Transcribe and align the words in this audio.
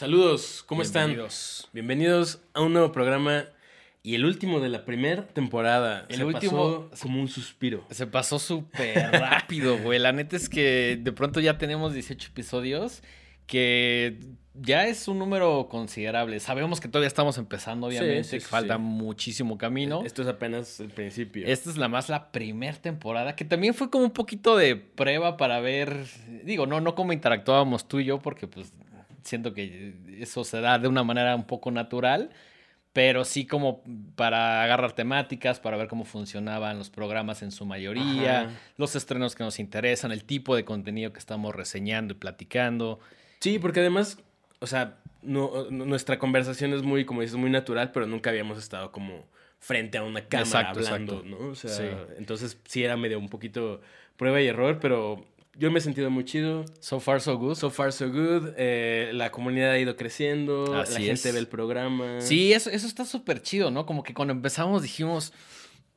Saludos, 0.00 0.64
¿cómo 0.66 0.80
Bienvenidos. 0.80 1.58
están? 1.58 1.70
Bienvenidos 1.74 2.40
a 2.54 2.62
un 2.62 2.72
nuevo 2.72 2.90
programa 2.90 3.44
y 4.02 4.14
el 4.14 4.24
último 4.24 4.58
de 4.58 4.70
la 4.70 4.86
primera 4.86 5.26
temporada. 5.28 6.06
El 6.08 6.16
Se 6.16 6.24
último- 6.24 6.88
pasó 6.88 7.02
como 7.02 7.20
un 7.20 7.28
suspiro. 7.28 7.84
Se 7.90 8.06
pasó 8.06 8.38
súper 8.38 8.96
rápido, 9.12 9.76
güey. 9.76 9.98
La 9.98 10.12
neta 10.12 10.36
es 10.36 10.48
que 10.48 10.98
de 10.98 11.12
pronto 11.12 11.38
ya 11.40 11.58
tenemos 11.58 11.92
18 11.92 12.28
episodios, 12.30 13.02
que 13.46 14.18
ya 14.54 14.86
es 14.86 15.06
un 15.06 15.18
número 15.18 15.68
considerable. 15.70 16.40
Sabemos 16.40 16.80
que 16.80 16.88
todavía 16.88 17.08
estamos 17.08 17.36
empezando, 17.36 17.88
obviamente, 17.88 18.24
sí, 18.24 18.36
que 18.36 18.40
sí, 18.40 18.46
falta 18.46 18.78
muchísimo 18.78 19.58
camino. 19.58 20.02
Esto 20.06 20.22
es 20.22 20.28
apenas 20.28 20.80
el 20.80 20.88
principio. 20.88 21.46
Esta 21.46 21.68
es 21.68 21.76
la 21.76 21.88
más 21.88 22.08
la 22.08 22.32
primera 22.32 22.78
temporada, 22.78 23.36
que 23.36 23.44
también 23.44 23.74
fue 23.74 23.90
como 23.90 24.04
un 24.04 24.12
poquito 24.12 24.56
de 24.56 24.76
prueba 24.76 25.36
para 25.36 25.60
ver, 25.60 26.06
digo, 26.42 26.64
no, 26.64 26.80
no 26.80 26.94
como 26.94 27.12
interactuábamos 27.12 27.86
tú 27.86 27.98
y 28.00 28.06
yo, 28.06 28.18
porque 28.18 28.46
pues 28.46 28.72
siento 29.24 29.54
que 29.54 29.94
eso 30.20 30.44
se 30.44 30.60
da 30.60 30.78
de 30.78 30.88
una 30.88 31.02
manera 31.04 31.34
un 31.36 31.44
poco 31.44 31.70
natural, 31.70 32.30
pero 32.92 33.24
sí 33.24 33.46
como 33.46 33.82
para 34.16 34.64
agarrar 34.64 34.92
temáticas, 34.92 35.60
para 35.60 35.76
ver 35.76 35.86
cómo 35.86 36.04
funcionaban 36.04 36.76
los 36.78 36.90
programas 36.90 37.42
en 37.42 37.52
su 37.52 37.64
mayoría, 37.64 38.42
Ajá. 38.42 38.50
los 38.76 38.96
estrenos 38.96 39.34
que 39.36 39.44
nos 39.44 39.58
interesan, 39.60 40.10
el 40.10 40.24
tipo 40.24 40.56
de 40.56 40.64
contenido 40.64 41.12
que 41.12 41.18
estamos 41.20 41.54
reseñando 41.54 42.14
y 42.14 42.16
platicando. 42.16 42.98
Sí, 43.38 43.58
porque 43.60 43.80
además, 43.80 44.18
o 44.58 44.66
sea, 44.66 44.96
no- 45.22 45.70
nuestra 45.70 46.18
conversación 46.18 46.72
es 46.72 46.82
muy, 46.82 47.04
como 47.04 47.20
dices, 47.20 47.36
muy 47.36 47.50
natural, 47.50 47.92
pero 47.92 48.06
nunca 48.06 48.30
habíamos 48.30 48.58
estado 48.58 48.90
como 48.90 49.24
frente 49.60 49.98
a 49.98 50.02
una 50.02 50.22
cámara 50.22 50.70
Exacto, 50.70 50.80
hablando, 50.80 51.12
exacto. 51.20 51.28
¿no? 51.44 51.50
O 51.50 51.54
sea, 51.54 51.70
Sí. 51.70 51.84
entonces 52.18 52.58
sí 52.66 52.82
era 52.82 52.96
medio 52.96 53.18
un 53.18 53.28
poquito 53.28 53.82
prueba 54.16 54.40
y 54.40 54.46
error, 54.48 54.78
pero 54.80 55.24
yo 55.60 55.70
me 55.70 55.78
he 55.78 55.82
sentido 55.82 56.10
muy 56.10 56.24
chido. 56.24 56.64
So 56.80 56.98
far, 56.98 57.20
so 57.20 57.36
good. 57.38 57.54
So 57.54 57.70
far, 57.70 57.92
so 57.92 58.08
good. 58.10 58.54
Eh, 58.56 59.10
la 59.12 59.30
comunidad 59.30 59.70
ha 59.72 59.78
ido 59.78 59.94
creciendo. 59.94 60.74
Así 60.74 60.94
la 60.94 60.98
gente 61.00 61.28
es. 61.28 61.32
ve 61.34 61.38
el 61.38 61.46
programa. 61.46 62.20
Sí, 62.20 62.52
eso, 62.52 62.70
eso 62.70 62.86
está 62.86 63.04
súper 63.04 63.42
chido, 63.42 63.70
¿no? 63.70 63.86
Como 63.86 64.02
que 64.02 64.14
cuando 64.14 64.32
empezamos 64.32 64.82
dijimos, 64.82 65.32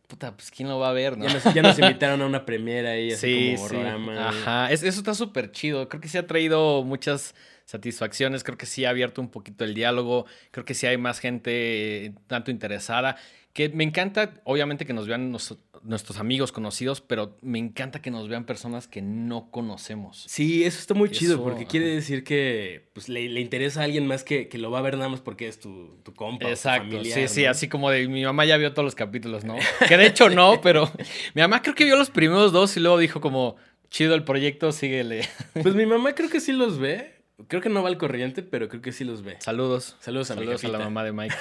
puta, 0.08 0.36
pues 0.36 0.52
quién 0.52 0.67
lo 0.70 0.78
va 0.78 0.89
a 0.89 0.94
ver, 0.94 1.17
¿no? 1.17 1.25
Ya 1.28 1.33
nos, 1.33 1.53
ya 1.55 1.61
nos 1.64 1.80
invitaron 1.80 2.22
a 2.22 2.25
una 2.28 2.45
premiera 2.45 2.92
ahí, 2.92 3.14
así 3.14 3.55
como 3.55 3.70
sí. 3.70 3.75
Ajá, 4.20 4.72
Es- 4.72 4.83
eso 4.83 5.00
está 5.00 5.14
súper 5.16 5.52
chido. 5.52 5.88
Creo 5.89 6.02
que 6.02 6.08
sí 6.09 6.17
ha 6.17 6.27
traído 6.27 6.83
muchas 6.83 7.33
satisfacciones. 7.66 8.44
Creo 8.44 8.58
que 8.58 8.66
sí 8.66 8.86
ha 8.86 8.89
abierto 8.89 9.22
un 9.22 9.30
poquito 9.30 9.64
el 9.64 9.73
diálogo. 9.73 10.25
Creo 10.52 10.66
que 10.66 10.73
sí 10.73 10.86
hay 10.88 10.98
más 10.98 11.20
gente 11.20 12.05
eh, 12.08 12.14
tanto 12.27 12.52
interesada. 12.52 13.16
Que 13.53 13.70
me 13.70 13.83
encanta, 13.83 14.33
obviamente, 14.44 14.86
que 14.86 14.94
nos 14.94 15.08
vean 15.08 15.31
nos- 15.31 15.58
nuestros 15.84 16.20
amigos 16.20 16.52
conocidos, 16.52 17.02
pero 17.02 17.38
me 17.42 17.59
encanta 17.59 18.02
que 18.02 18.12
nos 18.12 18.28
vean 18.28 18.45
personas 18.45 18.88
que 18.88 19.02
no 19.02 19.52
conocemos. 19.52 20.26
Sí, 20.28 20.64
eso 20.64 20.80
está 20.80 20.94
muy 20.94 21.09
chido 21.09 21.42
porque 21.44 21.62
ajá. 21.62 21.70
quiere 21.70 21.88
decir 21.88 22.23
que 22.23 22.89
pues, 22.94 23.09
le, 23.09 23.30
le 23.30 23.42
interesa 23.42 23.81
a 23.81 23.84
alguien 23.84 24.08
más 24.08 24.23
que, 24.23 24.48
que 24.48 24.58
lo 24.58 24.72
va 24.72 24.80
a 24.80 24.81
ver 24.81 24.98
nada 24.98 25.09
más 25.09 25.22
porque 25.22 25.48
es 25.48 25.59
tu, 25.59 25.98
tu 26.04 26.14
compa. 26.14 26.45
o 26.45 26.48
tu 26.48 26.54
Exacto, 26.54 26.89
familiar, 26.95 27.20
sí, 27.20 27.28
sí, 27.28 27.45
así 27.45 27.67
como 27.67 27.89
de 27.89 28.08
mi 28.08 28.23
mamá 28.23 28.45
ya 28.45 28.58
vio 28.58 28.72
todos 28.73 28.86
los 28.86 28.95
capítulos, 28.95 29.44
¿no? 29.44 29.56
Que 29.88 29.98
de 29.98 30.08
hecho 30.08 30.30
no, 30.30 30.61
pero 30.61 30.92
mi 31.34 31.42
mamá 31.42 31.61
creo 31.61 31.76
que 31.76 31.86
vio 31.86 31.95
los 31.95 32.09
primeros 32.09 32.52
dos 32.52 32.76
y 32.78 32.80
luego 32.80 32.98
dijo 32.98 33.22
como, 33.22 33.58
chido 33.89 34.16
el 34.16 34.23
proyecto, 34.23 34.72
síguele. 34.72 35.28
Pues 35.61 35.76
mi 35.76 35.86
mamá 35.86 36.16
creo 36.16 36.30
que 36.30 36.39
sí 36.39 36.52
los 36.52 36.80
ve. 36.80 37.12
Creo 37.48 37.62
que 37.62 37.70
no 37.70 37.81
va 37.81 37.89
al 37.89 37.98
corriente, 37.98 38.44
pero 38.44 38.70
creo 38.70 38.81
que 38.81 38.92
sí 38.92 39.03
los 39.03 39.23
ve. 39.23 39.38
Saludos. 39.39 39.98
Saludos 40.00 40.30
a 40.31 40.36
Saludos 40.36 40.64
a 40.64 40.67
la 40.67 40.78
mamá 40.80 41.03
de 41.03 41.12
Mike. 41.14 41.36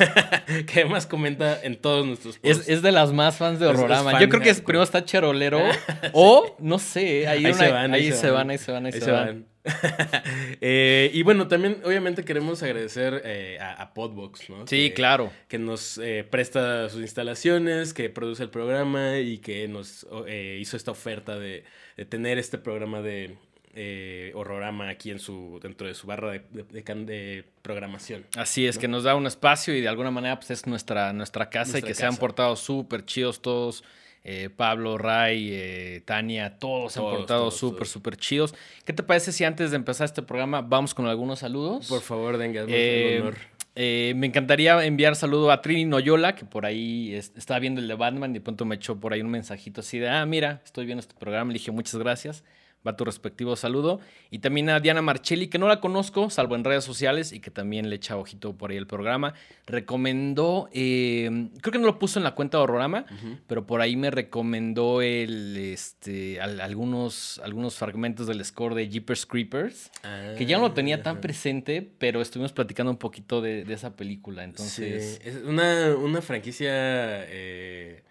que 0.67 0.81
además 0.81 1.07
comenta 1.07 1.63
en 1.63 1.77
todos 1.77 2.07
nuestros 2.07 2.39
posts. 2.39 2.63
Es, 2.63 2.69
es 2.69 2.83
de 2.83 2.93
las 2.93 3.13
más 3.13 3.37
fans 3.37 3.61
de 3.61 3.67
Horrorama. 3.67 4.13
fan 4.13 4.21
Yo 4.23 4.29
creo 4.31 4.41
que 4.41 4.51
es- 4.51 4.63
primero 4.63 4.83
está 4.85 5.05
Cherolero 5.05 5.61
o, 6.15 6.57
no 6.61 6.79
sé, 6.79 7.29
ahí, 7.29 7.45
Ahí 7.45 7.53
una- 7.53 7.55
se 7.55 7.71
van, 7.73 7.93
ahí 7.95 8.13
se 8.13 8.31
van, 8.31 8.51
ahí 8.51 8.59
se 8.59 8.73
van, 8.73 8.87
ahí 8.87 8.93
se 8.93 9.11
van. 9.11 9.47
Eh, 10.61 11.11
y 11.13 11.23
bueno, 11.23 11.47
también 11.49 11.79
obviamente 11.85 12.25
queremos 12.25 12.63
agradecer 12.63 13.23
eh, 13.25 13.59
a, 13.61 13.75
a 13.75 13.95
Podbox, 13.95 14.49
¿no? 14.51 14.67
Sí, 14.67 14.89
Que- 14.89 14.95
claro. 14.95 15.31
que 15.49 15.59
nos 15.59 15.99
eh, 15.99 16.25
presta 16.29 16.89
sus 16.89 17.01
instalaciones, 17.03 17.95
que 17.95 18.09
produce 18.11 18.43
el 18.43 18.51
programa 18.51 19.19
y 19.19 19.39
que 19.39 19.69
nos 19.69 20.07
hizo 20.59 20.77
esta 20.77 20.91
oferta 20.91 21.39
de, 21.39 21.65
de 21.97 22.05
tener 22.05 22.39
este 22.39 22.59
programa 22.59 23.03
de 23.03 23.37
eh, 23.75 24.33
horrorama 24.35 24.89
aquí 24.89 25.11
en 25.11 25.19
su 25.19 25.59
dentro 25.63 25.87
de 25.87 25.95
su 25.95 26.07
barra 26.07 26.31
de, 26.33 26.43
de- 26.51 26.63
de 26.65 26.83
can- 26.85 27.07
de 27.07 27.45
programación. 27.63 28.25
Así 28.37 28.67
es, 28.67 28.77
que 28.79 28.89
nos 28.89 29.05
da 29.05 29.15
un 29.15 29.27
espacio 29.27 29.75
y 29.75 29.81
de 29.81 29.89
alguna 29.89 30.11
manera 30.11 30.37
pues 30.37 30.51
es 30.51 30.67
nuestra, 30.67 31.13
nuestra 31.13 31.49
casa 31.51 31.79
y 31.79 31.83
que 31.83 31.95
se 31.95 32.05
han 32.05 32.17
portado 32.17 32.57
súper 32.57 33.05
chidos 33.05 33.41
todos. 33.43 33.83
eh, 34.25 34.51
Pablo, 34.57 34.99
Ray, 34.99 35.49
eh, 35.53 36.03
Tania, 36.05 36.57
todos 36.59 36.93
se 36.93 37.01
han 37.01 37.05
Todos, 37.07 37.17
portado 37.19 37.41
todos, 37.41 37.57
súper, 37.57 37.79
todos. 37.79 37.89
súper 37.89 38.17
chidos. 38.17 38.55
¿Qué 38.85 38.93
te 38.93 39.03
parece 39.03 39.33
si 39.33 39.43
antes 39.43 39.71
de 39.73 39.77
empezar 39.77 40.05
este 40.05 40.23
programa 40.23 40.61
vamos 40.61 40.95
con 40.95 41.07
algunos 41.07 41.41
saludos? 41.41 41.89
Por 41.89 42.03
favor, 42.03 42.39
venga, 42.39 42.65
Eh, 42.69 43.19
honor. 43.21 43.35
eh, 43.75 44.13
me 44.15 44.29
encantaría 44.29 44.85
enviar 44.85 45.17
saludo 45.17 45.51
a 45.51 45.61
Trini 45.61 45.87
Noyola, 45.87 46.37
que 46.37 46.45
por 46.45 46.67
ahí 46.67 47.13
es- 47.15 47.33
estaba 47.37 47.59
viendo 47.59 47.81
el 47.81 47.89
de 47.89 47.95
Batman 47.95 48.31
y 48.31 48.35
de 48.35 48.41
pronto 48.43 48.65
me 48.65 48.77
echó 48.77 49.01
por 49.01 49.13
ahí 49.13 49.23
un 49.23 49.31
mensajito 49.31 49.81
así 49.81 49.99
de, 49.99 50.09
ah, 50.09 50.25
mira, 50.25 50.61
estoy 50.65 50.87
viendo 50.87 51.01
este 51.01 51.15
programa. 51.17 51.51
Le 51.51 51.55
dije, 51.59 51.73
muchas 51.73 51.97
gracias. 51.97 52.45
Va 52.87 52.97
tu 52.97 53.05
respectivo 53.05 53.55
saludo. 53.55 54.01
Y 54.31 54.41
también 54.41 54.69
a 54.71 54.81
Diana 54.81 55.03
Marchelli, 55.03 55.47
que 55.49 55.59
no 55.59 55.69
la 55.69 55.81
conozco, 55.81 56.31
salvo 56.31 56.57
en 56.57 56.65
redes 56.65 56.83
sociales, 56.85 57.33
y 57.33 57.39
que 57.41 57.51
también 57.51 57.89
le 57.91 57.97
echa 57.97 58.17
ojito 58.17 58.57
por 58.57 58.71
ahí 58.73 58.77
el 58.77 58.87
programa. 58.89 59.35
Recomendó, 59.87 60.69
eh, 60.73 61.49
creo 61.61 61.73
que 61.73 61.79
no 61.79 61.87
lo 61.87 61.99
puso 61.99 62.19
en 62.19 62.25
la 62.25 62.35
cuenta 62.35 62.57
de 62.59 62.65
Horrorama, 62.65 63.05
pero 63.47 63.67
por 63.67 63.81
ahí 63.81 63.95
me 63.97 64.11
recomendó 64.11 65.03
el, 65.03 65.57
este, 65.57 66.41
al- 66.41 66.61
algunos, 66.61 67.41
algunos 67.45 67.75
fragmentos 67.77 68.27
del 68.27 68.45
score 68.45 68.75
de 68.75 68.89
Jeepers 68.89 69.27
Creepers 69.27 69.91
que 70.39 70.47
ya 70.47 70.57
no 70.57 70.63
lo 70.69 70.73
tenía 70.73 71.03
tan 71.03 71.21
presente, 71.21 71.89
pero 71.99 72.21
estuvimos 72.23 72.53
platicando 72.53 72.91
un 72.91 72.99
poquito 72.99 73.41
de, 73.41 73.65
de 73.65 73.75
esa 73.75 73.95
película. 73.97 74.45
Entonces, 74.45 75.21
Sí, 75.23 75.29
es 75.29 75.37
una, 75.45 75.95
una 75.97 76.23
franquicia 76.23 76.71
eh, 77.29 78.03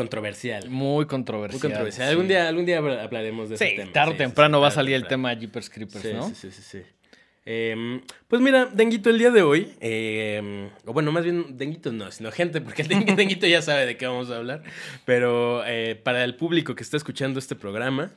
controversial. 0.00 0.68
muy 0.70 1.06
controversial. 1.06 1.54
Muy 1.54 1.60
controversial. 1.60 2.06
sí. 2.06 2.10
Algún 2.10 2.28
día, 2.28 2.48
algún 2.48 2.66
día 2.66 2.78
habla- 2.78 3.02
hablaremos 3.02 3.48
de 3.50 3.56
Sí, 3.58 3.64
ese 3.64 3.76
tema. 3.76 3.92
tarde 3.92 4.10
o 4.10 4.14
Sí, 4.14 4.18
temprano 4.18 4.60
va 4.60 4.68
a 4.68 4.70
salir 4.70 4.94
el 4.94 5.06
tema 5.06 5.32
Jeepers 5.34 5.68
Creepers, 5.70 6.14
¿no? 6.14 6.28
sí, 6.28 6.34
sí, 6.34 6.50
sí, 6.50 6.62
sí. 6.62 6.82
Em, 7.46 8.02
pues 8.28 8.42
mira, 8.42 8.66
Denguito, 8.66 9.08
el 9.08 9.18
día 9.18 9.30
de 9.30 9.40
hoy, 9.42 9.72
em, 9.80 10.68
o 10.84 10.92
bueno, 10.92 11.10
más 11.10 11.24
bien 11.24 11.56
Denguito 11.56 11.90
no, 11.90 12.10
sino 12.12 12.30
gente, 12.30 12.60
porque 12.60 12.82
Denguito 13.16 13.46
ya 13.46 13.62
sabe 13.62 13.86
de 13.86 13.96
qué 13.96 14.06
vamos 14.06 14.30
a 14.30 14.36
hablar, 14.36 14.62
pero 15.06 15.62
eh, 15.66 15.94
para 16.02 16.22
el 16.24 16.36
público 16.36 16.74
que 16.74 16.82
está 16.82 16.96
escuchando 16.98 17.38
este 17.38 17.56
programa, 17.56 18.12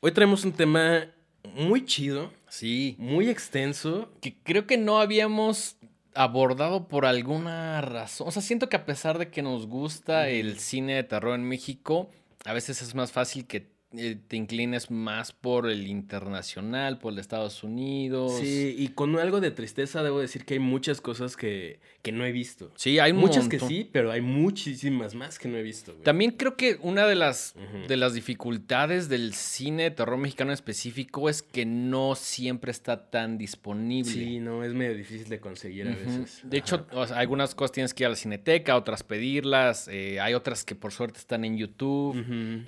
hoy 0.00 0.12
traemos 0.12 0.44
un 0.44 0.52
tema 0.52 1.06
muy 1.54 1.84
chido, 1.84 2.32
Sí. 2.48 2.94
muy 2.98 3.28
extenso, 3.28 4.10
Que 4.20 4.34
creo 4.44 4.66
que 4.66 4.76
no 4.78 5.00
habíamos 5.00 5.76
abordado 6.14 6.88
por 6.88 7.06
alguna 7.06 7.80
razón. 7.80 8.28
O 8.28 8.30
sea, 8.30 8.42
siento 8.42 8.68
que 8.68 8.76
a 8.76 8.86
pesar 8.86 9.18
de 9.18 9.30
que 9.30 9.42
nos 9.42 9.66
gusta 9.66 10.28
el 10.28 10.58
cine 10.58 10.94
de 10.94 11.04
terror 11.04 11.34
en 11.34 11.44
México, 11.44 12.10
a 12.44 12.52
veces 12.52 12.82
es 12.82 12.94
más 12.94 13.12
fácil 13.12 13.46
que 13.46 13.70
te 13.90 14.36
inclines 14.36 14.88
más 14.90 15.32
por 15.32 15.68
el 15.68 15.88
internacional, 15.88 16.98
por 16.98 17.10
el 17.10 17.16
de 17.16 17.22
Estados 17.22 17.64
Unidos. 17.64 18.38
sí, 18.38 18.74
y 18.78 18.88
con 18.88 19.18
algo 19.18 19.40
de 19.40 19.50
tristeza 19.50 20.02
debo 20.04 20.20
decir 20.20 20.44
que 20.44 20.54
hay 20.54 20.60
muchas 20.60 21.00
cosas 21.00 21.36
que, 21.36 21.80
que 22.02 22.12
no 22.12 22.24
he 22.24 22.30
visto. 22.30 22.70
Sí, 22.76 23.00
hay 23.00 23.12
Muchas 23.12 23.48
que 23.48 23.56
montón. 23.58 23.68
sí, 23.68 23.88
pero 23.90 24.12
hay 24.12 24.20
muchísimas 24.20 25.16
más 25.16 25.40
que 25.40 25.48
no 25.48 25.56
he 25.58 25.62
visto. 25.62 25.92
güey. 25.92 26.04
También 26.04 26.30
creo 26.30 26.56
que 26.56 26.78
una 26.82 27.04
de 27.06 27.16
las, 27.16 27.56
de 27.88 27.96
las 27.96 28.14
dificultades 28.14 29.08
del 29.08 29.34
cine 29.34 29.82
de 29.84 29.90
terror 29.90 30.18
mexicano 30.18 30.50
en 30.52 30.54
específico 30.54 31.28
es 31.28 31.42
que 31.42 31.66
no 31.66 32.14
siempre 32.14 32.70
está 32.70 33.10
tan 33.10 33.38
disponible. 33.38 34.10
Sí, 34.12 34.38
no, 34.38 34.62
es 34.62 34.72
medio 34.72 34.94
difícil 34.96 35.28
de 35.28 35.40
conseguir 35.40 35.88
a 35.88 35.96
veces. 35.96 36.42
De 36.44 36.58
hecho, 36.58 36.86
Ajá. 36.90 37.00
o 37.00 37.06
sea, 37.08 37.18
algunas 37.18 37.56
cosas 37.56 37.72
tienes 37.72 37.92
que 37.92 38.04
ir 38.04 38.06
a 38.06 38.10
la 38.10 38.16
cineteca, 38.16 38.76
otras 38.76 39.02
pedirlas, 39.02 39.88
eh, 39.90 40.20
hay 40.20 40.34
otras 40.34 40.64
que 40.64 40.76
por 40.76 40.92
suerte 40.92 41.18
están 41.18 41.44
en 41.44 41.58
YouTube. 41.58 42.14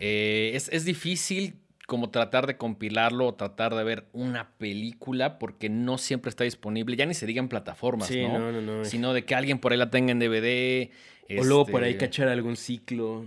Eh, 0.00 0.50
es, 0.54 0.68
es 0.70 0.84
difícil 0.84 1.11
como 1.86 2.10
tratar 2.10 2.46
de 2.46 2.56
compilarlo 2.56 3.26
o 3.26 3.34
tratar 3.34 3.74
de 3.74 3.84
ver 3.84 4.06
una 4.12 4.50
película 4.56 5.38
porque 5.38 5.68
no 5.68 5.98
siempre 5.98 6.30
está 6.30 6.44
disponible, 6.44 6.96
ya 6.96 7.04
ni 7.06 7.12
se 7.14 7.26
digan 7.26 7.48
plataformas, 7.48 8.08
Sí, 8.08 8.22
¿no? 8.22 8.38
no, 8.38 8.52
no, 8.52 8.62
no. 8.62 8.84
Sino 8.84 9.12
de 9.12 9.24
que 9.24 9.34
alguien 9.34 9.58
por 9.58 9.72
ahí 9.72 9.78
la 9.78 9.90
tenga 9.90 10.12
en 10.12 10.18
DVD. 10.18 10.90
O 11.38 11.44
luego 11.44 11.66
por 11.66 11.82
ahí 11.82 11.92
este, 11.92 12.06
cachar 12.06 12.28
algún 12.28 12.56
ciclo. 12.56 13.24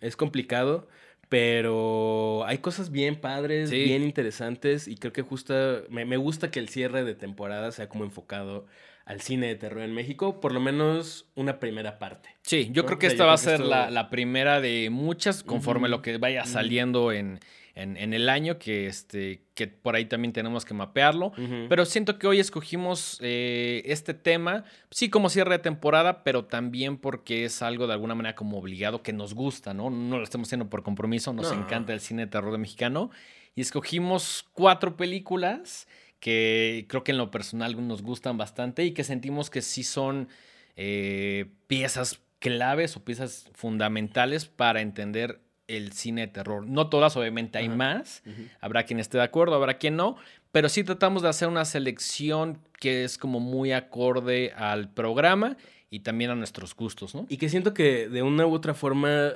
Es 0.00 0.16
complicado, 0.16 0.88
pero 1.28 2.44
hay 2.46 2.58
cosas 2.58 2.90
bien 2.90 3.16
padres, 3.16 3.70
Sí. 3.70 3.84
bien 3.84 4.02
interesantes 4.02 4.88
y 4.88 4.96
creo 4.96 5.12
que 5.12 5.22
justo 5.22 5.54
me, 5.90 6.04
me 6.04 6.16
gusta 6.16 6.50
que 6.50 6.58
el 6.58 6.68
cierre 6.68 7.04
de 7.04 7.14
temporada 7.14 7.72
sea 7.72 7.88
como 7.88 8.04
enfocado 8.04 8.66
al 9.06 9.20
cine 9.22 9.46
de 9.46 9.54
terror 9.54 9.82
en 9.82 9.94
México, 9.94 10.40
por 10.40 10.52
lo 10.52 10.60
menos 10.60 11.26
una 11.34 11.58
primera 11.58 11.98
parte. 11.98 12.28
Sí, 12.42 12.68
yo 12.72 12.82
¿no? 12.82 12.86
creo 12.86 12.98
que 12.98 13.06
O 13.06 13.10
sea, 13.10 13.14
esta 13.14 13.24
va 13.24 13.32
a 13.32 13.38
ser 13.38 13.54
esto- 13.54 13.66
la, 13.68 13.90
la 13.90 14.10
primera 14.10 14.60
de 14.60 14.90
muchas 14.90 15.42
conforme 15.42 15.84
Ujú. 15.86 15.90
lo 15.92 16.02
que 16.02 16.18
vaya 16.18 16.44
saliendo 16.44 17.12
en, 17.12 17.38
en, 17.76 17.96
en 17.96 18.14
el 18.14 18.28
año, 18.28 18.58
que, 18.58 18.88
este, 18.88 19.42
que 19.54 19.68
por 19.68 19.94
ahí 19.94 20.06
también 20.06 20.32
tenemos 20.32 20.64
que 20.64 20.74
mapearlo. 20.74 21.26
Ujú. 21.28 21.66
Pero 21.68 21.84
siento 21.84 22.18
que 22.18 22.26
hoy 22.26 22.40
escogimos 22.40 23.18
eh, 23.22 23.82
este 23.86 24.12
tema, 24.12 24.64
sí 24.90 25.08
como 25.08 25.28
cierre 25.30 25.52
de 25.52 25.58
temporada, 25.60 26.24
pero 26.24 26.46
también 26.46 26.96
porque 26.96 27.44
es 27.44 27.62
algo 27.62 27.86
de 27.86 27.92
alguna 27.92 28.16
manera 28.16 28.34
como 28.34 28.58
obligado 28.58 29.04
que 29.04 29.12
nos 29.12 29.34
gusta, 29.34 29.72
¿no? 29.72 29.88
No 29.88 30.18
lo 30.18 30.24
estamos 30.24 30.48
haciendo 30.48 30.68
por 30.68 30.82
compromiso, 30.82 31.32
nos 31.32 31.52
No. 31.52 31.60
encanta 31.62 31.92
el 31.92 32.00
cine 32.00 32.22
de 32.24 32.30
terror 32.32 32.50
de 32.50 32.58
mexicano. 32.58 33.10
Y 33.54 33.60
escogimos 33.62 34.46
cuatro 34.52 34.96
películas 34.96 35.86
que 36.26 36.86
creo 36.88 37.04
que 37.04 37.12
en 37.12 37.18
lo 37.18 37.30
personal 37.30 37.86
nos 37.86 38.02
gustan 38.02 38.36
bastante 38.36 38.84
y 38.84 38.90
que 38.90 39.04
sentimos 39.04 39.48
que 39.48 39.62
sí 39.62 39.84
son 39.84 40.26
eh, 40.74 41.52
piezas 41.68 42.18
claves 42.40 42.96
o 42.96 43.04
piezas 43.04 43.48
fundamentales 43.54 44.46
para 44.46 44.80
entender 44.80 45.40
el 45.68 45.92
cine 45.92 46.22
de 46.22 46.26
terror. 46.26 46.66
No 46.66 46.88
todas, 46.88 47.16
obviamente 47.16 47.58
hay 47.58 47.68
más. 47.68 48.24
Habrá 48.60 48.82
quien 48.82 48.98
esté 48.98 49.18
de 49.18 49.22
acuerdo, 49.22 49.54
habrá 49.54 49.78
quien 49.78 49.94
no. 49.94 50.16
Pero 50.50 50.68
sí 50.68 50.82
tratamos 50.82 51.22
de 51.22 51.28
hacer 51.28 51.46
una 51.46 51.64
selección 51.64 52.58
que 52.80 53.04
es 53.04 53.18
como 53.18 53.38
muy 53.38 53.70
acorde 53.70 54.52
al 54.56 54.92
programa 54.92 55.56
y 55.90 56.00
también 56.00 56.32
a 56.32 56.34
nuestros 56.34 56.74
gustos, 56.74 57.14
¿no? 57.14 57.26
Y 57.28 57.36
que 57.36 57.48
siento 57.48 57.72
que 57.72 58.08
de 58.08 58.22
una 58.24 58.48
u 58.48 58.52
otra 58.52 58.74
forma 58.74 59.34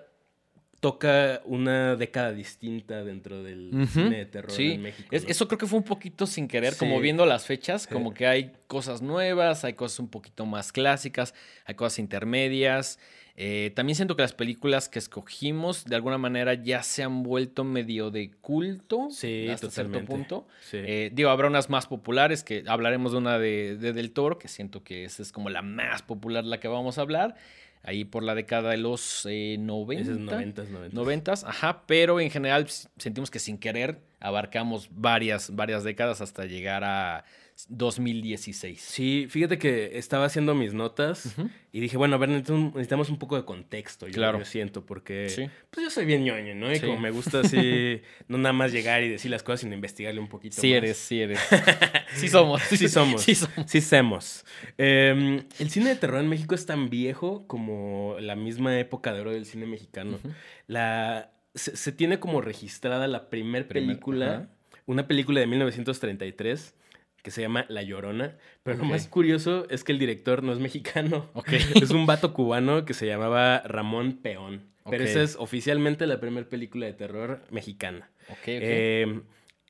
toca 0.80 1.42
una 1.44 1.94
década 1.94 2.32
distinta 2.32 3.04
dentro 3.04 3.42
del 3.42 3.86
cine 3.88 4.16
de 4.16 4.26
terror 4.26 4.52
en 4.58 4.82
México. 4.82 5.08
Eso 5.12 5.46
creo 5.46 5.58
que 5.58 5.66
fue 5.66 5.78
un 5.78 5.84
poquito 5.84 6.26
sin 6.26 6.48
querer, 6.48 6.76
como 6.76 6.98
viendo 7.00 7.26
las 7.26 7.44
fechas, 7.44 7.86
como 7.86 8.14
que 8.14 8.26
hay 8.26 8.52
cosas 8.66 9.02
nuevas, 9.02 9.64
hay 9.64 9.74
cosas 9.74 10.00
un 10.00 10.08
poquito 10.08 10.46
más 10.46 10.72
clásicas, 10.72 11.34
hay 11.66 11.74
cosas 11.74 11.98
intermedias. 11.98 12.98
Eh, 13.36 13.72
también 13.74 13.96
siento 13.96 14.16
que 14.16 14.22
las 14.22 14.32
películas 14.32 14.88
que 14.88 14.98
escogimos 14.98 15.84
de 15.84 15.96
alguna 15.96 16.18
manera 16.18 16.54
ya 16.54 16.82
se 16.82 17.02
han 17.02 17.22
vuelto 17.22 17.64
medio 17.64 18.10
de 18.10 18.32
culto 18.32 19.08
sí, 19.10 19.48
hasta 19.48 19.70
cierto 19.70 20.04
punto. 20.04 20.46
Eh, 20.72 21.10
digo, 21.12 21.30
habrá 21.30 21.46
unas 21.46 21.70
más 21.70 21.86
populares, 21.86 22.42
que 22.42 22.64
hablaremos 22.66 23.12
de 23.12 23.18
una 23.18 23.38
de, 23.38 23.76
de, 23.76 23.92
Del 23.92 24.12
Toro, 24.12 24.38
que 24.38 24.48
siento 24.48 24.82
que 24.82 25.04
esa 25.04 25.22
es 25.22 25.32
como 25.32 25.48
la 25.48 25.62
más 25.62 26.02
popular 26.02 26.44
la 26.44 26.60
que 26.60 26.68
vamos 26.68 26.98
a 26.98 27.02
hablar 27.02 27.36
ahí 27.82 28.04
por 28.04 28.22
la 28.22 28.34
década 28.34 28.70
de 28.70 28.76
los 28.76 29.26
eh, 29.28 29.56
90. 29.58 30.12
90, 30.12 30.64
90. 30.92 31.32
ajá, 31.44 31.84
pero 31.86 32.20
en 32.20 32.30
general 32.30 32.66
sentimos 32.96 33.30
que 33.30 33.38
sin 33.38 33.58
querer 33.58 34.00
abarcamos 34.20 34.88
varias, 34.92 35.54
varias 35.54 35.84
décadas 35.84 36.20
hasta 36.20 36.44
llegar 36.44 36.84
a 36.84 37.24
2016. 37.68 38.80
Sí, 38.80 39.26
fíjate 39.28 39.58
que 39.58 39.98
estaba 39.98 40.24
haciendo 40.24 40.54
mis 40.54 40.74
notas 40.74 41.34
y 41.72 41.80
dije, 41.80 41.96
bueno, 41.96 42.16
a 42.16 42.18
ver, 42.18 42.28
necesitamos 42.28 43.10
un 43.10 43.18
poco 43.18 43.36
de 43.36 43.44
contexto, 43.44 44.06
yo, 44.06 44.14
claro. 44.14 44.44
siento, 44.44 44.84
porque 44.86 45.50
pues 45.70 45.84
yo 45.84 45.90
soy 45.90 46.04
bien 46.04 46.24
ñoño, 46.24 46.54
¿no? 46.54 46.72
Y 46.72 46.80
como 46.80 46.98
me 46.98 47.10
gusta 47.10 47.40
así, 47.40 48.02
no 48.28 48.38
nada 48.38 48.52
más 48.52 48.72
llegar 48.72 49.02
y 49.02 49.08
decir 49.08 49.30
las 49.30 49.42
cosas, 49.42 49.60
sino 49.60 49.74
investigarle 49.74 50.20
un 50.20 50.28
poquito 50.28 50.60
sí 50.60 50.68
más. 50.68 50.76
Eres, 50.76 50.96
sí 50.96 51.20
eres, 51.20 51.40
sí 52.14 52.28
somos. 52.28 52.62
sí 52.62 52.88
somos. 52.88 53.22
Sí 53.30 53.34
somos. 53.34 53.70
Sí 53.70 53.80
somos. 53.80 54.44
Em, 54.78 55.42
el 55.58 55.70
cine 55.70 55.90
de 55.90 55.96
terror 55.96 56.20
en 56.20 56.28
México 56.28 56.54
es 56.54 56.66
tan 56.66 56.90
viejo 56.90 57.46
como 57.46 58.16
la 58.20 58.36
misma 58.36 58.78
época 58.78 59.12
de 59.12 59.20
oro 59.20 59.32
del 59.32 59.46
cine 59.46 59.66
mexicano. 59.66 60.18
La... 60.66 61.32
Se, 61.54 61.90
tiene 61.90 62.20
como 62.20 62.40
registrada 62.40 63.08
la 63.08 63.28
primer 63.28 63.66
película, 63.66 64.48
una 64.86 65.08
película 65.08 65.40
de 65.40 65.48
1933 65.48 66.74
que 67.22 67.30
se 67.30 67.42
llama 67.42 67.66
La 67.68 67.82
Llorona. 67.82 68.36
Pero 68.62 68.78
lo 68.78 68.84
más 68.84 69.06
curioso 69.08 69.66
es 69.70 69.84
que 69.84 69.92
el 69.92 69.98
director 69.98 70.42
no 70.42 70.52
es 70.52 70.58
mexicano. 70.58 71.30
es 71.74 71.90
un 71.90 72.06
vato 72.06 72.32
cubano 72.32 72.84
que 72.84 72.94
se 72.94 73.06
llamaba 73.06 73.60
Ramón 73.60 74.18
Peón. 74.22 74.70
Pero 74.88 75.04
esa 75.04 75.22
es 75.22 75.36
oficialmente 75.36 76.06
la 76.06 76.20
primera 76.20 76.48
película 76.48 76.86
de 76.86 76.92
terror 76.94 77.42
mexicana. 77.50 78.10
Eh, 78.46 79.20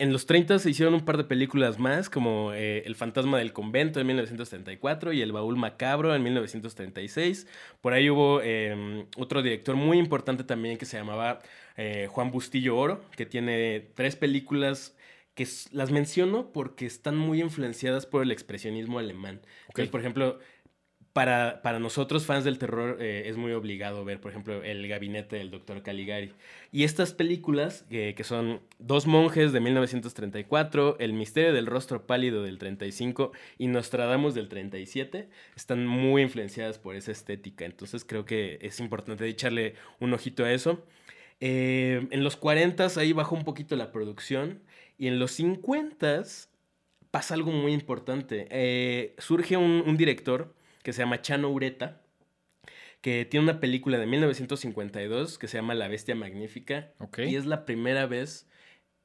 en 0.00 0.14
los 0.14 0.24
30 0.24 0.58
se 0.60 0.70
hicieron 0.70 0.94
un 0.94 1.04
par 1.04 1.18
de 1.18 1.24
películas 1.24 1.78
más, 1.78 2.08
como 2.08 2.54
eh, 2.54 2.82
El 2.86 2.94
fantasma 2.94 3.36
del 3.36 3.52
convento 3.52 4.00
en 4.00 4.06
1934 4.06 5.12
y 5.12 5.20
El 5.20 5.30
baúl 5.32 5.56
macabro 5.56 6.14
en 6.14 6.22
1936. 6.22 7.46
Por 7.82 7.92
ahí 7.92 8.08
hubo 8.08 8.40
em, 8.40 9.04
otro 9.18 9.42
director 9.42 9.76
muy 9.76 9.98
importante 9.98 10.42
también 10.42 10.78
que 10.78 10.86
se 10.86 10.96
llamaba 10.96 11.40
eh, 11.76 12.08
Juan 12.10 12.30
Bustillo 12.30 12.78
Oro, 12.78 13.04
que 13.14 13.26
tiene 13.26 13.88
tres 13.94 14.16
películas 14.16 14.96
que 15.40 15.48
las 15.72 15.90
menciono 15.90 16.52
porque 16.52 16.84
están 16.84 17.16
muy 17.16 17.40
influenciadas 17.40 18.04
por 18.04 18.22
el 18.22 18.30
expresionismo 18.30 18.98
alemán. 18.98 19.40
por 19.90 20.00
ejemplo, 20.00 20.38
para, 21.14 21.62
para, 21.62 21.78
nosotros, 21.78 22.26
fans 22.26 22.44
del 22.44 22.58
terror, 22.58 22.98
eh, 23.00 23.22
es 23.24 23.38
muy 23.38 23.52
obligado 23.52 24.04
ver, 24.04 24.20
por 24.20 24.32
ejemplo, 24.32 24.62
El 24.62 24.86
gabinete 24.86 25.36
del 25.36 25.50
doctor 25.50 25.82
Caligari. 25.82 26.34
Y 26.72 26.84
estas 26.84 27.14
películas, 27.14 27.86
que 27.88 28.22
son 28.22 28.60
Dos 28.78 29.06
monjes 29.06 29.52
de 29.52 29.60
1934, 29.60 30.98
El 30.98 31.14
misterio 31.14 31.54
del 31.54 31.64
rostro 31.64 32.06
pálido 32.06 32.42
del 32.42 32.58
35 32.58 33.32
y 33.56 33.68
Nostradamus 33.68 34.34
del 34.34 34.50
37, 34.50 35.30
están 35.56 35.86
muy 35.86 36.20
influenciadas 36.20 36.78
por 36.78 36.96
esa 36.96 37.12
estética. 37.12 37.64
Entonces 37.64 38.04
creo 38.04 38.26
que 38.26 38.58
es 38.60 38.78
importante 38.78 39.26
echarle 39.26 39.74
un 40.00 40.12
ojito 40.12 40.44
a 40.44 40.52
eso. 40.52 40.84
Eh, 41.40 42.06
en 42.10 42.22
los 42.22 42.36
40 42.36 42.88
ahí 42.96 43.14
bajó 43.14 43.34
un 43.34 43.44
poquito 43.44 43.74
la 43.74 43.90
producción 43.90 44.60
y 45.00 45.08
en 45.08 45.18
los 45.18 45.32
50 45.32 46.24
pasa 47.10 47.32
algo 47.32 47.50
muy 47.50 47.72
importante. 47.72 48.46
Eh, 48.50 49.14
surge 49.16 49.56
un, 49.56 49.96
director 49.96 50.54
que 50.82 50.92
se 50.92 51.00
llama 51.00 51.22
Chano 51.22 51.48
Ureta, 51.48 52.02
que 53.00 53.24
tiene 53.24 53.44
una 53.44 53.60
película 53.60 53.96
de 53.96 54.04
1952 54.04 55.38
que 55.38 55.48
se 55.48 55.56
llama 55.56 55.74
La 55.74 55.88
Bestia 55.88 56.14
Magnífica. 56.14 56.92
Y 57.16 57.36
es 57.36 57.46
la 57.46 57.64
primera 57.64 58.04
vez 58.04 58.46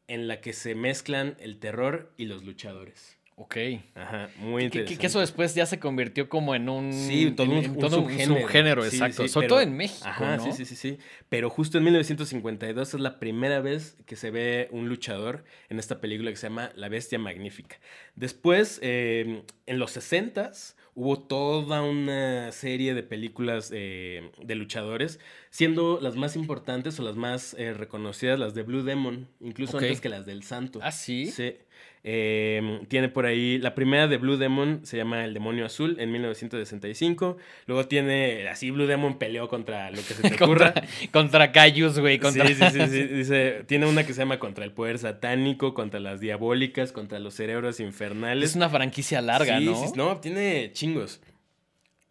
en 0.08 0.28
la 0.28 0.42
que 0.42 0.52
se 0.52 0.76
mezclan 0.76 1.38
el 1.40 1.60
terror 1.60 2.14
y 2.18 2.26
los 2.26 2.44
luchadores. 2.44 3.15
Ok. 3.38 3.58
Ajá, 3.96 4.30
muy 4.38 4.64
interesante. 4.64 4.98
Que, 4.98 5.08
eso 5.08 5.20
después 5.20 5.54
ya 5.56 5.66
se 5.66 5.78
convirtió 5.78 6.30
como 6.30 6.56
en 6.56 6.70
un. 6.70 6.94
Sí, 6.94 7.32
todo 7.32 7.52
un, 7.52 7.64
subgénero. 7.66 8.86
exacto. 8.86 9.28
Sobre 9.28 9.48
todo 9.50 9.60
en 9.60 9.76
México. 9.76 10.08
Ajá, 10.08 10.40
sí, 10.40 10.54
sí, 10.54 10.64
sí, 10.64 10.76
sí. 10.78 10.98
Pero 11.28 11.50
justo 11.50 11.78
en 11.78 11.84
1952 11.84 12.94
es 12.94 13.00
la 13.00 13.20
primera 13.20 13.60
vez 13.60 13.98
que 14.06 14.16
se 14.16 14.32
ve 14.32 14.70
un 14.72 14.88
luchador 14.88 15.44
en 15.68 15.80
esta 15.80 16.00
película 16.00 16.32
que 16.32 16.38
se 16.38 16.48
llama 16.48 16.72
La 16.76 16.88
Bestia 16.88 17.20
Magnífica. 17.20 17.78
Después, 18.16 18.80
eh, 18.82 19.44
en 19.66 19.80
los 19.80 19.98
60s, 19.98 20.76
hubo 20.94 21.20
toda 21.20 21.82
una 21.82 22.54
serie 22.54 22.94
de 22.94 23.04
películas 23.04 23.70
eh, 23.74 24.32
de 24.42 24.56
luchadores, 24.56 25.20
siendo 25.50 26.00
las 26.02 26.16
más 26.16 26.38
importantes 26.38 26.98
o 27.02 27.04
las 27.04 27.18
más 27.18 27.54
eh, 27.60 27.74
reconocidas 27.74 28.40
las 28.40 28.54
de 28.54 28.64
Blue 28.64 28.84
Demon, 28.84 29.28
incluso 29.42 29.78
antes 29.78 30.00
que 30.00 30.08
las 30.08 30.26
del 30.26 30.44
Santo. 30.44 30.80
Ah, 30.82 30.94
sí. 30.94 31.28
Sí. 31.28 31.58
Em, 32.08 32.86
tiene 32.86 33.10
por 33.10 33.26
ahí 33.26 33.58
la 33.58 33.74
primera 33.74 34.08
de 34.08 34.18
Blue 34.18 34.38
Demon, 34.38 34.82
se 34.84 34.96
llama 34.96 35.26
El 35.26 35.34
Demonio 35.34 35.66
Azul, 35.66 35.98
en 36.00 36.12
1965. 36.12 37.38
Luego 37.66 37.88
tiene, 37.88 38.48
así 38.48 38.70
Blue 38.70 38.86
Demon 38.86 39.18
peleó 39.18 39.50
contra 39.50 39.90
lo 39.90 39.98
que 39.98 40.14
se 40.14 40.22
te 40.30 40.36
ocurra. 40.44 40.76
contra, 41.12 41.52
Cayus, 41.52 41.98
güey. 41.98 42.20
Contra... 42.20 42.46
Sí, 42.46 42.54
sí, 42.54 42.64
sí, 42.70 43.04
Dice, 43.08 43.64
tiene 43.66 43.88
una 43.88 44.06
que 44.06 44.14
se 44.14 44.20
llama 44.20 44.38
Contra 44.38 44.64
el 44.64 44.72
Poder 44.72 45.00
Satánico, 45.00 45.74
contra 45.74 46.00
las 46.00 46.20
Diabólicas, 46.20 46.92
contra 46.92 47.18
los 47.18 47.34
Cerebros 47.34 47.80
Infernales. 47.80 48.52
Es 48.52 48.56
una 48.56 48.70
franquicia 48.70 49.20
larga, 49.22 49.60
¿no? 49.60 49.76
Sí, 49.76 49.94
no, 49.96 50.20
tiene 50.20 50.72
chingos. 50.74 51.22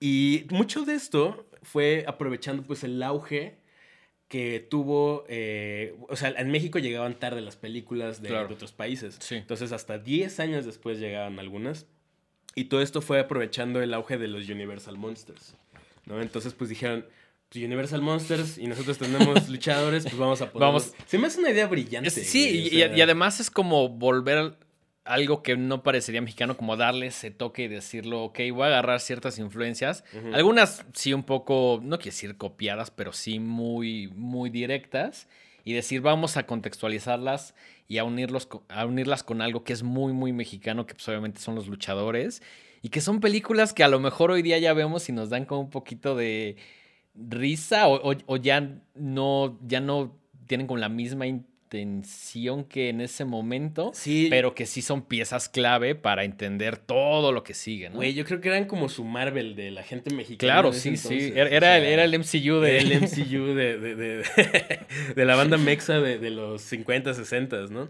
Y 0.00 0.46
mucho 0.50 0.84
de 0.84 0.94
esto 0.94 1.46
fue 1.62 2.04
aprovechando 2.08 2.64
pues 2.64 2.82
el 2.82 3.00
auge 3.00 3.58
que 4.34 4.58
tuvo, 4.58 5.24
eh, 5.28 5.94
o 6.08 6.16
sea, 6.16 6.30
en 6.30 6.50
México 6.50 6.80
llegaban 6.80 7.14
tarde 7.14 7.40
las 7.40 7.54
películas 7.54 8.20
de, 8.20 8.36
otros 8.36 8.72
países. 8.72 9.16
Entonces, 9.30 9.70
hasta 9.70 9.96
10 9.98 10.40
años 10.40 10.66
después 10.66 10.98
llegaban 10.98 11.38
algunas. 11.38 11.86
Y 12.56 12.64
todo 12.64 12.82
esto 12.82 13.00
fue 13.00 13.20
aprovechando 13.20 13.80
el 13.80 13.94
auge 13.94 14.18
de 14.18 14.26
los 14.26 14.48
Universal 14.48 14.98
Monsters. 14.98 15.54
¿no? 16.06 16.20
Entonces, 16.20 16.52
pues 16.52 16.68
dijeron, 16.68 17.06
pues, 17.48 17.64
Universal 17.64 18.02
Monsters 18.02 18.58
y 18.58 18.66
nosotros 18.66 18.98
tenemos 18.98 19.48
luchadores, 19.48 20.02
pues 20.02 20.16
vamos 20.16 20.40
a 20.40 20.50
poner. 20.50 20.66
Vamos. 20.66 20.94
Se 21.06 21.16
me 21.16 21.28
hace 21.28 21.38
una 21.38 21.50
idea 21.50 21.68
brillante. 21.68 22.10
sí, 22.10 22.70
y, 22.72 22.82
además 22.82 23.38
es 23.38 23.52
como 23.52 23.88
volver 23.88 24.58
algo 25.04 25.42
que 25.42 25.56
no 25.56 25.82
parecería 25.82 26.22
mexicano, 26.22 26.56
como 26.56 26.76
darle 26.76 27.06
ese 27.06 27.30
toque 27.30 27.64
y 27.64 27.68
decirlo, 27.68 28.24
ok, 28.24 28.38
voy 28.52 28.62
a 28.62 28.66
agarrar 28.66 29.00
ciertas 29.00 29.38
influencias. 29.38 30.02
Algunas 30.32 30.86
sí 30.94 31.12
un 31.12 31.24
poco, 31.24 31.80
no 31.82 31.98
quiero 31.98 32.12
decir 32.12 32.36
copiadas, 32.36 32.90
pero 32.90 33.12
sí 33.12 33.38
muy, 33.38 34.08
muy 34.08 34.48
directas. 34.50 35.28
Y 35.62 35.72
decir, 35.72 36.00
vamos 36.00 36.36
a 36.36 36.46
contextualizarlas 36.46 37.54
y 37.88 37.98
a, 37.98 38.04
unirlos, 38.04 38.48
a 38.68 38.84
unirlas 38.86 39.22
con 39.22 39.40
algo 39.40 39.64
que 39.64 39.72
es 39.72 39.82
muy, 39.82 40.12
muy 40.12 40.32
mexicano, 40.32 40.86
que 40.86 40.94
pues 40.94 41.08
obviamente 41.08 41.40
son 41.40 41.54
los 41.54 41.68
luchadores. 41.68 42.42
Y 42.80 42.90
que 42.90 43.00
son 43.00 43.20
películas 43.20 43.72
que 43.72 43.84
a 43.84 43.88
lo 43.88 44.00
mejor 44.00 44.30
hoy 44.30 44.42
día 44.42 44.58
ya 44.58 44.74
vemos 44.74 45.08
y 45.08 45.12
nos 45.12 45.30
dan 45.30 45.44
como 45.46 45.62
un 45.62 45.70
poquito 45.70 46.16
de 46.16 46.56
risa 47.14 47.88
o, 47.88 48.36
ya, 48.36 48.80
no, 48.94 49.58
ya 49.62 49.80
no 49.80 50.18
tienen 50.46 50.66
con 50.66 50.80
la 50.80 50.88
misma 50.88 51.26
tensión 51.74 52.62
que 52.62 52.88
en 52.88 53.00
ese 53.00 53.24
momento, 53.24 53.90
sí. 53.94 54.28
pero 54.30 54.54
que 54.54 54.64
sí 54.64 54.80
son 54.80 55.02
piezas 55.02 55.48
clave 55.48 55.96
para 55.96 56.22
entender 56.22 56.76
todo 56.76 57.32
lo 57.32 57.42
que 57.42 57.52
sigue, 57.52 57.90
¿no? 57.90 57.96
Güey, 57.96 58.14
yo 58.14 58.24
creo 58.24 58.40
que 58.40 58.48
eran 58.48 58.66
como 58.66 58.88
su 58.88 59.02
Marvel 59.02 59.56
de 59.56 59.72
la 59.72 59.82
gente 59.82 60.14
mexicana. 60.14 60.52
Claro, 60.52 60.72
sí, 60.72 60.96
sí. 60.96 61.32
Era, 61.34 61.78
era, 61.78 62.04
el 62.04 62.16
MCU 62.16 62.60
de... 62.60 62.78
el 62.78 63.00
MCU 63.00 63.54
de, 63.56 64.22
de, 65.16 65.24
la 65.24 65.34
banda 65.34 65.58
mexa 65.58 65.98
de, 66.00 66.30
los 66.30 66.62
50, 66.62 67.12
60, 67.12 67.62
¿no? 67.70 67.88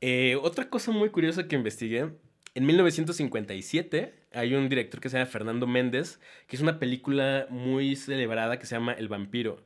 Eh, 0.00 0.38
otra 0.40 0.70
cosa 0.70 0.90
muy 0.90 1.10
curiosa 1.10 1.46
que 1.46 1.54
investigué, 1.54 2.08
en 2.54 2.64
1957 2.64 4.14
hay 4.32 4.54
un 4.54 4.70
director 4.70 5.02
que 5.02 5.10
se 5.10 5.18
llama 5.18 5.30
Fernando 5.30 5.66
Méndez, 5.66 6.18
que 6.46 6.56
es 6.56 6.62
una 6.62 6.78
película 6.78 7.46
muy 7.50 7.94
celebrada 7.94 8.58
que 8.58 8.64
se 8.64 8.74
llama 8.74 8.94
El 8.94 9.08
vampiro. 9.08 9.62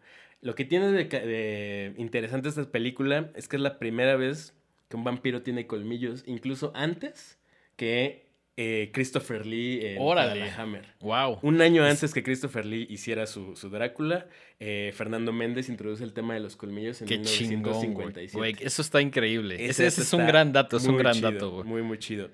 Lo 0.46 0.54
que 0.54 0.64
tiene 0.64 0.92
de, 0.92 1.92
interesante 1.96 2.48
esta 2.48 2.70
película 2.70 3.32
es 3.34 3.48
que 3.48 3.56
es 3.56 3.62
la 3.62 3.80
primera 3.80 4.14
vez 4.14 4.54
que 4.88 4.96
un 4.96 5.02
vampiro 5.02 5.42
tiene 5.42 5.66
colmillos, 5.66 6.22
incluso 6.24 6.70
antes 6.76 7.40
que 7.74 8.28
eh, 8.56 8.90
Christopher 8.92 9.44
Lee 9.44 9.80
en 9.82 9.96
Órale. 9.98 10.48
Hammer. 10.50 10.86
Wow. 11.00 11.40
Un 11.42 11.60
año 11.62 11.84
antes 11.84 12.14
que 12.14 12.22
Christopher 12.22 12.64
Lee 12.64 12.86
hiciera 12.88 13.26
su, 13.26 13.56
su 13.56 13.70
Drácula, 13.70 14.28
eh, 14.60 14.92
Fernando 14.94 15.32
Méndez 15.32 15.68
introduce 15.68 16.04
el 16.04 16.12
tema 16.12 16.34
de 16.34 16.40
los 16.40 16.54
colmillos 16.54 17.02
en 17.02 17.08
Qué 17.08 17.22
chingón, 17.22 17.62
güey. 17.62 17.88
1957. 17.88 18.36
Güey, 18.36 18.56
Eso 18.60 18.82
está 18.82 19.00
increíble. 19.00 19.56
Ese 19.56 19.84
Ese, 19.84 19.86
ese 19.88 20.02
dato 20.02 20.06
es 20.06 20.12
un 20.12 20.26
gran 20.28 20.52
dato, 20.52 20.76
es 20.76 20.86
un 20.86 20.96
gran 20.96 21.14
chido, 21.14 21.32
dato, 21.32 21.50
güey. 21.50 21.64
Muy, 21.66 21.82
muy 21.82 21.98
chido. 21.98 22.30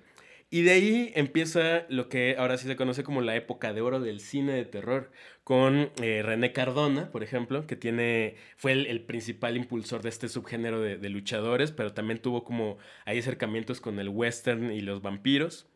Y 0.53 0.65
de 0.65 0.73
ahí 0.73 1.13
empieza 1.15 1.87
lo 1.89 2.11
que 2.11 2.37
ahora 2.39 2.59
sí 2.59 2.67
se 2.67 2.77
conoce 2.77 3.03
como 3.03 3.23
la 3.23 3.35
época 3.37 3.73
de 3.73 3.81
oro 3.81 4.01
del 4.01 4.21
cine 4.21 4.53
de 4.53 4.67
terror, 4.67 5.11
con 5.45 5.91
eh, 6.03 6.23
René 6.23 6.53
Cardona, 6.53 7.11
por 7.11 7.23
ejemplo, 7.23 7.67
que 7.67 7.75
tiene, 7.75 8.37
fue 8.59 8.73
el, 8.73 9.01
principal 9.01 9.57
impulsor 9.57 10.03
de 10.03 10.11
este 10.11 10.29
subgénero 10.29 10.79
de, 10.83 10.99
de 10.99 11.09
luchadores, 11.09 11.73
pero 11.73 11.95
también 11.95 12.21
tuvo 12.21 12.45
como 12.45 12.77
ahí 13.07 13.19
acercamientos 13.19 13.81
con 13.81 13.99
el 13.99 14.11
western 14.11 14.71
y 14.73 14.83
los 14.83 15.01
vampiros. 15.01 15.71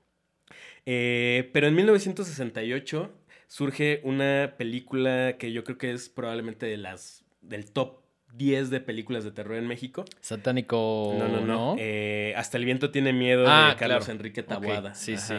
Eh, 0.85 1.49
pero 1.54 1.68
en 1.68 1.75
1968 1.75 3.11
surge 3.47 4.02
una 4.04 4.56
película 4.59 5.38
que 5.38 5.52
yo 5.52 5.64
creo 5.64 5.78
que 5.78 5.92
es 5.92 6.11
probablemente 6.11 6.66
de 6.66 6.76
las 6.76 7.25
del 7.40 7.73
top 7.73 8.05
10 8.35 8.71
de 8.71 8.80
películas 8.80 9.25
de 9.25 9.30
terror 9.30 9.56
en 9.56 9.66
México. 9.66 10.04
Satánico. 10.21 11.14
No, 11.18 11.28
no, 11.28 11.40
no. 11.40 11.76
Eh, 11.78 12.35
Hasta 12.37 12.59
el 12.59 12.64
viento 12.64 12.90
tiene 12.90 13.12
miedo 13.12 13.45
Ah, 13.49 13.71
de 13.71 13.76
Carlos 13.76 14.04
claro. 14.04 14.12
Enrique 14.12 14.40
Ok, 14.42 14.47
Taboada. 14.49 14.95
sí, 14.95 15.16
sí. 15.16 15.35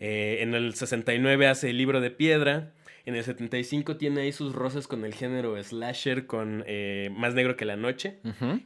Eh, 0.00 0.38
en 0.42 0.54
el 0.54 0.74
69 0.74 1.46
hace 1.48 1.70
El 1.70 1.78
libro 1.78 2.00
de 2.00 2.10
piedra. 2.10 2.72
En 3.08 3.16
el 3.16 3.24
75 3.24 3.96
tiene 3.96 4.20
ahí 4.20 4.32
sus 4.32 4.54
roces 4.54 4.86
con 4.86 5.02
el 5.06 5.14
género 5.14 5.56
slasher, 5.64 6.26
con 6.26 6.62
eh, 6.66 7.08
Más 7.16 7.32
negro 7.34 7.56
que 7.56 7.64
la 7.64 7.76
noche. 7.76 8.18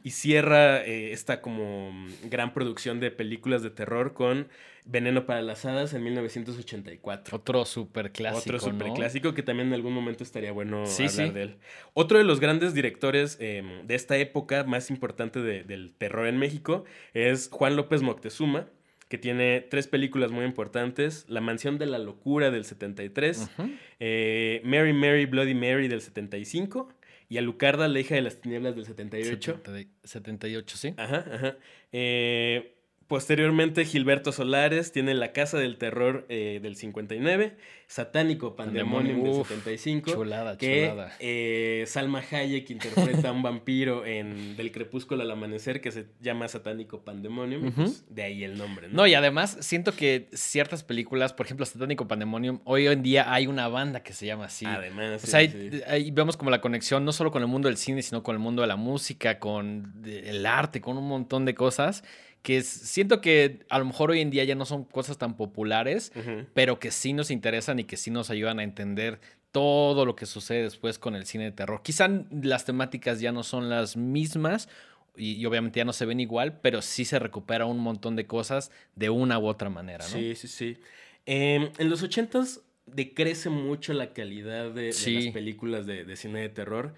Y 0.03 0.09
cierra 0.11 0.83
eh, 0.83 1.13
esta 1.13 1.39
como 1.39 1.93
gran 2.29 2.53
producción 2.53 2.99
de 2.99 3.09
películas 3.09 3.63
de 3.63 3.69
terror 3.69 4.11
con 4.13 4.49
Veneno 4.85 5.25
para 5.25 5.41
las 5.41 5.63
Hadas 5.63 5.93
en 5.93 6.03
1984. 6.03 7.37
Otro 7.37 7.63
super 7.63 8.11
clásico. 8.11 8.57
Otro 8.57 8.59
superclásico 8.59 9.33
que 9.33 9.43
también 9.43 9.69
en 9.69 9.75
algún 9.75 9.93
momento 9.93 10.25
estaría 10.25 10.51
bueno 10.51 10.85
Sí, 10.87 11.03
hablar 11.05 11.27
sí. 11.27 11.33
de 11.33 11.41
él. 11.43 11.55
Otro 11.93 12.17
de 12.17 12.25
los 12.25 12.41
grandes 12.41 12.73
directores 12.73 13.37
eh, 13.39 13.63
de 13.85 13.95
esta 13.95 14.17
época, 14.17 14.65
más 14.65 14.89
importante 14.89 15.39
de- 15.41 15.63
del 15.63 15.93
terror 15.97 16.27
en 16.27 16.37
México, 16.37 16.83
es 17.13 17.47
Juan 17.49 17.77
López 17.77 18.01
Moctezuma, 18.01 18.67
que 19.13 19.19
tiene 19.19 19.61
tres 19.69 19.85
películas 19.85 20.31
muy 20.31 20.43
importantes. 20.43 21.25
La 21.29 21.39
Mansión 21.39 21.77
de 21.77 21.85
la 21.85 21.99
Locura 21.99 22.49
del 22.49 22.65
73, 22.65 23.47
Ujú. 23.59 23.69
eh, 23.99 24.59
Mary 24.65 24.91
Mary 24.91 25.27
Bloody 25.27 25.53
Mary 25.53 25.87
del 25.87 26.01
75 26.01 26.91
y 27.29 27.37
Alucarda, 27.37 27.87
la 27.87 27.99
hija 27.99 28.15
de 28.15 28.23
las 28.23 28.41
tinieblas 28.41 28.75
del 28.75 28.85
78. 28.87 29.61
70 29.63 29.91
78, 30.03 30.77
sí. 30.77 30.95
Ajá, 30.97 31.25
ajá. 31.31 31.57
Eh, 31.91 32.73
posteriormente, 33.07 33.85
Gilberto 33.85 34.31
Solares 34.31 34.91
tiene 34.91 35.13
La 35.13 35.31
Casa 35.31 35.57
del 35.57 35.77
Terror 35.77 36.25
eh, 36.29 36.59
del 36.61 36.75
59, 36.75 37.55
Satánico 37.87 38.55
Pandemonium 38.55 39.21
del 39.23 39.31
Uf, 39.33 39.47
75, 39.49 40.11
Chulada, 40.13 40.57
que 40.57 40.89
chulada. 40.89 41.11
eh, 41.19 41.83
Salma 41.85 42.23
Hayek 42.31 42.69
interpreta 42.71 43.29
a 43.29 43.31
un 43.31 43.43
vampiro 43.43 44.05
en 44.05 44.55
Del 44.57 44.71
Crepúsculo 44.71 45.21
al 45.21 45.29
Amanecer 45.29 45.79
que 45.81 45.91
se 45.91 46.07
llama 46.21 46.47
Satánico 46.47 47.03
Pandemonium, 47.03 47.71
pues, 47.71 48.05
de 48.09 48.23
ahí 48.23 48.43
el 48.43 48.57
nombre, 48.57 48.87
¿no? 48.87 48.95
No, 48.95 49.07
y 49.07 49.13
además 49.13 49.57
siento 49.61 49.95
que 49.95 50.27
ciertas 50.33 50.83
películas, 50.83 51.33
por 51.33 51.45
ejemplo, 51.45 51.65
Satánico 51.65 52.07
Pandemonium, 52.07 52.61
hoy 52.63 52.87
en 52.87 53.03
día 53.03 53.31
hay 53.31 53.47
una 53.47 53.67
banda 53.67 54.01
que 54.01 54.13
se 54.13 54.25
llama 54.25 54.45
así. 54.45 54.65
Además, 54.65 55.23
O 55.23 55.25
sí, 55.27 55.31
sea, 55.31 55.41
sí. 55.49 56.11
vemos 56.11 56.35
como 56.37 56.49
la 56.49 56.61
conexión 56.61 57.05
no 57.05 57.11
solo 57.11 57.31
con 57.31 57.41
el 57.43 57.47
mundo 57.47 57.67
del 57.67 57.77
cine, 57.77 58.01
sino 58.01 58.23
con 58.23 58.33
el 58.35 58.39
mundo 58.39 58.61
de 58.63 58.67
la 58.67 58.75
música, 58.77 59.37
con 59.39 59.93
el 60.05 60.45
arte, 60.45 60.81
con 60.81 60.97
un 60.97 61.07
montón 61.07 61.45
de 61.45 61.53
cosas 61.53 62.03
que 62.43 62.61
siento 62.61 63.21
que 63.21 63.65
a 63.69 63.79
lo 63.79 63.85
mejor 63.85 64.11
hoy 64.11 64.19
en 64.19 64.29
día 64.29 64.43
ya 64.43 64.53
no 64.53 64.65
son 64.65 64.83
cosas 64.83 65.17
tan 65.17 65.35
populares, 65.35 66.11
pero 66.53 66.77
que 66.77 66.91
sí 66.91 67.13
nos 67.13 67.31
interesan 67.31 67.79
y 67.79 67.85
que 67.85 67.97
sí 67.97 68.11
nos 68.11 68.29
ayudan 68.29 68.59
a 68.59 68.63
entender 68.63 69.19
todo 69.51 70.05
lo 70.05 70.15
que 70.15 70.25
sucede 70.25 70.63
después 70.63 70.99
con 70.99 71.15
el 71.15 71.25
cine 71.25 71.45
de 71.45 71.51
terror. 71.51 71.81
Quizá 71.83 72.09
las 72.29 72.65
temáticas 72.65 73.21
ya 73.21 73.31
no 73.31 73.43
son 73.43 73.69
las 73.69 73.95
mismas 73.95 74.67
y, 75.15 75.33
y 75.33 75.45
obviamente 75.45 75.79
ya 75.79 75.85
no 75.85 75.93
se 75.93 76.05
ven 76.05 76.19
igual, 76.19 76.59
pero 76.59 76.81
sí 76.81 77.05
se 77.05 77.17
recupera 77.17 77.65
un 77.65 77.79
montón 77.79 78.15
de 78.15 78.27
cosas 78.27 78.71
de 78.95 79.09
una 79.09 79.39
u 79.39 79.47
otra 79.47 79.69
manera, 79.69 80.05
¿no? 80.05 80.13
Sí, 80.13 80.35
sí, 80.35 80.47
sí. 80.47 80.77
Em, 81.25 81.69
en 81.77 81.89
los 81.89 82.03
ochentas 82.03 82.61
decrece 82.85 83.49
mucho 83.49 83.93
la 83.93 84.11
calidad 84.11 84.71
de, 84.71 84.91
de 84.91 85.11
las 85.11 85.33
películas 85.33 85.85
de, 85.85 86.03
de 86.03 86.15
cine 86.17 86.41
de 86.41 86.49
terror. 86.49 86.93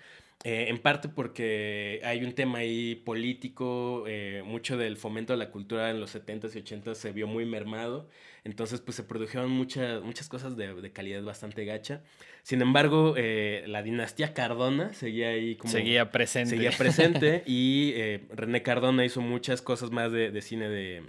Eh, 0.47 0.67
en 0.69 0.77
parte 0.77 1.09
porque 1.09 1.99
hay 2.03 2.23
un 2.23 2.33
tema 2.33 2.59
ahí 2.59 2.93
político, 2.93 4.03
eh, 4.05 4.43
mucho 4.45 4.77
del 4.77 4.95
fomento 4.95 5.33
de 5.33 5.37
la 5.37 5.49
cultura 5.49 5.89
en 5.89 5.99
los 5.99 6.13
70s 6.13 6.55
y 6.55 6.61
80s 6.61 6.93
se 6.93 7.11
vio 7.11 7.25
muy 7.25 7.47
mermado, 7.47 8.07
entonces 8.43 8.79
pues 8.79 8.95
se 8.95 9.01
produjeron 9.01 9.49
muchas 9.49 10.03
muchas 10.03 10.29
cosas 10.29 10.55
de, 10.55 10.75
de 10.75 10.91
calidad 10.91 11.23
bastante 11.23 11.65
gacha. 11.65 12.03
Sin 12.43 12.61
embargo, 12.61 13.15
eh, 13.17 13.63
la 13.65 13.81
dinastía 13.81 14.35
Cardona 14.35 14.93
seguía 14.93 15.29
ahí 15.29 15.55
como... 15.55 15.73
Seguía 15.73 16.11
presente. 16.11 16.51
Seguía 16.51 16.69
presente 16.69 17.41
y 17.47 17.95
René 18.31 18.61
Cardona 18.61 19.03
hizo 19.03 19.21
muchas 19.21 19.63
cosas 19.63 19.89
más 19.89 20.11
de, 20.11 20.29
de 20.29 20.41
cine 20.43 20.69
de, 20.69 21.01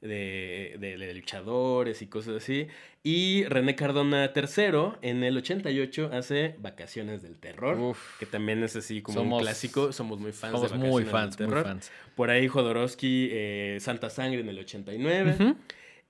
de, 0.00 0.76
de- 0.78 0.96
de 0.98 1.14
luchadores 1.14 2.02
y 2.02 2.06
cosas 2.06 2.36
así. 2.36 2.66
Y 3.02 3.44
René 3.44 3.76
Cardona 3.76 4.32
III 4.34 4.98
en 5.02 5.22
el 5.24 5.36
88 5.36 6.10
hace 6.12 6.56
Vacaciones 6.58 7.22
del 7.22 7.38
Terror, 7.38 7.78
Uf. 7.78 8.18
que 8.18 8.26
también 8.26 8.62
es 8.62 8.74
así 8.76 9.00
como 9.02 9.20
Somos- 9.20 9.38
un 9.38 9.42
clásico. 9.42 9.92
Somos 9.92 10.18
muy 10.18 10.32
fans 10.32 10.52
Somos 10.52 10.72
de 10.72 10.78
muy 10.78 11.04
Vacaciones 11.04 11.10
fans, 11.12 11.36
del 11.36 11.46
muy 11.46 11.54
Terror. 11.56 11.68
fans. 11.72 11.92
Por 12.14 12.30
ahí 12.30 12.48
Jodorowsky, 12.48 13.28
eh, 13.32 13.78
Santa 13.80 14.10
Sangre 14.10 14.40
en 14.40 14.48
el 14.48 14.58
89. 14.58 15.36
Ujú. 15.38 15.56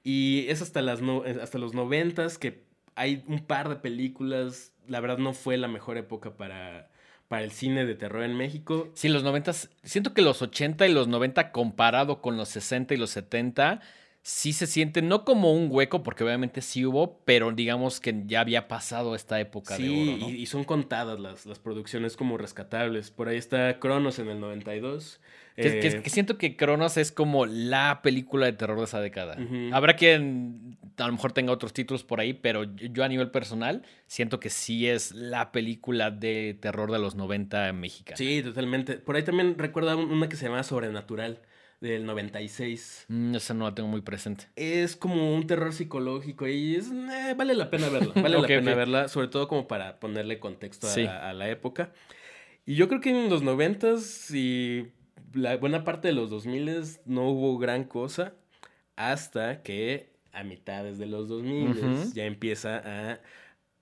Y 0.04 0.46
es 0.48 0.62
hasta, 0.62 0.82
las 0.82 1.00
no- 1.02 1.22
hasta 1.42 1.58
los 1.58 1.74
noventas 1.74 2.38
que 2.38 2.62
hay 2.94 3.24
un 3.26 3.44
par 3.44 3.68
de 3.68 3.76
películas. 3.76 4.72
La 4.88 5.00
verdad 5.00 5.18
no 5.18 5.32
fue 5.32 5.56
la 5.58 5.68
mejor 5.68 5.98
época 5.98 6.36
para, 6.36 6.88
para 7.28 7.42
el 7.44 7.50
cine 7.50 7.84
de 7.84 7.94
terror 7.94 8.22
en 8.22 8.36
México. 8.36 8.88
Sí, 8.94 9.08
los 9.08 9.22
90, 9.22 9.52
siento 9.82 10.14
que 10.14 10.22
los 10.22 10.42
80 10.42 10.86
y 10.86 10.92
los 10.92 11.08
90 11.08 11.52
comparado 11.52 12.20
con 12.22 12.36
los 12.36 12.48
60 12.50 12.94
y 12.94 12.96
los 12.96 13.10
70, 13.10 13.80
sí 14.22 14.52
se 14.52 14.66
siente 14.66 15.02
no 15.02 15.24
como 15.24 15.52
un 15.52 15.68
hueco, 15.70 16.02
porque 16.02 16.24
obviamente 16.24 16.60
sí 16.62 16.84
hubo, 16.84 17.20
pero 17.24 17.52
digamos 17.52 18.00
que 18.00 18.22
ya 18.26 18.40
había 18.40 18.68
pasado 18.68 19.14
esta 19.14 19.40
época 19.40 19.76
de 19.76 19.84
Sí, 19.84 20.08
oro, 20.10 20.18
¿no? 20.18 20.30
y, 20.30 20.42
y 20.42 20.46
son 20.46 20.64
contadas 20.64 21.18
las, 21.20 21.46
las 21.46 21.58
producciones 21.58 22.16
como 22.16 22.36
rescatables. 22.38 23.10
Por 23.10 23.28
ahí 23.28 23.36
está 23.38 23.78
Cronos 23.78 24.18
en 24.18 24.28
el 24.28 24.40
92. 24.40 25.20
Que, 25.56 25.78
eh, 25.78 26.02
que 26.02 26.10
siento 26.10 26.36
que 26.36 26.54
Cronos 26.54 26.96
es 26.98 27.10
como 27.12 27.46
la 27.46 28.00
película 28.02 28.44
de 28.46 28.52
terror 28.52 28.76
de 28.78 28.84
esa 28.84 29.00
década. 29.00 29.38
Habrá 29.72 29.96
quien 29.96 30.76
a 30.98 31.06
lo 31.06 31.12
mejor 31.12 31.32
tenga 31.32 31.52
otros 31.52 31.72
títulos 31.72 32.04
por 32.04 32.20
ahí, 32.20 32.34
pero 32.34 32.64
yo 32.76 33.04
a 33.04 33.08
nivel 33.08 33.30
personal 33.30 33.82
siento 34.06 34.38
que 34.38 34.50
sí 34.50 34.86
es 34.86 35.12
la 35.12 35.52
película 35.52 36.10
de 36.10 36.58
terror 36.60 36.92
de 36.92 36.98
los 36.98 37.14
90 37.14 37.68
en 37.70 37.80
México. 37.80 38.12
Sí, 38.16 38.42
totalmente. 38.42 38.94
Por 38.98 39.16
ahí 39.16 39.22
también 39.22 39.56
recuerda 39.58 39.96
un- 39.96 40.10
una 40.10 40.28
que 40.28 40.36
se 40.36 40.44
llama 40.46 40.62
Sobrenatural 40.62 41.40
del 41.80 42.04
96. 42.06 43.04
Mm, 43.08 43.34
esa 43.34 43.54
no 43.54 43.64
la 43.66 43.74
tengo 43.74 43.88
muy 43.88 44.00
presente. 44.02 44.46
Es 44.56 44.96
como 44.96 45.34
un 45.34 45.46
terror 45.46 45.72
psicológico 45.72 46.46
y 46.48 46.76
es, 46.76 46.90
eh, 46.90 47.34
vale 47.36 47.54
la 47.54 47.70
pena 47.70 47.88
verla. 47.88 48.12
Vale 48.14 48.38
la 48.40 48.46
pena 48.46 48.74
verla, 48.74 49.08
sobre 49.08 49.28
todo 49.28 49.48
como 49.48 49.66
para 49.68 50.00
ponerle 50.00 50.38
contexto 50.38 50.86
a, 50.86 50.90
Sí. 50.90 51.06
a 51.06 51.32
la 51.32 51.48
época. 51.48 51.92
Y 52.64 52.74
yo 52.74 52.88
creo 52.88 53.00
que 53.00 53.10
en 53.10 53.30
los 53.30 53.42
noventas 53.42 54.30
y 54.34 54.88
la 55.36 55.56
buena 55.56 55.84
parte 55.84 56.08
de 56.08 56.14
los 56.14 56.30
2000 56.30 56.98
no 57.04 57.28
hubo 57.28 57.58
gran 57.58 57.84
cosa 57.84 58.34
hasta 58.96 59.62
que 59.62 60.10
a 60.32 60.42
mitades 60.42 60.98
de 60.98 61.06
los 61.06 61.28
2000 61.28 61.68
Ujú. 61.70 62.12
ya 62.14 62.24
empieza 62.24 62.82
a... 62.84 63.20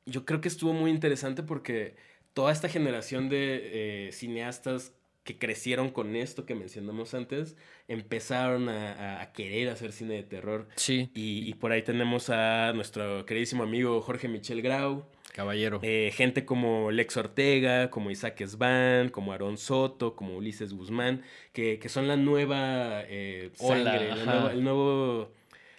Yo 0.06 0.24
creo 0.24 0.40
que 0.40 0.48
estuvo 0.48 0.72
muy 0.72 0.90
interesante 0.90 1.42
porque 1.42 1.96
toda 2.34 2.52
esta 2.52 2.68
generación 2.68 3.28
de 3.28 4.08
eh, 4.08 4.12
cineastas 4.12 4.92
que 5.22 5.38
crecieron 5.38 5.88
con 5.88 6.16
esto 6.16 6.44
que 6.44 6.54
mencionamos 6.54 7.14
antes, 7.14 7.56
empezaron 7.88 8.68
a 8.68 9.32
querer 9.32 9.70
hacer 9.70 9.92
cine 9.92 10.14
de 10.16 10.22
terror. 10.22 10.68
Sí, 10.76 11.08
Y, 11.14 11.48
y 11.48 11.54
por 11.54 11.72
ahí 11.72 11.80
tenemos 11.80 12.28
a 12.28 12.74
nuestro 12.74 13.24
queridísimo 13.24 13.62
amigo 13.62 14.02
Jorge 14.02 14.28
Michel 14.28 14.60
Grau, 14.60 15.06
caballero. 15.34 15.80
eh, 15.82 16.10
gente 16.14 16.44
como 16.46 16.90
Lex 16.90 17.16
Ortega, 17.18 17.90
como 17.90 18.10
Isaac 18.10 18.40
Svan, 18.46 19.10
como 19.10 19.32
Aaron 19.32 19.58
Soto, 19.58 20.14
como 20.16 20.36
Ulises 20.36 20.72
Guzmán, 20.72 21.22
que, 21.52 21.78
que 21.78 21.88
son 21.90 22.08
la 22.08 22.16
nueva 22.16 23.02
eh, 23.08 23.50
sangre, 23.54 24.08
la 24.08 24.14
ajá. 24.14 24.24
nueva, 24.24 24.52
el 24.52 24.64
nuevo, 24.64 25.30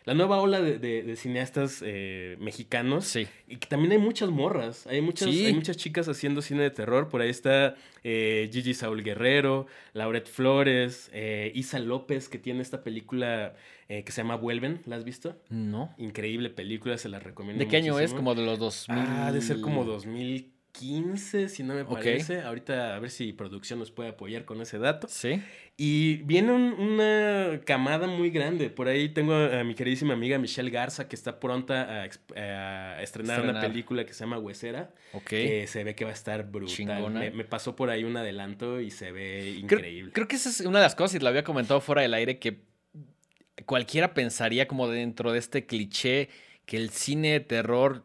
la 0.06 0.14
nueva 0.14 0.40
ola 0.40 0.62
de, 0.62 0.78
de- 0.80 1.04
de 1.04 1.16
cineastas 1.16 1.82
eh, 1.86 2.38
mexicanos. 2.40 3.06
sí. 3.06 3.28
Y 3.48 3.58
que 3.58 3.68
también 3.68 3.92
hay 3.92 3.98
muchas 3.98 4.30
morras, 4.30 4.88
hay 4.88 5.02
muchas, 5.02 5.30
Sí. 5.30 5.46
hay 5.46 5.54
muchas 5.54 5.78
chicas 5.78 6.08
haciendo 6.08 6.42
cine 6.42 6.64
de 6.64 6.72
terror. 6.72 7.10
Por 7.10 7.22
ahí 7.22 7.30
está 7.30 7.76
eh, 8.04 8.50
Gigi 8.52 8.74
Saúl 8.74 9.04
Guerrero, 9.04 9.68
Lauret 9.94 10.28
Flores, 10.28 11.10
eh, 11.14 11.52
Isa 11.56 11.80
López, 11.80 12.30
que 12.30 12.38
tiene 12.40 12.62
esta 12.62 12.84
película 12.84 13.56
eh, 13.90 14.04
que 14.04 14.12
se 14.12 14.22
llama 14.22 14.36
Vuelven. 14.36 14.82
¿La 14.86 14.96
has 14.96 15.04
visto? 15.04 15.38
No. 15.50 15.94
Increíble 15.98 16.50
película, 16.50 16.98
se 16.98 17.10
la 17.10 17.20
recomiendo. 17.20 17.64
¿De 17.64 17.68
qué 17.70 17.78
año 17.78 18.00
es? 18.00 18.14
Como 18.14 18.34
de 18.36 18.44
los 18.46 18.58
2000. 18.60 18.98
Ah, 19.00 19.32
de 19.32 19.42
ser 19.42 19.62
como 19.62 19.84
2000. 19.86 20.52
15, 20.80 21.50
si 21.50 21.64
no 21.64 21.74
me 21.74 21.86
parece. 21.86 22.42
Ahorita 22.42 22.96
a 22.96 23.00
ver 23.00 23.10
si 23.10 23.34
producción 23.34 23.80
nos 23.80 23.92
puede 23.92 24.10
apoyar 24.10 24.46
con 24.46 24.62
ese 24.62 24.78
dato. 24.78 25.08
Sí. 25.10 25.42
Y 25.78 26.18
viene 26.24 26.52
un- 26.54 26.74
una 26.74 27.60
camada 27.66 28.08
muy 28.08 28.30
grande. 28.30 28.70
Por 28.70 28.88
ahí 28.88 29.10
tengo 29.10 29.34
a, 29.34 29.60
a 29.60 29.64
mi 29.64 29.76
queridísima 29.76 30.14
amiga 30.14 30.38
Michelle 30.38 30.70
Garza, 30.70 31.08
que 31.08 31.16
está 31.16 31.40
pronta 31.40 32.04
a, 32.04 32.04
a 32.96 33.02
estrenar, 33.02 33.42
una 33.42 33.60
película 33.62 34.06
que 34.06 34.14
se 34.14 34.22
llama 34.22 34.38
Huesera, 34.40 34.94
Ok. 35.14 35.26
que 35.30 35.68
se 35.68 35.84
ve 35.84 35.96
que 35.96 36.06
va 36.06 36.12
a 36.12 36.14
estar 36.14 36.50
brutal. 36.50 37.12
Me, 37.12 37.32
me 37.32 37.44
pasó 37.44 37.76
por 37.76 37.90
ahí 37.90 38.04
un 38.04 38.16
adelanto 38.16 38.80
y 38.80 38.92
se 38.92 39.12
ve 39.12 39.42
Creo, 39.68 39.80
increíble. 39.80 40.12
creo 40.14 40.28
que 40.28 40.36
esa 40.38 40.50
es 40.50 40.62
una 40.62 40.80
de 40.80 40.86
las 40.86 40.96
cosas, 40.96 41.16
y 41.16 41.20
lo 41.24 41.28
había 41.30 41.44
comentado 41.44 41.82
fuera 41.82 42.02
del 42.02 42.14
aire, 42.14 42.40
que 42.40 42.60
cualquiera 43.66 44.14
pensaría 44.14 44.68
como 44.68 44.88
dentro 44.88 45.32
de 45.32 45.40
este 45.40 45.66
cliché 45.66 46.30
que 46.66 46.78
el 46.78 46.90
cine 46.90 47.32
de 47.34 47.40
terror, 47.42 48.04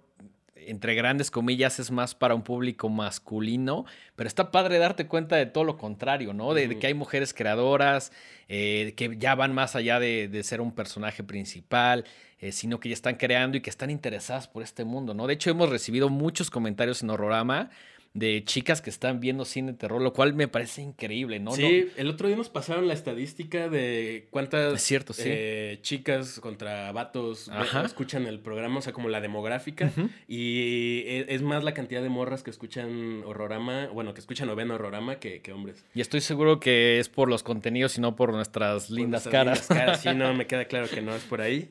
entre 0.66 0.94
grandes 0.94 1.30
comillas, 1.30 1.78
es 1.80 1.90
más 1.90 2.14
para 2.14 2.34
un 2.34 2.42
público 2.42 2.88
masculino, 2.88 3.84
pero 4.16 4.28
está 4.28 4.50
padre 4.50 4.78
darte 4.78 5.06
cuenta 5.06 5.36
de 5.36 5.46
todo 5.46 5.64
lo 5.64 5.76
contrario, 5.76 6.32
¿no? 6.32 6.54
De, 6.54 6.78
que 6.78 6.86
hay 6.86 6.94
mujeres 6.94 7.34
creadoras, 7.34 8.12
eh, 8.48 8.94
que 8.96 9.16
ya 9.18 9.34
van 9.34 9.54
más 9.54 9.76
allá 9.76 10.00
de, 10.00 10.28
de 10.28 10.42
ser 10.42 10.60
un 10.60 10.72
personaje 10.72 11.22
principal, 11.24 12.04
eh, 12.40 12.52
sino 12.52 12.80
que 12.80 12.88
ya 12.88 12.94
están 12.94 13.16
creando 13.16 13.58
y 13.58 13.60
que 13.60 13.70
están 13.70 13.90
interesadas 13.90 14.48
por 14.48 14.62
este 14.62 14.84
mundo, 14.84 15.12
¿no? 15.12 15.26
De 15.26 15.34
hecho, 15.34 15.50
hemos 15.50 15.68
recibido 15.68 16.08
muchos 16.08 16.50
comentarios 16.50 17.02
en 17.02 17.10
Horrorama 17.10 17.70
de 18.12 18.42
chicas 18.44 18.80
que 18.82 18.90
están 18.90 19.20
viendo 19.20 19.44
cine 19.44 19.70
de 19.72 19.78
terror, 19.78 20.02
lo 20.02 20.12
cual 20.12 20.34
me 20.34 20.48
parece 20.48 20.82
increíble, 20.82 21.38
¿no? 21.38 21.52
sí, 21.52 21.88
el 21.96 22.08
otro 22.08 22.26
día 22.26 22.36
nos 22.36 22.48
pasaron 22.48 22.88
la 22.88 22.94
estadística 22.94 23.68
de 23.68 24.26
cuántas 24.30 24.74
Es 24.74 24.82
cierto, 24.82 25.12
sí. 25.12 25.22
eh, 25.26 25.78
chicas 25.82 26.40
contra 26.40 26.90
vatos 26.90 27.48
Ajá. 27.50 27.84
escuchan 27.84 28.26
el 28.26 28.40
programa, 28.40 28.78
o 28.78 28.82
sea, 28.82 28.92
como 28.92 29.08
la 29.08 29.20
demográfica. 29.20 29.92
Y 30.26 31.02
e- 31.06 31.26
es 31.28 31.42
más 31.42 31.62
la 31.62 31.72
cantidad 31.72 32.02
de 32.02 32.08
morras 32.08 32.42
que 32.42 32.50
escuchan 32.50 33.22
horrorama, 33.24 33.86
bueno, 33.88 34.12
que 34.14 34.20
escuchan 34.20 34.48
o 34.48 34.56
ven 34.56 34.70
horrorama 34.72 35.20
que, 35.20 35.40
que 35.40 35.52
hombres. 35.52 35.84
Y 35.94 36.00
estoy 36.00 36.20
seguro 36.20 36.58
que 36.58 36.98
es 36.98 37.08
por 37.08 37.28
los 37.28 37.42
contenidos 37.44 37.96
y 37.96 38.00
no 38.00 38.16
por 38.16 38.32
nuestras 38.32 38.86
Por 38.88 38.96
lindas 38.96 39.24
nuestras 39.26 39.32
caras. 39.32 39.70
lindas 39.70 39.86
caras, 39.86 40.00
Sí, 40.02 40.08
no, 40.14 40.34
me 40.40 40.46
queda 40.46 40.64
claro 40.64 40.88
que 40.88 41.00
no 41.00 41.14
es 41.14 41.22
por 41.22 41.40
ahí. 41.40 41.70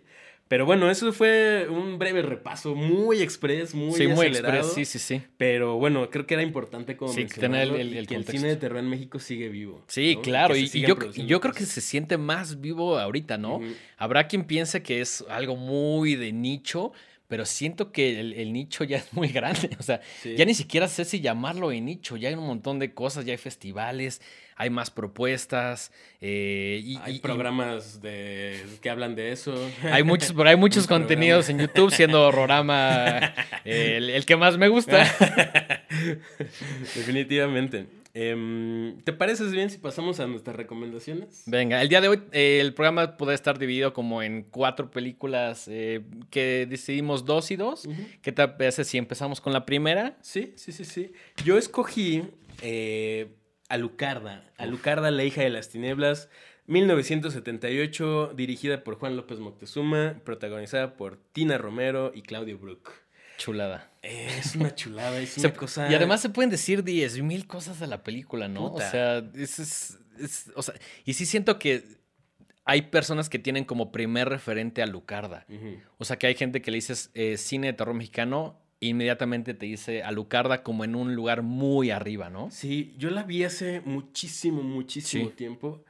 Pero 0.49 0.65
bueno, 0.65 0.89
eso 0.89 1.13
fue 1.13 1.67
un 1.69 1.97
breve 1.99 2.21
repaso, 2.23 2.75
muy 2.75 3.21
express, 3.21 3.73
muy 3.75 3.93
sí, 3.93 4.07
muy 4.07 4.25
express, 4.25 4.73
sí, 4.73 4.83
sí, 4.83 4.97
sí. 4.99 5.21
Pero 5.37 5.77
bueno, 5.77 6.09
creo 6.09 6.25
que 6.25 6.33
era 6.33 6.43
importante 6.43 6.97
como 6.97 7.13
Sí, 7.13 7.25
tener 7.25 7.67
el- 7.69 7.75
el- 7.75 7.79
el 7.97 8.07
que 8.07 8.15
el 8.15 8.21
contexto. 8.21 8.31
cine 8.31 8.47
de 8.49 8.55
terror 8.57 8.79
en 8.79 8.89
México 8.89 9.19
sigue 9.19 9.47
vivo. 9.49 9.83
Sí, 9.87 10.15
¿no? 10.15 10.21
claro, 10.23 10.55
y, 10.57 10.67
yo, 10.67 10.97
yo 11.13 11.39
creo 11.39 11.53
que 11.53 11.65
se 11.65 11.81
siente 11.81 12.17
más 12.17 12.59
vivo 12.59 12.97
ahorita, 12.99 13.37
¿no? 13.37 13.61
Habrá 13.97 14.27
quien 14.27 14.43
piense 14.43 14.81
que 14.81 15.01
es 15.01 15.23
algo 15.29 15.55
muy 15.55 16.15
de 16.15 16.33
nicho, 16.33 16.93
pero 17.27 17.45
siento 17.45 17.91
que 17.91 18.19
el, 18.19 18.33
el 18.33 18.51
nicho 18.51 18.83
ya 18.83 18.97
es 18.97 19.13
muy 19.13 19.27
grande. 19.27 19.69
O 19.79 19.83
sea, 19.83 20.01
Sí. 20.23 20.33
ya 20.35 20.45
ni 20.45 20.55
siquiera 20.55 20.87
sé 20.87 21.05
si 21.05 21.21
llamarlo 21.21 21.69
de 21.69 21.79
nicho. 21.79 22.17
Ya 22.17 22.29
hay 22.29 22.33
un 22.33 22.47
montón 22.47 22.79
de 22.79 22.91
cosas, 22.95 23.23
ya 23.23 23.33
hay 23.33 23.37
festivales, 23.37 24.19
hay 24.59 24.69
más 24.69 24.91
propuestas. 24.91 25.91
eh, 26.21 26.81
y, 26.83 26.97
Hay 26.97 27.13
y- 27.13 27.15
y 27.15 27.19
programas 27.19 28.01
de 28.01 28.61
que 28.81 28.89
hablan 28.89 29.15
de 29.15 29.31
eso. 29.31 29.55
hay 29.83 30.03
muchos, 30.03 30.33
pero 30.33 30.49
hay 30.49 30.55
muchos 30.65 30.85
programa. 30.85 31.07
contenidos 31.07 31.49
en 31.49 31.59
YouTube, 31.59 31.91
siendo 31.91 32.27
Horrorama 32.27 33.33
eh, 33.65 33.95
el, 33.97 34.09
el 34.11 34.25
que 34.25 34.35
más 34.35 34.57
me 34.57 34.67
gusta. 34.67 35.03
Definitivamente. 36.95 37.87
Em, 38.13 38.99
¿Te 39.03 39.13
pareces 39.13 39.51
bien 39.51 39.69
si 39.69 39.77
pasamos 39.77 40.19
a 40.19 40.25
nuestras 40.27 40.55
recomendaciones? 40.55 41.43
Venga, 41.45 41.81
el 41.81 41.89
día 41.89 42.01
de 42.01 42.07
hoy 42.07 42.21
eh, 42.31 42.57
el 42.59 42.73
programa 42.73 43.15
puede 43.17 43.35
estar 43.35 43.59
dividido 43.59 43.93
como 43.93 44.23
en 44.23 44.43
cuatro 44.43 44.89
películas 44.89 45.67
eh, 45.69 46.01
que 46.31 46.65
decidimos 46.69 47.23
dos 47.25 47.51
y 47.51 47.55
dos. 47.55 47.87
¿Qué 48.21 48.31
te 48.31 48.47
parece 48.47 48.83
si 48.83 48.97
empezamos 48.97 49.39
con 49.39 49.53
la 49.53 49.65
primera? 49.65 50.17
Sí, 50.21 50.53
sí, 50.57 50.71
sí, 50.71 50.85
sí. 50.85 51.13
Yo 51.45 51.57
escogí 51.57 52.23
eh, 52.61 53.27
Alucarda. 53.69 54.43
Alucarda, 54.57 55.09
la 55.11 55.23
hija 55.23 55.41
de 55.41 55.49
las 55.49 55.69
tinieblas, 55.69 56.29
1978, 56.67 58.33
dirigida 58.35 58.83
por 58.83 58.95
Juan 58.99 59.15
López 59.15 59.39
Moctezuma, 59.39 60.15
protagonizada 60.23 60.95
por 60.97 61.17
Tina 61.31 61.57
Romero 61.57 62.11
y 62.13 62.21
Claudio 62.21 62.57
Brook. 62.57 62.91
Chulada. 63.37 63.89
Eh, 64.01 64.27
es 64.39 64.55
una 64.55 64.75
chulada, 64.75 65.17
es 65.19 65.37
una 65.39 65.53
cosa... 65.53 65.89
Y 65.91 65.95
además 65.95 66.21
se 66.21 66.29
pueden 66.29 66.49
decir 66.49 66.83
10 66.83 67.21
mil 67.23 67.47
cosas 67.47 67.79
de 67.79 67.87
la 67.87 68.03
película, 68.03 68.47
¿no? 68.47 68.71
Puta. 68.71 68.87
O 68.87 68.91
sea, 68.91 69.17
es, 69.35 69.59
es- 69.59 69.97
es- 70.19 70.51
o 70.55 70.61
sea, 70.61 70.75
y 71.05 71.13
sí 71.13 71.25
siento 71.25 71.57
que 71.59 71.83
hay 72.65 72.83
personas 72.83 73.29
que 73.29 73.39
tienen 73.39 73.63
como 73.65 73.91
primer 73.91 74.29
referente 74.29 74.81
a 74.83 74.85
Lucarda. 74.87 75.45
O 75.97 76.05
sea, 76.05 76.17
que 76.17 76.27
hay 76.27 76.35
gente 76.35 76.61
que 76.61 76.71
le 76.71 76.75
dices 76.75 77.09
eh, 77.13 77.37
cine 77.37 77.67
de 77.67 77.73
terror 77.73 77.95
mexicano, 77.95 78.59
inmediatamente 78.81 79.53
te 79.53 79.65
dice 79.65 80.03
a 80.03 80.11
Lucarda 80.11 80.63
como 80.63 80.83
en 80.83 80.95
un 80.95 81.15
lugar 81.15 81.41
muy 81.41 81.91
arriba, 81.91 82.29
¿no? 82.29 82.49
Sí, 82.51 82.93
yo 82.97 83.09
la 83.09 83.23
vi 83.23 83.43
hace 83.43 83.81
muchísimo, 83.81 84.63
muchísimo 84.63 85.29
Sí. 85.29 85.35
tiempo. 85.35 85.83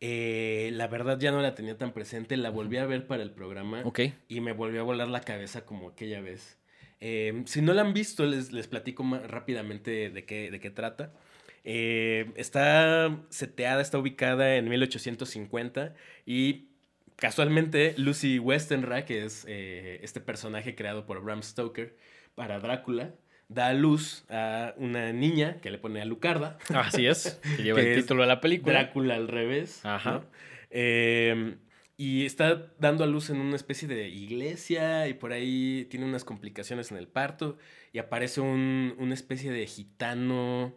Eh, 0.00 0.70
la 0.74 0.86
verdad 0.86 1.18
ya 1.18 1.30
no 1.30 1.40
la 1.40 1.54
tenía 1.54 1.78
tan 1.78 1.92
presente, 1.92 2.36
la 2.36 2.50
volví 2.50 2.76
a 2.76 2.84
ver 2.84 3.06
para 3.06 3.22
el 3.22 3.30
programa 3.30 3.80
Ok. 3.84 4.00
y 4.28 4.40
me 4.40 4.52
volvió 4.52 4.80
a 4.80 4.84
volar 4.84 5.08
la 5.08 5.20
cabeza 5.22 5.64
como 5.64 5.88
aquella 5.88 6.20
vez. 6.20 6.58
Eh, 7.00 7.42
si 7.46 7.62
no 7.62 7.72
la 7.72 7.82
han 7.82 7.94
visto, 7.94 8.26
les, 8.26 8.52
les 8.52 8.66
platico 8.66 9.04
rápidamente 9.26 10.10
de 10.10 10.24
qué, 10.26 10.50
de 10.50 10.60
qué 10.60 10.70
trata. 10.70 11.12
Eh, 11.64 12.30
está 12.36 13.18
seteada, 13.30 13.80
está 13.80 13.98
ubicada 13.98 14.56
en 14.56 14.68
1850 14.68 15.94
y 16.26 16.68
casualmente 17.16 17.94
Lucy 17.96 18.38
Westenra, 18.38 19.06
que 19.06 19.24
es 19.24 19.46
este 19.46 20.20
personaje 20.20 20.74
creado 20.74 21.06
por 21.06 21.22
Bram 21.22 21.42
Stoker 21.42 21.96
para 22.34 22.60
Drácula, 22.60 23.14
da 23.48 23.68
a 23.68 23.74
luz 23.74 24.24
a 24.28 24.74
una 24.76 25.12
niña 25.12 25.58
que 25.60 25.70
le 25.70 25.78
pone 25.78 26.00
a 26.00 26.04
Lucarda. 26.04 26.58
Así 26.74 27.06
es. 27.06 27.40
Que 27.56 27.62
lleva 27.62 27.80
Que 27.80 27.94
el 27.94 28.00
título 28.00 28.22
de 28.22 28.28
la 28.28 28.40
película. 28.40 28.72
Drácula 28.72 29.14
al 29.14 29.28
revés. 29.28 29.84
Ajá. 29.84 30.12
¿no? 30.12 30.24
Eh, 30.70 31.56
y 31.96 32.26
está 32.26 32.72
dando 32.78 33.04
a 33.04 33.06
luz 33.06 33.30
en 33.30 33.38
una 33.38 33.54
especie 33.54 33.86
de 33.86 34.08
iglesia 34.08 35.06
y 35.06 35.14
por 35.14 35.32
ahí 35.32 35.86
tiene 35.90 36.06
unas 36.06 36.24
complicaciones 36.24 36.90
en 36.90 36.96
el 36.96 37.06
parto 37.06 37.56
y 37.92 37.98
aparece 37.98 38.40
un, 38.40 38.96
una 38.98 39.14
especie 39.14 39.52
de 39.52 39.66
gitano 39.66 40.74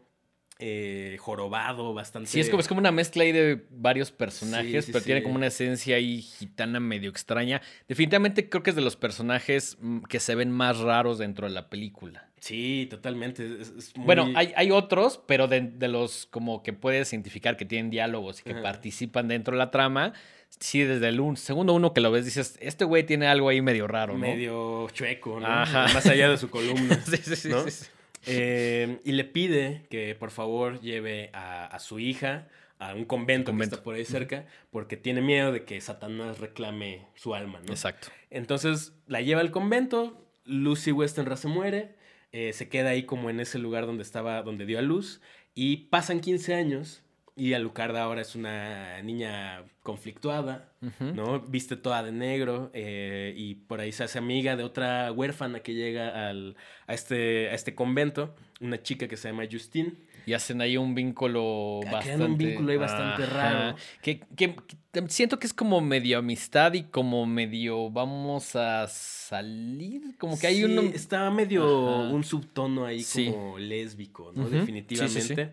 eh, 0.60 1.18
jorobado 1.20 1.94
bastante... 1.94 2.30
Sí, 2.30 2.40
es 2.40 2.50
como, 2.50 2.60
es 2.62 2.68
como 2.68 2.80
una 2.80 2.92
mezcla 2.92 3.24
ahí 3.24 3.32
de 3.32 3.66
varios 3.70 4.12
personajes, 4.12 4.86
Sí, 4.86 4.88
sí, 4.88 4.92
pero 4.92 5.06
tiene 5.06 5.24
como 5.24 5.36
una 5.36 5.48
esencia 5.48 5.96
ahí 5.98 6.22
gitana 6.22 6.80
medio 6.80 7.10
extraña. 7.10 7.62
Definitivamente 7.88 8.50
creo 8.50 8.64
que 8.64 8.72
es 8.72 8.76
de 8.76 8.82
los 8.82 8.96
personajes 8.96 9.78
mm, 9.80 10.00
que 10.04 10.20
se 10.20 10.36
ven 10.36 10.52
más 10.52 10.80
raros 10.80 11.18
dentro 11.20 11.48
de 11.48 11.54
la 11.54 11.70
película. 11.70 12.30
Sí, 12.40 12.88
totalmente. 12.90 13.46
es- 13.62 13.70
es 13.78 13.98
muy- 13.98 14.06
Bueno, 14.06 14.30
hay, 14.36 14.54
hay 14.56 14.72
otros, 14.72 15.20
pero 15.28 15.48
de, 15.48 15.62
de 15.62 15.88
los 15.88 16.26
como 16.28 16.64
que 16.64 16.74
puedes 16.74 17.12
identificar 17.14 17.58
que 17.58 17.66
tienen 17.66 17.90
diálogos 17.90 18.40
y 18.40 18.44
que 18.44 18.52
Ajá. 18.54 18.62
participan 18.62 19.28
dentro 19.28 19.54
de 19.54 19.58
la 19.60 19.72
trama. 19.72 20.14
Sí, 20.60 20.82
desde 20.84 21.10
el 21.10 21.20
un- 21.20 21.36
segundo 21.36 21.74
uno 21.74 21.94
que 21.94 22.00
lo 22.02 22.10
ves, 22.12 22.26
dices, 22.26 22.58
este 22.62 22.86
güey 22.86 23.06
tiene 23.06 23.28
algo 23.28 23.50
ahí 23.50 23.62
medio 23.62 23.86
raro, 23.88 24.14
¿no? 24.14 24.20
medio 24.20 24.88
chueco, 24.94 25.40
¿no? 25.40 25.46
Ajá. 25.48 25.88
Más 25.94 26.06
allá 26.06 26.30
de 26.30 26.38
su 26.38 26.50
columna. 26.50 26.96
sí, 27.06 27.18
sí, 27.18 27.36
sí, 27.36 27.50
¿no? 27.50 27.64
sí, 27.64 27.72
sí. 27.72 27.86
Eh, 28.28 29.00
y 29.04 29.12
le 29.14 29.24
pide 29.24 29.84
que 29.90 30.16
por 30.16 30.32
favor 30.32 30.80
lleve 30.82 31.30
a, 31.34 31.66
a 31.66 31.80
su 31.80 32.00
hija 32.00 32.48
a 32.80 32.94
un 32.94 33.06
convento, 33.06 33.52
Convento. 33.52 33.72
que 33.72 33.76
está 33.78 33.84
por 33.84 33.96
ahí 33.96 34.06
cerca, 34.06 34.46
porque 34.70 34.98
tiene 34.98 35.22
miedo 35.22 35.52
de 35.52 35.64
que 35.66 35.82
Satanás 35.82 36.40
reclame 36.40 37.08
su 37.16 37.34
alma, 37.34 37.60
¿no? 37.66 37.72
Exacto. 37.72 38.10
Entonces 38.30 38.94
la 39.08 39.22
lleva 39.22 39.42
al 39.42 39.50
convento, 39.52 40.28
Lucy 40.46 40.92
Westenra 40.92 41.38
se 41.38 41.48
muere, 41.48 41.96
eh, 42.32 42.54
se 42.54 42.70
queda 42.70 42.90
ahí 42.90 43.04
como 43.04 43.30
en 43.32 43.40
ese 43.40 43.58
lugar 43.58 43.86
donde 43.88 44.04
estaba, 44.04 44.44
donde 44.44 44.66
dio 44.68 44.78
a 44.78 44.84
luz, 44.84 45.22
y 45.56 45.88
pasan 45.88 46.20
15 46.20 46.54
años, 46.54 47.04
y 47.38 47.54
Alucarda 47.54 48.02
ahora 48.04 48.22
es 48.22 48.36
una 48.36 49.02
niña 49.04 49.64
conflictuada. 49.84 50.74
¿no? 51.00 51.40
Viste 51.42 51.76
toda 51.78 52.04
de 52.04 52.12
negro 52.12 52.70
eh, 52.74 53.34
y 53.38 53.56
por 53.56 53.80
ahí 53.80 53.92
se 53.92 54.04
hace 54.04 54.18
amiga 54.20 54.56
de 54.56 54.64
otra 54.64 55.12
huérfana 55.12 55.62
que 55.62 55.74
llega 55.74 56.30
al, 56.30 56.56
a, 56.88 56.94
este, 56.94 57.50
a 57.50 57.54
este 57.56 57.74
convento, 57.74 58.36
una 58.62 58.82
chica 58.84 59.08
que 59.08 59.18
se 59.18 59.30
llama 59.30 59.44
Justine. 59.52 59.94
Y 60.26 60.34
hacen 60.34 60.60
ahí 60.62 60.76
un 60.76 60.94
vínculo 60.94 61.80
Ah, 61.88 61.92
bastante. 61.94 62.26
un 62.26 62.38
vínculo 62.38 62.72
ahí 62.72 62.78
bastante 62.78 63.26
raro. 63.28 63.76
Que, 64.02 64.20
que- 64.36 64.56
que 64.92 65.04
siento 65.10 65.40
que 65.40 65.48
es 65.48 65.54
como 65.54 65.80
medio 65.80 66.18
amistad 66.18 66.74
y 66.74 66.84
como 66.84 67.26
medio 67.26 67.90
vamos 67.92 68.56
a 68.56 68.88
salir. 68.88 70.18
Como 70.18 70.38
que 70.40 70.48
hay 70.48 70.64
uno. 70.64 70.82
Está 70.82 71.30
medio 71.32 71.64
Ajá. 72.04 72.14
un 72.14 72.24
subtono 72.24 72.86
ahí 72.86 73.02
Sí. 73.02 73.28
como 73.32 73.58
lésbico, 73.58 74.32
¿no? 74.36 74.50
Definitivamente. 74.50 75.22
Sí. 75.46 75.52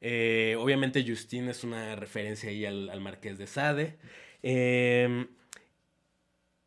Eh, 0.00 0.56
obviamente 0.58 1.04
Justine 1.06 1.50
es 1.50 1.64
una 1.64 1.96
referencia 1.96 2.50
ahí 2.50 2.64
al, 2.64 2.88
al 2.90 3.00
Marqués 3.00 3.38
de 3.38 3.46
Sade. 3.46 3.98
Eh, 4.42 5.26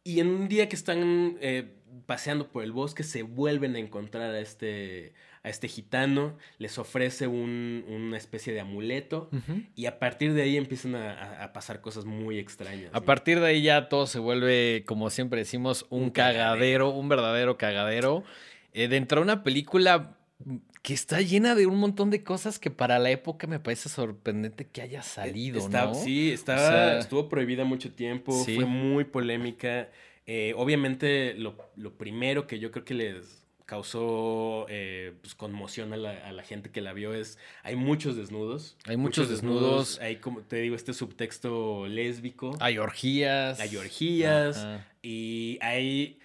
y 0.04 0.20
en 0.20 0.28
un 0.30 0.48
día 0.48 0.67
que 0.67 0.76
están 0.76 1.38
eh, 1.41 1.76
paseando 2.06 2.50
por 2.52 2.63
el 2.63 2.72
bosque, 2.72 3.04
se 3.04 3.24
vuelven 3.24 3.76
a 3.76 3.80
encontrar 3.80 4.32
a 4.34 4.39
este, 4.39 5.13
a 5.44 5.50
este 5.50 5.67
gitano, 5.67 6.38
les 6.58 6.78
ofrece 6.80 7.28
un- 7.28 7.86
una 7.88 8.17
especie 8.17 8.52
de 8.52 8.60
amuleto, 8.62 9.30
y 9.76 9.86
a 9.86 10.00
partir 10.00 10.34
de 10.34 10.41
ahí 10.41 10.58
empiezan 10.58 10.96
a, 10.96 11.12
a- 11.13 11.44
a 11.44 11.54
pasar 11.54 11.82
cosas 11.82 12.06
muy 12.06 12.39
extrañas. 12.39 12.89
A 12.94 13.00
¿no? 13.00 13.06
partir 13.06 13.39
de 13.39 13.46
ahí 13.48 13.62
ya 13.62 13.89
todo 13.89 14.08
se 14.08 14.17
vuelve, 14.20 14.84
como 14.88 15.10
siempre 15.12 15.39
decimos, 15.39 15.86
un, 15.89 16.04
Un 16.06 16.10
cagadero, 16.10 16.44
cagadero. 16.54 16.89
un 16.89 17.10
verdadero 17.10 17.58
cagadero. 17.58 18.24
Eh, 18.74 18.88
dentro 18.88 19.20
de 19.20 19.24
una 19.24 19.44
película 19.44 20.17
que 20.82 20.94
está 20.94 21.22
llena 21.22 21.54
de 21.56 21.68
un 21.68 21.78
montón 21.80 22.10
de 22.10 22.24
cosas 22.24 22.58
que 22.60 22.72
para 22.72 22.98
la 23.00 23.12
época 23.12 23.48
me 23.48 23.60
parece 23.60 23.88
sorprendente 23.90 24.68
que 24.68 24.82
haya 24.82 25.04
salido, 25.04 25.60
Está- 25.60 25.86
¿no? 25.86 25.94
Sí, 25.96 26.32
estaba, 26.32 26.62
O 26.62 26.68
sea, 26.72 27.00
estuvo 27.00 27.30
prohibida 27.30 27.64
mucho 27.66 27.92
tiempo, 27.92 28.44
Sí. 28.46 28.56
fue 28.56 28.66
muy 28.66 29.04
polémica. 29.06 29.90
Eh, 30.26 30.54
obviamente, 30.56 31.34
lo, 31.36 31.56
lo 31.76 31.94
primero 31.98 32.48
que 32.48 32.60
yo 32.60 32.72
creo 32.72 32.86
que 32.86 32.94
les 32.94 33.42
causó 33.66 34.66
eh, 34.70 35.14
pues, 35.22 35.34
conmoción 35.34 35.94
a 35.94 35.98
la, 35.98 36.12
a 36.28 36.32
la 36.34 36.44
gente 36.44 36.72
que 36.72 36.82
la 36.82 36.92
vio 36.94 37.14
es, 37.14 37.38
hay 37.64 37.76
muchos 37.76 38.16
desnudos. 38.18 38.76
Hay 38.86 38.98
muchos 38.98 39.30
desnudos. 39.30 39.98
Hay, 40.02 40.18
como 40.18 40.42
te 40.42 40.58
digo, 40.58 40.76
este 40.76 40.94
subtexto 40.94 41.88
lésbico. 41.88 42.56
Hay 42.60 42.78
orgías. 42.78 43.60
Hay 43.60 43.76
orgías. 43.78 44.58
Ajá. 44.58 44.88
Y 45.02 45.58
hay 45.62 46.20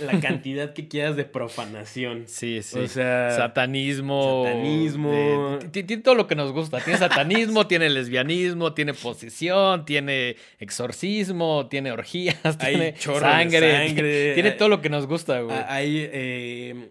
la 0.00 0.18
cantidad 0.20 0.72
que 0.72 0.88
quieras 0.88 1.16
de 1.16 1.24
profanación. 1.24 2.24
Sí, 2.26 2.62
sí. 2.62 2.78
O 2.78 2.88
sea, 2.88 3.30
satanismo. 3.36 4.44
satanismo. 4.46 5.58
de- 5.60 5.68
Tiene 5.82 6.02
todo 6.02 6.14
lo 6.14 6.26
que 6.26 6.34
nos 6.34 6.52
gusta. 6.52 6.80
Tiene 6.80 6.98
satanismo, 6.98 7.66
tiene 7.68 7.88
lesbianismo, 7.90 8.72
tiene 8.74 8.94
posesión, 8.94 9.84
tiene 9.84 10.36
exorcismo, 10.58 11.68
tiene 11.68 11.92
orgías, 11.92 12.38
Hay 12.60 12.74
tiene 12.76 12.96
sangre. 12.96 13.86
sangre, 13.88 14.34
Tiene 14.34 14.50
todo 14.52 14.68
lo 14.68 14.80
que 14.80 14.90
nos 14.90 15.06
gusta, 15.06 15.40
güey. 15.40 15.56
Ah, 15.56 15.66
Hay, 15.68 16.08
eh, 16.12 16.90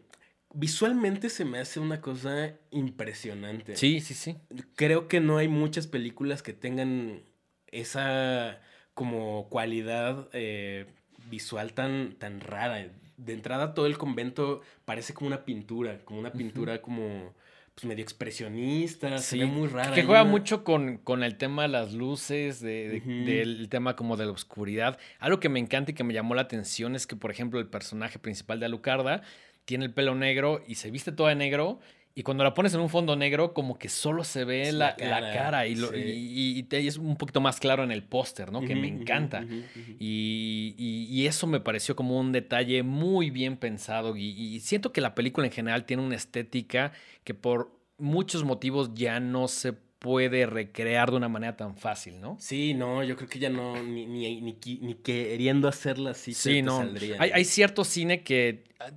visualmente 0.53 1.29
se 1.29 1.45
me 1.45 1.59
hace 1.59 1.79
una 1.79 1.99
cosa 2.01 2.53
impresionante. 2.71 3.75
Sí, 3.75 3.99
sí, 4.01 4.13
sí. 4.13 4.35
Creo 4.75 5.07
que 5.07 5.19
no 5.19 5.37
hay 5.37 5.47
muchas 5.47 5.87
películas 5.87 6.43
que 6.43 6.53
tengan 6.53 7.21
esa 7.67 8.59
como 8.93 9.49
cualidad 9.49 10.29
eh, 10.33 10.85
visual 11.29 11.73
tan, 11.73 12.15
tan 12.19 12.39
rara. 12.41 12.87
De 13.17 13.33
entrada 13.33 13.73
todo 13.73 13.85
el 13.85 13.97
convento 13.97 14.61
parece 14.85 15.13
como 15.13 15.27
una 15.27 15.45
pintura, 15.45 15.99
como 16.03 16.19
una 16.19 16.31
pintura 16.31 16.81
como 16.81 17.33
pues 17.75 17.85
medio 17.85 18.03
expresionista, 18.03 19.17
se 19.17 19.37
ve 19.37 19.45
muy 19.45 19.67
rara. 19.67 19.93
Que 19.95 20.03
juega 20.03 20.21
una- 20.23 20.31
mucho 20.31 20.63
con, 20.63 20.97
con 20.97 21.23
el 21.23 21.37
tema 21.37 21.63
de 21.63 21.69
las 21.69 21.93
luces, 21.93 22.59
de, 22.59 23.01
del 23.01 23.67
tema 23.69 23.95
como 23.95 24.15
de 24.17 24.25
la 24.25 24.31
oscuridad. 24.31 24.99
Algo 25.19 25.39
que 25.39 25.49
me 25.49 25.59
encanta 25.59 25.91
y 25.91 25.93
que 25.95 26.03
me 26.03 26.13
llamó 26.13 26.35
la 26.35 26.43
atención 26.43 26.95
es 26.95 27.07
que, 27.07 27.15
por 27.15 27.31
ejemplo, 27.31 27.59
el 27.59 27.67
personaje 27.67 28.19
principal 28.19 28.59
de 28.59 28.67
Alucarda 28.67 29.21
tiene 29.65 29.85
el 29.85 29.93
pelo 29.93 30.13
negro 30.13 30.63
y 30.67 30.75
se 30.75 30.91
viste 30.91 31.11
toda 31.11 31.29
de 31.29 31.35
negro. 31.35 31.79
Y 32.15 32.21
cuando 32.21 32.43
la 32.43 32.53
pones 32.53 32.73
en 32.75 32.79
un 32.79 32.89
fondo 32.89 33.15
negro, 33.15 33.53
como 33.55 33.79
que 33.79 33.89
solo 33.89 34.23
se 34.23 34.45
ve 34.45 34.71
la, 34.71 34.95
la 34.99 35.19
la 35.19 35.33
cara, 35.33 35.65
y, 35.65 35.73
lo- 35.75 35.91
sí. 35.91 35.97
y- 35.97 36.59
y 36.59 36.63
te- 36.63 36.79
y 36.81 36.87
es 36.87 36.97
un 36.97 37.15
poquito 37.15 37.41
más 37.41 37.59
claro 37.59 37.83
en 37.83 37.91
el 37.91 38.03
póster, 38.03 38.51
¿no? 38.51 38.61
Que 38.63 38.75
me 38.75 38.87
encanta. 38.87 39.41
ujú. 39.43 39.95
Y, 39.99 41.25
eso 41.25 41.47
me 41.47 41.59
pareció 41.59 41.95
como 41.95 42.19
un 42.19 42.31
detalle 42.31 42.83
muy 42.83 43.29
bien 43.31 43.57
pensado. 43.57 44.15
Y, 44.15 44.59
siento 44.59 44.91
que 44.91 45.01
la 45.01 45.15
película 45.15 45.47
en 45.47 45.53
general 45.53 45.85
tiene 45.85 46.03
una 46.03 46.15
estética 46.15 46.91
que 47.23 47.33
por 47.33 47.71
muchos 47.97 48.43
motivos 48.43 48.91
ya 48.93 49.19
no 49.19 49.47
se 49.47 49.73
puede 49.73 50.45
recrear 50.45 51.09
de 51.11 51.17
una 51.17 51.29
manera 51.29 51.55
tan 51.55 51.77
fácil, 51.77 52.19
¿no? 52.19 52.35
Sí, 52.39 52.73
no, 52.73 53.03
yo 53.03 53.15
creo 53.15 53.29
que 53.29 53.39
ya 53.39 53.49
no, 53.49 53.81
ni, 53.81 54.05
ni, 54.05 54.41
ni, 54.41 54.95
queriendo 54.95 55.67
hacerla 55.69 56.11
así 56.11 56.33
Sí, 56.33 56.61
no. 56.61 56.77
saldría. 56.77 57.15
Hay, 57.19 57.31
hay 57.31 57.45
cierto 57.45 57.85
cine 57.85 58.21
que 58.21 58.65
ah, 58.79 58.91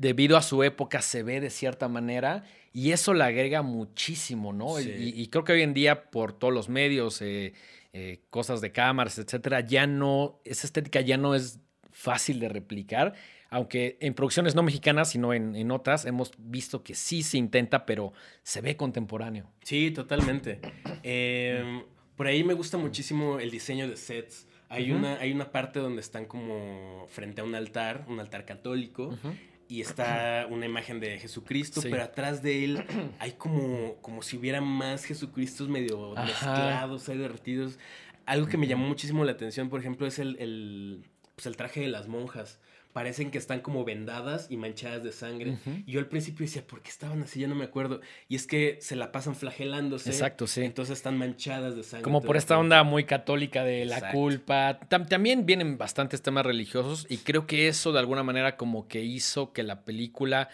debido 0.00 0.38
a 0.38 0.42
su 0.42 0.62
época 0.62 1.02
se 1.02 1.22
ve 1.22 1.40
de 1.40 1.50
cierta 1.50 1.86
manera 1.86 2.44
y 2.72 2.92
eso 2.92 3.12
le 3.12 3.22
agrega 3.22 3.60
muchísimo, 3.60 4.54
¿no? 4.54 4.78
Sí. 4.78 4.90
Y, 4.90 5.20
y 5.20 5.26
creo 5.26 5.44
que 5.44 5.52
hoy 5.52 5.62
en 5.62 5.74
día 5.74 6.10
por 6.10 6.32
todos 6.32 6.54
los 6.54 6.70
medios, 6.70 7.20
eh, 7.20 7.52
eh, 7.92 8.20
cosas 8.30 8.62
de 8.62 8.72
cámaras, 8.72 9.18
etcétera, 9.18 9.60
ya 9.60 9.86
no, 9.86 10.40
esa 10.46 10.66
estética 10.66 11.02
ya 11.02 11.18
no 11.18 11.34
es 11.34 11.60
fácil 11.90 12.40
de 12.40 12.48
replicar. 12.48 13.12
Aunque 13.50 13.98
en 14.00 14.14
producciones 14.14 14.54
no 14.54 14.62
mexicanas, 14.62 15.10
sino 15.10 15.34
en, 15.34 15.54
en 15.54 15.70
otras, 15.70 16.06
hemos 16.06 16.32
visto 16.38 16.82
que 16.82 16.94
sí 16.94 17.22
se 17.22 17.36
intenta, 17.36 17.84
pero 17.84 18.14
se 18.42 18.62
ve 18.62 18.76
contemporáneo. 18.76 19.50
Sí, 19.64 19.90
totalmente. 19.90 20.60
Eh, 21.02 21.82
por 22.16 22.26
ahí 22.26 22.42
me 22.42 22.54
gusta 22.54 22.78
muchísimo 22.78 23.38
el 23.38 23.50
diseño 23.50 23.86
de 23.86 23.96
sets. 23.96 24.46
Hay, 24.70 24.92
una, 24.92 25.18
hay 25.18 25.32
una 25.32 25.50
parte 25.50 25.80
donde 25.80 26.00
están 26.00 26.26
como 26.26 27.04
frente 27.08 27.40
a 27.40 27.44
un 27.44 27.56
altar, 27.56 28.06
un 28.08 28.20
altar 28.20 28.44
católico, 28.44 29.18
y 29.70 29.80
está 29.80 30.46
una 30.50 30.66
imagen 30.66 30.98
de 31.00 31.18
Jesucristo, 31.18 31.80
Sí. 31.80 31.88
pero 31.90 32.02
atrás 32.02 32.42
de 32.42 32.64
él 32.64 32.84
hay 33.20 33.32
como, 33.32 33.94
como 34.02 34.20
si 34.20 34.36
hubiera 34.36 34.60
más 34.60 35.04
Jesucristos 35.04 35.68
medio 35.68 36.12
Ajá. 36.18 36.26
mezclados, 36.26 37.08
ahí 37.08 37.16
derretidos. 37.16 37.78
Algo 38.26 38.46
que 38.48 38.58
me 38.58 38.66
llamó 38.66 38.86
muchísimo 38.86 39.24
la 39.24 39.32
atención, 39.32 39.70
por 39.70 39.80
ejemplo, 39.80 40.06
es 40.06 40.18
el, 40.18 40.36
el, 40.40 41.04
pues 41.36 41.46
el 41.46 41.56
traje 41.56 41.80
de 41.80 41.88
las 41.88 42.06
monjas. 42.08 42.60
Parecen 42.92 43.30
que 43.30 43.38
están 43.38 43.60
como 43.60 43.84
vendadas 43.84 44.48
y 44.50 44.56
manchadas 44.56 45.04
de 45.04 45.12
sangre. 45.12 45.58
Y 45.86 45.92
yo 45.92 46.00
al 46.00 46.06
principio 46.06 46.44
decía, 46.44 46.66
¿por 46.66 46.82
qué 46.82 46.90
estaban 46.90 47.22
así? 47.22 47.38
Ya 47.38 47.46
no 47.46 47.54
me 47.54 47.64
acuerdo. 47.64 48.00
Y 48.28 48.34
es 48.34 48.48
que 48.48 48.78
se 48.80 48.96
la 48.96 49.12
pasan 49.12 49.36
flagelándose. 49.36 50.10
Exacto, 50.10 50.48
sí. 50.48 50.62
Entonces 50.62 50.98
están 50.98 51.16
manchadas 51.16 51.76
de 51.76 51.84
sangre. 51.84 52.02
Como 52.02 52.20
por 52.20 52.36
esta 52.36 52.54
tiempo. 52.56 52.62
onda 52.62 52.82
muy 52.82 53.04
católica 53.04 53.62
de 53.62 53.84
la 53.84 53.96
Exacto. 53.98 54.18
culpa. 54.18 54.80
Tam- 54.88 55.06
también 55.08 55.46
vienen 55.46 55.78
bastantes 55.78 56.20
temas 56.20 56.44
religiosos 56.44 57.06
y 57.08 57.18
creo 57.18 57.46
que 57.46 57.68
eso 57.68 57.92
de 57.92 58.00
alguna 58.00 58.24
manera 58.24 58.56
como 58.56 58.88
que 58.88 59.02
hizo 59.02 59.52
que 59.52 59.62
la 59.62 59.84
película 59.84 60.48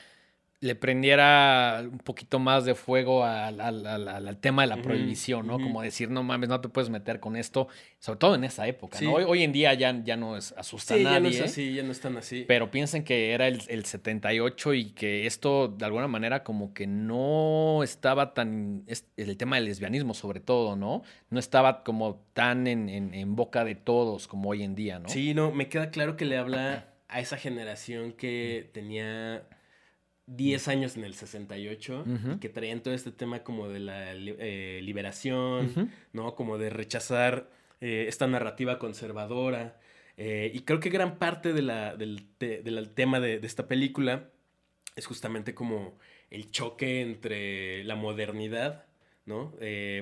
le 0.66 0.74
prendiera 0.74 1.80
un 1.90 1.98
poquito 1.98 2.38
más 2.38 2.64
de 2.64 2.74
fuego 2.74 3.24
al, 3.24 3.60
al- 3.60 3.86
al- 3.86 4.08
al- 4.08 4.28
al 4.28 4.36
tema 4.38 4.62
de 4.62 4.68
la 4.68 4.82
prohibición, 4.82 5.46
¿no? 5.46 5.58
Como 5.58 5.80
decir, 5.82 6.10
no 6.10 6.22
mames, 6.22 6.48
no 6.48 6.60
te 6.60 6.68
puedes 6.68 6.90
meter 6.90 7.20
con 7.20 7.36
esto, 7.36 7.68
sobre 7.98 8.18
todo 8.18 8.34
en 8.34 8.44
esa 8.44 8.66
época, 8.66 8.98
Sí. 8.98 9.04
¿no? 9.04 9.14
Hoy, 9.14 9.24
hoy 9.26 9.42
en 9.42 9.52
día 9.52 9.72
ya, 9.74 9.94
ya 10.04 10.16
no 10.16 10.36
es 10.36 10.52
asusta 10.56 10.94
Sí, 10.94 11.00
a 11.00 11.04
nadie. 11.04 11.14
ya 11.14 11.20
no 11.20 11.28
es 11.28 11.40
¿eh? 11.40 11.44
así, 11.44 11.74
ya 11.74 11.82
no 11.82 11.92
están 11.92 12.16
así. 12.16 12.44
Pero 12.48 12.70
piensen 12.70 13.04
que 13.04 13.32
era 13.32 13.48
el, 13.48 13.62
el 13.68 13.84
78 13.84 14.74
y 14.74 14.90
que 14.90 15.26
esto 15.26 15.68
de 15.68 15.84
alguna 15.84 16.08
manera 16.08 16.42
como 16.42 16.74
que 16.74 16.86
no 16.86 17.82
estaba 17.82 18.34
tan, 18.34 18.82
es- 18.86 19.06
el 19.16 19.36
tema 19.36 19.56
del 19.56 19.66
lesbianismo 19.66 20.14
sobre 20.14 20.40
todo, 20.40 20.76
¿no? 20.76 21.02
No 21.30 21.38
estaba 21.38 21.84
como 21.84 22.24
tan 22.32 22.66
en, 22.66 22.88
en- 22.88 23.14
en 23.14 23.36
boca 23.36 23.64
de 23.64 23.74
todos 23.74 24.26
como 24.28 24.50
hoy 24.50 24.62
en 24.62 24.74
día, 24.74 24.98
¿no? 24.98 25.08
Sí, 25.08 25.32
no, 25.34 25.52
me 25.52 25.68
queda 25.68 25.90
claro 25.90 26.16
que 26.16 26.24
le 26.24 26.36
habla 26.36 26.88
a 27.08 27.20
esa 27.20 27.36
generación 27.36 28.12
que 28.12 28.68
tenía 28.72 29.44
10 30.26 30.68
años 30.68 30.96
en 30.96 31.04
el 31.04 31.14
68 31.14 32.04
Ujú. 32.06 32.32
y 32.32 32.38
que 32.40 32.48
traían 32.48 32.80
todo 32.82 32.94
este 32.94 33.12
tema 33.12 33.44
como 33.44 33.68
de 33.68 33.78
la 33.80 34.12
eh, 34.14 34.80
liberación. 34.82 35.92
¿no? 36.12 36.34
Como 36.34 36.58
de 36.58 36.70
rechazar 36.70 37.48
eh, 37.80 38.06
esta 38.08 38.26
narrativa 38.26 38.78
conservadora. 38.78 39.78
Eh, 40.16 40.50
y 40.54 40.60
creo 40.60 40.80
que 40.80 40.88
gran 40.90 41.18
parte 41.18 41.52
de 41.52 41.62
la- 41.62 41.94
del, 41.96 42.26
te- 42.38 42.62
del 42.62 42.90
tema 42.90 43.20
de, 43.20 43.38
de 43.38 43.46
esta 43.46 43.68
película 43.68 44.30
es 44.96 45.06
justamente 45.06 45.54
como 45.54 45.98
el 46.30 46.50
choque 46.50 47.02
entre 47.02 47.84
la 47.84 47.94
modernidad, 47.96 48.86
¿no? 49.26 49.52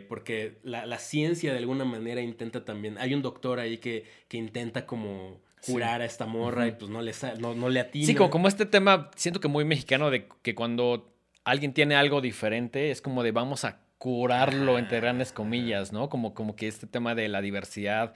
Porque 0.09 0.59
la, 0.63 0.87
la 0.87 0.99
ciencia 0.99 1.51
de 1.53 1.59
alguna 1.59 1.85
manera 1.85 2.21
intenta 2.21 2.65
también, 2.65 2.97
hay 2.99 3.13
un 3.13 3.21
doctor 3.23 3.59
ahí 3.59 3.79
que, 3.79 4.05
que 4.29 4.37
intenta 4.37 4.87
como 4.87 5.41
Sí. 5.65 5.73
curar 5.73 6.01
a 6.01 6.05
esta 6.05 6.27
morra 6.27 6.67
y 6.67 6.73
pues 6.73 6.91
no 6.91 7.01
le, 7.03 7.13
no, 7.39 7.55
no 7.55 7.69
le 7.69 7.81
atina. 7.81 8.07
Sí, 8.07 8.15
como, 8.15 8.31
como 8.31 8.49
este 8.49 8.67
tema, 8.67 9.11
siento 9.17 9.41
que 9.41 9.49
muy 9.49 9.65
mexicano 9.65 10.11
de 10.11 10.29
que 10.43 10.55
cuando 10.55 11.11
alguien 11.45 11.73
tiene 11.73 11.95
algo 11.97 12.21
diferente, 12.21 12.91
es 12.91 13.01
como 13.01 13.23
de 13.23 13.33
vamos 13.33 13.65
a 13.65 13.81
curarlo, 13.99 14.79
entre 14.79 15.01
grandes 15.01 15.33
comillas, 15.33 15.93
¿no? 15.93 16.09
Como, 16.09 16.35
como 16.35 16.55
que 16.57 16.69
este 16.69 16.87
tema 16.87 17.15
de 17.15 17.29
la 17.29 17.41
diversidad, 17.41 18.13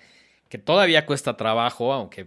que 0.48 0.58
todavía 0.58 1.06
cuesta 1.06 1.36
trabajo, 1.36 1.92
aunque 1.92 2.26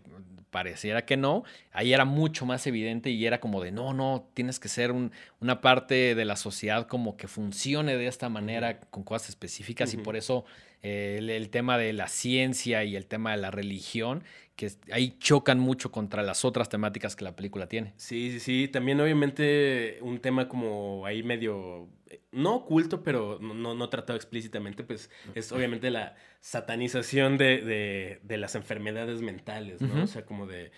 pareciera 0.50 1.06
que 1.06 1.16
no, 1.16 1.44
ahí 1.72 1.94
era 1.94 2.04
mucho 2.04 2.46
más 2.46 2.68
evidente 2.68 3.10
y 3.10 3.26
era 3.26 3.40
como 3.40 3.62
de, 3.62 3.72
no, 3.72 3.94
no, 3.94 4.28
tienes 4.34 4.60
que 4.60 4.68
ser 4.68 4.92
un- 4.92 5.12
una 5.40 5.62
parte 5.62 6.14
de 6.14 6.26
la 6.26 6.36
sociedad 6.36 6.88
como 6.88 7.16
que 7.16 7.28
funcione 7.28 7.96
de 7.96 8.08
esta 8.08 8.28
manera 8.28 8.80
con 8.82 9.04
cosas 9.04 9.30
específicas 9.30 9.94
y 9.94 9.98
por 9.98 10.18
eso 10.18 10.44
eh, 10.84 11.16
el, 11.20 11.30
el 11.30 11.50
tema 11.50 11.78
de 11.78 11.94
la 11.94 12.08
ciencia 12.08 12.84
y 12.84 12.96
el 12.96 13.06
tema 13.06 13.32
de 13.32 13.38
la 13.38 13.52
religión, 13.52 14.24
que 14.56 14.72
ahí 14.92 15.16
chocan 15.20 15.60
mucho 15.60 15.92
contra 15.92 16.22
las 16.24 16.46
otras 16.46 16.70
temáticas 16.70 17.16
que 17.16 17.24
la 17.24 17.36
película 17.36 17.68
tiene. 17.68 17.94
Sí, 17.96 18.32
sí, 18.32 18.40
sí. 18.40 18.68
También 18.68 19.00
obviamente 19.00 19.98
un 20.02 20.20
tema 20.20 20.48
como 20.48 21.06
ahí 21.06 21.24
medio, 21.24 21.88
eh, 22.10 22.22
no 22.32 22.56
oculto, 22.56 23.04
pero 23.04 23.40
no, 23.42 23.74
no, 23.74 23.90
tratado 23.90 24.18
explícitamente, 24.18 24.84
pues 24.84 25.10
es 25.34 25.52
obviamente 25.52 25.90
la 25.90 26.16
satanización 26.42 27.38
de, 27.38 27.62
de, 27.62 28.20
de 28.24 28.38
las 28.38 28.56
enfermedades 28.56 29.22
mentales, 29.22 29.82
¿no? 29.82 30.04
O 30.04 30.08
sea, 30.08 30.26
como 30.26 30.46
de 30.46 30.72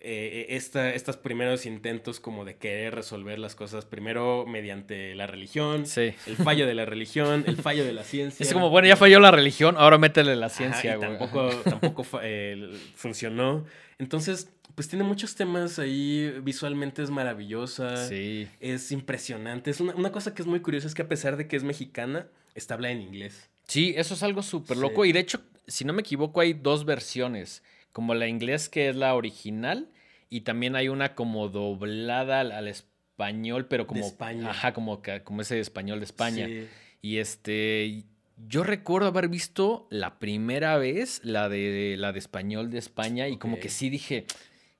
eh, 0.00 0.46
esta, 0.50 0.92
estos 0.94 1.16
primeros 1.16 1.66
intentos 1.66 2.20
como 2.20 2.44
de 2.44 2.56
querer 2.56 2.94
resolver 2.94 3.38
las 3.38 3.54
cosas 3.54 3.84
primero 3.86 4.44
mediante 4.46 5.14
la 5.14 5.26
religión, 5.26 5.86
Sí. 5.86 6.12
el 6.26 6.36
fallo 6.36 6.66
de 6.66 6.74
la 6.74 6.84
religión, 6.84 7.44
el 7.46 7.56
fallo 7.56 7.84
de 7.84 7.92
la 7.92 8.02
ciencia. 8.04 8.44
Es 8.44 8.52
como, 8.52 8.70
bueno, 8.70 8.86
ya 8.88 8.96
falló 8.96 9.18
la 9.20 9.30
religión, 9.30 9.74
ahora 9.78 9.98
métele 9.98 10.36
la 10.36 10.46
Ajá, 10.46 10.54
ciencia, 10.56 10.94
y 10.94 10.96
güey. 10.96 11.08
tampoco, 11.18 11.48
tampoco 11.64 12.06
eh, 12.22 12.70
funcionó. 12.94 13.64
Entonces, 13.98 14.50
pues 14.74 14.88
tiene 14.88 15.04
muchos 15.04 15.34
temas 15.34 15.78
ahí, 15.78 16.30
visualmente 16.42 17.02
es 17.02 17.08
maravillosa. 17.10 18.06
Sí. 18.08 18.46
Es 18.60 18.92
impresionante. 18.92 19.70
Es 19.70 19.80
una, 19.80 19.94
una 19.94 20.12
cosa 20.12 20.34
que 20.34 20.42
es 20.42 20.46
muy 20.48 20.60
curiosa 20.60 20.86
es 20.86 20.94
que 20.94 21.02
a 21.02 21.08
pesar 21.08 21.36
de 21.38 21.48
que 21.48 21.56
es 21.56 21.64
mexicana, 21.64 22.28
está 22.54 22.74
hablada 22.74 22.92
en 22.92 23.00
inglés. 23.00 23.48
Sí, 23.66 23.94
eso 23.96 24.12
es 24.14 24.22
algo 24.22 24.42
súper 24.42 24.76
Sí. 24.76 24.82
loco. 24.82 25.04
Y 25.06 25.12
de 25.12 25.20
hecho, 25.20 25.40
si 25.66 25.84
no 25.86 25.94
me 25.94 26.02
equivoco, 26.02 26.40
hay 26.42 26.52
dos 26.52 26.84
versiones. 26.84 27.62
Como 27.96 28.14
la 28.14 28.28
inglés, 28.28 28.68
que 28.68 28.90
es 28.90 28.96
la 28.96 29.14
original, 29.14 29.88
y 30.28 30.42
también 30.42 30.76
hay 30.76 30.90
una 30.90 31.14
como 31.14 31.48
doblada 31.48 32.40
al, 32.40 32.52
al 32.52 32.68
español, 32.68 33.68
pero 33.68 33.86
como. 33.86 34.04
España. 34.04 34.50
Ajá, 34.50 34.74
como, 34.74 35.00
como 35.24 35.40
ese 35.40 35.58
español 35.60 36.00
de 36.00 36.04
España. 36.04 36.46
Sí. 36.46 36.66
Y 37.00 37.16
este. 37.16 38.04
Yo 38.48 38.64
recuerdo 38.64 39.08
haber 39.08 39.28
visto 39.30 39.86
la 39.88 40.18
primera 40.18 40.76
vez 40.76 41.22
la 41.24 41.48
de 41.48 41.94
la 41.96 42.12
de 42.12 42.18
español 42.18 42.68
de 42.68 42.76
España 42.76 43.28
y 43.28 43.38
como 43.38 43.58
que 43.58 43.70
sí 43.70 43.88
dije. 43.88 44.26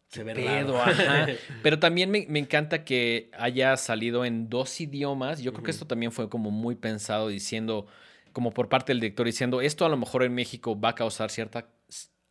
Se 0.08 0.22
ve 0.22 0.34
pedo, 0.34 0.76
raro. 0.76 0.82
ajá. 0.82 1.26
Pero 1.62 1.78
también 1.78 2.10
me, 2.10 2.26
me 2.28 2.38
encanta 2.38 2.84
que 2.84 3.30
haya 3.32 3.78
salido 3.78 4.26
en 4.26 4.50
dos 4.50 4.78
idiomas. 4.78 5.40
Yo 5.40 5.54
creo 5.54 5.64
que 5.64 5.70
esto 5.70 5.86
también 5.86 6.12
fue 6.12 6.28
como 6.28 6.50
muy 6.50 6.74
pensado 6.74 7.28
diciendo, 7.28 7.86
como 8.34 8.50
por 8.50 8.68
parte 8.68 8.92
del 8.92 9.00
director 9.00 9.24
diciendo, 9.24 9.62
esto 9.62 9.86
a 9.86 9.88
lo 9.88 9.96
mejor 9.96 10.22
en 10.22 10.34
México 10.34 10.78
va 10.78 10.90
a 10.90 10.94
causar 10.94 11.30
cierta 11.30 11.70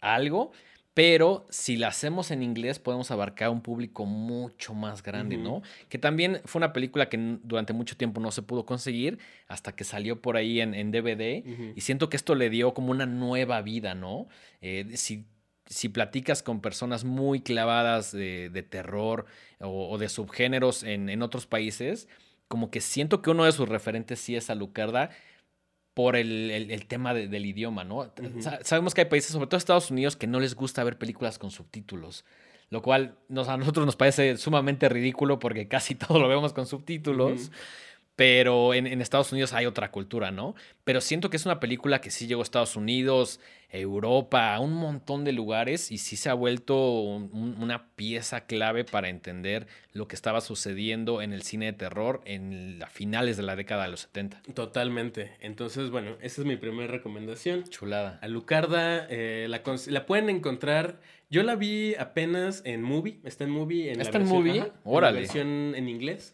algo, 0.06 0.52
pero 0.96 1.46
si 1.50 1.76
la 1.76 1.90
hacemos 1.90 2.32
en 2.32 2.42
inglés 2.42 2.80
podemos 2.80 3.12
abarcar 3.12 3.50
un 3.50 3.60
público 3.60 4.06
mucho 4.06 4.74
más 4.74 5.04
grande. 5.04 5.36
¿no? 5.36 5.62
Que 5.90 5.98
también 5.98 6.40
fue 6.46 6.60
una 6.60 6.72
película 6.72 7.10
que 7.10 7.38
durante 7.44 7.74
mucho 7.74 7.98
tiempo 7.98 8.22
no 8.22 8.32
se 8.32 8.42
pudo 8.42 8.66
conseguir 8.66 9.20
hasta 9.50 9.76
que 9.76 9.84
salió 9.84 10.22
por 10.22 10.38
ahí 10.38 10.62
en, 10.62 10.74
en 10.74 10.92
DVD. 10.92 11.44
Y 11.76 11.82
siento 11.82 12.10
que 12.10 12.16
esto 12.16 12.34
le 12.34 12.50
dio 12.50 12.74
como 12.74 12.92
una 12.92 13.06
nueva 13.06 13.62
vida, 13.62 13.94
¿no? 13.94 14.30
Eh, 14.62 14.86
si, 14.96 15.26
si 15.66 15.90
platicas 15.90 16.42
con 16.42 16.62
personas 16.62 17.04
muy 17.04 17.42
clavadas 17.42 18.14
de, 18.14 18.50
de 18.50 18.64
terror 18.64 19.26
o, 19.60 19.90
o 19.90 19.98
de 19.98 20.08
subgéneros 20.08 20.84
en, 20.84 21.10
en 21.10 21.22
otros 21.24 21.46
países, 21.46 22.08
como 22.48 22.72
que 22.72 22.80
siento 22.80 23.22
que 23.22 23.32
uno 23.32 23.44
de 23.44 23.52
sus 23.52 23.68
referentes 23.68 24.20
sí 24.20 24.38
es 24.38 24.50
Alucarda 24.50 25.10
por 25.96 26.16
el, 26.16 26.52
el- 26.52 26.70
el 26.72 26.86
tema 26.86 27.14
de- 27.16 27.28
del 27.28 27.46
idioma, 27.48 27.84
¿no? 27.84 28.12
Sabemos 28.62 28.94
que 28.94 29.02
hay 29.02 29.08
países, 29.08 29.32
sobre 29.32 29.48
todo 29.48 29.58
Estados 29.58 29.90
Unidos, 29.90 30.16
que 30.16 30.28
no 30.28 30.40
les 30.40 30.54
gusta 30.54 30.84
ver 30.84 30.98
películas 31.00 31.40
con 31.40 31.50
subtítulos. 31.50 32.24
Lo 32.70 32.82
cual 32.82 33.18
nos, 33.30 33.48
a 33.48 33.58
nosotros 33.58 33.86
nos 33.86 33.96
parece 33.96 34.38
sumamente 34.38 34.90
ridículo 34.90 35.40
porque 35.40 35.68
casi 35.68 35.96
todo 35.96 36.20
lo 36.20 36.28
vemos 36.28 36.54
con 36.54 36.68
subtítulos. 36.68 37.50
Pero 38.16 38.74
en, 38.74 38.88
en 38.88 39.02
Estados 39.02 39.32
Unidos 39.34 39.52
hay 39.54 39.66
otra 39.66 39.92
cultura, 39.92 40.32
¿no? 40.32 40.56
Pero 40.86 41.02
siento 41.02 41.30
que 41.30 41.36
es 41.38 41.46
una 41.46 41.60
película 41.60 42.00
que 42.00 42.12
sí 42.12 42.28
llegó 42.28 42.42
a 42.42 42.44
Estados 42.44 42.76
Unidos, 42.78 43.42
Europa, 43.70 44.56
a 44.56 44.62
un 44.62 44.74
montón 44.74 45.26
de 45.26 45.34
lugares 45.34 45.92
y 45.92 45.98
sí 45.98 46.16
se 46.16 46.30
ha 46.30 46.34
vuelto 46.34 47.02
un- 47.02 47.30
un- 47.34 47.62
una 47.62 47.90
pieza 47.96 48.46
clave 48.46 48.86
para 48.86 49.10
entender 49.10 49.68
lo 49.92 50.08
que 50.08 50.16
estaba 50.16 50.40
sucediendo 50.40 51.22
en 51.22 51.34
el 51.34 51.42
cine 51.42 51.66
de 51.66 51.74
terror 51.74 52.22
en 52.24 52.80
la 52.80 52.88
finales 52.88 53.36
de 53.36 53.44
la 53.44 53.58
década 53.58 53.84
de 53.84 53.90
los 53.92 54.02
70. 54.02 54.42
Totalmente. 54.54 55.32
Entonces, 55.42 55.90
bueno, 55.90 56.16
esa 56.22 56.42
es 56.42 56.48
mi 56.48 56.56
primera 56.56 56.88
recomendación. 56.90 57.66
Chulada. 57.66 58.18
Alucarda, 58.22 59.08
eh, 59.10 59.48
la, 59.50 60.06
pueden 60.06 60.30
encontrar. 60.30 61.02
Yo 61.30 61.44
la 61.44 61.56
vi 61.56 61.96
apenas 61.96 62.62
en 62.66 62.82
Movie. 62.82 63.20
Está 63.26 63.44
en 63.44 63.50
Movie. 63.50 63.92
En 63.92 63.98
la 63.98 64.04
¿Está 64.04 64.20
en 64.20 64.24
versión- 64.24 64.38
Movie? 64.46 64.60
ajá, 64.62 64.68
en 64.70 64.74
Órale. 64.86 65.14
la 65.16 65.20
versión 65.22 65.76
en 65.76 65.90
inglés. 65.90 66.34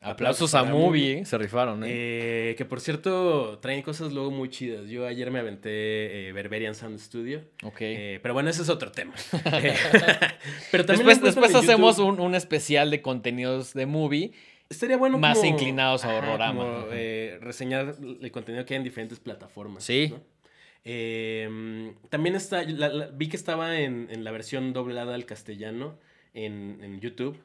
Aplausos 0.00 0.54
a 0.54 0.62
Movie, 0.62 1.18
¿eh? 1.20 1.24
se 1.24 1.36
rifaron, 1.38 1.82
¿eh? 1.82 1.88
Eh, 1.90 2.54
que 2.56 2.64
por 2.64 2.80
cierto, 2.80 3.58
traen 3.58 3.82
cosas 3.82 4.12
luego 4.12 4.30
muy 4.30 4.48
chidas. 4.48 4.88
Yo 4.88 5.06
ayer 5.06 5.30
me 5.32 5.40
aventé 5.40 6.28
eh, 6.28 6.32
Berberian 6.32 6.74
Sound 6.76 6.98
Studio. 7.00 7.42
ok. 7.64 7.76
Eh, 7.80 8.20
pero 8.22 8.32
bueno, 8.32 8.48
ese 8.48 8.62
es 8.62 8.68
otro 8.68 8.92
tema. 8.92 9.14
Eh, 9.62 9.74
pero 10.70 10.84
también 10.86 11.20
después 11.20 11.52
hacemos 11.54 11.98
un, 11.98 12.20
un 12.20 12.34
especial 12.36 12.90
de 12.92 13.02
contenidos 13.02 13.74
de 13.74 13.86
Movie. 13.86 14.32
Estaría 14.70 14.96
bueno 14.98 15.18
más 15.18 15.38
como- 15.38 15.50
inclinados 15.50 16.04
a 16.04 16.10
ajá, 16.10 16.18
Horrorama. 16.18 16.60
como, 16.62 16.86
eh, 16.92 17.38
reseñar 17.40 17.94
el 18.20 18.30
contenido 18.30 18.64
que 18.66 18.74
hay 18.74 18.78
en 18.78 18.84
diferentes 18.84 19.18
plataformas. 19.18 19.82
Sí. 19.82 20.08
¿no? 20.10 20.20
Eh, 20.84 21.92
también 22.08 22.34
está, 22.36 22.62
la- 22.62 22.88
la- 22.88 23.06
vi 23.08 23.28
que 23.28 23.36
estaba 23.36 23.78
en, 23.80 24.08
en 24.10 24.24
la 24.24 24.30
versión 24.30 24.72
doblada 24.72 25.14
al 25.14 25.26
castellano 25.26 25.98
en, 26.34 26.78
en 26.82 27.00
YouTube. 27.00 27.36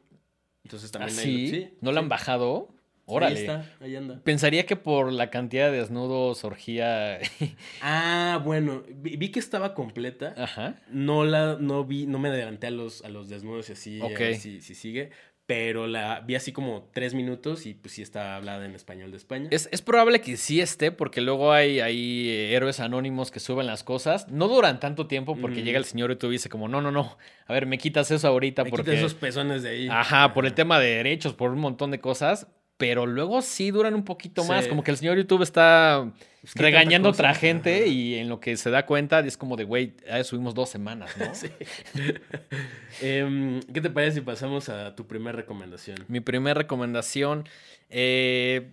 Entonces 0.64 0.90
¿Ah, 0.96 1.00
también 1.00 1.20
hay- 1.20 1.50
sí, 1.50 1.74
¿No 1.82 1.92
la 1.92 2.00
han 2.00 2.10
bajado? 2.10 2.70
Órale. 3.06 3.36
Ahí 3.38 3.46
está, 3.46 3.66
ahí 3.82 3.96
anda. 3.98 4.22
Pensaría 4.24 4.66
que 4.66 4.78
por 4.78 5.12
la 5.12 5.30
cantidad 5.30 5.70
de 5.70 5.80
desnudos, 5.80 6.46
orgía. 6.46 7.20
Ah, 7.82 8.42
bueno, 8.46 8.84
vi, 8.88 9.30
que 9.30 9.40
estaba 9.40 9.74
completa. 9.74 10.34
Ajá. 10.38 10.82
No 10.90 11.26
la, 11.26 11.58
no 11.60 11.84
vi, 11.84 12.06
no 12.06 12.18
me 12.20 12.30
adelanté 12.30 12.68
a 12.68 12.72
los, 12.72 13.04
a 13.04 13.10
los 13.10 13.28
desnudos 13.28 13.70
y 13.70 13.74
así, 13.74 14.00
a 14.02 14.06
Ok. 14.06 14.20
ver 14.20 14.36
si, 14.36 14.62
si 14.62 14.74
sigue. 14.74 15.10
Pero 15.56 15.86
la 15.86 16.20
vi 16.22 16.34
así 16.34 16.52
como 16.52 16.90
tres 16.94 17.14
minutos 17.14 17.68
y 17.68 17.76
pues 17.76 17.94
sí 17.94 18.02
está 18.02 18.36
hablada 18.36 18.66
en 18.66 18.74
español 18.74 19.12
de 19.12 19.18
España. 19.18 19.50
Es, 19.52 19.70
es 19.72 19.84
probable 19.84 20.20
que 20.20 20.36
sí 20.36 20.62
esté, 20.62 20.92
porque 20.92 21.22
luego 21.22 21.52
hay, 21.52 21.80
hay 21.80 22.28
eh, 22.28 22.56
héroes 22.56 22.80
anónimos 22.80 23.30
que 23.30 23.40
suben 23.40 23.68
las 23.68 23.84
cosas. 23.84 24.28
No 24.30 24.48
duran 24.48 24.80
tanto 24.80 25.06
tiempo 25.06 25.36
porque 25.36 25.62
llega 25.62 25.78
el 25.78 25.86
señor 25.86 26.10
y 26.10 26.16
tú 26.16 26.32
dice 26.32 26.50
como, 26.50 26.68
no, 26.68 26.82
no, 26.82 26.90
no. 26.90 27.20
A 27.46 27.54
ver, 27.54 27.68
me 27.68 27.78
quitas 27.78 28.10
eso 28.10 28.28
ahorita 28.28 28.64
Me 28.64 28.72
porque. 28.72 28.84
quita 28.92 28.98
esos 28.98 29.14
pezones 29.14 29.62
de 29.62 29.70
ahí. 29.70 29.88
Ajá, 29.92 30.34
por 30.34 30.48
el 30.48 30.56
tema 30.56 30.80
de 30.80 30.88
derechos, 30.88 31.34
por 31.34 31.52
un 31.52 31.60
montón 31.60 31.92
de 31.92 32.00
cosas. 32.00 32.48
Pero 32.84 33.06
luego 33.06 33.42
sí 33.42 33.72
duran 33.72 33.96
un 33.96 34.04
poquito 34.04 34.44
más. 34.44 34.66
Sí. 34.66 34.70
Como 34.70 34.84
que 34.84 34.92
el 34.92 34.98
señor 34.98 35.16
YouTube 35.16 35.42
está 35.42 36.12
Es 36.44 36.54
que 36.54 36.60
hay 36.60 36.74
regañando 36.74 37.08
a 37.08 37.12
otra 37.14 37.34
gente 37.34 37.78
Ajá. 37.78 37.86
y 37.86 38.16
en 38.16 38.28
lo 38.28 38.42
que 38.42 38.58
se 38.58 38.70
da 38.70 38.86
cuenta 38.86 39.22
es 39.22 39.38
como 39.38 39.56
de, 39.56 39.64
güey, 39.64 39.94
subimos 40.26 40.54
dos 40.54 40.68
semanas, 40.68 41.16
¿no? 41.18 41.30
Sí. 41.34 41.48
Em, 43.02 43.62
¿Qué 43.62 43.80
te 43.80 43.90
parece 43.90 44.16
si 44.16 44.22
pasamos 44.22 44.68
a 44.68 44.98
tu 44.98 45.08
primera 45.08 45.32
recomendación? 45.32 45.96
Mi 46.10 46.20
primera 46.20 46.56
recomendación. 46.56 47.48
eh, 47.90 48.70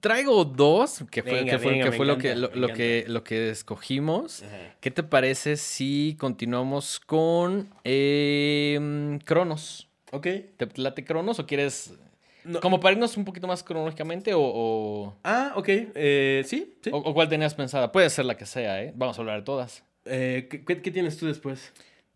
traigo 0.00 0.44
dos, 0.44 1.04
que 1.12 1.22
fue, 1.22 1.34
Venga, 1.34 1.52
que 1.52 1.58
fue, 1.60 1.72
venga, 1.74 1.90
que 1.92 2.04
lo, 2.04 2.18
que, 2.18 2.34
lo, 2.34 2.72
que, 2.72 3.04
lo 3.06 3.22
que 3.22 3.50
escogimos. 3.50 4.42
Ajá. 4.42 4.74
¿Qué 4.80 4.90
te 4.90 5.04
parece 5.04 5.56
si 5.56 6.16
continuamos 6.18 6.98
con 6.98 7.68
eh, 7.84 9.16
Cronos? 9.24 9.88
Ok. 10.10 10.26
¿Te 10.56 10.68
late 10.74 11.04
Cronos 11.04 11.38
o 11.38 11.46
quieres 11.46 11.94
No- 12.44 12.60
como 12.60 12.80
para 12.80 12.92
irnos 12.94 13.16
un 13.16 13.24
poquito 13.24 13.46
más 13.46 13.62
cronológicamente 13.62 14.34
o, 14.34 14.40
o, 14.42 15.16
Ah, 15.24 15.52
ok. 15.56 15.68
Eh, 15.68 16.42
sí, 16.46 16.74
sí. 16.82 16.90
o- 16.92 16.96
o 16.98 17.14
cuál 17.14 17.28
tenías 17.28 17.54
pensada? 17.54 17.92
Puede 17.92 18.10
ser 18.10 18.24
la 18.24 18.36
que 18.36 18.46
sea, 18.46 18.82
¿eh? 18.82 18.92
Vamos 18.96 19.16
a 19.18 19.20
hablar 19.22 19.36
de 19.38 19.42
todas. 19.44 19.84
Eh, 20.04 20.48
¿qué, 20.50 20.64
qué- 20.64 20.90
tienes 20.90 21.16
tú 21.16 21.26
después? 21.26 21.72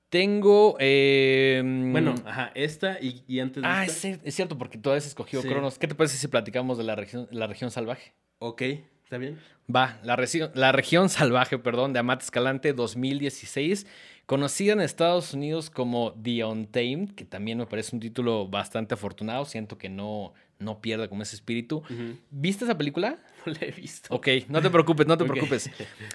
Tengo... 0.09 0.77
eh, 0.79 1.63
Bueno, 1.65 2.15
ajá, 2.25 2.53
esta 2.55 2.99
y, 3.01 3.23
y 3.27 3.41
antes 3.41 3.63
de 3.63 3.69
Ah, 3.69 3.85
es, 3.85 4.05
esta. 4.05 4.27
es 4.27 4.35
cierto, 4.35 4.57
porque 4.57 4.79
tú 4.79 4.91
has 4.91 5.07
escogido 5.07 5.43
Sí. 5.43 5.49
Cronos. 5.49 5.79
¿Qué 5.79 5.89
te 5.89 5.95
parece 5.95 6.17
si 6.17 6.29
platicamos 6.29 6.79
de 6.79 6.85
la 6.85 6.95
región, 6.95 7.29
la 7.31 7.47
región 7.47 7.71
salvaje? 7.71 8.13
Ok, 8.39 8.63
¿está 9.05 9.19
bien? 9.19 9.39
Va, 9.75 9.99
la, 10.05 10.17
la 10.55 10.73
región 10.73 11.09
salvaje, 11.09 11.59
perdón, 11.59 11.93
de 11.93 11.99
Amat 11.99 12.23
Escalante 12.23 12.73
2016, 12.73 13.87
conocida 14.27 14.73
en 14.73 14.81
Estados 14.81 15.33
Unidos 15.35 15.71
como 15.71 16.13
The 16.21 16.45
Untamed, 16.45 17.11
que 17.13 17.25
también 17.25 17.59
me 17.59 17.67
parece 17.67 17.95
un 17.95 18.01
título 18.01 18.49
bastante 18.49 18.95
afortunado, 18.95 19.45
siento 19.45 19.79
que 19.79 19.89
no, 19.89 20.35
no 20.59 20.81
pierde 20.81 21.09
como 21.09 21.23
ese 21.23 21.37
espíritu. 21.37 21.83
¿Viste 22.31 22.65
esa 22.65 22.77
película? 22.77 23.19
No 23.47 23.53
la 23.53 23.61
he 23.61 23.71
visto. 23.71 24.13
Ok, 24.13 24.27
no 24.49 24.61
te 24.61 24.71
preocupes, 24.71 25.07
no 25.07 25.17
te 25.17 25.25
preocupes. 25.31 25.71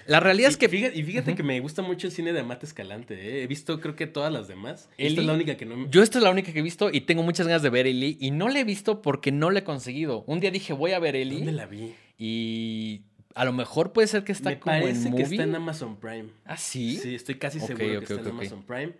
La 0.06 0.20
realidad 0.20 0.50
es 0.50 0.58
que... 0.58 0.68
fíjate, 0.68 0.98
y 0.98 1.02
fíjate 1.02 1.34
que 1.34 1.42
me 1.42 1.58
gusta 1.60 1.80
mucho 1.80 2.06
el 2.06 2.12
cine 2.12 2.34
de 2.34 2.40
Amate 2.40 2.66
Escalante. 2.66 3.14
¿eh? 3.14 3.42
He 3.42 3.46
visto 3.46 3.80
creo 3.80 3.96
que 3.96 4.06
todas 4.06 4.30
las 4.30 4.48
demás. 4.48 4.90
Eli- 4.98 5.06
Esta 5.08 5.20
es 5.22 5.26
la 5.26 5.32
única 5.32 5.56
que 5.56 5.64
no 5.64 5.74
me... 5.78 5.88
Yo 5.88 6.02
esta 6.02 6.18
es 6.18 6.24
la 6.24 6.30
única 6.30 6.52
que 6.52 6.58
he 6.58 6.62
visto 6.62 6.90
y 6.92 7.00
tengo 7.00 7.22
muchas 7.22 7.46
ganas 7.46 7.62
de 7.62 7.70
ver 7.70 7.86
Eli 7.86 8.18
y 8.20 8.32
no 8.32 8.50
la 8.50 8.60
he 8.60 8.64
visto 8.64 9.00
porque 9.00 9.32
no 9.32 9.50
la 9.50 9.60
he 9.60 9.64
conseguido. 9.64 10.24
Un 10.26 10.40
día 10.40 10.50
dije 10.50 10.74
voy 10.74 10.92
a 10.92 10.98
ver 10.98 11.16
Eli 11.16 11.36
¿Dónde 11.36 11.52
la 11.52 11.64
vi? 11.64 11.94
y 12.18 13.00
a 13.34 13.44
lo 13.44 13.52
mejor 13.52 13.92
puede 13.92 14.08
ser 14.08 14.24
que 14.24 14.32
está 14.32 14.50
me 14.50 14.58
como 14.58 14.74
en 14.76 14.82
parece 14.82 15.14
que 15.14 15.22
está 15.22 15.42
en 15.42 15.54
Amazon 15.54 15.96
Prime. 15.96 16.30
¿Ah, 16.44 16.56
sí? 16.56 16.96
Sí, 16.96 17.14
estoy 17.14 17.36
casi 17.36 17.60
seguro 17.60 18.00
ok, 18.00 18.06
que 18.06 18.14
está 18.14 18.28
en. 18.28 18.36
Amazon 18.36 18.62
Prime. 18.64 18.92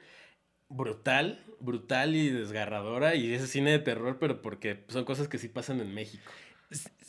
Brutal, 0.68 1.44
brutal 1.60 2.16
y 2.16 2.30
desgarradora. 2.30 3.14
Y 3.14 3.32
ese 3.32 3.46
cine 3.46 3.70
de 3.70 3.78
terror, 3.78 4.18
pero 4.18 4.40
porque 4.40 4.84
son 4.88 5.04
cosas 5.04 5.28
que 5.28 5.38
sí 5.38 5.48
pasan 5.48 5.80
en 5.80 5.92
México. 5.92 6.30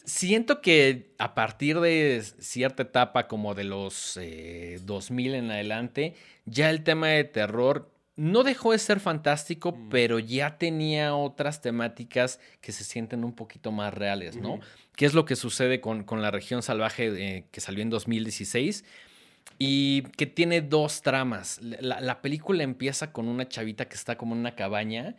Siento 0.05 0.61
que 0.61 1.13
a 1.17 1.33
partir 1.33 1.79
de 1.79 2.21
cierta 2.39 2.83
etapa, 2.83 3.27
como 3.27 3.55
de 3.55 3.63
los 3.63 4.17
eh, 4.21 4.79
2000 4.83 5.35
en 5.35 5.51
adelante, 5.51 6.15
ya 6.45 6.69
el 6.69 6.83
tema 6.83 7.07
de 7.07 7.23
terror 7.23 7.92
no 8.15 8.43
dejó 8.43 8.71
de 8.73 8.77
ser 8.79 8.99
fantástico, 8.99 9.71
Mm. 9.71 9.89
pero 9.89 10.19
ya 10.19 10.57
tenía 10.57 11.15
otras 11.15 11.61
temáticas 11.61 12.39
que 12.61 12.71
se 12.71 12.83
sienten 12.83 13.23
un 13.23 13.33
poquito 13.33 13.71
más 13.71 13.93
reales, 13.93 14.35
¿no? 14.37 14.59
¿Qué 14.95 15.05
es 15.05 15.13
lo 15.15 15.25
que 15.25 15.35
sucede 15.35 15.81
con, 15.81 16.03
con 16.03 16.21
la 16.21 16.29
región 16.29 16.61
salvaje 16.61 17.07
eh, 17.37 17.45
que 17.51 17.59
salió 17.61 17.81
en 17.81 17.89
2016? 17.89 18.85
Y 19.59 20.03
que 20.17 20.25
tiene 20.25 20.61
dos 20.61 21.01
tramas. 21.01 21.59
La, 21.61 21.99
la 22.01 22.21
película 22.21 22.63
empieza 22.63 23.11
con 23.11 23.27
una 23.27 23.47
chavita 23.47 23.85
que 23.87 23.95
está 23.95 24.17
como 24.17 24.33
en 24.35 24.39
una 24.41 24.55
cabaña 24.55 25.15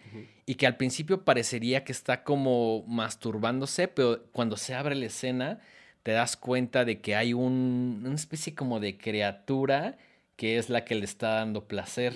y 0.46 0.54
que 0.56 0.66
al 0.66 0.76
principio 0.76 1.24
parecería 1.24 1.84
que 1.84 1.92
está 1.92 2.24
como 2.24 2.84
masturbándose, 2.86 3.86
pero 3.88 4.24
cuando 4.32 4.56
se 4.56 4.74
abre 4.74 4.94
la 4.94 5.06
escena 5.06 5.60
te 6.02 6.12
das 6.12 6.36
cuenta 6.36 6.84
de 6.84 7.00
que 7.00 7.16
hay 7.16 7.32
un- 7.32 8.02
una 8.04 8.14
especie 8.14 8.54
como 8.54 8.80
de 8.80 8.96
criatura 8.98 9.96
que 10.36 10.58
es 10.58 10.68
la 10.68 10.84
que 10.84 10.94
le 10.96 11.04
está 11.04 11.34
dando 11.34 11.66
placer. 11.66 12.14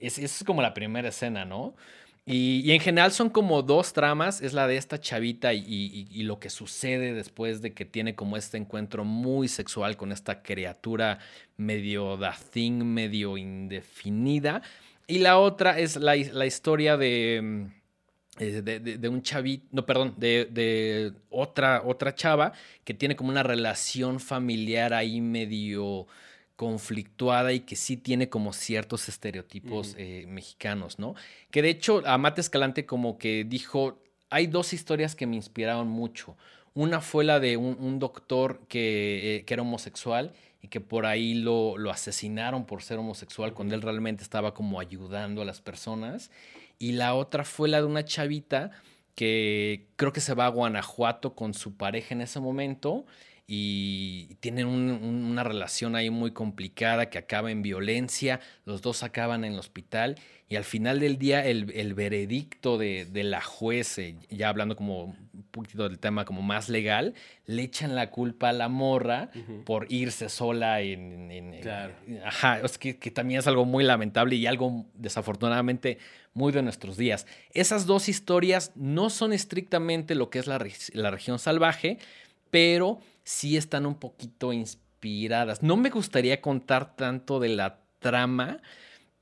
Es, 0.00 0.18
es 0.18 0.42
como 0.44 0.62
la 0.62 0.74
primera 0.74 1.08
escena, 1.10 1.44
¿no? 1.44 1.74
Y, 2.26 2.60
y 2.64 2.72
en 2.72 2.80
general 2.80 3.12
son 3.12 3.30
como 3.30 3.62
dos 3.62 3.92
tramas, 3.92 4.40
es 4.40 4.52
la 4.52 4.66
de 4.66 4.76
esta 4.76 5.00
chavita 5.00 5.52
y, 5.54 5.64
y- 6.10 6.22
lo 6.22 6.38
que 6.38 6.50
sucede 6.50 7.12
después 7.14 7.60
de 7.62 7.72
que 7.72 7.84
tiene 7.84 8.14
como 8.14 8.36
este 8.36 8.56
encuentro 8.58 9.04
muy 9.04 9.48
sexual 9.48 9.96
con 9.96 10.12
esta 10.12 10.42
criatura 10.42 11.18
medio 11.56 12.16
da 12.16 12.36
medio 12.54 13.36
indefinida. 13.36 14.62
Y 15.06 15.18
la 15.18 15.38
otra 15.38 15.78
es 15.78 15.96
la, 15.96 16.14
la 16.14 16.46
historia 16.46 16.96
de, 16.96 17.66
eh, 18.38 18.62
de, 18.62 18.80
de, 18.80 19.08
un 19.08 19.22
chavito, 19.22 19.66
no, 19.72 19.84
perdón, 19.84 20.14
de, 20.16 20.46
de, 20.50 21.12
otra, 21.30 21.82
otra 21.84 22.14
chava 22.14 22.52
que 22.84 22.94
tiene 22.94 23.16
como 23.16 23.30
una 23.30 23.42
relación 23.42 24.20
familiar 24.20 24.94
ahí 24.94 25.20
medio 25.20 26.06
conflictuada 26.60 27.54
y 27.54 27.60
que 27.60 27.74
sí 27.74 27.96
tiene 27.96 28.28
como 28.28 28.52
ciertos 28.52 29.08
estereotipos 29.08 29.94
uh 29.94 29.96
-huh. 29.96 29.96
eh, 29.96 30.26
mexicanos, 30.28 30.98
¿no? 30.98 31.14
Que 31.50 31.62
de 31.62 31.70
hecho 31.70 32.02
Amate 32.04 32.42
Escalante 32.42 32.84
como 32.84 33.16
que 33.16 33.44
dijo, 33.44 33.98
hay 34.28 34.46
dos 34.46 34.74
historias 34.74 35.16
que 35.16 35.26
me 35.26 35.36
inspiraron 35.36 35.88
mucho. 35.88 36.36
Una 36.74 37.00
fue 37.00 37.24
la 37.24 37.40
de 37.40 37.56
un, 37.56 37.78
un 37.80 37.98
doctor 37.98 38.60
que, 38.68 39.36
eh, 39.38 39.44
que, 39.46 39.54
era 39.54 39.62
homosexual 39.62 40.34
y 40.60 40.68
que 40.68 40.82
por 40.82 41.06
ahí 41.06 41.32
lo, 41.32 41.78
lo 41.78 41.90
asesinaron 41.90 42.66
por 42.66 42.82
ser 42.82 42.98
homosexual 42.98 43.48
uh 43.48 43.52
-huh. 43.52 43.56
cuando 43.56 43.74
él 43.74 43.80
realmente 43.80 44.22
estaba 44.22 44.52
como 44.52 44.80
ayudando 44.80 45.40
a 45.40 45.46
las 45.46 45.62
personas. 45.62 46.30
Y 46.78 46.92
la 46.92 47.14
otra 47.14 47.44
fue 47.44 47.70
la 47.70 47.78
de 47.78 47.86
una 47.86 48.04
chavita 48.04 48.70
que 49.14 49.86
creo 49.96 50.12
que 50.12 50.20
se 50.20 50.34
va 50.34 50.44
a 50.44 50.50
Guanajuato 50.50 51.34
con 51.34 51.54
su 51.54 51.78
pareja 51.78 52.14
en 52.14 52.20
ese 52.20 52.38
momento 52.38 53.06
y 53.52 54.36
tienen 54.38 54.68
un, 54.68 54.92
un, 54.92 55.24
una 55.24 55.42
relación 55.42 55.96
ahí 55.96 56.08
muy 56.08 56.30
complicada 56.30 57.10
que 57.10 57.18
acaba 57.18 57.50
en 57.50 57.62
violencia, 57.62 58.38
los 58.64 58.80
dos 58.80 59.02
acaban 59.02 59.44
en 59.44 59.54
el 59.54 59.58
hospital 59.58 60.14
y 60.48 60.54
al 60.54 60.62
final 60.62 61.00
del 61.00 61.18
día 61.18 61.44
el, 61.44 61.72
el 61.74 61.94
veredicto 61.94 62.78
de, 62.78 63.06
de, 63.06 63.24
la 63.24 63.40
juez, 63.40 63.98
ya 64.30 64.50
hablando 64.50 64.76
como 64.76 65.06
un 65.06 65.44
poquito 65.50 65.88
del 65.88 65.98
tema 65.98 66.24
como 66.24 66.42
más 66.42 66.68
legal, 66.68 67.14
le 67.46 67.62
echan 67.62 67.96
la 67.96 68.10
culpa 68.10 68.50
a 68.50 68.52
la 68.52 68.68
morra 68.68 69.30
uh 69.34 69.38
-huh. 69.38 69.64
por 69.64 69.86
irse 69.92 70.28
sola 70.28 70.80
en... 70.80 71.32
en 71.32 71.60
claro. 71.60 71.94
En, 72.06 72.22
ajá, 72.22 72.60
es 72.60 72.78
que, 72.78 72.98
que 72.98 73.10
también 73.10 73.40
es 73.40 73.48
algo 73.48 73.64
muy 73.64 73.82
lamentable 73.82 74.36
y 74.36 74.46
algo 74.46 74.86
desafortunadamente 74.94 75.98
muy 76.34 76.52
de 76.52 76.62
nuestros 76.62 76.96
días. 76.96 77.26
Esas 77.52 77.84
dos 77.86 78.08
historias 78.08 78.70
no 78.76 79.10
son 79.10 79.32
estrictamente 79.32 80.14
lo 80.14 80.30
que 80.30 80.38
es 80.38 80.46
la, 80.46 80.64
la 80.92 81.10
región 81.10 81.40
salvaje, 81.40 81.98
pero 82.52 83.00
sí 83.24 83.56
están 83.56 83.86
un 83.86 83.94
poquito 83.94 84.52
inspiradas. 84.52 85.62
No 85.62 85.76
me 85.76 85.90
gustaría 85.90 86.40
contar 86.40 86.96
tanto 86.96 87.40
de 87.40 87.50
la 87.50 87.80
trama, 87.98 88.60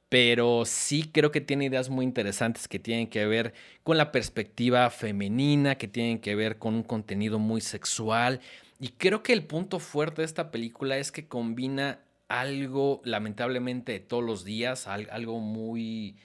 pero 0.09 0.65
sí 0.65 1.11
creo 1.13 1.31
que 1.31 1.41
tiene 1.41 1.67
ideas 1.67 1.91
muy 1.91 2.05
interesantes 2.05 2.69
que 2.69 2.79
tienen 2.79 3.09
que 3.09 3.27
ver 3.27 3.53
con 3.83 3.99
la 3.99 4.11
perspectiva 4.11 4.89
femenina, 4.91 5.77
que 5.77 5.89
tienen 5.89 6.19
que 6.19 6.35
ver 6.35 6.59
con 6.59 6.75
un 6.75 6.83
contenido 6.83 7.39
muy 7.39 7.61
sexual. 7.61 8.41
Y 8.81 8.89
creo 8.91 9.23
que 9.23 9.33
el 9.33 9.45
punto 9.45 9.81
fuerte 9.81 10.23
de 10.23 10.27
esta 10.27 10.51
película 10.51 10.97
es 10.97 11.13
que 11.13 11.27
combina 11.27 12.01
algo 12.29 13.01
lamentablemente 13.05 13.93
de 13.93 14.01
todos 14.01 14.23
los 14.25 14.45
días, 14.45 14.87
algo 14.87 15.41
muy 15.41 16.17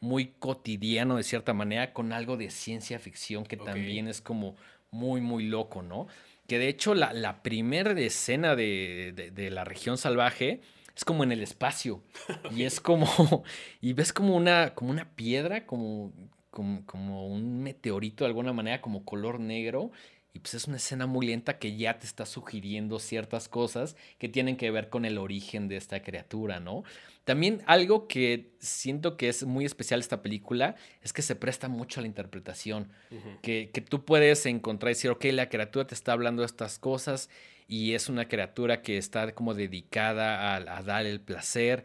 muy 0.00 0.32
cotidiano 0.40 1.16
de 1.16 1.22
cierta 1.22 1.54
manera 1.54 1.92
con 1.92 2.12
algo 2.12 2.36
de 2.36 2.50
ciencia 2.50 2.98
ficción 2.98 3.44
que 3.44 3.54
okay. 3.54 3.66
también 3.66 4.08
es 4.08 4.20
como 4.20 4.56
muy 4.90 5.20
muy 5.20 5.44
loco, 5.44 5.80
¿no? 5.80 6.08
Que 6.52 6.58
de 6.58 6.68
hecho 6.68 6.94
la, 6.94 7.14
la 7.14 7.42
primera 7.42 7.98
escena 7.98 8.54
de, 8.54 9.14
de, 9.16 9.30
de, 9.30 9.50
la 9.50 9.64
región 9.64 9.96
salvaje 9.96 10.60
es 10.94 11.02
como 11.02 11.24
en 11.24 11.32
el 11.32 11.42
espacio. 11.42 12.02
Y 12.54 12.64
es 12.64 12.78
como 12.78 13.06
y 13.80 13.94
ves 13.94 14.12
como 14.12 14.36
una 14.36 14.74
como 14.74 14.90
una 14.90 15.08
piedra 15.16 15.64
como, 15.64 16.12
como 16.50 16.84
como 16.84 17.26
un 17.26 17.62
meteorito 17.62 18.24
de 18.24 18.28
alguna 18.28 18.52
manera 18.52 18.82
como 18.82 19.06
color 19.06 19.40
negro 19.40 19.92
y 20.34 20.38
pues 20.38 20.54
es 20.54 20.66
una 20.66 20.78
escena 20.78 21.06
muy 21.06 21.26
lenta 21.26 21.58
que 21.58 21.76
ya 21.76 21.98
te 21.98 22.06
está 22.06 22.24
sugiriendo 22.24 22.98
ciertas 22.98 23.48
cosas 23.48 23.96
que 24.18 24.28
tienen 24.28 24.56
que 24.56 24.70
ver 24.70 24.88
con 24.88 25.04
el 25.04 25.18
origen 25.18 25.68
de 25.68 25.76
esta 25.76 26.02
criatura, 26.02 26.58
¿no? 26.58 26.84
También 27.24 27.62
algo 27.66 28.08
que 28.08 28.50
siento 28.58 29.16
que 29.16 29.28
es 29.28 29.44
muy 29.44 29.64
especial 29.64 30.00
esta 30.00 30.22
película 30.22 30.74
es 31.02 31.12
que 31.12 31.22
se 31.22 31.36
presta 31.36 31.68
mucho 31.68 32.00
a 32.00 32.02
la 32.02 32.08
interpretación. 32.08 32.90
Uh 33.10 33.14
-huh. 33.14 33.40
que, 33.42 33.70
que, 33.72 33.80
tú 33.80 34.04
puedes 34.04 34.44
encontrar 34.46 34.90
y 34.90 34.94
decir, 34.94 35.10
ok, 35.10 35.24
la 35.26 35.48
criatura 35.48 35.86
te 35.86 35.94
está 35.94 36.12
hablando 36.12 36.42
de 36.42 36.46
estas 36.46 36.78
cosas 36.78 37.28
y 37.68 37.92
es 37.92 38.08
una 38.08 38.26
criatura 38.26 38.82
que 38.82 38.98
está 38.98 39.32
como 39.34 39.54
dedicada 39.54 40.54
a, 40.54 40.78
a 40.78 40.82
dar 40.82 41.06
el 41.06 41.20
placer, 41.20 41.84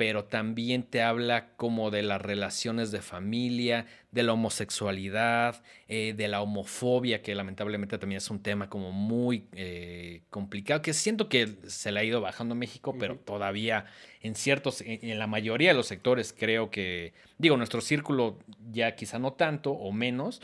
pero 0.00 0.24
también 0.24 0.82
te 0.84 1.02
habla 1.02 1.50
como 1.58 1.90
de 1.90 2.02
las 2.02 2.22
relaciones 2.22 2.90
de 2.90 3.02
familia, 3.02 3.84
de 4.12 4.22
la 4.22 4.32
homosexualidad, 4.32 5.62
eh, 5.88 6.14
de 6.16 6.26
la 6.26 6.40
homofobia, 6.40 7.20
que 7.20 7.34
lamentablemente 7.34 7.98
también 7.98 8.16
es 8.16 8.30
un 8.30 8.42
tema 8.42 8.70
como 8.70 8.92
muy 8.92 9.44
eh, 9.52 10.22
complicado, 10.30 10.80
que 10.80 10.94
siento 10.94 11.28
que 11.28 11.54
se 11.66 11.92
le 11.92 12.00
ha 12.00 12.04
ido 12.04 12.22
bajando 12.22 12.54
en 12.54 12.60
México, 12.60 12.92
uh 12.92 12.94
-huh. 12.94 12.98
pero 12.98 13.16
todavía 13.16 13.84
en 14.22 14.36
ciertos, 14.36 14.80
en, 14.80 15.00
en, 15.02 15.18
la 15.18 15.26
mayoría 15.26 15.68
de 15.68 15.74
los 15.74 15.88
sectores 15.88 16.32
creo 16.32 16.70
que, 16.70 17.12
digo, 17.36 17.58
nuestro 17.58 17.82
círculo 17.82 18.38
ya 18.72 18.96
quizá 18.96 19.18
no 19.18 19.34
tanto 19.34 19.72
o 19.72 19.92
menos, 19.92 20.40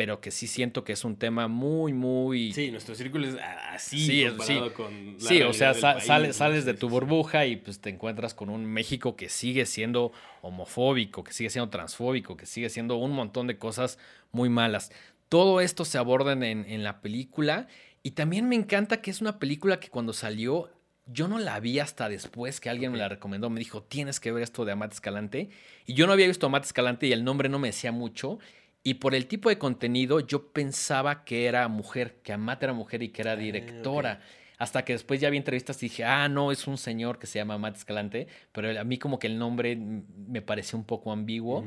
pero 0.00 0.18
que 0.22 0.30
sí 0.30 0.46
siento 0.46 0.82
que 0.82 0.94
es 0.94 1.04
un 1.04 1.16
tema 1.16 1.46
muy, 1.46 1.92
muy... 1.92 2.54
Sí, 2.54 2.70
nuestro 2.70 2.94
círculo 2.94 3.28
es 3.28 3.36
así 3.70 4.06
sí, 4.06 4.24
comparado 4.24 4.68
sí. 4.68 4.72
con 4.72 5.12
la 5.12 5.28
Sí, 5.28 5.42
o 5.42 5.52
sea, 5.52 5.74
país, 5.74 6.04
sales, 6.06 6.36
sales 6.36 6.64
de 6.64 6.72
tu 6.72 6.88
burbuja 6.88 7.44
y 7.44 7.56
pues 7.56 7.82
te 7.82 7.90
encuentras 7.90 8.32
con 8.32 8.48
un 8.48 8.64
México 8.64 9.14
que 9.14 9.28
sigue 9.28 9.66
siendo 9.66 10.10
homofóbico, 10.40 11.22
que 11.22 11.34
sigue 11.34 11.50
siendo 11.50 11.68
transfóbico, 11.68 12.34
que 12.38 12.46
sigue 12.46 12.70
siendo 12.70 12.96
un 12.96 13.12
montón 13.12 13.46
de 13.46 13.58
cosas 13.58 13.98
muy 14.32 14.48
malas. 14.48 14.90
Todo 15.28 15.60
esto 15.60 15.84
se 15.84 15.98
aborda 15.98 16.32
en, 16.32 16.42
en 16.42 16.82
la 16.82 17.02
película 17.02 17.68
y 18.02 18.12
también 18.12 18.48
me 18.48 18.56
encanta 18.56 19.02
que 19.02 19.10
es 19.10 19.20
una 19.20 19.38
película 19.38 19.80
que 19.80 19.90
cuando 19.90 20.14
salió 20.14 20.70
yo 21.12 21.28
no 21.28 21.38
la 21.38 21.58
vi 21.60 21.78
hasta 21.78 22.08
después 22.08 22.60
que 22.60 22.70
alguien 22.70 22.90
okay. 22.90 22.98
me 22.98 23.02
la 23.02 23.08
recomendó. 23.08 23.50
Me 23.50 23.60
dijo, 23.60 23.82
tienes 23.82 24.20
que 24.20 24.32
ver 24.32 24.42
esto 24.42 24.64
de 24.64 24.72
Amate 24.72 24.94
Escalante. 24.94 25.50
Y 25.86 25.94
yo 25.94 26.06
no 26.06 26.12
había 26.12 26.26
visto 26.26 26.46
Amate 26.46 26.66
Escalante 26.66 27.06
y 27.06 27.12
el 27.12 27.24
nombre 27.24 27.48
no 27.48 27.58
me 27.58 27.68
decía 27.68 27.92
mucho. 27.92 28.38
Y 28.82 28.94
por 28.94 29.14
el 29.14 29.26
tipo 29.26 29.48
de 29.48 29.58
contenido, 29.58 30.20
yo 30.20 30.52
pensaba 30.52 31.24
que 31.24 31.46
era 31.46 31.68
mujer, 31.68 32.20
que 32.22 32.32
Amat 32.32 32.62
era 32.62 32.72
mujer 32.72 33.02
y 33.02 33.10
que 33.10 33.22
era 33.22 33.36
directora. 33.36 34.20
Ah, 34.20 34.24
okay. 34.24 34.36
Hasta 34.58 34.84
que 34.84 34.92
después 34.92 35.20
ya 35.20 35.30
vi 35.30 35.38
entrevistas 35.38 35.82
y 35.82 35.86
dije, 35.86 36.04
ah, 36.04 36.28
no, 36.28 36.52
es 36.52 36.66
un 36.66 36.76
señor 36.76 37.18
que 37.18 37.26
se 37.26 37.38
llama 37.38 37.54
Amat 37.54 37.76
Escalante. 37.76 38.26
Pero 38.52 38.78
a 38.78 38.84
mí 38.84 38.98
como 38.98 39.18
que 39.18 39.26
el 39.26 39.38
nombre 39.38 39.76
me 39.76 40.42
pareció 40.42 40.78
un 40.78 40.84
poco 40.84 41.12
ambiguo. 41.12 41.64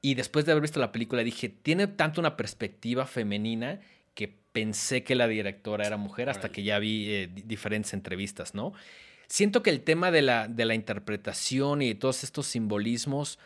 Y 0.00 0.14
después 0.14 0.44
de 0.44 0.52
haber 0.52 0.62
visto 0.62 0.80
la 0.80 0.92
película 0.92 1.22
dije, 1.22 1.48
tiene 1.48 1.86
tanto 1.86 2.20
una 2.20 2.36
perspectiva 2.36 3.06
femenina 3.06 3.80
que 4.14 4.28
pensé 4.52 5.04
que 5.04 5.14
la 5.14 5.28
directora 5.28 5.86
era 5.86 5.96
mujer 5.96 6.28
hasta 6.28 6.50
que 6.50 6.62
ya 6.62 6.78
vi 6.78 7.08
eh, 7.08 7.30
diferentes 7.32 7.94
entrevistas, 7.94 8.54
¿no? 8.54 8.72
Siento 9.28 9.62
que 9.62 9.70
el 9.70 9.80
tema 9.80 10.10
de 10.10 10.22
la, 10.22 10.48
de 10.48 10.64
la 10.66 10.74
interpretación 10.74 11.80
y 11.80 11.88
de 11.88 11.94
todos 11.94 12.22
estos 12.24 12.46
simbolismos 12.48 13.38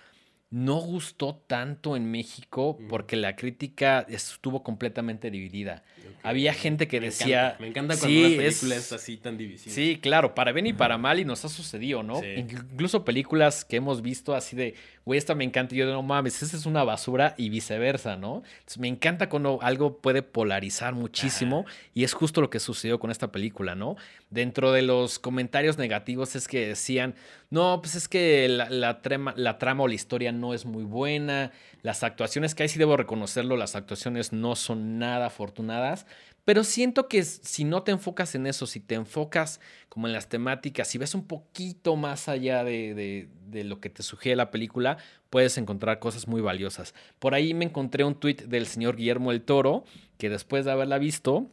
no 0.56 0.76
gustó 0.76 1.34
tanto 1.46 1.96
en 1.96 2.10
México 2.10 2.78
porque 2.88 3.14
la 3.14 3.36
crítica 3.36 4.06
estuvo 4.08 4.62
completamente 4.62 5.30
dividida. 5.30 5.82
Okay. 5.98 6.16
Había 6.22 6.54
gente 6.54 6.88
que 6.88 6.98
me 6.98 7.06
decía... 7.06 7.48
Encanta. 7.48 7.60
Me 7.60 7.66
encanta 7.66 7.96
cuando 7.98 8.08
sí, 8.08 8.24
una 8.24 8.42
película 8.42 8.74
es, 8.76 8.86
es, 8.86 8.92
así 8.92 9.18
tan 9.18 9.36
divisiva. 9.36 9.74
Sí, 9.74 9.98
claro, 10.00 10.34
para 10.34 10.52
bien 10.52 10.66
y 10.66 10.72
para 10.72 10.96
mal 10.96 11.20
y 11.20 11.26
nos 11.26 11.44
ha 11.44 11.50
sucedido, 11.50 12.02
¿no? 12.02 12.22
Sí. 12.22 12.28
Incluso 12.38 13.04
películas 13.04 13.66
que 13.66 13.76
hemos 13.76 14.00
visto 14.00 14.34
así 14.34 14.56
de, 14.56 14.74
güey, 15.06 15.18
esta 15.18 15.36
me 15.36 15.44
encanta 15.44 15.74
y 15.74 15.78
yo 15.78 15.86
no 15.86 16.02
mames, 16.02 16.42
esa 16.42 16.56
es 16.56 16.66
una 16.66 16.82
basura 16.82 17.34
y 17.38 17.48
viceversa, 17.48 18.16
¿no? 18.16 18.42
Entonces, 18.58 18.78
me 18.78 18.88
encanta 18.88 19.28
cuando 19.28 19.60
algo 19.62 19.98
puede 19.98 20.22
polarizar 20.22 20.94
muchísimo 20.94 21.64
Ajá. 21.66 21.76
y 21.94 22.02
es 22.02 22.12
justo 22.12 22.40
lo 22.40 22.50
que 22.50 22.58
sucedió 22.58 22.98
con 22.98 23.12
esta 23.12 23.30
película, 23.30 23.76
¿no? 23.76 23.96
Dentro 24.30 24.72
de 24.72 24.82
los 24.82 25.20
comentarios 25.20 25.78
negativos 25.78 26.34
es 26.34 26.48
que 26.48 26.66
decían, 26.66 27.14
no, 27.50 27.80
pues 27.80 27.94
es 27.94 28.08
que 28.08 28.48
la, 28.48 28.68
la, 28.68 29.00
trama, 29.00 29.32
la 29.36 29.58
trama 29.58 29.84
o 29.84 29.88
la 29.88 29.94
historia 29.94 30.32
no 30.32 30.52
es 30.52 30.66
muy 30.66 30.82
buena, 30.82 31.52
las 31.86 32.02
actuaciones 32.02 32.56
que 32.56 32.64
hay, 32.64 32.68
sí 32.68 32.80
debo 32.80 32.96
reconocerlo, 32.96 33.56
las 33.56 33.76
actuaciones 33.76 34.32
no 34.32 34.56
son 34.56 34.98
nada 34.98 35.26
afortunadas, 35.26 36.04
pero 36.44 36.64
siento 36.64 37.06
que 37.06 37.22
si 37.22 37.62
no 37.62 37.84
te 37.84 37.92
enfocas 37.92 38.34
en 38.34 38.48
eso, 38.48 38.66
si 38.66 38.80
te 38.80 38.96
enfocas 38.96 39.60
como 39.88 40.08
en 40.08 40.12
las 40.12 40.28
temáticas, 40.28 40.88
si 40.88 40.98
ves 40.98 41.14
un 41.14 41.28
poquito 41.28 41.94
más 41.94 42.28
allá 42.28 42.64
de, 42.64 42.92
de, 42.92 43.28
de, 43.46 43.62
lo 43.62 43.78
que 43.78 43.88
te 43.88 44.02
sugiere 44.02 44.34
la 44.34 44.50
película, 44.50 44.96
puedes 45.30 45.58
encontrar 45.58 46.00
cosas 46.00 46.26
muy 46.26 46.40
valiosas. 46.40 46.92
Por 47.20 47.34
ahí 47.34 47.54
me 47.54 47.66
encontré 47.66 48.02
un 48.02 48.16
tuit 48.16 48.42
del 48.42 48.66
señor 48.66 48.96
Guillermo 48.96 49.30
el 49.30 49.42
Toro, 49.42 49.84
que 50.18 50.28
después 50.28 50.64
de 50.64 50.72
haberla 50.72 50.98
visto, 50.98 51.46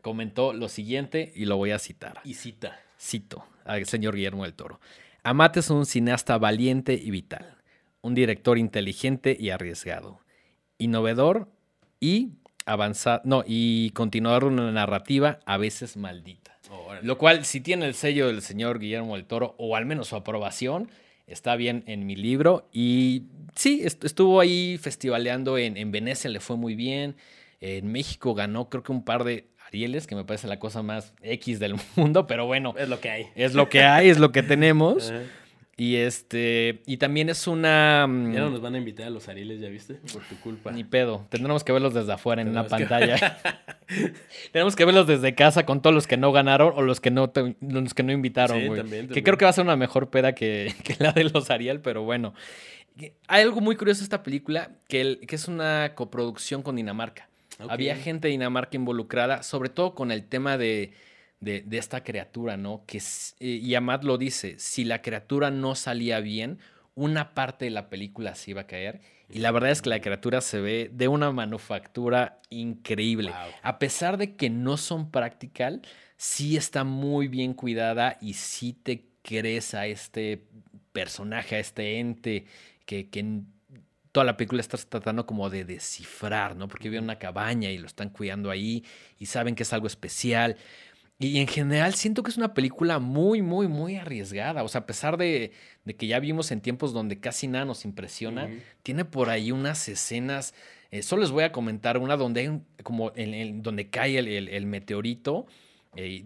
comentó 0.00 0.54
lo 0.54 0.70
siguiente 0.70 1.34
y 1.36 1.44
lo 1.44 1.58
voy 1.58 1.72
a 1.72 1.78
citar. 1.78 2.22
Y 2.24 2.32
cita. 2.32 2.80
Cito 2.98 3.44
al 3.66 3.84
señor 3.84 4.14
Guillermo 4.16 4.44
del 4.44 4.54
Toro. 4.54 4.80
Amate 5.22 5.60
es 5.60 5.68
un 5.68 5.84
cineasta 5.84 6.38
valiente 6.38 6.94
y 6.94 7.10
vital, 7.10 7.58
un 8.02 8.14
director 8.14 8.58
inteligente 8.58 9.36
y 9.38 9.50
arriesgado, 9.50 10.20
innovador 10.78 11.48
y 12.00 12.30
avanzar, 12.66 13.22
no, 13.24 13.44
y 13.46 13.90
continuar 13.90 14.44
una 14.44 14.70
narrativa 14.72 15.40
a 15.44 15.56
veces 15.56 15.96
maldita. 15.96 16.56
Oh, 16.70 16.94
Lo 17.02 17.18
cual, 17.18 17.44
si 17.44 17.60
tiene 17.60 17.86
el 17.86 17.94
sello 17.94 18.28
del 18.28 18.42
señor 18.42 18.78
Guillermo 18.78 19.16
del 19.16 19.24
Toro, 19.24 19.54
o 19.58 19.74
al 19.76 19.86
menos 19.86 20.08
su 20.08 20.16
aprobación, 20.16 20.88
está 21.26 21.56
bien 21.56 21.82
en 21.86 22.06
mi 22.06 22.14
libro. 22.14 22.68
Y 22.72 23.24
sí, 23.56 23.82
estuvo 23.84 24.40
ahí 24.40 24.78
festivaleando 24.78 25.58
en, 25.58 25.76
en 25.76 25.90
Venecia, 25.90 26.30
le 26.30 26.38
fue 26.40 26.56
muy 26.56 26.74
bien. 26.76 27.16
En 27.60 27.90
México 27.90 28.34
ganó, 28.34 28.68
creo 28.68 28.82
que 28.84 28.92
un 28.92 29.04
par 29.04 29.24
de 29.24 29.48
Arieles, 29.66 30.06
que 30.06 30.14
me 30.14 30.24
parece 30.24 30.46
la 30.46 30.58
cosa 30.58 30.82
más 30.82 31.12
X 31.22 31.58
del 31.58 31.74
mundo, 31.96 32.26
pero 32.26 32.46
bueno. 32.46 32.74
Es 32.78 32.88
lo 32.88 33.00
que 33.00 33.10
hay. 33.10 33.26
Es 33.34 33.54
lo 33.54 33.68
que 33.68 33.82
hay, 33.82 34.08
es 34.08 34.18
lo 34.18 34.30
que 34.32 34.42
tenemos. 34.42 35.10
Uh 35.10 35.14
-huh. 35.14 35.26
Y 35.82 35.96
este. 35.96 36.82
Y 36.84 36.98
también 36.98 37.30
es 37.30 37.46
una. 37.46 38.06
mm, 38.06 38.34
Ya 38.34 38.40
no 38.40 38.50
nos 38.50 38.60
van 38.60 38.74
a 38.74 38.78
invitar 38.78 39.06
a 39.06 39.10
los 39.10 39.28
Arieles, 39.30 39.60
¿ya 39.62 39.70
viste? 39.70 39.94
Por 40.12 40.22
tu 40.24 40.36
culpa. 40.40 40.72
Ni 40.72 40.84
pedo. 40.84 41.26
Tendremos 41.30 41.64
que 41.64 41.72
verlos 41.72 41.94
desde 41.94 42.12
afuera 42.12 42.42
en 42.42 42.48
una 42.50 42.64
que- 42.64 42.68
pantalla. 42.68 43.38
Tenemos 44.52 44.76
que 44.76 44.84
verlos 44.84 45.06
desde 45.06 45.34
casa 45.34 45.64
con 45.64 45.80
todos 45.80 45.94
los 45.94 46.06
que 46.06 46.18
no 46.18 46.32
ganaron 46.32 46.74
o 46.76 46.82
los 46.82 47.00
que 47.00 47.10
no, 47.10 47.30
te- 47.30 47.56
los 47.62 47.94
que 47.94 48.02
no 48.02 48.12
invitaron, 48.12 48.60
Sí, 48.60 48.66
güey. 48.66 48.78
también, 48.80 49.08
Que 49.08 49.22
creo 49.22 49.38
que 49.38 49.46
va 49.46 49.50
a 49.50 49.54
ser 49.54 49.64
una 49.64 49.76
mejor 49.76 50.10
peda 50.10 50.34
que, 50.34 50.74
que 50.84 50.96
la 50.98 51.12
de 51.12 51.24
los 51.24 51.48
Ariel, 51.50 51.80
pero 51.80 52.02
bueno. 52.02 52.34
Hay 53.28 53.42
algo 53.42 53.62
muy 53.62 53.76
curioso 53.76 54.00
de 54.00 54.04
esta 54.04 54.22
película, 54.22 54.72
que, 54.86 55.00
el- 55.00 55.20
que 55.26 55.34
es 55.36 55.48
una 55.48 55.94
coproducción 55.94 56.62
con 56.62 56.76
Dinamarca. 56.76 57.30
Había 57.70 57.96
gente 57.96 58.28
de 58.28 58.32
Dinamarca 58.32 58.76
involucrada, 58.76 59.42
sobre 59.42 59.70
todo 59.70 59.94
con 59.94 60.12
el 60.12 60.24
tema 60.24 60.58
de, 60.58 60.92
de- 61.40 61.62
de 61.62 61.78
esta 61.78 62.04
criatura, 62.04 62.56
¿no? 62.56 62.84
Que, 62.86 62.98
eh, 62.98 63.46
y 63.46 63.74
Amat 63.74 64.04
lo 64.04 64.18
dice, 64.18 64.58
si 64.58 64.84
la 64.84 65.02
criatura 65.02 65.50
no 65.50 65.74
salía 65.74 66.20
bien, 66.20 66.58
una 66.94 67.34
parte 67.34 67.64
de 67.64 67.70
la 67.70 67.88
película 67.88 68.34
se 68.34 68.50
iba 68.52 68.62
a 68.62 68.66
caer. 68.66 69.00
Y 69.32 69.38
la 69.38 69.52
verdad 69.52 69.70
es 69.70 69.80
que 69.80 69.88
la 69.90 70.00
criatura 70.00 70.40
se 70.40 70.60
ve 70.60 70.90
de 70.92 71.08
una 71.08 71.30
manufactura 71.32 72.40
increíble. 72.50 73.30
Wow. 73.30 73.52
A 73.62 73.78
pesar 73.78 74.18
de 74.18 74.34
que 74.36 74.50
no 74.50 74.76
son 74.76 75.10
practical, 75.10 75.82
sí 76.16 76.56
está 76.56 76.84
muy 76.84 77.28
bien 77.28 77.54
cuidada 77.54 78.18
y 78.20 78.34
sí 78.34 78.72
te 78.72 79.06
crees 79.22 79.72
a 79.74 79.86
este 79.86 80.44
personaje, 80.92 81.56
a 81.56 81.58
este 81.60 82.00
ente 82.00 82.46
que, 82.84 83.08
que 83.08 83.20
en 83.20 83.46
toda 84.12 84.26
la 84.26 84.36
película 84.36 84.60
estás 84.60 84.86
tratando 84.86 85.24
como 85.24 85.48
de 85.48 85.64
descifrar, 85.64 86.56
¿no? 86.56 86.66
Porque 86.66 86.88
vive 86.88 86.98
en 86.98 87.04
una 87.04 87.18
cabaña 87.20 87.70
y 87.70 87.78
lo 87.78 87.86
están 87.86 88.10
cuidando 88.10 88.50
ahí 88.50 88.84
y 89.18 89.26
saben 89.26 89.54
que 89.54 89.62
es 89.62 89.72
algo 89.72 89.86
especial. 89.86 90.56
Y 91.22 91.38
en 91.38 91.46
general 91.46 91.94
siento 91.94 92.22
que 92.22 92.30
es 92.30 92.38
una 92.38 92.54
película 92.54 92.98
muy, 92.98 93.42
muy, 93.42 93.68
muy 93.68 93.96
arriesgada. 93.96 94.62
O 94.64 94.68
sea, 94.68 94.80
a 94.80 94.86
pesar 94.86 95.18
de, 95.18 95.52
de 95.84 95.94
que 95.94 96.06
ya 96.06 96.18
vimos 96.18 96.50
en 96.50 96.62
tiempos 96.62 96.94
donde 96.94 97.20
casi 97.20 97.46
nada 97.46 97.66
nos 97.66 97.84
impresiona, 97.84 98.48
tiene 98.82 99.04
por 99.04 99.28
ahí 99.28 99.52
unas 99.52 99.86
escenas. 99.88 100.54
eh, 100.90 101.02
solo 101.02 101.20
les 101.22 101.30
voy 101.30 101.44
a 101.44 101.52
comentar 101.52 101.98
una 101.98 102.16
donde 102.16 102.40
hay 102.40 102.48
un- 102.48 102.64
como 102.82 103.12
en, 103.14 103.34
en- 103.34 103.62
donde 103.62 103.90
cae 103.90 104.18
el, 104.18 104.26
el- 104.28 104.48
el 104.48 104.64
meteorito 104.66 105.46
eh, 105.94 106.24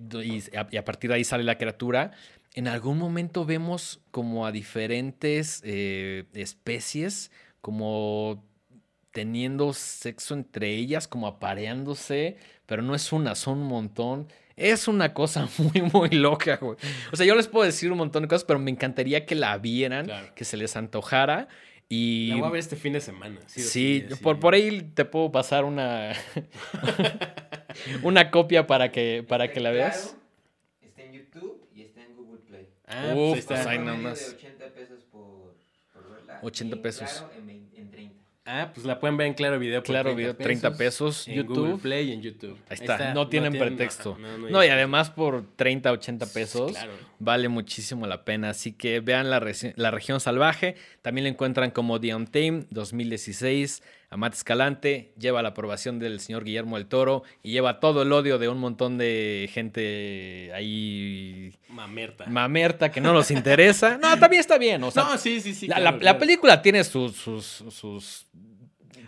a, 0.57 0.69
y 0.71 0.77
a 0.77 0.85
partir 0.85 1.11
de 1.11 1.17
ahí 1.17 1.25
sale 1.25 1.43
la 1.43 1.59
criatura. 1.59 2.13
En 2.55 2.69
algún 2.69 2.97
momento 2.99 3.45
vemos 3.45 4.01
como 4.13 4.47
a 4.47 4.53
diferentes 4.53 5.61
eh, 5.65 6.25
especies 6.35 7.33
como 7.61 8.45
teniendo 9.11 9.73
sexo 9.73 10.35
entre 10.35 10.75
ellas, 10.75 11.09
como 11.09 11.27
apareándose, 11.27 12.37
pero 12.67 12.83
no 12.83 12.95
es 12.95 13.13
una, 13.13 13.35
son 13.35 13.59
un 13.59 13.67
montón. 13.69 14.29
Es 14.57 14.87
una 14.89 15.13
cosa 15.15 15.49
muy, 15.59 15.83
muy 15.93 16.11
loca, 16.11 16.57
güey. 16.57 16.77
O 17.13 17.17
sea, 17.17 17.27
yo 17.27 17.35
les 17.35 17.49
puedo 17.49 17.65
decir 17.67 17.91
un 17.93 17.99
montón 17.99 18.23
de 18.23 18.29
cosas, 18.29 18.45
pero 18.45 18.59
me 18.59 18.71
encantaría 18.71 19.27
que 19.27 19.35
la 19.35 19.57
vieran, 19.59 20.07
Claro. 20.07 20.35
que 20.35 20.45
se 20.45 20.57
les 20.57 20.77
antojara. 20.77 21.49
Y 21.89 22.29
La 22.29 22.37
voy 22.37 22.47
a 22.47 22.51
ver 22.51 22.61
este 22.61 22.77
fin 22.77 22.93
de 22.95 23.01
semana. 23.01 23.39
Sí, 23.47 23.61
sí, 23.63 24.07
por, 24.23 24.41
por 24.41 24.55
ahí 24.55 24.81
te 24.95 25.05
puedo 25.05 25.31
pasar 25.31 25.65
una, 25.65 26.13
una 28.03 28.31
copia 28.31 28.67
para 28.67 28.91
que, 28.91 29.25
para 29.27 29.51
que 29.53 29.61
la 29.61 29.71
veas. 29.71 30.17
Está 30.83 31.03
en 31.03 31.13
YouTube 31.13 31.69
y 31.75 31.83
está 31.83 32.03
en 32.03 32.17
Google 32.17 32.41
Play. 32.47 32.69
Ah, 32.87 33.13
Uf, 33.15 33.15
pues 33.15 33.33
ahí 33.33 33.39
está. 33.41 33.55
pues 33.55 33.67
ahí 33.67 33.79
nomás. 33.79 34.19
de 34.31 34.37
80 34.37 34.67
pesos 34.75 35.05
por, 35.11 35.55
por 35.93 36.11
verla. 36.11 36.39
80 36.43 36.75
y 36.75 36.79
en 36.79 36.83
pesos. 36.83 37.11
Claro, 37.11 37.33
en, 37.39 37.47
vein- 37.47 37.71
en 37.77 37.91
30. 37.91 38.24
Ah, 38.47 38.71
pues 38.75 38.85
la 38.85 39.01
pueden 39.01 39.17
ver 39.17 39.27
en 39.29 39.33
Claro 39.33 39.59
Video 39.59 39.81
por 39.83 39.87
Claro 39.87 40.15
Video, 40.15 40.37
30 40.37 40.77
pesos, 40.77 41.27
en 41.29 41.37
YouTube. 41.37 41.57
Google 41.61 41.77
Play 41.79 42.11
y 42.11 42.13
en 42.13 42.21
YouTube. 42.21 42.59
Ahí 42.69 42.77
está, 42.79 43.15
no 43.15 43.27
tienen 43.29 43.55
pretexto. 43.59 44.19
no, 44.21 44.37
No, 44.37 44.51
no 44.51 44.59
hay- 44.59 44.69
y 44.69 44.71
además 44.71 45.09
por 45.09 45.47
30, 45.57 45.91
80 45.91 46.27
pesos 46.27 46.73
Claro. 46.73 46.93
vale 47.19 47.49
muchísimo 47.49 48.07
la 48.07 48.23
pena. 48.27 48.51
Así 48.51 48.73
que 48.73 49.01
vean 49.01 49.31
la, 49.31 49.41
la 49.77 49.91
región 49.91 50.21
salvaje. 50.21 50.77
También 51.01 51.25
la 51.25 51.31
encuentran 51.31 51.71
como 51.71 51.99
The 52.01 52.15
Untamed 52.15 52.67
2016. 52.69 53.83
Amat 54.11 54.35
Escalante 54.35 55.13
lleva 55.19 55.43
la 55.43 55.49
aprobación 55.51 55.99
del 55.99 56.21
señor 56.21 56.45
Guillermo 56.45 56.77
del 56.77 56.87
Toro 56.87 57.23
y 57.43 57.51
lleva 57.53 57.81
todo 57.81 58.03
el 58.03 58.13
odio 58.13 58.39
de 58.39 58.49
un 58.49 58.59
montón 58.59 58.97
de 58.99 59.49
gente 59.53 60.51
ahí 60.55 61.53
Mamerta. 61.69 62.27
mamerta 62.27 62.91
que 62.91 63.01
no 63.01 63.13
nos 63.13 63.31
interesa. 63.31 63.99
No, 63.99 64.19
también 64.19 64.41
está 64.41 64.59
bien. 64.59 64.83
O 64.85 64.91
sea, 64.91 65.05
no, 65.05 65.19
sí, 65.19 65.41
sí, 65.41 65.55
sí. 65.55 65.67
la, 65.67 65.77
claro, 65.77 65.85
la- 65.85 65.93
la 65.93 65.99
claro. 66.01 66.19
película 66.21 66.63
tiene 66.63 66.85
sus, 66.85 67.17
sus, 67.17 67.45
sus 67.45 68.27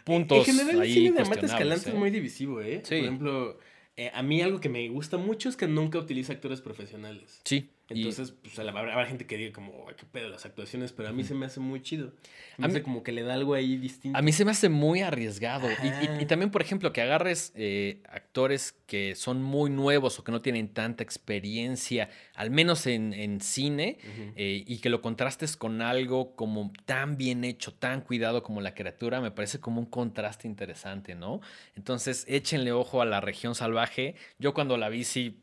puntos 0.05 0.39
En 0.39 0.45
general, 0.57 0.75
el 0.77 0.81
ahí 0.83 0.93
cine 0.95 1.05
de 1.11 1.13
cuestionables, 1.25 1.51
Escalante 1.53 1.89
¿eh? 1.89 1.93
es 1.93 1.99
muy 1.99 2.11
divisivo, 2.11 2.61
¿eh? 2.61 2.81
Sí. 2.85 2.97
Por 2.97 3.05
ejemplo, 3.05 3.59
eh, 3.97 4.11
a 4.15 4.23
mí 4.23 4.43
algo 4.43 4.61
que 4.61 4.69
me 4.69 4.89
gusta 4.89 5.17
mucho 5.19 5.49
es 5.49 5.57
que 5.57 5.67
nunca 5.69 5.99
utiliza 5.99 6.33
actores 6.33 6.61
profesionales. 6.61 7.41
Sí. 7.45 7.71
Y- 7.89 7.99
Entonces, 7.99 8.33
pues, 8.43 8.59
a 8.59 8.65
la- 8.65 8.73
habrá 8.73 9.07
gente 9.07 9.27
que 9.27 9.37
diga 9.37 9.53
como, 9.53 9.87
"Ay, 9.89 9.95
qué 9.97 10.05
pedo 10.07 10.29
las 10.29 10.45
actuaciones, 10.45 10.93
pero 10.93 11.09
a 11.09 11.13
mí 11.13 11.23
se 11.23 11.35
me 11.35 11.47
hace 11.47 11.61
muy 11.61 11.81
chido. 11.83 12.13
Me 12.59 12.65
A 12.65 12.69
hace 12.69 12.79
mí- 12.79 12.83
como 12.85 13.03
que 13.05 13.13
le 13.13 13.23
da 13.23 13.35
algo 13.35 13.55
ahí 13.55 13.77
distinto. 13.77 14.19
A 14.19 14.23
mí 14.23 14.33
se 14.33 14.45
me 14.45 14.51
hace 14.51 14.69
muy 14.69 15.03
arriesgado. 15.03 15.69
Y- 15.85 15.87
Y, 16.19 16.23
y 16.23 16.27
también, 16.27 16.51
por 16.51 16.63
ejemplo, 16.63 16.93
que 16.93 17.01
agarres 17.03 17.53
eh, 17.55 18.01
actores 18.09 18.73
que 18.87 19.15
son 19.15 19.43
muy 19.43 19.71
nuevos 19.71 20.19
o 20.19 20.25
que 20.25 20.33
no 20.33 20.41
tienen 20.43 20.69
tanta 20.69 21.03
experiencia, 21.05 22.11
al 22.35 22.51
menos 22.51 22.87
en, 22.87 23.13
en 23.13 23.41
cine, 23.41 23.99
eh, 24.37 24.65
y 24.67 24.79
que 24.79 24.89
lo 24.89 25.01
contrastes 25.03 25.57
con 25.57 25.81
algo 25.83 26.35
como 26.35 26.73
tan 26.87 27.17
bien 27.17 27.45
hecho, 27.45 27.73
tan 27.73 28.01
cuidado 28.01 28.43
como 28.43 28.61
la 28.61 28.75
criatura, 28.75 29.21
me 29.21 29.31
parece 29.31 29.61
como 29.61 29.81
un 29.81 29.87
contraste 29.87 30.49
interesante, 30.49 31.15
¿no? 31.15 31.41
Entonces, 31.77 32.25
échenle 32.29 32.73
ojo 32.73 33.01
a 33.03 33.05
la 33.05 33.21
región 33.21 33.55
salvaje. 33.55 34.15
Yo 34.39 34.55
cuando 34.55 34.77
la 34.77 34.89
vi, 34.89 35.05
sí, 35.05 35.39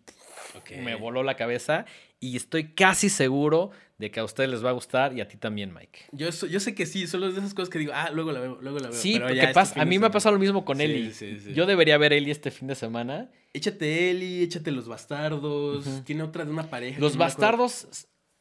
Ok. 0.57 0.71
me 0.83 0.95
voló 0.95 1.23
la 1.23 1.35
cabeza 1.35 1.85
y 2.19 2.35
estoy 2.37 2.73
casi 2.73 3.09
seguro 3.09 3.71
de 3.97 4.11
que 4.11 4.19
a 4.19 4.23
ustedes 4.23 4.49
les 4.49 4.63
va 4.63 4.69
a 4.69 4.73
gustar 4.73 5.15
y 5.17 5.21
a 5.21 5.27
ti 5.27 5.37
también, 5.37 5.73
Mike. 5.73 5.99
Yo, 6.11 6.29
yo 6.29 6.59
sé 6.59 6.73
que 6.75 6.85
sí, 6.85 7.07
solo 7.07 7.27
es 7.27 7.33
de 7.35 7.39
esas 7.41 7.53
cosas 7.53 7.69
que 7.69 7.79
digo, 7.79 7.91
ah, 7.95 8.09
luego 8.11 8.31
la 8.31 8.39
veo, 8.39 8.57
luego 8.61 8.79
la 8.79 8.89
veo. 8.89 8.97
Sí, 8.97 9.13
pero 9.13 9.25
porque 9.25 9.37
ya 9.37 9.43
este 9.43 9.53
pasa, 9.53 9.81
a 9.81 9.85
mí 9.85 9.99
me 9.99 10.07
ha 10.07 10.11
pasado 10.11 10.33
lo 10.35 10.39
mismo 10.39 10.65
con 10.65 10.77
Sí, 10.77 10.83
Eli. 10.83 11.11
sí, 11.13 11.39
sí. 11.39 11.53
Yo 11.53 11.65
debería 11.65 11.97
ver 11.97 12.13
Eli 12.13 12.31
este 12.31 12.51
fin 12.51 12.67
de 12.67 12.75
semana. 12.75 13.29
Échate 13.53 14.09
Eli, 14.11 14.43
échate 14.43 14.71
Los 14.71 14.87
Bastardos. 14.87 16.03
Tiene 16.05 16.23
otra 16.23 16.43
de 16.45 16.51
una 16.51 16.69
pareja. 16.69 16.99
Los 16.99 17.17
bastardos. 17.17 17.87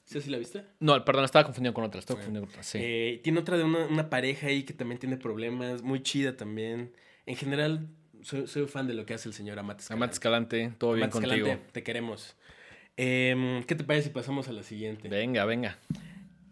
¿Sí, 0.04 0.20
sí 0.20 0.30
la 0.30 0.38
viste? 0.38 0.64
No, 0.80 1.02
perdón, 1.04 1.24
estaba 1.24 1.44
confundido 1.44 1.72
con 1.74 1.84
otra. 1.84 2.00
Estaba 2.00 2.18
Bueno, 2.20 2.40
confundido 2.40 2.46
con 2.46 2.50
otra. 2.60 2.62
Sí. 2.64 2.78
Eh, 2.80 3.20
tiene 3.22 3.38
otra 3.40 3.56
de 3.56 3.64
una, 3.64 3.86
una 3.86 4.10
pareja 4.10 4.48
ahí 4.48 4.64
que 4.64 4.72
también 4.74 4.98
tiene 4.98 5.16
problemas, 5.16 5.82
muy 5.82 6.02
chida 6.02 6.36
también. 6.36 6.92
En 7.24 7.36
general, 7.36 7.88
soy, 8.22 8.46
soy 8.46 8.66
fan 8.66 8.86
de 8.86 8.94
lo 8.94 9.04
que 9.06 9.14
hace 9.14 9.28
el 9.28 9.34
señor 9.34 9.58
Amat 9.58 9.80
Escalante. 9.80 10.04
Amat 10.04 10.12
Escalante, 10.12 10.72
todo 10.78 10.92
bien 10.94 11.04
Amat 11.04 11.14
Escalante, 11.14 11.42
contigo. 11.50 11.66
te 11.72 11.82
queremos. 11.82 12.36
Em, 12.96 13.62
¿Qué 13.64 13.74
te 13.74 13.84
parece 13.84 14.08
si 14.08 14.14
pasamos 14.14 14.48
a 14.48 14.52
la 14.52 14.62
siguiente? 14.62 15.08
Venga, 15.08 15.44
venga. 15.44 15.78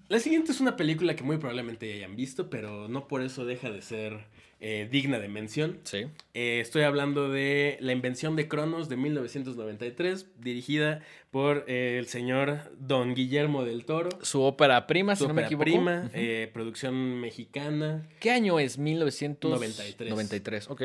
La 0.08 0.18
siguiente 0.18 0.52
es 0.52 0.60
una 0.60 0.76
película 0.76 1.14
que 1.14 1.22
muy 1.22 1.36
probablemente 1.36 1.88
ya 1.88 1.94
hayan 1.94 2.16
visto, 2.16 2.50
pero 2.50 2.88
no 2.88 3.06
por 3.06 3.22
eso 3.22 3.44
deja 3.44 3.70
de 3.70 3.82
ser 3.82 4.24
eh, 4.60 4.88
digna 4.90 5.18
de 5.18 5.28
mención. 5.28 5.78
Sí. 5.84 6.04
Eh, 6.34 6.60
estoy 6.60 6.82
hablando 6.82 7.30
de 7.30 7.78
La 7.80 7.92
invención 7.92 8.36
de 8.36 8.46
Cronos 8.48 8.88
de 8.88 8.96
1993, 8.96 10.26
dirigida 10.38 11.00
por 11.30 11.64
eh, 11.66 11.96
el 11.98 12.06
señor 12.06 12.70
Don 12.78 13.14
Guillermo 13.14 13.64
del 13.64 13.84
Toro. 13.84 14.10
Su 14.22 14.42
ópera 14.42 14.86
prima, 14.86 15.16
si 15.16 15.22
Su 15.22 15.28
no 15.28 15.34
me 15.34 15.42
equivoco. 15.42 15.64
prima, 15.64 16.10
producción 16.52 17.20
mexicana. 17.20 18.06
¿Qué 18.20 18.30
año 18.30 18.58
es? 18.58 18.78
1993. 18.78 20.10
93. 20.10 20.10
93, 20.10 20.70
ok. 20.70 20.82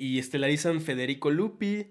y 0.00 0.18
estelarizan 0.18 0.80
Federico 0.80 1.30
Lupi, 1.30 1.86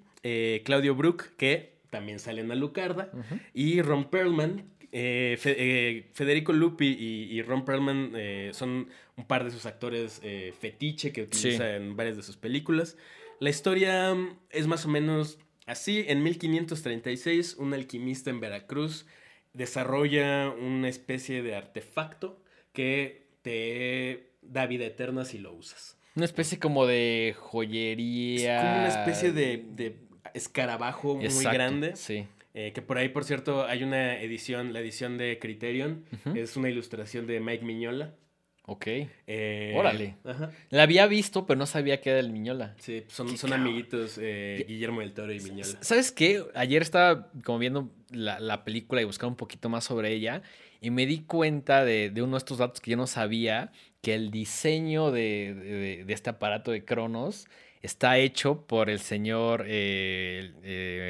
Claudio 0.63 0.95
Brook, 0.95 1.35
que 1.37 1.77
también 1.89 2.19
sale 2.19 2.41
en 2.41 2.51
Alucarda, 2.51 3.09
Ujú. 3.13 3.39
y 3.53 3.81
Ron 3.81 4.09
Perlman. 4.09 4.63
Eh, 4.91 5.37
Fe- 5.39 5.55
eh, 5.57 6.09
Federico 6.13 6.53
Lupi 6.53 6.87
y, 6.87 7.23
y 7.37 7.41
Ron 7.41 7.65
Perlman 7.65 8.11
eh, 8.15 8.51
son 8.53 8.87
un 9.17 9.25
par 9.25 9.43
de 9.43 9.51
sus 9.51 9.65
actores 9.65 10.21
fetiche 10.59 11.11
que 11.11 11.23
utiliza 11.23 11.63
Sí. 11.65 11.73
en 11.75 11.95
varias 11.95 12.17
de 12.17 12.23
sus 12.23 12.37
películas. 12.37 12.97
La 13.39 13.49
historia 13.49 14.13
mm, 14.13 14.37
es 14.49 14.67
más 14.67 14.85
o 14.85 14.89
menos 14.89 15.39
así. 15.65 16.05
En 16.07 16.23
1536, 16.23 17.55
un 17.59 17.73
alquimista 17.73 18.29
en 18.29 18.39
Veracruz 18.39 19.05
desarrolla 19.53 20.49
una 20.49 20.87
especie 20.89 21.41
de 21.41 21.55
artefacto 21.55 22.41
que 22.73 23.27
te 23.41 24.31
da 24.41 24.67
vida 24.67 24.85
eterna 24.85 25.25
si 25.25 25.37
lo 25.39 25.53
usas. 25.53 25.97
Una 26.15 26.25
especie 26.25 26.59
como 26.59 26.85
de 26.85 27.35
joyería. 27.37 28.57
Es 28.59 28.63
como 28.63 28.77
una 28.77 28.87
especie 28.89 29.31
de, 29.31 29.63
de 29.75 29.95
escarabajo 30.33 31.15
muy 31.15 31.43
grande. 31.45 31.95
Sí. 31.95 32.25
Eh, 32.59 32.71
que 32.73 32.81
por 32.81 32.97
ahí, 32.97 33.09
por 33.09 33.23
cierto, 33.23 33.65
hay 33.65 33.83
una 33.83 34.19
edición, 34.19 34.73
la 34.73 34.79
edición 34.79 35.17
de 35.17 35.37
Criterion. 35.39 36.03
Es 36.35 36.57
una 36.57 36.69
ilustración 36.69 37.27
de 37.27 37.39
Mike 37.39 37.63
Miñola. 37.63 38.15
Ok. 38.69 38.85
Eh, 39.27 39.73
Órale. 39.77 40.15
Ajá. 40.25 40.51
La 40.71 40.83
había 40.83 41.07
visto, 41.07 41.45
pero 41.45 41.57
no 41.57 41.65
sabía 41.65 42.01
que 42.01 42.09
era 42.09 42.19
el 42.19 42.31
Miñola. 42.31 42.75
Sí, 42.79 43.03
son, 43.07 43.29
Qué 43.29 43.37
son 43.37 43.51
cabrón. 43.51 43.67
amiguitos 43.67 44.17
eh, 44.21 44.65
Guillermo 44.67 44.99
del 45.01 45.13
Toro 45.13 45.31
y 45.31 45.39
Miñola. 45.39 45.77
¿Sabes 45.81 46.11
qué? 46.11 46.43
Ayer 46.55 46.81
estaba 46.81 47.29
como 47.45 47.59
viendo 47.59 47.89
la, 48.11 48.39
la 48.41 48.65
película 48.65 49.01
y 49.01 49.05
buscando 49.05 49.29
un 49.29 49.37
poquito 49.37 49.69
más 49.69 49.85
sobre 49.85 50.11
ella 50.11 50.41
y 50.81 50.89
me 50.89 51.05
di 51.05 51.19
cuenta 51.19 51.85
de, 51.85 52.09
de 52.09 52.21
uno 52.21 52.33
de 52.33 52.39
estos 52.39 52.57
datos 52.57 52.81
que 52.81 52.91
yo 52.91 52.97
no 52.97 53.07
sabía, 53.07 53.71
que 54.01 54.15
el 54.15 54.31
diseño 54.31 55.11
de, 55.11 55.53
de- 55.53 56.03
de 56.05 56.13
este 56.13 56.29
aparato 56.31 56.71
de 56.71 56.83
Cronos 56.83 57.47
está 57.81 58.17
hecho 58.17 58.65
por 58.67 58.89
el 58.89 58.99
señor 58.99 59.65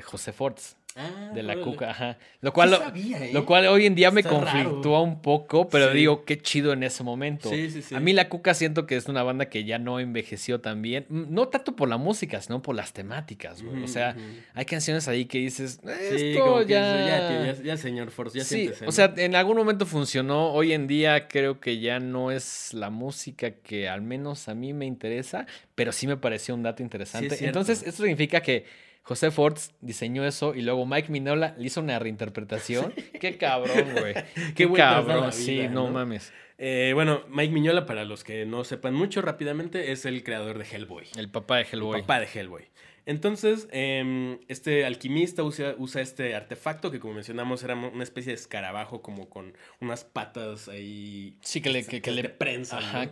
José 0.04 0.32
Forts. 0.34 0.76
Ah, 0.98 1.32
de 1.34 1.44
la 1.44 1.54
órale. 1.54 1.62
cuca, 1.72 1.92
ajá. 1.92 2.18
Lo 2.42 2.52
cual, 2.54 2.70
Sí 2.72 2.76
sabía, 2.78 3.26
¿eh? 3.26 3.32
lo 3.34 3.46
cual 3.46 3.68
hoy 3.68 3.86
en 3.86 3.96
día 3.96 4.10
me 4.12 4.22
Está 4.22 4.32
conflictúa 4.32 5.00
raro. 5.00 5.02
un 5.04 5.22
poco, 5.22 5.70
pero 5.70 5.92
Sí. 5.92 5.98
digo, 5.98 6.26
qué 6.26 6.40
chido 6.42 6.74
en 6.74 6.84
ese 6.84 7.04
momento. 7.04 7.50
Sí, 7.50 7.70
sí, 7.70 7.82
sí. 7.82 7.94
A 7.96 8.00
mí 8.00 8.14
la 8.14 8.30
cuca 8.30 8.54
siento 8.54 8.86
que 8.88 8.96
es 8.96 9.08
una 9.08 9.22
banda 9.24 9.46
que 9.50 9.64
ya 9.64 9.78
no 9.80 10.00
envejeció 10.00 10.60
tan 10.60 10.82
bien. 10.82 11.06
Mm, 11.10 11.26
No 11.34 11.48
tanto 11.50 11.76
por 11.76 11.88
la 11.90 11.98
música, 11.98 12.42
sino 12.42 12.62
por 12.62 12.76
las 12.76 12.94
temáticas, 12.94 13.62
güey. 13.62 13.84
O 13.84 13.88
sea, 13.88 14.16
hay 14.54 14.66
canciones 14.66 15.08
ahí 15.08 15.26
que 15.26 15.38
dices, 15.38 15.80
esto 15.86 16.40
como 16.44 16.60
que 16.62 16.66
ya... 16.74 17.06
ya, 17.06 17.54
ya, 17.56 17.64
ya, 17.64 17.78
señor 17.78 18.10
Force, 18.12 18.38
ya 18.38 18.44
sí, 18.44 18.72
o 18.86 18.92
sea, 18.92 19.14
en 19.18 19.36
algún 19.36 19.58
momento 19.58 19.86
funcionó. 19.86 20.52
Hoy 20.54 20.74
en 20.74 20.88
día 20.88 21.28
creo 21.28 21.60
que 21.60 21.80
ya 21.80 22.00
no 22.00 22.32
es 22.32 22.74
la 22.74 22.90
música 22.90 23.52
que 23.52 23.88
al 23.88 24.02
menos 24.02 24.48
a 24.48 24.56
mí 24.56 24.74
me 24.74 24.86
interesa, 24.86 25.46
pero 25.76 25.92
sí 25.92 26.08
me 26.08 26.18
pareció 26.18 26.56
un 26.56 26.64
dato 26.64 26.82
interesante. 26.82 27.46
Entonces, 27.46 27.84
esto 27.84 28.04
significa 28.04 28.42
que 28.42 28.66
José 29.08 29.32
Forts 29.32 29.72
diseñó 29.80 30.26
eso 30.26 30.54
y 30.54 30.62
luego 30.62 30.86
Mike 30.86 31.10
Minola 31.10 31.56
le 31.58 31.68
hizo 31.68 31.80
una 31.80 31.98
reinterpretación. 31.98 32.94
Qué 33.22 33.38
cabrón, 33.38 33.88
güey. 33.98 34.14
Qué, 34.56 34.66
da 34.68 34.74
cabrón. 34.76 35.32
sí, 35.32 35.62
no, 35.70 35.86
¿no? 35.86 35.92
mames. 35.92 36.34
Eh, 36.58 36.92
bueno, 36.94 37.22
Mike 37.30 37.54
Miñola, 37.54 37.86
para 37.86 38.04
los 38.04 38.24
que 38.26 38.46
no 38.46 38.64
sepan 38.66 38.94
mucho 38.94 39.22
rápidamente, 39.22 39.92
es 39.94 40.06
el 40.06 40.24
creador 40.24 40.58
de 40.58 40.66
Hellboy. 40.66 41.06
El 41.16 41.30
papá 41.30 41.56
de 41.58 41.62
El 41.62 41.68
Hellboy. 41.74 42.02
papá 42.02 42.20
de 42.20 42.26
Hellboy. 42.34 42.64
Entonces, 43.06 43.70
em, 43.72 44.40
este 44.50 44.84
alquimista 44.86 45.42
usa, 45.44 45.76
usa 45.78 46.02
este 46.02 46.36
artefacto 46.36 46.92
que, 46.92 47.00
como 47.00 47.14
mencionamos, 47.14 47.64
era 47.64 47.76
una 47.76 48.04
especie 48.04 48.32
de 48.34 48.36
escarabajo 48.36 49.02
como 49.02 49.30
con 49.30 49.54
unas 49.80 50.04
patas 50.04 50.68
ahí. 50.68 51.38
Sí, 51.42 51.62
que 51.62 51.70
le- 51.70 51.86
que- 51.86 52.02
que 52.02 52.12
le- 52.12 52.24
te 52.24 52.30
prensan, 52.30 52.80
Ajá. 52.84 53.06
¿no? 53.06 53.12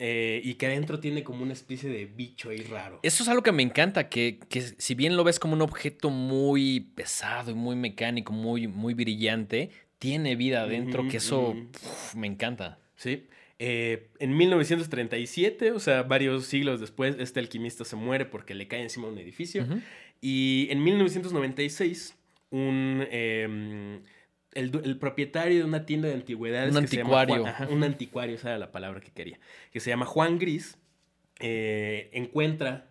Eh, 0.00 0.40
y 0.42 0.54
que 0.54 0.66
adentro 0.66 0.98
tiene 0.98 1.22
como 1.22 1.42
una 1.42 1.52
especie 1.52 1.88
de 1.88 2.06
bicho 2.06 2.50
ahí 2.50 2.58
raro. 2.62 2.98
Eso 3.02 3.22
es 3.22 3.28
algo 3.28 3.42
que 3.42 3.52
me 3.52 3.62
encanta, 3.62 4.08
que, 4.08 4.40
que 4.48 4.60
si 4.60 4.94
bien 4.94 5.16
lo 5.16 5.22
ves 5.22 5.38
como 5.38 5.54
un 5.54 5.62
objeto 5.62 6.10
muy 6.10 6.80
pesado 6.96 7.52
y 7.52 7.54
muy 7.54 7.76
mecánico, 7.76 8.32
muy, 8.32 8.66
muy 8.66 8.94
brillante, 8.94 9.70
tiene 9.98 10.34
vida 10.34 10.62
adentro, 10.62 11.06
que 11.08 11.18
eso 11.18 11.50
uf, 11.50 12.14
me 12.16 12.26
encanta. 12.26 12.80
Sí. 12.96 13.26
Eh, 13.60 14.08
en 14.18 14.36
1937, 14.36 15.70
o 15.70 15.78
sea, 15.78 16.02
varios 16.02 16.46
siglos 16.46 16.80
después, 16.80 17.16
este 17.20 17.38
alquimista 17.38 17.84
se 17.84 17.94
muere 17.94 18.26
porque 18.26 18.54
le 18.54 18.66
cae 18.66 18.82
encima 18.82 19.06
un 19.06 19.18
edificio. 19.18 19.64
Y 20.20 20.66
en 20.70 20.82
1996, 20.82 22.16
un, 22.50 23.06
eh, 23.10 24.00
el, 24.54 24.72
el 24.84 24.98
propietario 24.98 25.58
de 25.58 25.64
una 25.64 25.84
tienda 25.86 26.08
de 26.08 26.14
antigüedades. 26.14 26.70
Un 26.72 26.78
anticuario. 26.78 27.42
Juan- 27.42 27.46
ajá, 27.48 27.68
un 27.68 27.84
anticuario, 27.84 28.34
esa 28.36 28.50
era 28.50 28.58
la 28.58 28.72
palabra 28.72 29.00
que 29.00 29.10
quería. 29.12 29.38
Que 29.72 29.80
se 29.80 29.90
llama 29.90 30.06
Juan 30.06 30.38
Gris. 30.38 30.78
eh, 31.40 32.10
encuentra 32.12 32.88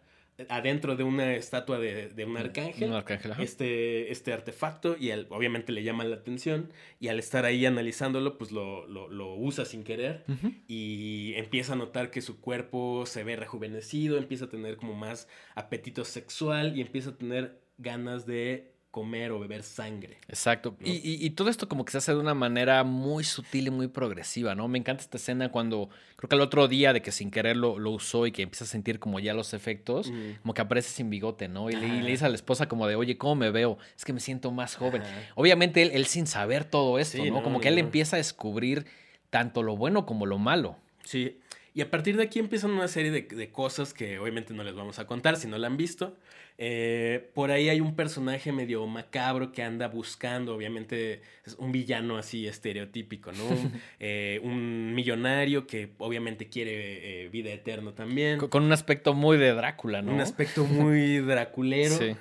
adentro 0.49 0.95
de 0.95 1.03
una 1.03 1.35
estatua 1.35 1.77
de, 1.79 2.09
de 2.09 2.25
un 2.25 2.35
arcángel. 2.37 2.89
Un 2.89 2.95
arcángel. 2.95 3.31
Este, 3.39 4.11
este 4.11 4.33
artefacto 4.33 4.97
y 4.99 5.11
al- 5.11 5.27
obviamente 5.29 5.71
le 5.71 5.83
llama 5.83 6.03
la 6.03 6.15
atención 6.15 6.71
y 6.99 7.07
al 7.09 7.19
estar 7.19 7.45
ahí 7.45 7.65
analizándolo 7.67 8.37
pues 8.39 8.51
lo, 8.51 8.85
lo- 8.87 9.07
lo 9.09 9.35
usa 9.35 9.63
sin 9.63 9.83
querer 9.83 10.25
y 10.67 11.33
empieza 11.35 11.73
a 11.73 11.75
notar 11.75 12.09
que 12.09 12.21
su 12.21 12.41
cuerpo 12.41 13.05
se 13.05 13.23
ve 13.23 13.35
rejuvenecido, 13.35 14.17
empieza 14.17 14.45
a 14.45 14.49
tener 14.49 14.75
como 14.75 14.95
más 14.95 15.29
apetito 15.55 16.03
sexual 16.03 16.75
y 16.77 16.81
empieza 16.81 17.11
a 17.11 17.15
tener 17.17 17.61
ganas 17.77 18.25
de 18.25 18.72
comer 18.93 19.31
o 19.31 19.39
beber 19.39 19.63
sangre. 19.63 20.19
Exacto. 20.29 20.75
¿no? 20.79 20.87
Y, 20.87 20.91
y- 21.03 21.25
y 21.25 21.31
todo 21.31 21.49
esto 21.49 21.67
como 21.67 21.83
que 21.83 21.91
se 21.91 21.97
hace 21.97 22.11
de 22.13 22.19
una 22.19 22.35
manera 22.35 22.83
muy 22.83 23.23
sutil 23.23 23.65
y 23.65 23.71
muy 23.71 23.87
progresiva, 23.87 24.53
¿no? 24.53 24.67
Me 24.67 24.77
encanta 24.77 25.01
esta 25.01 25.17
escena 25.17 25.49
cuando, 25.49 25.89
creo 26.15 26.29
que 26.29 26.35
el 26.35 26.41
otro 26.41 26.67
día 26.67 26.93
de 26.93 27.01
que 27.01 27.11
sin 27.11 27.31
querer 27.31 27.57
lo, 27.57 27.79
lo 27.79 27.89
usó 27.89 28.27
y 28.27 28.31
que 28.31 28.43
empieza 28.43 28.65
a 28.65 28.67
sentir 28.67 28.99
como 28.99 29.19
ya 29.19 29.33
los 29.33 29.55
efectos, 29.55 30.11
Mm. 30.11 30.41
como 30.43 30.53
que 30.53 30.61
aparece 30.61 30.91
sin 30.91 31.09
bigote, 31.09 31.47
¿no? 31.47 31.71
Y 31.71 31.73
le, 31.75 31.87
y 31.87 31.89
le 31.89 31.97
Ajá. 31.97 32.05
dice 32.05 32.25
a 32.25 32.29
la 32.29 32.35
esposa 32.35 32.67
como 32.67 32.85
de, 32.85 32.95
oye, 32.95 33.17
¿cómo 33.17 33.33
me 33.33 33.49
veo? 33.49 33.79
Es 33.97 34.05
que 34.05 34.13
me 34.13 34.19
siento 34.19 34.51
más 34.51 34.75
joven. 34.75 35.01
Obviamente 35.33 35.81
él, 35.81 35.89
él 35.95 36.05
sin 36.05 36.27
saber 36.27 36.63
todo 36.63 36.99
esto, 36.99 37.17
Sí, 37.17 37.29
¿no? 37.31 37.37
no, 37.37 37.43
Como 37.43 37.59
que 37.61 37.69
él 37.69 37.79
empieza 37.79 38.15
a 38.15 38.19
descubrir 38.19 38.85
tanto 39.31 39.63
lo 39.63 39.75
bueno 39.75 40.05
como 40.05 40.27
lo 40.27 40.37
malo. 40.37 40.77
Sí. 41.03 41.39
Y 41.75 41.81
a 41.81 41.89
partir 41.89 42.15
de 42.17 42.21
aquí 42.21 42.37
empiezan 42.37 42.69
una 42.69 42.87
serie 42.87 43.09
de, 43.09 43.23
de 43.23 43.51
cosas 43.51 43.95
que 43.95 44.19
obviamente 44.19 44.53
no 44.53 44.63
les 44.63 44.75
vamos 44.75 44.99
a 44.99 45.07
contar 45.07 45.37
si 45.37 45.47
no 45.47 45.57
la 45.57 45.65
han 45.65 45.77
visto. 45.77 46.15
Eh, 46.57 47.29
por 47.33 47.49
ahí 47.51 47.69
hay 47.69 47.81
un 47.81 47.95
personaje 47.95 48.51
medio 48.51 48.85
macabro 48.85 49.51
que 49.51 49.63
anda 49.63 49.87
buscando, 49.87 50.55
obviamente 50.55 51.21
es 51.45 51.55
un 51.55 51.71
villano 51.71 52.17
así 52.17 52.47
estereotípico, 52.47 53.31
¿no? 53.31 53.45
Un, 53.47 53.71
eh, 53.99 54.39
un 54.43 54.93
millonario 54.93 55.65
que 55.65 55.89
obviamente 55.97 56.49
quiere 56.49 57.23
eh, 57.25 57.29
vida 57.29 57.51
eterna 57.51 57.93
también. 57.95 58.37
Co- 58.37 58.49
Con 58.49 58.63
un 58.63 58.71
aspecto 58.71 59.13
muy 59.13 59.37
de 59.37 59.53
Drácula, 59.53 60.01
¿no? 60.01 60.13
Un 60.13 60.21
aspecto 60.21 60.63
muy 60.65 61.17
draculero. 61.25 61.97
Sí. 61.97 62.15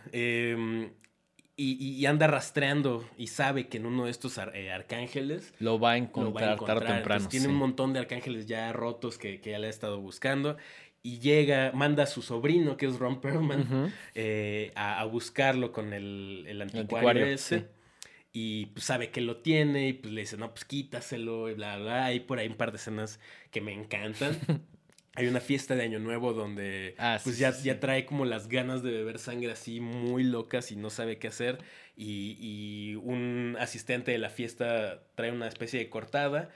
Y, 1.57 1.73
y- 1.83 2.07
anda 2.07 2.27
rastreando 2.27 3.09
y 3.19 3.27
sabe 3.29 3.69
que 3.69 3.77
en 3.79 3.87
uno 3.87 4.07
de 4.07 4.11
estos 4.11 4.39
ar- 4.39 4.57
eh, 4.57 4.73
arcángeles 4.73 5.53
Lo 5.59 5.79
va 5.79 5.93
a 5.93 5.97
encontrar, 5.99 6.45
va 6.47 6.51
a 6.51 6.55
encontrar. 6.55 6.79
tarde 6.79 6.93
o 6.93 6.95
temprano. 6.97 7.19
Entonces, 7.19 7.29
tiene 7.31 7.47
sí. 7.47 7.53
un 7.53 7.59
montón 7.59 7.93
de 7.93 8.01
arcángeles 8.01 8.47
ya 8.47 8.73
rotos 8.73 9.19
que, 9.19 9.41
que 9.41 9.51
ya 9.53 9.59
le 9.59 9.67
ha 9.67 9.71
estado 9.71 10.01
buscando. 10.01 10.57
Y 11.05 11.19
llega, 11.19 11.73
manda 11.75 12.05
a 12.05 12.07
su 12.07 12.23
sobrino, 12.23 12.77
que 12.77 12.87
es 12.87 12.99
Ron 12.99 13.21
Perlman, 13.21 13.61
Ujú. 13.63 13.91
eh, 14.15 14.73
a, 14.77 15.01
a 15.01 15.05
buscarlo 15.05 15.73
con 15.73 15.93
el, 15.93 16.45
el 16.49 16.63
anticuario, 16.63 17.25
anticuario, 17.25 17.27
ese. 17.27 17.59
sí. 17.61 17.65
Y 18.33 18.67
pues 18.67 18.87
sabe 18.87 19.11
que 19.11 19.21
lo 19.21 19.39
tiene 19.39 19.89
y 19.89 19.93
pues 19.95 20.13
le 20.15 20.23
dice, 20.23 20.37
no, 20.39 20.51
pues 20.53 20.65
quítaselo 20.65 21.51
y 21.51 21.55
bla, 21.55 21.77
bla. 21.77 22.07
Hay 22.07 22.21
por 22.21 22.39
ahí 22.39 22.49
un 22.49 22.57
par 22.57 22.71
de 22.73 22.79
escenas 22.79 23.21
que 23.51 23.61
me 23.61 23.73
encantan. 23.75 24.39
Hay 25.15 25.27
una 25.27 25.41
fiesta 25.41 25.75
de 25.75 25.83
Año 25.83 25.99
Nuevo 25.99 26.33
donde 26.33 26.95
Ah, 26.99 27.21
pues 27.23 27.37
sí, 27.37 27.43
ya, 27.43 27.53
sí, 27.53 27.65
ya 27.65 27.79
trae 27.81 28.07
como 28.07 28.25
las 28.25 28.49
ganas 28.49 28.83
de 28.83 28.91
beber 28.93 29.19
sangre 29.19 29.53
así 29.53 29.81
muy 29.81 30.25
locas 30.25 30.73
y 30.73 30.77
no 30.77 30.89
sabe 30.91 31.19
qué 31.19 31.29
hacer. 31.29 31.59
Y, 31.97 32.37
y 32.41 32.95
un 32.97 33.57
asistente 33.61 34.11
de 34.13 34.19
la 34.19 34.31
fiesta 34.31 35.03
trae 35.15 35.31
una 35.31 35.49
especie 35.49 35.79
de 35.81 35.91
cortada 35.91 36.49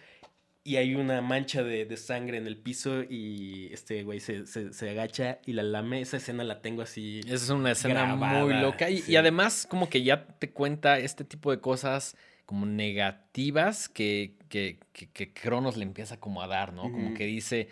y 0.64 0.76
hay 0.76 0.94
una 0.94 1.20
mancha 1.20 1.62
de, 1.62 1.84
de 1.84 1.96
sangre 1.98 2.38
en 2.38 2.46
el 2.46 2.56
piso 2.56 3.02
y 3.02 3.68
este 3.72 4.02
güey 4.02 4.20
se, 4.20 4.46
se- 4.46 4.72
se 4.72 4.90
agacha 4.90 5.38
y 5.44 5.52
la 5.52 5.62
lame. 5.62 6.00
Esa 6.00 6.16
escena 6.16 6.42
la 6.42 6.60
tengo 6.62 6.80
así. 6.82 7.20
Esa 7.24 7.34
es 7.34 7.50
una 7.50 7.72
escena 7.72 8.06
muy 8.16 8.54
loca. 8.62 8.90
Y, 8.90 9.14
además, 9.16 9.66
como 9.70 9.88
que 9.90 10.02
ya 10.02 10.26
te 10.26 10.50
cuenta 10.50 10.98
este 10.98 11.24
tipo 11.24 11.50
de 11.50 11.60
cosas 11.60 12.16
como 12.46 12.64
negativas 12.66 13.88
que, 13.88 14.32
que, 14.48 14.78
que, 14.92 15.08
que 15.10 15.32
Cronos 15.32 15.76
le 15.76 15.82
empieza 15.84 16.18
como 16.18 16.42
a 16.42 16.46
dar, 16.46 16.72
¿no? 16.72 16.90
Como 16.90 17.14
que 17.14 17.26
dice, 17.26 17.68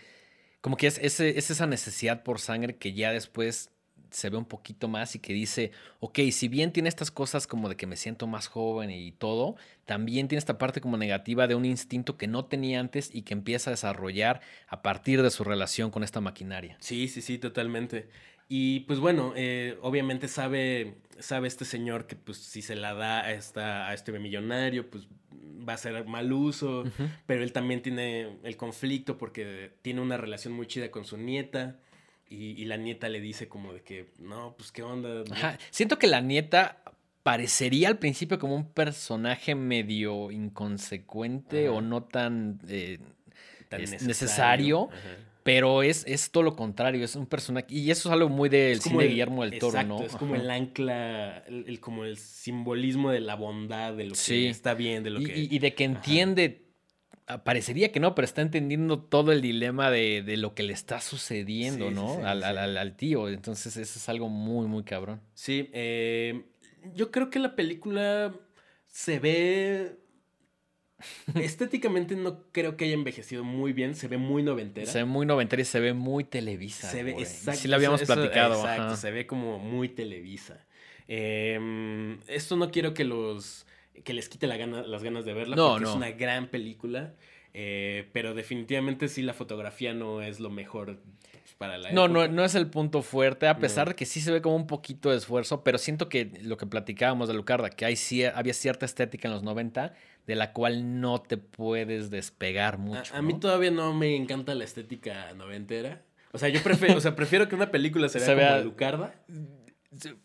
como 0.65 0.79
que 0.79 0.87
es, 0.87 0.99
es 0.99 1.21
esa 1.21 1.67
necesidad 1.67 2.23
por 2.23 2.41
sangre 2.41 2.77
que 2.77 2.95
ya 2.95 3.13
después 3.13 3.71
se 4.09 4.31
ve 4.31 4.39
un 4.39 4.47
poquito 4.47 4.89
más 4.89 5.15
y 5.15 5.19
que 5.19 5.35
dice, 5.35 5.73
ok, 6.01 6.21
si 6.33 6.49
bien 6.49 6.73
tiene 6.73 6.89
estas 6.89 7.11
cosas 7.11 7.47
como 7.47 7.69
de 7.69 7.77
que 7.77 7.87
me 7.87 7.97
siento 7.97 8.27
más 8.27 8.47
joven 8.47 8.91
y 8.91 9.13
todo, 9.13 9.57
también 9.85 10.27
tiene 10.27 10.39
esta 10.39 10.57
parte 10.57 10.81
como 10.81 10.97
negativa 10.97 11.47
de 11.47 11.55
un 11.55 11.67
instinto 11.67 12.17
que 12.17 12.29
no 12.29 12.47
tenía 12.47 12.81
antes 12.81 13.11
y 13.13 13.25
que 13.25 13.35
empieza 13.35 13.69
a 13.69 13.73
desarrollar 13.73 14.41
a 14.67 14.81
partir 14.81 15.21
de 15.21 15.31
su 15.31 15.45
relación 15.45 15.91
con 15.91 16.03
esta 16.03 16.23
maquinaria. 16.23 16.79
Sí, 16.81 17.09
sí, 17.09 17.21
sí, 17.21 17.37
totalmente. 17.37 18.09
Y 18.49 18.81
pues 18.81 18.99
bueno, 19.01 19.33
eh, 19.37 19.79
obviamente 19.83 20.29
sabe, 20.29 20.97
sabe 21.19 21.49
este 21.49 21.65
señor 21.65 22.07
que 22.07 22.17
pues 22.17 22.39
si 22.39 22.63
se 22.63 22.77
la 22.77 22.95
da 22.95 23.21
a, 23.23 23.33
esta, 23.33 23.89
a 23.89 23.95
este 23.95 24.13
millonario, 24.19 24.91
pues 24.91 25.09
va 25.67 25.73
a 25.75 25.79
ser 25.79 26.05
mal 26.05 26.33
uso, 26.33 26.85
pero 27.27 27.43
él 27.43 27.53
también 27.53 27.81
tiene 27.83 28.39
el 28.43 28.57
conflicto 28.57 29.17
porque 29.17 29.73
tiene 29.83 30.01
una 30.03 30.17
relación 30.17 30.53
muy 30.53 30.67
chida 30.67 30.91
con 30.91 31.05
su 31.05 31.17
nieta 31.17 31.79
y, 32.29 32.61
y 32.61 32.65
la 32.67 32.77
nieta 32.77 33.09
le 33.09 33.21
dice 33.21 33.49
como 33.49 33.73
de 33.73 33.83
que, 33.83 34.13
no, 34.19 34.55
pues 34.57 34.73
qué 34.73 34.83
onda. 34.83 35.25
Ajá. 35.31 35.59
Siento 35.71 35.99
que 35.99 36.07
la 36.07 36.21
nieta 36.21 36.83
parecería 37.23 37.89
al 37.89 37.99
principio 37.99 38.39
como 38.39 38.55
un 38.55 38.71
personaje 38.71 39.55
medio 39.55 40.31
inconsecuente 40.31 41.69
Ajá. 41.69 41.77
o 41.77 41.81
no 41.81 42.05
tan, 42.05 42.61
eh, 42.69 42.99
Tan 43.69 43.81
necesario. 43.81 44.91
Ajá. 45.45 45.51
pero 45.61 45.83
es, 45.83 46.05
es 46.07 46.31
todo 46.31 46.43
lo 46.43 46.57
contrario, 46.57 47.05
es 47.05 47.17
un 47.17 47.27
personaje, 47.27 47.67
y 47.69 47.91
eso 47.91 48.09
es 48.09 48.13
algo 48.15 48.29
muy 48.31 48.49
del 48.49 48.81
cine 48.81 49.03
de 49.05 49.09
Guillermo 49.11 49.43
del 49.45 49.59
Toro, 49.59 49.75
exacto, 49.79 49.99
¿no? 50.01 50.03
Es 50.07 50.17
como 50.17 50.35
Ajá. 50.35 50.43
el 50.43 50.51
ancla, 50.51 51.39
el, 51.47 51.65
el- 51.69 51.81
como 51.81 52.05
el 52.05 52.17
simbolismo 52.17 53.11
de 53.11 53.21
la 53.21 53.35
bondad, 53.37 53.93
de 53.95 54.07
lo 54.07 54.15
Sí. 54.15 54.45
que 54.45 54.49
está 54.49 54.73
bien, 54.75 55.03
de 55.05 55.11
lo 55.11 55.21
y, 55.21 55.25
que... 55.25 55.39
y- 55.39 55.49
y 55.51 55.59
de 55.59 55.75
que 55.75 55.85
Ajá. 55.85 55.95
entiende, 55.97 56.65
ah, 57.27 57.45
parecería 57.45 57.93
que 57.93 58.01
no, 58.01 58.15
pero 58.15 58.25
está 58.25 58.41
entendiendo 58.43 58.99
todo 59.01 59.33
el 59.33 59.43
dilema 59.43 59.91
de, 59.91 60.23
de 60.23 60.37
lo 60.39 60.55
que 60.55 60.63
le 60.63 60.73
está 60.73 61.01
sucediendo, 61.03 61.91
Sí, 61.91 61.95
¿no? 61.95 62.17
sí. 62.17 62.23
al- 62.25 62.43
al- 62.43 62.77
al 62.79 62.97
tío, 62.97 63.29
entonces 63.29 63.77
eso 63.77 63.99
es 63.99 64.09
algo 64.09 64.29
muy, 64.31 64.67
muy 64.67 64.83
cabrón. 64.83 65.21
Sí, 65.35 65.69
eh, 65.75 66.45
yo 66.95 67.11
creo 67.11 67.29
que 67.31 67.39
la 67.39 67.55
película 67.55 68.35
se 68.89 69.19
ve... 69.19 69.99
Estéticamente 71.35 72.17
no 72.17 72.41
creo 72.53 72.77
que 72.77 72.85
haya 72.87 72.95
envejecido 72.95 73.45
muy 73.45 73.73
bien, 73.73 73.95
se 73.95 74.09
ve 74.09 74.17
muy 74.19 74.43
noventera. 74.43 74.87
Se 74.91 74.99
ve 74.99 75.05
muy 75.05 75.27
noventera 75.27 75.63
y 75.63 75.65
se 75.65 75.81
ve 75.81 75.93
muy 75.95 76.25
televisa. 76.25 76.91
Se 76.91 77.03
ve 77.03 77.13
güey. 77.13 77.25
exacto. 77.25 77.61
Sí, 77.61 77.69
lo 77.69 77.77
habíamos 77.77 78.03
eso- 78.03 78.15
platicado. 78.15 78.55
Exacto, 78.57 78.83
ajá. 78.83 78.97
se 78.97 79.11
ve 79.11 79.27
como 79.27 79.59
muy 79.59 79.89
televisa. 79.89 80.65
Eh, 81.09 82.17
esto 82.29 82.57
no 82.57 82.71
quiero 82.71 82.95
que 82.95 83.05
los 83.05 83.67
que 84.05 84.13
les 84.13 84.29
quite 84.29 84.47
la 84.47 84.57
gana- 84.57 84.83
las 84.83 85.03
ganas 85.05 85.25
de 85.25 85.33
verla 85.35 85.55
No, 85.57 85.71
porque 85.73 85.85
es 85.85 85.91
una 85.95 86.11
gran 86.11 86.49
película. 86.49 87.15
eh, 87.57 88.09
pero 88.13 88.35
definitivamente 88.35 89.07
sí 89.07 89.23
la 89.23 89.33
fotografía 89.33 89.95
no 89.95 90.21
es 90.23 90.41
lo 90.41 90.51
mejor 90.51 90.99
para 91.57 91.79
la 91.79 91.93
No, 91.93 92.09
no, 92.09 92.23
época. 92.25 92.35
no 92.35 92.45
es 92.45 92.57
el 92.57 92.67
punto 92.67 93.01
fuerte, 93.03 93.47
a 93.47 93.59
pesar 93.59 93.87
No. 93.87 93.91
de 93.91 93.97
que 93.97 94.07
sí 94.07 94.21
se 94.21 94.33
ve 94.33 94.43
como 94.43 94.57
un 94.57 94.67
poquito 94.67 95.11
de 95.13 95.19
esfuerzo, 95.19 95.63
pero 95.63 95.79
siento 95.79 96.09
que 96.09 96.33
lo 96.43 96.57
que 96.57 96.67
platicábamos 96.67 97.29
de 97.29 97.35
Lucarda, 97.35 97.71
que 97.71 97.85
hay, 97.85 97.95
había 98.35 98.55
cierta 98.55 98.85
estética 98.87 99.29
en 99.29 99.35
los 99.35 99.45
90 99.45 99.95
de 100.27 100.35
la 100.35 100.53
cual 100.53 101.01
no 101.01 101.21
te 101.21 101.37
puedes 101.37 102.11
despegar 102.11 102.79
mucho. 102.79 103.15
A, 103.15 103.19
a 103.19 103.23
mí 103.23 103.35
¿no? 103.35 103.41
todavía 103.41 103.71
no 103.71 103.93
me 103.95 104.17
encanta 104.17 104.55
la 104.55 104.65
estética 104.65 105.33
noventera. 105.35 106.03
O 106.33 106.39
sea, 106.39 106.49
yo 106.49 106.63
prefiero, 106.63 106.97
o 106.97 107.01
sea, 107.01 107.15
prefiero 107.15 107.49
que 107.49 107.55
una 107.55 107.71
película 107.71 108.09
se 108.09 108.19
vea 108.19 108.27
Se 108.27 108.35
como 108.35 108.65
Lucarda 108.65 109.15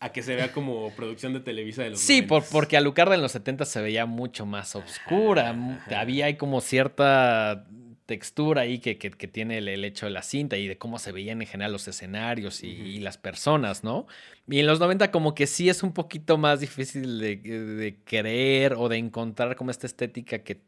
a 0.00 0.08
que 0.10 0.22
se 0.24 0.34
vea 0.34 0.50
como 0.52 0.90
producción 0.96 1.32
de 1.32 1.38
Televisa 1.38 1.82
de 1.84 1.90
los 1.90 2.00
Sí, 2.00 2.22
por- 2.22 2.42
90s. 2.42 2.48
porque 2.50 2.76
a 2.76 2.80
Lucarda 2.80 3.14
en 3.14 3.22
los 3.22 3.30
70 3.30 3.64
se 3.64 3.80
veía 3.80 4.04
mucho 4.06 4.44
más 4.46 4.74
oscura. 4.74 5.52
mu- 5.52 5.74
ajá. 5.74 6.00
Había 6.00 6.26
ahí 6.26 6.34
como 6.36 6.60
cierta 6.60 7.66
textura 8.10 8.62
ahí 8.62 8.80
que, 8.80 8.98
que- 8.98 9.10
que 9.12 9.28
tiene 9.28 9.58
el, 9.58 9.68
el 9.68 9.84
hecho 9.84 10.06
de 10.06 10.12
la 10.12 10.22
cinta 10.22 10.56
y 10.58 10.66
de 10.68 10.78
cómo 10.78 10.98
se 10.98 11.12
veían 11.12 11.40
en 11.42 11.48
general 11.48 11.72
los 11.72 11.88
escenarios 11.88 12.62
y, 12.64 12.68
y 12.68 13.00
las 13.00 13.18
personas, 13.18 13.84
¿no? 13.84 14.06
Y 14.48 14.58
en 14.60 14.66
los 14.66 14.80
90 14.80 15.10
como 15.12 15.34
que 15.34 15.46
sí 15.46 15.68
es 15.68 15.82
un 15.82 15.92
poquito 15.94 16.38
más 16.38 16.60
difícil 16.60 17.20
de, 17.20 17.36
de 17.36 17.96
creer 18.04 18.74
o 18.76 18.88
de 18.88 18.96
encontrar 18.98 19.56
como 19.56 19.70
esta 19.70 19.86
estética 19.86 20.40
que, 20.44 20.60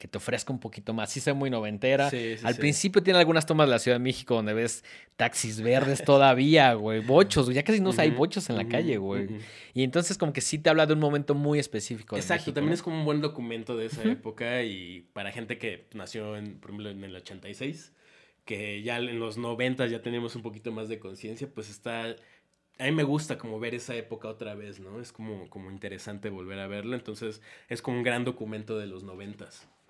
que 0.00 0.08
te 0.08 0.16
ofrezca 0.16 0.50
un 0.50 0.58
poquito 0.58 0.94
más. 0.94 1.12
Sí 1.12 1.20
se 1.20 1.34
muy 1.34 1.50
noventera. 1.50 2.08
Sí, 2.08 2.38
sí, 2.38 2.46
Al 2.46 2.54
sí. 2.54 2.60
principio 2.60 3.02
tiene 3.02 3.18
algunas 3.18 3.44
tomas 3.44 3.66
de 3.66 3.72
la 3.72 3.78
Ciudad 3.78 3.96
de 3.98 4.02
México 4.02 4.34
donde 4.34 4.54
ves 4.54 4.82
taxis 5.16 5.60
verdes 5.60 6.02
todavía, 6.02 6.72
güey. 6.72 7.00
Bochos, 7.00 7.44
güey. 7.44 7.54
Ya 7.54 7.62
casi 7.62 7.80
no 7.80 7.90
hay 7.98 8.10
bochos 8.10 8.48
en 8.48 8.56
la 8.56 8.66
calle, 8.66 8.96
güey. 8.96 9.28
Y 9.74 9.82
entonces 9.82 10.16
como 10.16 10.32
que 10.32 10.40
sí 10.40 10.58
te 10.58 10.70
habla 10.70 10.86
de 10.86 10.94
un 10.94 11.00
momento 11.00 11.34
muy 11.34 11.58
específico. 11.58 12.16
de 12.16 12.22
Exacto, 12.22 12.44
México, 12.44 12.54
también 12.54 12.70
¿no? 12.70 12.74
es 12.76 12.82
como 12.82 12.98
un 12.98 13.04
buen 13.04 13.20
documento 13.20 13.76
de 13.76 13.86
esa 13.86 14.02
época 14.04 14.62
y 14.62 15.02
para 15.12 15.32
gente 15.32 15.58
que 15.58 15.86
nació, 15.92 16.34
en, 16.34 16.58
por 16.58 16.70
ejemplo, 16.70 16.88
en 16.88 17.04
el 17.04 17.14
86, 17.14 17.92
que 18.46 18.82
ya 18.82 18.96
en 18.96 19.20
los 19.20 19.36
90 19.36 19.86
ya 19.88 20.00
teníamos 20.00 20.34
un 20.34 20.40
poquito 20.40 20.72
más 20.72 20.88
de 20.88 20.98
conciencia, 20.98 21.46
pues 21.52 21.68
está... 21.68 22.16
A 22.78 22.84
mí 22.84 22.92
me 22.92 23.02
gusta 23.02 23.36
como 23.36 23.60
ver 23.60 23.74
esa 23.74 23.94
época 23.96 24.28
otra 24.28 24.54
vez, 24.54 24.80
¿no? 24.80 24.98
Es 24.98 25.12
como, 25.12 25.50
como 25.50 25.70
interesante 25.70 26.30
volver 26.30 26.58
a 26.58 26.66
verlo, 26.68 26.96
entonces 26.96 27.42
es 27.68 27.82
como 27.82 27.98
un 27.98 28.02
gran 28.02 28.24
documento 28.24 28.78
de 28.78 28.86
los 28.86 29.02
90. 29.02 29.46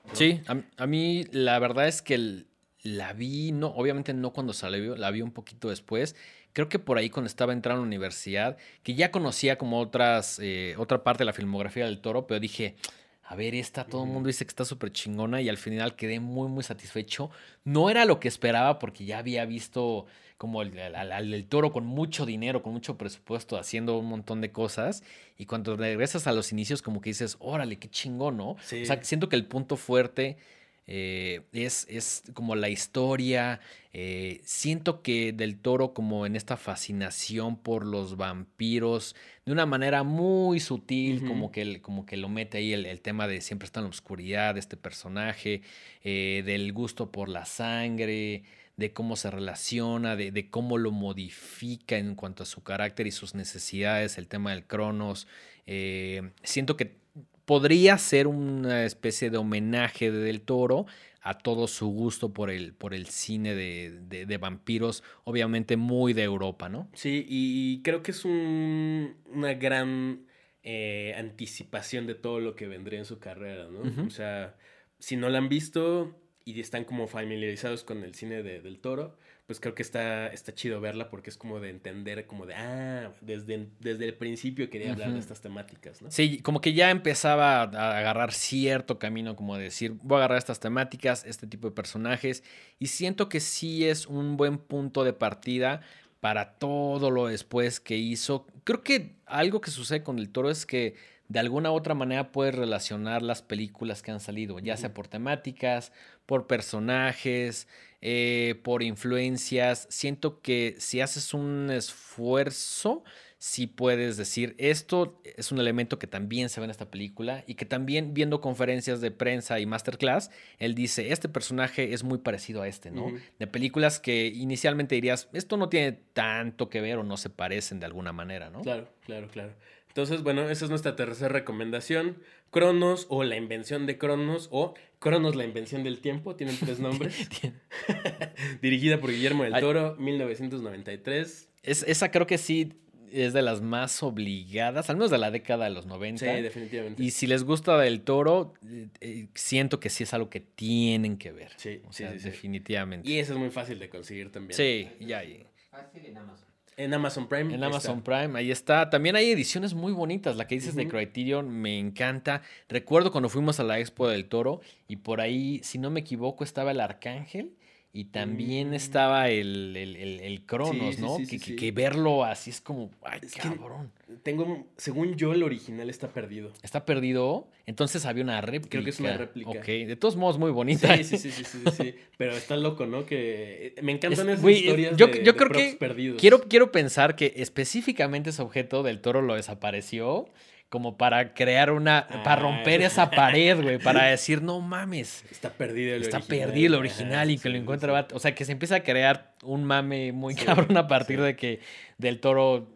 ¿No? 0.09 0.15
Sí, 0.15 0.41
a, 0.49 0.57
a 0.83 0.87
mí 0.87 1.25
la 1.33 1.59
verdad 1.59 1.89
es 1.89 2.03
que 2.03 2.15
el- 2.15 2.47
la 2.83 3.13
vi, 3.13 3.53
no, 3.53 3.69
obviamente 3.69 4.15
no 4.15 4.33
cuando 4.33 4.53
salió, 4.55 4.97
la 4.97 5.11
vi 5.11 5.21
un 5.23 5.33
poquito 5.33 5.69
después. 5.69 6.17
Creo 6.55 6.69
que 6.69 6.79
por 6.79 6.97
ahí 6.99 7.11
cuando 7.11 7.27
estaba 7.29 7.53
entrando 7.53 7.83
a 7.83 7.85
la 7.85 7.87
universidad, 7.87 8.57
que 8.83 8.95
ya 8.95 9.11
conocía 9.11 9.59
como 9.59 9.79
otras, 9.81 10.39
eh, 10.43 10.75
otra 10.79 11.05
parte 11.05 11.21
de 11.21 11.27
la 11.27 11.33
filmografía 11.35 11.85
del 11.85 12.01
toro, 12.01 12.27
pero 12.27 12.41
dije, 12.41 12.77
a 13.23 13.37
ver, 13.37 13.55
esta, 13.55 13.85
todo 13.85 14.05
el 14.05 14.11
mundo 14.11 14.27
dice 14.29 14.45
que 14.45 14.49
está 14.49 14.65
súper 14.65 14.91
chingona 14.93 15.41
y 15.43 15.49
al 15.49 15.59
final 15.59 15.95
quedé 15.95 16.19
muy, 16.19 16.49
muy 16.49 16.65
satisfecho. 16.65 17.31
No 17.65 17.91
era 17.91 18.05
lo 18.07 18.19
que 18.19 18.27
esperaba 18.29 18.79
porque 18.81 19.05
ya 19.05 19.19
había 19.19 19.45
visto 19.45 20.07
como 20.41 20.63
el, 20.63 20.73
el 20.79 21.47
toro 21.49 21.71
con 21.71 21.85
mucho 21.85 22.25
dinero, 22.25 22.63
con 22.63 22.73
mucho 22.73 22.97
presupuesto, 22.97 23.59
haciendo 23.59 23.99
un 23.99 24.07
montón 24.07 24.41
de 24.41 24.51
cosas. 24.51 25.03
Y 25.37 25.45
cuando 25.45 25.77
regresas 25.77 26.27
a 26.27 26.33
los 26.33 26.51
inicios, 26.51 26.81
como 26.81 27.03
que 27.03 27.11
dices, 27.11 27.37
órale, 27.41 27.79
qué 27.79 27.91
chingón, 27.91 28.39
¿no? 28.39 28.57
Sí. 28.63 28.81
O 28.81 28.87
sea, 28.87 29.05
siento 29.05 29.29
que 29.29 29.37
el 29.37 29.45
punto 29.45 29.77
fuerte 29.77 30.39
eh, 30.87 31.43
es, 31.53 31.87
es 31.91 32.23
como 32.33 32.57
la 32.57 32.71
historia. 32.71 33.61
eh, 33.93 34.41
siento 34.45 35.03
que 35.03 35.33
del 35.33 35.59
toro 35.59 35.93
como 35.93 36.25
en 36.25 36.37
esta 36.37 36.57
fascinación 36.57 37.57
por 37.59 37.85
los 37.85 38.17
vampiros, 38.17 39.17
de 39.45 39.53
una 39.53 39.67
manera 39.67 40.05
muy 40.05 40.61
sutil, 40.61 41.27
como, 41.27 41.51
que, 41.51 41.83
como 41.83 42.07
que 42.07 42.17
lo 42.17 42.29
mete 42.29 42.59
ahí 42.59 42.73
el, 42.73 42.87
el 42.87 43.01
tema 43.01 43.27
de 43.27 43.41
siempre 43.41 43.67
está 43.67 43.81
en 43.81 43.85
la 43.85 43.91
oscuridad 43.91 44.57
este 44.57 44.77
personaje, 44.77 45.63
eh, 46.03 46.43
del 46.47 46.73
gusto 46.73 47.11
por 47.11 47.29
la 47.29 47.45
sangre, 47.45 48.45
de 48.81 48.93
cómo 48.93 49.15
se 49.15 49.31
relaciona, 49.31 50.17
de, 50.17 50.33
de 50.33 50.51
cómo 50.51 50.77
lo 50.79 50.91
modifica 50.91 51.97
en 51.99 52.17
cuanto 52.17 52.43
a 52.43 52.47
su 52.47 52.63
carácter 52.65 53.07
y 53.07 53.13
sus 53.13 53.35
necesidades, 53.37 54.19
el 54.19 54.27
tema 54.27 54.51
del 54.51 54.65
Cronos. 54.67 55.29
Eh, 55.67 56.33
siento 56.43 56.77
que 56.77 56.99
podría 57.45 57.97
ser 57.99 58.27
una 58.27 58.85
especie 58.85 59.31
de 59.31 59.37
homenaje 59.39 60.11
de 60.11 60.19
Del 60.19 60.41
Toro 60.41 60.87
a 61.23 61.37
todo 61.37 61.67
su 61.69 61.89
gusto 61.89 62.33
por 62.33 62.49
el, 62.51 62.73
por 62.73 62.95
el 62.95 63.07
cine 63.07 63.55
de, 63.55 64.01
de- 64.09 64.25
de 64.25 64.39
vampiros, 64.39 65.03
obviamente 65.25 65.77
muy 65.77 66.15
de 66.15 66.23
Europa, 66.23 66.69
¿no? 66.71 66.89
Sí, 66.95 67.27
y 67.29 67.83
creo 67.83 68.03
que 68.03 68.13
es 68.13 68.25
un- 68.25 69.17
una 69.27 69.53
gran 69.55 70.25
eh, 70.63 71.15
anticipación 71.19 72.07
de 72.07 72.15
todo 72.15 72.41
lo 72.41 72.55
que 72.55 72.67
vendría 72.69 72.99
en 72.99 73.05
su 73.05 73.19
carrera, 73.19 73.69
¿no? 73.71 74.07
O 74.07 74.11
sea, 74.11 74.57
si 74.99 75.17
no 75.17 75.29
la 75.29 75.39
han 75.39 75.49
visto 75.49 76.17
y 76.57 76.61
están 76.61 76.85
como 76.85 77.07
familiarizados 77.07 77.85
con 77.85 78.03
el 78.05 78.15
cine 78.15 78.43
de- 78.43 78.61
del 78.61 78.79
toro, 78.79 79.17
pues 79.47 79.59
creo 79.59 79.75
que 79.75 79.83
está, 79.83 80.29
está 80.29 80.55
chido 80.55 80.81
verla 80.81 81.11
porque 81.11 81.29
es 81.31 81.37
como 81.37 81.59
de 81.59 81.71
entender, 81.71 82.27
como 82.27 82.47
de, 82.47 82.55
ah, 82.55 83.13
desde, 83.21 83.67
desde 83.81 84.05
el 84.07 84.15
principio 84.15 84.71
quería 84.71 84.93
hablar 84.93 85.13
de 85.13 85.19
estas 85.19 85.41
temáticas, 85.41 86.03
¿no? 86.03 86.11
Sí, 86.11 86.39
como 86.41 86.61
que 86.61 86.73
ya 86.73 86.91
empezaba 86.93 87.63
a 87.63 87.99
agarrar 87.99 88.33
cierto 88.33 88.99
camino, 89.01 89.35
como 89.35 89.57
de 89.57 89.65
decir, 89.65 89.93
voy 90.03 90.17
a 90.17 90.19
agarrar 90.19 90.39
estas 90.39 90.61
temáticas, 90.61 91.25
este 91.25 91.49
tipo 91.49 91.69
de 91.69 91.75
personajes, 91.75 92.45
y 92.79 92.87
siento 92.87 93.29
que 93.29 93.41
sí 93.41 93.87
es 93.87 94.07
un 94.07 94.37
buen 94.37 94.59
punto 94.59 95.03
de 95.03 95.13
partida 95.15 95.81
para 96.21 96.53
todo 96.59 97.11
lo 97.11 97.27
después 97.27 97.81
que 97.81 97.97
hizo. 97.97 98.47
Creo 98.63 98.83
que 98.85 99.17
algo 99.27 99.61
que 99.61 99.71
sucede 99.73 100.05
con 100.05 100.19
el 100.21 100.29
toro 100.31 100.51
es 100.51 100.65
que 100.65 100.95
de 101.29 101.39
alguna 101.39 101.71
u 101.71 101.75
otra 101.75 101.95
manera 101.95 102.31
puedes 102.33 102.55
relacionar 102.57 103.23
las 103.23 103.41
películas 103.41 104.03
que 104.03 104.11
han 104.11 104.19
salido, 104.21 104.59
ya 104.59 104.77
sea 104.77 104.93
por 104.93 105.07
temáticas, 105.09 105.93
por 106.31 106.47
personajes, 106.47 107.67
eh, 108.03 108.55
por 108.63 108.85
influencias. 108.85 109.89
Siento 109.91 110.41
que 110.43 110.77
si 110.79 111.01
haces 111.01 111.35
un 111.35 111.71
esfuerzo, 111.73 113.03
sí 113.39 113.67
puedes 113.67 114.17
decir, 114.17 114.55
esto 114.57 115.21
es 115.25 115.51
un 115.51 115.59
elemento 115.59 115.99
que 115.99 116.07
también 116.07 116.49
se 116.49 116.61
ve 116.61 116.67
en 116.67 116.71
esta 116.71 116.89
película 116.89 117.43
y 117.49 117.57
que 117.57 117.65
también 117.65 118.15
viendo 118.15 118.41
conferencias 118.41 119.01
de 119.01 119.11
prensa 119.11 119.59
y 119.59 119.67
masterclass, 119.67 120.31
él 120.61 120.77
dice, 120.77 121.11
este 121.11 121.29
personaje 121.29 121.95
es 121.95 122.05
muy 122.05 122.19
parecido 122.19 122.63
a 122.63 122.69
este, 122.69 122.93
¿no? 122.93 123.13
De 123.41 123.49
películas 123.49 123.99
que 123.99 124.29
inicialmente 124.29 124.95
dirías, 124.95 125.29
esto 125.33 125.57
no 125.57 125.69
tiene 125.69 125.99
tanto 126.13 126.69
que 126.71 126.81
ver 126.81 126.99
o 126.99 127.03
no 127.03 127.17
se 127.17 127.29
parecen 127.29 127.81
de 127.81 127.87
alguna 127.87 128.13
manera, 128.13 128.51
¿no? 128.51 128.61
Claro, 128.61 128.89
claro, 129.05 129.27
claro. 129.27 129.53
Entonces, 130.01 130.23
bueno, 130.25 130.49
esa 130.49 130.65
es 130.65 130.71
nuestra 130.71 130.97
tercera 130.97 131.29
recomendación. 131.29 132.17
Cronos 132.51 133.05
o 133.11 133.23
la 133.23 133.37
invención 133.37 133.85
de 133.85 133.99
Cronos 133.99 134.49
o 134.51 134.73
Cronos 134.99 135.37
la 135.37 135.45
invención 135.45 135.85
del 135.85 135.99
tiempo, 135.99 136.37
tienen 136.37 136.57
tres 136.59 136.81
nombres. 136.81 137.29
Dirigida 138.63 138.99
por 138.99 139.11
Guillermo 139.11 139.45
del 139.45 139.53
Ay. 139.55 139.61
Toro, 139.61 139.97
1993. 139.99 141.49
Es, 141.63 141.83
esa 141.83 142.11
creo 142.11 142.27
que 142.27 142.39
sí 142.39 142.73
es 143.13 143.35
de 143.35 143.43
las 143.43 143.61
más 143.61 144.03
obligadas, 144.03 144.89
al 144.89 144.97
menos 144.97 145.11
de 145.11 145.19
la 145.19 145.31
década 145.31 145.65
de 145.67 145.71
los 145.73 145.85
90. 145.85 146.25
Sí, 146.37 146.41
definitivamente. 146.43 147.03
Y 147.03 147.11
si 147.11 147.27
les 147.27 147.45
gusta 147.45 147.77
del 147.77 148.01
toro, 148.01 148.55
eh, 148.67 148.89
eh, 149.03 149.27
siento 149.35 149.81
que 149.81 149.91
sí 149.91 150.05
es 150.05 150.15
algo 150.15 150.31
que 150.31 150.41
tienen 150.41 151.19
que 151.19 151.31
ver. 151.31 151.53
Sí, 151.57 151.83
o 151.87 151.93
sí, 151.93 152.05
sea, 152.05 152.13
sí, 152.13 152.21
sí. 152.21 152.25
definitivamente. 152.31 153.07
Y 153.11 153.19
eso 153.19 153.35
es 153.35 153.39
muy 153.39 153.51
fácil 153.51 153.79
de 153.79 153.91
conseguir 153.91 154.33
también. 154.33 154.57
Sí, 154.57 154.89
ya. 155.01 155.23
y- 155.25 155.45
Fácil 155.71 156.07
en 156.07 156.17
Amazon. 156.17 156.50
En 156.81 156.95
Amazon 156.95 157.29
Prime. 157.29 157.55
En 157.55 157.63
Amazon 157.63 157.99
está. 157.99 158.19
Prime, 158.19 158.39
ahí 158.39 158.51
está. 158.51 158.89
También 158.89 159.15
hay 159.15 159.31
ediciones 159.31 159.75
muy 159.75 159.93
bonitas. 159.93 160.37
La 160.37 160.47
que 160.47 160.55
dices 160.55 160.75
de. 160.75 160.89
Criterion 160.89 161.51
me 161.51 161.79
encanta. 161.79 162.41
Recuerdo 162.71 163.13
cuando 163.13 163.29
fuimos 163.29 163.61
a 163.61 163.65
la 163.65 163.79
Expo 163.79 164.09
del 164.09 164.25
Toro 164.25 164.63
y 164.89 164.97
por 164.97 165.21
ahí, 165.21 165.61
si 165.63 165.79
no 165.79 165.91
me 165.91 166.01
equivoco, 166.01 166.43
estaba 166.43 166.71
el 166.71 166.81
Arcángel 166.81 167.53
y 167.93 168.05
también 168.05 168.71
Mm. 168.71 168.75
estaba 168.75 169.31
el, 169.31 169.77
el, 169.77 169.97
el- 169.97 170.21
el 170.21 170.47
Cronos, 170.47 170.95
Sí, 170.95 171.03
¿no? 171.03 171.17
sí, 171.17 171.23
que, 171.27 171.31
sí, 171.31 171.39
que- 171.39 171.45
sí. 171.51 171.57
que 171.57 171.73
verlo 171.73 172.25
así 172.25 172.51
es 172.51 172.61
como, 172.61 172.91
ay, 173.03 173.19
Es 173.23 173.33
que- 173.35 173.41
cabrón. 173.41 173.91
Tengo, 174.23 174.67
según 174.77 175.17
yo, 175.17 175.33
el 175.33 175.43
original 175.43 175.89
está 175.91 176.09
perdido. 176.13 176.53
Está 176.63 176.85
perdido. 176.85 177.49
Entonces 177.67 178.07
había 178.07 178.23
una 178.25 178.41
réplica. 178.41 178.71
Creo 178.71 178.85
que 178.85 178.91
es 178.91 178.99
una 179.01 179.17
réplica. 179.17 179.51
Ok, 179.51 179.65
de 179.67 179.97
todos 179.97 180.17
modos 180.17 180.39
muy 180.39 180.51
bonita. 180.51 180.97
Sí, 180.99 181.05
sí, 181.05 181.31
sí, 181.31 181.45
sí, 181.45 181.59
sí. 181.77 181.95
Pero 182.17 182.33
está 182.33 182.57
loco, 182.57 182.87
¿no? 182.87 183.07
Que 183.07 183.75
eh, 183.77 183.83
me 183.83 183.93
encantan 183.93 184.27
Es- 184.29 184.33
esas 184.35 184.43
güey, 184.43 184.57
historias 184.59 184.97
yo- 184.97 185.07
de, 185.09 185.19
yo 185.25 185.33
de 185.33 185.37
creo 185.39 185.49
props 185.49 185.65
que 185.65 185.77
perdidos. 185.77 186.21
Quiero, 186.21 186.41
quiero 186.43 186.73
pensar 186.73 187.15
que 187.17 187.33
específicamente 187.37 188.31
ese 188.31 188.43
objeto 188.43 188.83
del 188.83 189.01
toro 189.01 189.23
lo 189.23 189.35
desapareció 189.37 190.29
como 190.71 190.97
para 190.97 191.35
crear 191.35 191.71
una, 191.73 192.07
para 192.09 192.33
Ah, 192.33 192.37
romper 192.37 192.81
eso- 192.81 192.87
esa 193.03 193.11
pared, 193.11 193.61
güey, 193.63 193.79
para 193.83 194.05
decir, 194.05 194.41
no 194.41 194.61
mames, 194.61 195.25
Está 195.31 195.51
perdido 195.51 195.95
el 195.97 196.03
está 196.03 196.17
original. 196.19 196.47
perdido 196.49 196.67
el 196.69 196.73
Ajá, 196.75 196.81
original 196.81 197.31
y 197.31 197.37
sí, 197.37 197.43
que 197.43 197.49
lo 197.51 197.57
encuentra, 197.59 198.07
sí. 198.09 198.15
o 198.15 198.19
sea, 198.21 198.35
que 198.35 198.45
se 198.47 198.53
empieza 198.53 198.77
a 198.77 198.83
crear 198.83 199.35
un 199.43 199.65
mame 199.65 200.13
muy 200.13 200.35
Sí, 200.35 200.47
cabrón 200.47 200.77
a 200.79 200.87
partir 200.89 201.21
de 201.21 201.37
que 201.37 201.61
del 201.99 202.21
toro 202.21 202.69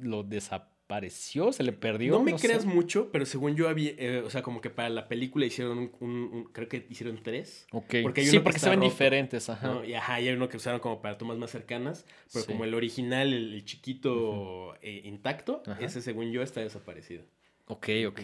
lo 0.00 0.22
desapareció, 0.22 1.52
se 1.52 1.62
le 1.62 1.72
perdió. 1.72 2.12
No 2.12 2.22
me 2.22 2.34
creas 2.34 2.64
mucho, 2.66 3.10
pero 3.12 3.26
según 3.26 3.56
yo 3.56 3.68
había, 3.68 3.92
eh, 3.98 4.22
o 4.24 4.30
sea, 4.30 4.42
como 4.42 4.60
que 4.60 4.70
para 4.70 4.88
la 4.88 5.08
película 5.08 5.44
hicieron 5.46 5.78
un, 5.78 5.92
un- 6.00 6.10
un- 6.32 6.44
creo 6.52 6.68
que 6.68 6.86
hicieron 6.88 7.22
tres, 7.22 7.66
Ok, 7.72 7.96
porque 8.02 8.20
hay 8.22 8.26
sí, 8.26 8.36
uno 8.36 8.44
porque 8.44 8.58
se 8.58 8.64
está 8.66 8.70
ven 8.70 8.80
roto, 8.80 8.90
diferentes, 8.90 9.48
ajá. 9.50 9.66
¿no? 9.66 9.84
Y 9.84 9.94
ajá, 9.94 10.20
y 10.20 10.28
hay 10.28 10.34
uno 10.34 10.48
que 10.48 10.56
usaron 10.56 10.80
como 10.80 11.00
para 11.02 11.18
tomas 11.18 11.36
más 11.38 11.50
cercanas, 11.50 12.06
pero 12.32 12.46
como 12.46 12.64
el 12.64 12.74
original, 12.74 13.32
el, 13.32 13.52
el 13.54 13.64
chiquito 13.64 14.74
eh, 14.82 15.02
intacto, 15.04 15.62
Ajá. 15.66 15.84
ese 15.84 16.00
según 16.02 16.30
yo 16.32 16.42
está 16.42 16.60
desaparecido. 16.60 17.24
Ok, 17.66 17.88
ok. 18.08 18.20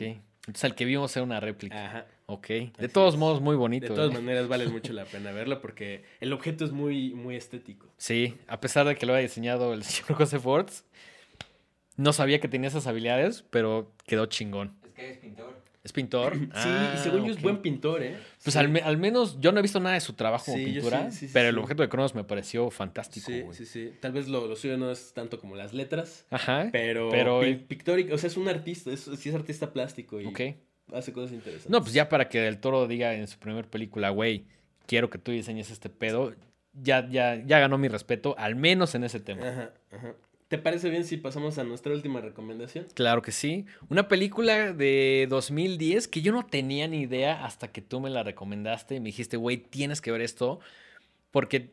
Entonces 0.46 0.64
el 0.64 0.74
que 0.74 0.84
vimos 0.84 1.14
era 1.16 1.24
una 1.24 1.40
réplica. 1.40 1.86
Ajá. 1.86 2.06
Ok. 2.26 2.46
De 2.48 2.72
Así 2.78 2.88
todos 2.88 3.14
es. 3.14 3.20
modos, 3.20 3.40
muy 3.40 3.56
bonito. 3.56 3.88
De 3.88 3.94
todas 3.94 4.10
¿eh? 4.10 4.14
maneras 4.20 4.48
vale 4.48 4.68
mucho 4.68 4.92
la 4.92 5.04
pena 5.04 5.32
verlo 5.32 5.60
porque 5.60 6.04
el 6.20 6.32
objeto 6.32 6.64
es 6.64 6.72
muy, 6.72 7.12
muy 7.14 7.36
estético. 7.36 7.88
Sí, 7.96 8.36
a 8.46 8.60
pesar 8.60 8.86
de 8.86 8.96
que 8.96 9.06
lo 9.06 9.14
haya 9.14 9.22
diseñado 9.22 9.72
el 9.74 9.82
señor 9.84 10.14
José 10.14 10.38
Forts, 10.38 10.84
no 11.96 12.12
sabía 12.12 12.40
que 12.40 12.48
tenía 12.48 12.68
esas 12.68 12.86
habilidades, 12.86 13.44
pero 13.50 13.92
quedó 14.06 14.26
chingón. 14.26 14.76
Es 14.84 14.92
que 14.92 15.10
es 15.10 15.18
pintor. 15.18 15.59
¿Es 15.82 15.92
pintor? 15.92 16.34
Sí, 16.38 16.46
Ah, 16.54 16.94
y 16.94 16.98
según 17.02 17.24
yo 17.26 17.32
es 17.32 17.40
buen 17.40 17.62
pintor, 17.62 18.02
¿eh? 18.02 18.18
Pues 18.42 18.52
Sí. 18.54 18.58
al, 18.58 18.76
al 18.84 18.96
menos 18.98 19.40
yo 19.40 19.50
no 19.52 19.58
he 19.58 19.62
visto 19.62 19.80
nada 19.80 19.94
de 19.94 20.00
su 20.00 20.12
trabajo 20.12 20.44
como 20.46 20.58
Sí, 20.58 20.64
pintura, 20.66 21.10
sí, 21.10 21.30
pero 21.32 21.48
el 21.48 21.58
objeto 21.58 21.82
de 21.82 21.88
Cronos 21.88 22.14
me 22.14 22.24
pareció 22.24 22.70
fantástico. 22.70 23.26
Sí, 23.30 23.40
güey. 23.40 23.56
sí, 23.56 23.64
sí. 23.66 23.92
Tal 24.00 24.12
vez 24.12 24.28
lo, 24.28 24.46
lo 24.46 24.56
suyo 24.56 24.76
no 24.76 24.90
es 24.90 25.12
tanto 25.14 25.38
como 25.40 25.56
las 25.56 25.72
letras, 25.72 26.26
Ajá. 26.30 26.68
pero, 26.70 27.08
Pero 27.10 27.40
pi- 27.40 27.54
pictórico, 27.56 28.14
o 28.14 28.18
sea, 28.18 28.28
es 28.28 28.36
un 28.36 28.48
artista, 28.48 28.90
es, 28.90 29.00
sí 29.18 29.28
es 29.30 29.34
artista 29.34 29.72
plástico 29.72 30.20
y 30.20 30.26
Ok. 30.26 30.40
hace 30.92 31.12
cosas 31.12 31.32
interesantes. 31.32 31.70
No, 31.70 31.80
pues 31.80 31.92
ya 31.94 32.08
para 32.08 32.28
que 32.28 32.40
Del 32.40 32.58
Toro 32.58 32.86
diga 32.86 33.14
en 33.14 33.26
su 33.26 33.38
primer 33.38 33.66
película, 33.68 34.10
güey, 34.10 34.44
quiero 34.86 35.08
que 35.08 35.18
tú 35.18 35.30
diseñes 35.32 35.70
este 35.70 35.88
pedo, 35.88 36.34
ya, 36.74 37.08
ya, 37.08 37.36
ya 37.44 37.58
ganó 37.58 37.78
mi 37.78 37.88
respeto, 37.88 38.34
al 38.38 38.54
menos 38.54 38.94
en 38.94 39.04
ese 39.04 39.18
tema. 39.20 39.48
Ajá, 39.48 39.70
ajá. 39.92 40.14
¿Te 40.50 40.58
parece 40.58 40.90
bien 40.90 41.04
si 41.04 41.16
pasamos 41.16 41.58
a 41.58 41.62
nuestra 41.64 41.92
última 41.92 42.20
recomendación? 42.20 42.84
Claro 42.94 43.22
que 43.22 43.30
sí. 43.30 43.66
Una 43.88 44.08
película 44.08 44.72
de 44.72 45.28
2010 45.30 46.08
que 46.08 46.22
yo 46.22 46.32
no 46.32 46.44
tenía 46.44 46.88
ni 46.88 47.02
idea 47.02 47.44
hasta 47.44 47.68
que 47.68 47.80
tú 47.80 48.00
me 48.00 48.10
la 48.10 48.24
recomendaste 48.24 48.96
y 48.96 48.98
me 49.00 49.06
dijiste, 49.10 49.36
güey, 49.36 49.58
tienes 49.58 50.00
que 50.00 50.10
ver 50.10 50.22
esto. 50.22 50.58
Porque, 51.30 51.70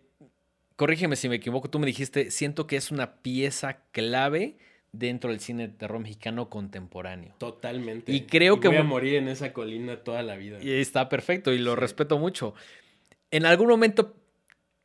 corrígeme 0.75 1.15
si 1.15 1.28
me 1.28 1.38
equivoco, 1.38 1.71
tú 1.71 1.80
me 1.80 1.88
dijiste, 1.88 2.30
siento 2.30 2.67
que 2.67 2.75
es 2.75 2.91
una 2.91 3.15
pieza 3.15 3.80
clave 3.91 4.57
dentro 4.91 5.32
del 5.32 5.39
cine 5.39 5.69
de 5.69 5.73
terror 5.73 5.99
mexicano 5.99 6.47
contemporáneo. 6.51 7.34
Totalmente. 7.39 8.11
Y 8.11 8.28
creo 8.28 8.59
que 8.59 8.67
voy 8.67 8.78
a 8.78 8.84
morir 8.84 9.15
en 9.15 9.28
esa 9.28 9.53
colina 9.53 10.03
toda 10.03 10.21
la 10.21 10.36
vida. 10.36 10.59
Y 10.61 10.69
está 10.69 11.09
perfecto 11.09 11.51
y 11.51 11.57
lo 11.57 11.73
Sí. 11.73 11.80
respeto 11.80 12.19
mucho. 12.19 12.53
En 13.32 13.47
algún 13.47 13.69
momento 13.69 14.15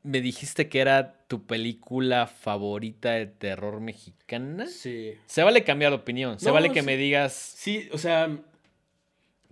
me 0.03 0.23
dijiste 0.23 0.71
que 0.71 0.81
era 0.81 1.22
tu 1.33 1.47
película 1.47 2.27
favorita 2.27 3.13
de 3.13 3.25
terror 3.25 3.81
mexicana. 3.81 4.67
Sí. 4.67 5.15
Se 5.25 5.43
vale 5.43 5.65
cambiar 5.65 5.93
de 5.93 5.97
opinión. 5.97 6.39
Se 6.39 6.45
No, 6.49 6.53
vale 6.53 6.71
que 6.71 6.81
sí. 6.81 6.87
me 6.87 6.99
digas, 6.99 7.33
Sí, 7.33 7.89
o 7.91 7.97
sea, 7.97 8.39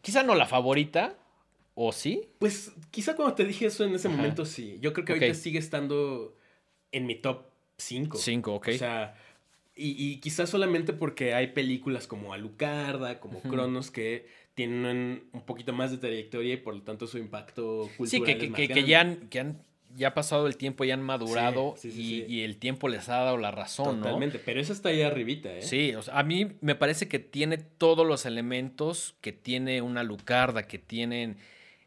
quizá 0.03 0.23
no 0.23 0.35
la 0.35 0.45
favorita, 0.45 1.15
o 1.75 1.91
sí. 1.93 2.29
pues 2.39 2.73
quizá 2.91 3.17
cuando 3.17 3.35
te 3.35 3.47
dije 3.47 3.65
eso 3.65 3.85
en 3.85 3.95
ese 3.95 4.09
Ajá. 4.09 4.17
momento 4.19 4.45
sí. 4.45 4.77
Yo 4.83 4.93
creo 4.93 5.07
que 5.07 5.13
ahorita 5.15 5.33
sigue 5.33 5.59
estando 5.59 6.37
en 6.93 7.07
mi 7.07 7.15
top 7.15 7.47
5. 7.79 8.19
Cinco, 8.19 8.57
ok. 8.57 8.69
O 8.75 8.79
sea, 8.79 9.15
y, 9.75 9.93
y 10.13 10.21
quizás 10.21 10.51
solamente 10.51 10.93
porque 10.93 11.33
hay 11.33 11.47
películas 11.47 12.07
como 12.07 12.35
Alucarda, 12.35 13.21
como. 13.21 13.41
Cronos, 13.41 13.91
que 13.91 14.27
tienen 14.55 15.31
un 15.33 15.47
poquito 15.47 15.73
más 15.73 15.91
de 15.93 15.97
trayectoria 15.97 16.53
y 16.53 16.57
por 16.59 16.75
lo 16.75 16.83
tanto 16.83 17.07
su 17.07 17.17
impacto 17.17 17.89
cultural 17.97 18.09
sí, 18.11 18.21
que, 18.23 18.33
es 18.33 18.39
que, 18.39 18.49
más 18.51 18.61
que- 18.61 18.85
ya 18.85 19.01
han, 19.01 19.29
que 19.31 19.41
han 19.41 19.63
ya 19.97 20.09
ha 20.09 20.15
pasado 20.15 20.47
el 20.47 20.57
tiempo, 20.57 20.85
ya 20.85 20.95
han 20.95 21.03
madurado 21.03 21.75
Sí, 21.77 21.91
sí, 21.91 21.97
sí, 21.97 22.03
y, 22.03 22.21
sí. 22.21 22.33
y 22.33 22.41
el 22.43 22.57
tiempo 22.59 22.89
les 22.89 23.09
ha 23.09 23.17
dado 23.17 23.37
la 23.37 23.51
razón, 23.51 24.01
¿no? 24.01 24.05
Totalmente, 24.07 24.39
pero 24.39 24.61
esa 24.61 24.73
está 24.73 24.91
ahí 24.91 25.03
arribita, 25.03 25.53
¿eh? 25.57 25.63
Sí, 25.63 25.95
o 25.95 26.03
sea, 26.03 26.19
a 26.19 26.23
mí 26.23 26.53
me 26.61 26.75
parece 26.75 27.09
que 27.09 27.19
tiene 27.19 27.59
todos 27.59 28.07
los 28.07 28.27
elementos 28.27 29.17
que 29.21 29.33
tiene 29.33 29.83
una 29.83 30.03
Lucarda, 30.03 30.67
que 30.67 30.79
tienen 30.79 31.39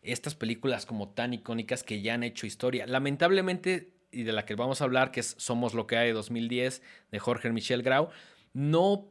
estas 0.02 0.36
películas 0.36 0.86
como 0.86 1.10
tan 1.10 1.34
icónicas 1.34 1.84
que 1.84 2.02
ya 2.02 2.14
han 2.16 2.24
hecho 2.24 2.46
historia. 2.46 2.86
Lamentablemente, 2.86 3.94
y 4.12 4.24
de 4.24 4.34
la 4.34 4.46
que 4.46 4.56
vamos 4.56 4.82
a 4.82 4.84
hablar, 4.84 5.12
que 5.12 5.22
es 5.22 5.36
Somos 5.38 5.74
lo 5.74 5.88
que 5.88 5.98
hay 5.98 6.08
de 6.08 6.14
2010, 6.14 6.82
de 7.12 7.20
Jorge 7.20 7.52
Michel 7.52 7.84
Grau, 7.84 8.10
no 8.54 9.08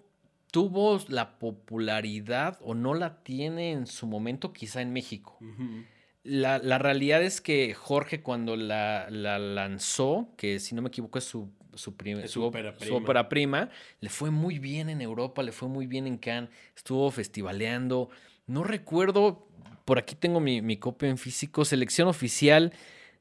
tuvo 0.50 1.00
la 1.08 1.38
popularidad 1.38 2.58
o 2.60 2.74
no 2.74 2.92
la 2.94 3.22
tiene 3.22 3.72
en 3.72 3.86
su 3.86 4.06
momento 4.06 4.52
quizá 4.52 4.82
en 4.82 4.92
México. 4.92 5.38
Ujú. 5.40 5.84
La, 6.24 6.58
la 6.58 6.78
realidad 6.78 7.22
es 7.22 7.40
que 7.40 7.74
Jorge 7.74 8.22
cuando 8.22 8.56
la, 8.56 9.08
la 9.10 9.38
lanzó, 9.40 10.28
que 10.36 10.60
si 10.60 10.74
no 10.74 10.82
me 10.82 10.88
equivoco 10.88 11.18
es 11.18 11.24
su, 11.24 11.50
su, 11.74 11.96
prim- 11.96 12.22
su 12.22 12.28
su 12.28 12.42
ópera 12.44 12.72
su 12.74 12.78
prima. 12.78 12.96
ópera 12.98 13.28
prima, 13.28 13.70
le 14.00 14.08
fue 14.08 14.30
muy 14.30 14.58
bien 14.60 14.88
en 14.88 15.00
Europa, 15.00 15.42
le 15.42 15.50
fue 15.50 15.68
muy 15.68 15.86
bien 15.88 16.06
en 16.06 16.18
Cannes, 16.18 16.50
estuvo 16.76 17.10
festivaleando. 17.10 18.08
No 18.46 18.62
recuerdo, 18.62 19.48
por 19.84 19.98
aquí 19.98 20.14
tengo 20.14 20.38
mi, 20.38 20.62
mi 20.62 20.76
copia 20.76 21.08
en 21.08 21.18
físico, 21.18 21.64
selección 21.64 22.06
oficial 22.06 22.72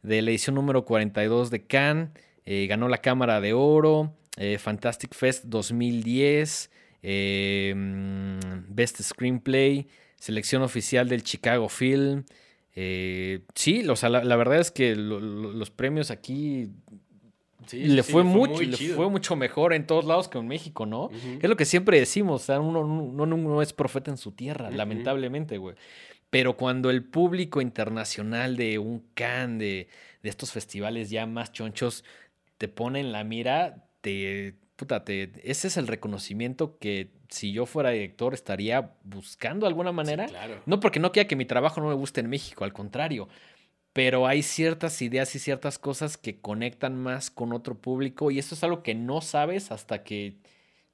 de 0.03 0.21
la 0.21 0.29
edición 0.29 0.53
número 0.55 0.85
42 0.85 1.49
de 1.49 1.65
Cannes, 1.65 2.09
eh, 2.45 2.67
ganó 2.67 2.87
la 2.87 2.99
Cámara 2.99 3.41
de 3.41 3.53
Oro, 3.53 4.15
eh, 4.37 4.59
Fantastic 4.59 5.15
Fest 5.15 5.45
2010, 5.45 6.69
eh, 7.01 7.73
mm, 7.75 8.39
Best 8.75 9.01
Screenplay, 9.01 9.87
selección 10.17 10.61
oficial 10.61 11.09
del 11.09 11.23
Chicago 11.23 11.67
Film. 11.67 12.25
Eh, 12.75 13.41
sí, 13.55 13.87
o 13.87 13.95
sea, 13.95 14.09
la, 14.09 14.23
la 14.23 14.35
verdad 14.35 14.59
es 14.59 14.71
que 14.71 14.95
lo- 14.95 15.19
lo- 15.19 15.51
los 15.51 15.69
premios 15.71 16.09
aquí 16.11 16.69
Sí, 17.67 17.83
le, 17.83 18.01
sí, 18.01 18.11
fue 18.11 18.23
mucho, 18.23 18.61
le 18.63 18.75
fue 18.95 19.09
mucho 19.09 19.35
mejor 19.35 19.73
en 19.73 19.85
todos 19.85 20.03
lados 20.05 20.27
que 20.27 20.37
en 20.39 20.47
México, 20.47 20.85
¿no? 20.85 21.09
Es 21.41 21.47
lo 21.49 21.55
que 21.55 21.65
siempre 21.65 21.99
decimos, 21.99 22.41
o 22.41 22.45
sea, 22.45 22.59
uno, 22.59 22.81
uno- 22.81 23.03
uno 23.23 23.37
no 23.37 23.61
es 23.61 23.71
profeta 23.71 24.09
en 24.09 24.17
su 24.17 24.31
tierra, 24.31 24.71
lamentablemente, 24.71 25.57
güey. 25.57 25.75
Pero 26.31 26.57
cuando 26.57 26.89
el 26.89 27.03
público 27.03 27.61
internacional 27.61 28.57
de 28.57 28.79
un 28.79 29.05
Cannes, 29.13 29.59
de, 29.59 29.87
de 30.23 30.29
estos 30.29 30.51
festivales 30.51 31.09
ya 31.11 31.25
más 31.27 31.51
chonchos, 31.51 32.03
te 32.57 32.67
pone 32.67 32.99
en 33.01 33.11
la 33.11 33.23
mira, 33.23 33.85
te, 34.01 34.55
puta, 34.81 35.05
te- 35.05 35.31
ese 35.43 35.67
es 35.67 35.77
el 35.77 35.85
reconocimiento 35.85 36.79
que 36.79 37.11
si 37.29 37.51
yo 37.53 37.67
fuera 37.67 37.91
director 37.91 38.33
estaría 38.33 38.95
buscando 39.03 39.65
de 39.65 39.69
alguna 39.69 39.91
manera. 39.91 40.27
Sí, 40.27 40.33
claro. 40.33 40.59
No 40.65 40.79
porque 40.79 40.99
no 40.99 41.11
quiera 41.11 41.27
que 41.27 41.35
mi 41.35 41.45
trabajo 41.45 41.79
no 41.81 41.87
me 41.89 41.93
guste 41.93 42.19
en 42.21 42.29
México, 42.29 42.63
al 42.63 42.73
contrario. 42.73 43.29
Pero 43.93 44.25
hay 44.25 44.41
ciertas 44.41 44.99
ideas 45.03 45.35
y 45.35 45.39
ciertas 45.39 45.77
cosas 45.77 46.17
que 46.17 46.41
conectan 46.41 46.97
más 46.97 47.29
con 47.29 47.53
otro 47.53 47.75
público 47.75 48.31
y 48.31 48.39
eso 48.39 48.55
es 48.55 48.63
algo 48.63 48.81
que 48.81 48.95
no 48.95 49.21
sabes 49.21 49.71
hasta 49.71 50.03
que 50.03 50.37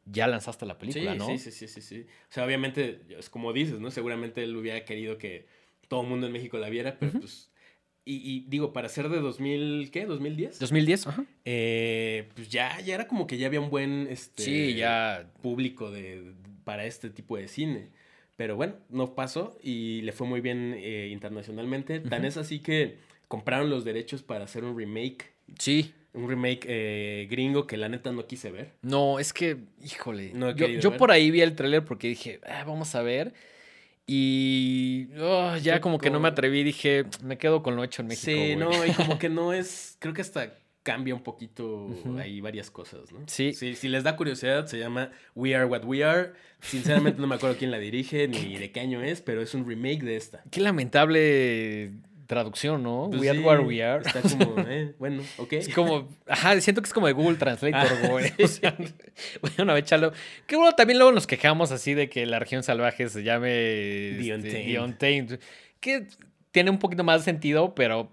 ya 0.03 0.27
lanzaste 0.27 0.65
la 0.65 0.77
película, 0.77 1.13
sí, 1.13 1.17
¿no? 1.17 1.27
sí, 1.27 1.37
sí, 1.37 1.51
sí, 1.51 1.67
sí, 1.69 1.81
sí. 1.81 2.05
O 2.29 2.33
sea, 2.33 2.43
obviamente, 2.43 3.03
es 3.17 3.29
como 3.29 3.53
dices, 3.53 3.79
¿no? 3.79 3.89
Seguramente 3.89 4.43
él 4.43 4.53
hubiera 4.57 4.83
querido 4.83 5.17
que 5.17 5.47
todo 5.87 6.01
el 6.01 6.07
mundo 6.07 6.27
en 6.27 6.33
México 6.33 6.57
la 6.57 6.69
viera, 6.69 6.97
pero 6.99 7.13
pues... 7.13 7.49
Y, 8.09 8.21
y 8.23 8.45
digo, 8.47 8.71
para 8.71 8.87
ser 8.87 9.09
de 9.09 9.19
2000, 9.19 9.89
¿qué? 9.91 10.07
¿2010? 10.07 10.59
2010, 10.59 11.07
ajá. 11.07 11.25
Eh, 11.43 12.29
pues 12.35 12.47
ya, 12.49 12.79
ya 12.79 12.95
era 12.95 13.07
como 13.07 13.27
que 13.27 13.37
ya 13.37 13.47
había 13.47 13.59
un 13.59 13.69
buen 13.69 14.07
este, 14.09 14.43
Sí, 14.43 14.75
ya. 14.75 15.29
público 15.41 15.91
de, 15.91 16.31
para 16.63 16.85
este 16.85 17.09
tipo 17.09 17.35
de 17.35 17.47
cine. 17.49 17.89
Pero 18.37 18.55
bueno, 18.55 18.75
no 18.89 19.13
pasó 19.15 19.57
y 19.61 20.01
le 20.03 20.11
fue 20.13 20.25
muy 20.27 20.39
bien 20.41 20.73
eh, 20.77 21.09
internacionalmente. 21.11 21.99
Tan 21.99 22.19
Ujú. 22.19 22.27
es 22.29 22.37
así 22.37 22.59
que 22.59 22.97
compraron 23.27 23.69
los 23.69 23.83
derechos 23.83 24.23
para 24.23 24.45
hacer 24.45 24.63
un 24.63 24.77
remake. 24.77 25.33
Sí. 25.59 25.93
Un 26.13 26.29
remake 26.29 26.65
eh, 26.67 27.27
gringo 27.29 27.67
que 27.67 27.75
la 27.77 27.89
neta 27.89 28.11
no 28.11 28.25
quise 28.25 28.51
ver. 28.51 28.71
No, 28.83 29.19
es 29.19 29.33
que, 29.33 29.57
híjole. 29.83 30.31
No 30.33 30.55
yo 30.55 30.67
yo 30.67 30.95
por 30.97 31.11
ahí 31.11 31.29
vi 31.29 31.41
el 31.41 31.55
tráiler 31.55 31.83
porque 31.83 32.07
dije, 32.07 32.39
"Ah, 32.45 32.63
vamos 32.65 32.95
a 32.95 33.01
ver. 33.01 33.33
Y 34.09 35.09
oh, 35.19 35.57
ya 35.57 35.81
como 35.81 35.97
que 35.99 36.09
no 36.09 36.19
me 36.21 36.29
atreví, 36.29 36.63
dije, 36.63 37.05
me 37.21 37.37
quedo 37.37 37.61
con 37.61 37.75
lo 37.75 37.83
hecho 37.83 38.01
en 38.01 38.07
México. 38.07 38.25
sí, 38.31 38.35
güey". 38.35 38.55
no, 38.55 38.85
y 38.85 38.91
como 38.93 39.19
que 39.19 39.27
no 39.29 39.51
es. 39.51 39.97
Creo 39.99 40.13
que 40.13 40.21
hasta 40.21 40.53
cambia 40.81 41.13
un 41.13 41.21
poquito 41.21 41.87
Ujú. 41.87 42.17
ahí 42.17 42.39
varias 42.39 42.71
cosas, 42.71 43.11
¿no? 43.11 43.19
Sí. 43.27 43.53
Si 43.53 43.89
les 43.89 44.05
da 44.05 44.15
curiosidad, 44.15 44.67
se 44.67 44.79
llama 44.79 45.11
We 45.35 45.53
Are 45.53 45.65
What 45.65 45.83
We 45.83 46.05
Are. 46.05 46.31
Sinceramente 46.61 47.19
no 47.19 47.27
me 47.27 47.35
acuerdo 47.35 47.57
quién 47.57 47.71
la 47.71 47.77
dirige 47.79 48.29
ni 48.29 48.55
de 48.57 48.71
qué 48.71 48.79
año 48.79 49.03
es, 49.03 49.19
pero 49.21 49.41
es 49.41 49.53
un 49.53 49.67
remake 49.67 50.03
de 50.03 50.15
esta. 50.15 50.41
Qué 50.49 50.61
lamentable 50.61 51.91
traducción, 52.27 52.83
¿no? 52.83 53.07
Pues 53.09 53.21
we 53.21 53.29
are 53.29 53.39
where 53.39 53.61
we 53.63 53.83
are. 53.83 54.03
Está 54.05 54.21
como, 54.37 54.59
eh, 54.67 54.93
bueno, 54.99 55.23
ok. 55.37 55.53
Es 55.53 55.69
como, 55.73 56.07
ajá, 56.27 56.59
siento 56.61 56.81
que 56.81 56.87
es 56.87 56.93
como 56.93 57.07
de 57.07 57.13
Google 57.13 57.37
Translator, 57.37 57.97
Ah, 58.03 58.07
güey. 58.09 58.27
sí. 58.29 58.33
O 58.43 58.47
sea, 58.47 58.77
bueno, 59.57 59.75
échalo. 59.77 60.11
Que 60.45 60.55
bueno, 60.55 60.73
también 60.75 60.99
luego 60.99 61.11
nos 61.13 61.25
quejamos 61.25 61.71
así 61.71 61.93
de 61.93 62.09
que 62.09 62.25
la 62.25 62.37
región 62.39 62.61
salvaje 62.63 63.09
se 63.09 63.23
llame 63.23 63.47
The 63.49 64.35
este. 64.35 64.49
The 64.65 64.79
Untamed, 64.79 65.39
Que 65.79 66.07
tiene 66.51 66.69
un 66.69 66.79
poquito 66.79 67.03
más 67.03 67.21
de 67.21 67.25
sentido, 67.25 67.73
pero 67.75 68.11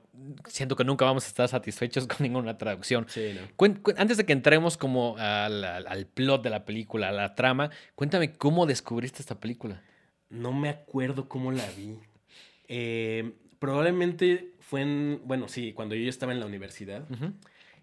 siento 0.49 0.77
que 0.77 0.85
nunca 0.85 1.05
vamos 1.05 1.25
a 1.25 1.29
estar 1.29 1.49
satisfechos 1.49 2.07
con 2.09 2.19
ninguna 2.21 2.57
traducción. 2.57 3.07
Sí, 3.09 3.35
no. 3.35 3.75
Antes 3.97 4.17
de 4.17 4.25
que 4.25 4.33
entremos 4.33 4.77
como 4.77 5.17
al, 5.19 5.65
al- 5.65 5.87
al 5.87 6.07
plot 6.07 6.43
de 6.43 6.51
la 6.51 6.65
película, 6.65 7.09
a 7.09 7.13
la 7.13 7.35
trama, 7.35 7.71
cuéntame 7.95 8.33
cómo 8.33 8.65
descubriste 8.67 9.21
esta 9.21 9.39
película. 9.41 9.83
No 10.31 10.53
me 10.53 10.69
acuerdo 10.69 11.29
cómo 11.29 11.53
la 11.53 11.65
vi. 11.77 11.99
Eh, 12.69 13.33
probablemente 13.65 14.51
fue 14.61 14.83
en, 14.83 15.21
bueno, 15.25 15.49
sí, 15.49 15.73
cuando 15.73 15.95
yo 15.95 16.03
ya 16.03 16.11
estaba 16.11 16.33
en 16.33 16.41
la 16.41 16.47
universidad. 16.47 17.07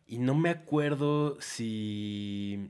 Y 0.07 0.19
no 0.19 0.36
me 0.36 0.49
acuerdo 0.49 1.38
si 1.41 2.69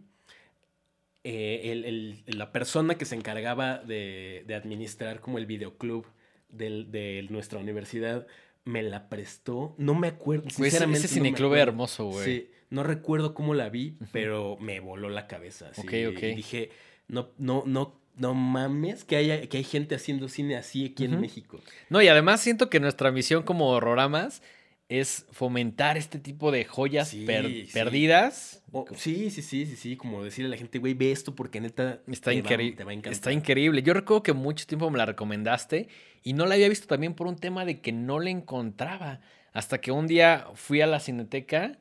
eh, 1.24 1.72
el- 1.72 1.86
el- 1.86 2.24
la 2.38 2.52
persona 2.52 2.98
que 2.98 3.06
se 3.06 3.16
encargaba 3.16 3.78
de, 3.78 4.44
de 4.48 4.56
administrar 4.56 5.20
como 5.20 5.38
el 5.38 5.46
videoclub 5.46 6.06
del- 6.50 6.90
de 6.92 7.28
nuestra 7.30 7.60
universidad 7.60 8.26
me 8.66 8.82
la 8.82 9.08
prestó. 9.10 9.76
No 9.78 9.94
me 9.94 10.08
acuerdo. 10.08 10.50
Sinceramente 10.50 11.06
ese 11.06 11.20
no 11.20 11.26
cineclub 11.26 11.48
acuerdo. 11.50 11.64
hermoso, 11.72 12.06
güey. 12.06 12.26
Sí, 12.26 12.50
no 12.72 12.84
recuerdo 12.84 13.34
cómo 13.36 13.54
la 13.54 13.70
vi, 13.70 13.98
pero 14.12 14.58
me 14.60 14.80
voló 14.80 15.10
la 15.10 15.28
cabeza. 15.28 15.70
así, 15.70 15.82
Ok, 15.82 16.16
ok. 16.18 16.24
Y 16.24 16.36
dije, 16.36 16.70
no, 17.08 17.30
no, 17.38 17.64
no, 17.68 18.01
no 18.22 18.34
mames 18.34 19.04
que, 19.04 19.16
haya, 19.18 19.42
que 19.48 19.58
hay 19.58 19.64
gente 19.64 19.96
haciendo 19.96 20.30
cine 20.30 20.56
así 20.56 20.86
aquí 20.86 21.06
en. 21.06 21.20
México. 21.20 21.60
No, 21.90 22.02
y 22.02 22.08
además 22.08 22.40
siento 22.42 22.70
que 22.70 22.80
nuestra 22.80 23.12
misión 23.12 23.44
como 23.44 23.70
horroramas 23.70 24.42
es 24.90 25.26
fomentar 25.32 25.98
este 25.98 26.20
tipo 26.20 26.52
de 26.52 26.66
joyas 26.66 27.08
Sí, 27.10 27.26
per- 27.26 27.46
sí. 27.48 27.70
perdidas. 27.74 28.62
Sí, 28.96 29.30
sí, 29.32 29.42
sí, 29.42 29.66
sí, 29.66 29.76
sí, 29.78 29.96
como 29.96 30.22
decirle 30.24 30.48
a 30.48 30.52
la 30.52 30.58
gente, 30.58 30.80
güey, 30.80 30.94
ve 30.94 31.12
esto 31.14 31.34
porque 31.34 31.62
neta 31.62 32.02
Está, 32.08 32.34
increíble. 32.34 32.76
te 32.76 32.84
va 32.84 32.92
a 32.92 32.94
encantar. 32.94 33.14
Está 33.14 33.32
increíble. 33.32 33.84
Yo 33.84 33.94
recuerdo 33.94 34.22
que 34.24 34.34
mucho 34.34 34.66
tiempo 34.68 34.90
me 34.90 34.98
la 34.98 35.06
recomendaste 35.06 35.88
y 36.24 36.34
no 36.34 36.46
la 36.46 36.56
había 36.56 36.68
visto 36.70 36.88
también 36.88 37.14
por 37.14 37.28
un 37.28 37.38
tema 37.38 37.64
de 37.66 37.80
que 37.80 37.92
no 37.94 38.20
la 38.20 38.30
encontraba. 38.32 39.22
Hasta 39.54 39.80
que 39.82 39.92
un 39.92 40.08
día 40.08 40.48
fui 40.56 40.82
a 40.82 40.88
la 40.88 41.00
cineteca, 41.00 41.78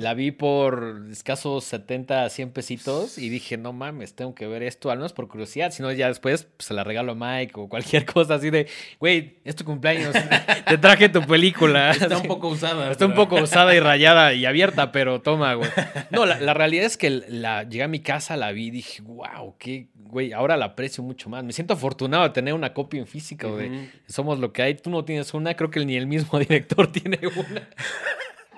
la 0.00 0.12
vi 0.12 0.32
por 0.32 1.02
escasos 1.12 1.62
70, 1.64 2.28
100 2.28 2.50
pesitos 2.50 3.16
y 3.16 3.28
dije, 3.28 3.56
no 3.56 3.72
mames, 3.72 4.14
tengo 4.16 4.34
que 4.34 4.48
ver 4.48 4.64
esto, 4.64 4.90
al 4.90 4.98
menos 4.98 5.12
por 5.12 5.28
curiosidad. 5.28 5.70
Si 5.70 5.82
no, 5.84 5.92
ya 5.92 6.08
después 6.08 6.44
pues, 6.56 6.66
se 6.66 6.74
la 6.74 6.82
regalo 6.82 7.12
a 7.12 7.14
Mike 7.14 7.52
o 7.54 7.68
cualquier 7.68 8.04
cosa 8.12 8.34
así 8.34 8.50
de, 8.50 8.66
güey, 8.98 9.36
es 9.44 9.54
tu 9.54 9.64
cumpleaños, 9.64 10.12
te 10.66 10.78
traje 10.78 11.08
tu 11.08 11.22
película. 11.22 11.92
Está 11.92 12.18
un 12.18 12.26
poco 12.26 12.48
usada. 12.48 12.90
Está 12.90 13.06
un 13.06 13.12
pero- 13.12 13.28
poco 13.28 13.42
usada 13.42 13.72
y 13.74 13.78
rayada 13.78 14.34
y 14.34 14.46
abierta, 14.46 14.90
pero 14.90 15.20
toma, 15.22 15.54
güey. 15.54 15.70
No, 16.10 16.26
la, 16.26 16.40
la 16.40 16.54
realidad 16.54 16.86
es 16.86 16.96
que 16.96 17.10
la, 17.10 17.62
llegué 17.62 17.84
a 17.84 17.88
mi 17.88 18.00
casa, 18.00 18.36
la 18.36 18.50
vi 18.50 18.66
y 18.66 18.70
dije, 18.72 19.00
wow, 19.02 19.54
qué, 19.58 19.86
güey, 19.94 20.32
ahora 20.32 20.56
la 20.56 20.64
aprecio 20.66 21.04
mucho 21.04 21.28
más. 21.28 21.44
Me 21.44 21.52
siento 21.52 21.74
afortunado 21.74 22.24
de 22.24 22.30
tener 22.30 22.52
una 22.54 22.74
copia 22.74 22.98
en 22.98 23.06
física, 23.06 23.46
güey. 23.46 23.70
Ujú. 23.70 23.86
Somos 24.08 24.40
lo 24.40 24.52
que 24.52 24.62
hay, 24.62 24.74
tú 24.74 24.90
no 24.90 25.04
tienes 25.04 25.32
una, 25.34 25.54
creo 25.54 25.70
que 25.70 25.84
ni 25.86 25.94
el 25.94 26.08
mismo 26.08 26.36
director 26.40 26.90
tiene 26.90 27.20
una. 27.28 27.68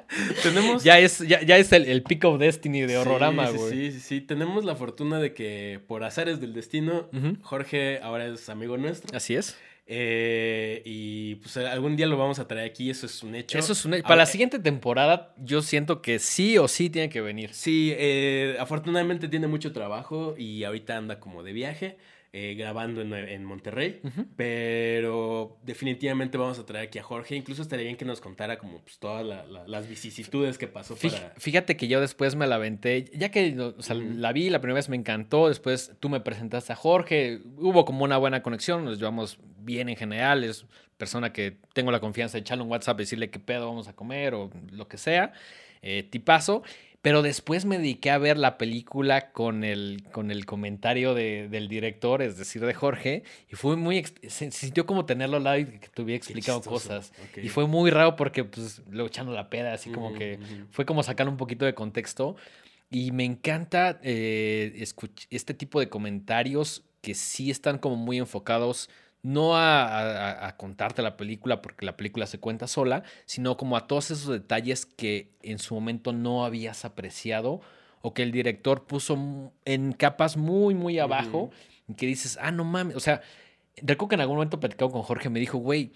Tenemos... 0.43 0.85
Ya 0.85 0.99
es, 0.99 1.19
ya, 1.21 1.43
ya 1.43 1.57
es 1.59 1.73
el, 1.73 1.85
el 1.87 2.03
Peak 2.03 2.25
of 2.25 2.39
Destiny 2.39 2.83
de 2.83 2.97
Horrorama, 2.99 3.51
güey. 3.51 3.71
Sí, 3.71 3.93
sí, 3.93 4.01
sí. 4.01 4.21
Tenemos 4.21 4.65
la 4.65 4.77
fortuna 4.77 5.19
de 5.21 5.33
que 5.35 5.81
por 5.87 6.05
azares 6.05 6.41
del 6.41 6.53
destino. 6.55 7.09
Jorge 7.43 8.01
ahora 8.03 8.27
es 8.27 8.49
amigo 8.49 8.77
nuestro. 8.77 9.17
Así 9.17 9.35
es. 9.37 9.57
Eh, 9.89 10.83
y 10.85 11.37
pues 11.37 11.57
algún 11.59 11.95
día 11.95 12.07
lo 12.09 12.17
vamos 12.17 12.41
a 12.41 12.49
traer 12.49 12.69
aquí, 12.69 12.91
eso 12.91 13.07
es 13.07 13.23
un 13.23 13.37
hecho. 13.37 13.57
Eso 13.57 13.73
es 13.73 13.85
una- 13.85 13.97
Para 13.99 14.09
Ahora, 14.09 14.17
la 14.23 14.27
siguiente 14.27 14.59
temporada, 14.59 15.33
yo 15.39 15.63
siento 15.63 16.03
que 16.03 16.19
sí 16.19 16.59
o 16.59 16.67
sí 16.67 16.91
tiene 16.91 17.09
que 17.09 17.21
venir. 17.21 17.55
Sí, 17.55 17.93
eh, 17.97 18.57
afortunadamente 18.59 19.29
tiene 19.29 19.47
mucho 19.47 19.73
trabajo 19.73 20.35
y 20.37 20.65
ahorita 20.65 20.97
anda 20.97 21.21
como 21.21 21.45
de 21.45 21.53
viaje, 21.53 21.99
eh, 22.39 22.55
grabando 22.55 23.01
en, 23.01 23.15
en 23.15 23.45
Monterrey, 23.47 23.99
pero 24.37 25.57
definitivamente 25.63 26.37
vamos 26.37 26.59
a 26.59 26.67
traer 26.67 26.89
aquí 26.89 26.99
a 26.99 27.03
Jorge. 27.03 27.35
Incluso 27.35 27.63
estaría 27.63 27.85
bien 27.85 27.97
que 27.97 28.05
nos 28.05 28.21
contara 28.21 28.59
como 28.59 28.81
pues, 28.83 28.99
todas 28.99 29.25
la- 29.25 29.47
la- 29.47 29.67
las 29.67 29.89
vicisitudes 29.89 30.59
que 30.59 30.69
pasó 30.69 30.97
Fij- 30.97 31.13
para... 31.13 31.31
Fíjate 31.39 31.77
que 31.79 31.89
yo 31.89 31.99
después 32.01 32.37
me 32.37 32.47
la 32.47 32.57
aventé, 32.57 33.07
ya 33.15 33.31
que 33.31 33.59
o 33.59 33.81
sea, 33.83 33.97
Ujú. 33.97 34.05
la 34.17 34.33
vi, 34.33 34.51
la 34.51 34.61
primera 34.61 34.75
vez 34.77 34.89
me 34.91 34.97
encantó, 34.97 35.49
después 35.49 35.93
tú 35.99 36.11
me 36.11 36.21
presentaste 36.21 36.73
a 36.73 36.77
Jorge, 36.77 37.41
hubo 37.57 37.85
como 37.87 38.05
una 38.05 38.19
buena 38.19 38.43
conexión, 38.43 38.85
nos 38.85 38.99
llevamos 38.99 39.39
bien 39.59 39.89
en 39.89 39.97
general, 39.97 40.45
es 40.45 40.67
persona 40.99 41.33
que 41.33 41.57
tengo 41.73 41.91
la 41.91 42.01
confianza 42.01 42.37
de 42.37 42.41
echarle 42.43 42.65
un 42.65 42.71
WhatsApp 42.71 43.01
y 43.01 43.03
decirle 43.05 43.31
qué 43.31 43.39
pedo 43.41 43.67
vamos 43.69 43.89
a 43.89 43.95
comer 43.95 44.35
o 44.35 44.51
lo 44.73 44.89
que 44.89 44.99
sea, 44.99 45.33
eh, 45.83 46.03
tipazo. 46.03 46.63
Pero 47.07 47.23
después 47.23 47.65
me 47.67 47.79
dediqué 47.79 48.11
a 48.11 48.19
ver 48.19 48.37
la 48.37 48.59
película 48.59 49.31
con 49.31 49.63
el, 49.63 50.03
con 50.11 50.33
el 50.33 50.45
comentario 50.45 51.15
de- 51.15 51.47
del 51.49 51.69
director, 51.69 52.21
es 52.21 52.37
decir, 52.37 52.67
de 52.67 52.75
Jorge, 52.75 53.23
y 53.49 53.55
fue 53.55 53.77
muy... 53.77 54.03
Se, 54.03 54.29
se 54.29 54.51
sintió 54.51 54.87
como 54.87 55.07
tenerlo 55.07 55.37
al 55.37 55.45
lado 55.45 55.59
y 55.59 55.67
que 55.67 55.87
te 55.89 56.03
hubiera 56.03 56.17
explicado 56.17 56.61
cosas. 56.63 57.13
Y 57.41 57.49
fue 57.49 57.69
muy 57.69 57.91
raro 57.93 58.17
porque, 58.17 58.43
pues, 58.43 58.83
luego 58.91 59.07
echando 59.07 59.31
la 59.31 59.49
peda, 59.51 59.73
así 59.73 59.91
como 59.91 60.15
que 60.15 60.41
fue 60.73 60.85
como 60.85 61.05
sacar 61.05 61.29
un 61.29 61.37
poquito 61.37 61.65
de 61.65 61.75
contexto. 61.75 62.35
Y 62.91 63.13
me 63.13 63.25
encanta 63.25 64.01
eh, 64.03 64.85
este 65.31 65.55
tipo 65.55 65.79
de 65.79 65.89
comentarios 65.89 66.83
que 67.03 67.15
sí 67.15 67.53
están 67.53 67.79
como 67.79 67.95
muy 67.95 68.19
enfocados 68.19 68.91
no 69.27 69.57
a, 69.57 69.85
a- 69.87 70.47
a 70.49 70.57
contarte 70.57 71.03
la 71.03 71.17
película 71.17 71.61
porque 71.63 71.85
la 71.85 71.97
película 71.97 72.27
se 72.27 72.39
cuenta 72.39 72.67
sola, 72.67 73.03
sino 73.25 73.57
como 73.57 73.77
a 73.77 73.87
todos 73.87 74.11
esos 74.11 74.29
detalles 74.29 74.87
que 74.87 75.31
en 75.43 75.59
su 75.59 75.75
momento 75.75 76.13
no 76.13 76.45
habías 76.45 76.85
apreciado 76.85 77.61
o 78.03 78.15
que 78.15 78.23
el 78.23 78.31
director 78.31 78.85
puso 78.87 79.53
en 79.65 79.93
capas 79.93 80.37
muy, 80.37 80.75
muy 80.75 80.99
abajo 80.99 81.51
y 81.89 81.95
que 81.95 82.07
dices, 82.07 82.39
ah, 82.41 82.53
no 82.53 82.65
mames, 82.65 82.95
o 82.97 83.01
sea, 83.01 83.21
recuerdo 83.79 84.09
que 84.11 84.15
en 84.15 84.21
algún 84.21 84.37
momento 84.37 84.61
platicado 84.61 84.91
con 84.93 85.03
Jorge, 85.03 85.29
me 85.29 85.41
dijo, 85.41 85.59
güey, 85.59 85.93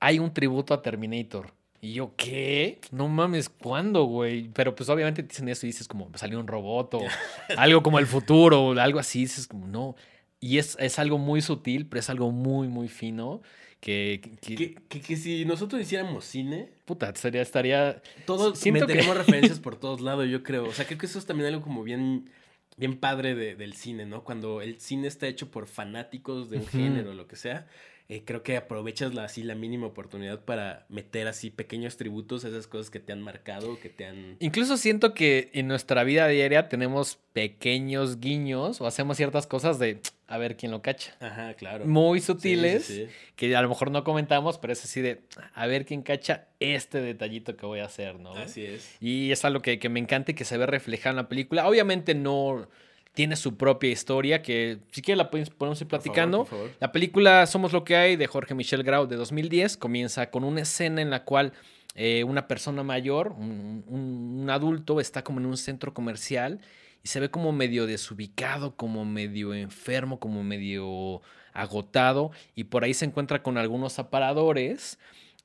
hay 0.00 0.18
un 0.18 0.32
tributo 0.32 0.72
a 0.72 0.80
Terminator. 0.80 1.52
Y 1.82 1.94
yo, 1.94 2.12
¿qué? 2.16 2.78
No 2.92 3.08
mames, 3.08 3.48
¿cuándo, 3.48 4.04
güey? 4.04 4.48
Pero 4.54 4.74
pues 4.74 4.88
obviamente 4.90 5.22
te 5.22 5.28
dicen 5.28 5.48
eso 5.48 5.66
y 5.66 5.70
dices 5.70 5.88
como, 5.88 6.10
salió 6.14 6.38
un 6.40 6.46
robot 6.46 6.94
o 6.94 7.00
algo 7.58 7.82
como 7.82 7.98
el 7.98 8.06
futuro 8.06 8.62
o 8.62 8.78
algo 8.78 8.98
así, 8.98 9.20
dices 9.20 9.46
como, 9.46 9.66
no. 9.66 9.96
Y 10.40 10.58
es, 10.58 10.76
es 10.80 10.98
algo 10.98 11.18
muy 11.18 11.42
sutil, 11.42 11.86
pero 11.86 12.00
es 12.00 12.08
algo 12.10 12.30
muy, 12.30 12.66
muy 12.68 12.88
fino 12.88 13.42
que, 13.80 14.20
que- 14.40 14.54
Que, 14.56 14.74
que- 14.88 15.00
que 15.00 15.16
si 15.16 15.44
nosotros 15.44 15.80
hiciéramos 15.82 16.24
cine, 16.24 16.70
puta, 16.86 17.14
sería, 17.14 17.42
estaría... 17.42 18.02
todos 18.26 18.58
Siento 18.58 18.80
meteremos 18.86 19.16
referencias 19.16 19.58
por 19.60 19.76
todos 19.76 20.00
lados, 20.00 20.28
yo 20.28 20.42
creo. 20.42 20.66
O 20.66 20.72
sea, 20.72 20.86
creo 20.86 20.98
que 20.98 21.06
eso 21.06 21.18
es 21.18 21.26
también 21.26 21.48
algo 21.52 21.62
como 21.62 21.82
bien, 21.82 22.30
bien 22.76 22.96
padre 22.98 23.34
de- 23.34 23.54
del 23.54 23.74
cine, 23.74 24.06
¿no? 24.06 24.24
Cuando 24.24 24.62
el 24.62 24.80
cine 24.80 25.08
está 25.08 25.26
hecho 25.28 25.50
por 25.50 25.66
fanáticos 25.66 26.48
de 26.50 26.58
un 26.58 26.66
género 26.66 27.10
o 27.10 27.14
lo 27.14 27.26
que 27.26 27.36
sea, 27.36 27.66
eh, 28.10 28.22
creo 28.24 28.42
que 28.42 28.56
aprovechas 28.56 29.14
la, 29.14 29.24
así 29.24 29.44
la 29.44 29.54
mínima 29.54 29.86
oportunidad 29.86 30.40
para 30.44 30.84
meter 30.88 31.28
así 31.28 31.48
pequeños 31.50 31.96
tributos 31.96 32.44
a 32.44 32.48
esas 32.48 32.66
cosas 32.66 32.90
que 32.90 32.98
te 32.98 33.12
han 33.12 33.22
marcado, 33.22 33.78
que 33.78 33.88
te 33.88 34.04
han... 34.04 34.36
Incluso 34.40 34.76
siento 34.76 35.14
que 35.14 35.48
en 35.54 35.68
nuestra 35.68 36.02
vida 36.02 36.26
diaria 36.26 36.68
tenemos 36.68 37.20
pequeños 37.32 38.18
guiños 38.20 38.80
o 38.80 38.86
hacemos 38.86 39.16
ciertas 39.16 39.46
cosas 39.46 39.78
de 39.78 40.00
a 40.26 40.38
ver 40.38 40.56
quién 40.56 40.72
lo 40.72 40.82
cacha. 40.82 41.16
Ajá, 41.20 41.54
claro. 41.54 41.86
Muy 41.86 42.18
Sí, 42.20 42.26
sí, 42.26 42.32
sutiles. 42.32 42.84
sí. 42.84 43.06
que 43.36 43.54
a 43.56 43.62
lo 43.62 43.68
mejor 43.68 43.90
no 43.90 44.02
comentamos, 44.04 44.58
pero 44.58 44.72
es 44.72 44.84
así 44.84 45.00
de 45.00 45.20
a 45.54 45.66
ver 45.66 45.86
quién 45.86 46.02
cacha 46.02 46.48
este 46.58 47.00
detallito 47.00 47.56
que 47.56 47.64
voy 47.66 47.80
a 47.80 47.84
hacer, 47.86 48.18
¿no? 48.18 48.32
Así 48.34 48.64
es. 48.64 48.96
Y 49.00 49.30
es 49.32 49.44
algo 49.44 49.62
que, 49.62 49.78
que 49.78 49.88
me 49.88 50.00
encanta 50.00 50.32
y 50.32 50.34
que 50.34 50.44
se 50.44 50.58
ve 50.58 50.66
reflejado 50.66 51.10
en 51.12 51.16
la 51.16 51.28
película. 51.28 51.66
Obviamente 51.68 52.14
no 52.14 52.68
tiene 53.12 53.36
su 53.36 53.56
propia 53.56 53.90
historia, 53.90 54.40
que 54.42 54.78
si 54.92 55.02
quieres 55.02 55.18
la 55.18 55.30
podemos, 55.30 55.48
ir 55.48 55.56
Por 55.56 55.68
favor, 55.76 55.86
platicando. 55.88 56.38
por 56.38 56.46
favor. 56.48 56.70
La 56.80 56.92
película 56.92 57.46
Somos 57.46 57.72
lo 57.72 57.84
que 57.84 57.96
hay 57.96 58.16
de 58.16 58.26
Jorge 58.26 58.54
Michel 58.54 58.82
Grau 58.84 59.06
de 59.06 59.16
2010 59.16 59.76
comienza 59.76 60.30
con 60.30 60.44
una 60.44 60.60
escena 60.62 61.02
en 61.02 61.10
la 61.10 61.24
cual 61.24 61.52
eh, 61.96 62.22
una 62.24 62.46
persona 62.46 62.82
mayor, 62.84 63.32
un, 63.36 63.84
un- 63.88 64.38
un 64.42 64.50
adulto, 64.50 65.00
está 65.00 65.24
como 65.24 65.40
en 65.40 65.46
un 65.46 65.56
centro 65.56 65.92
comercial 65.92 66.60
y 67.02 67.08
se 67.08 67.18
ve 67.18 67.30
como 67.30 67.50
medio 67.52 67.86
desubicado, 67.86 68.76
como 68.76 69.04
medio 69.04 69.54
enfermo, 69.54 70.20
como 70.20 70.44
medio 70.44 71.20
agotado 71.52 72.30
y 72.54 72.64
por 72.64 72.84
ahí 72.84 72.94
se 72.94 73.04
encuentra 73.06 73.42
con 73.42 73.58
algunos 73.58 73.98
aparadores 73.98 74.98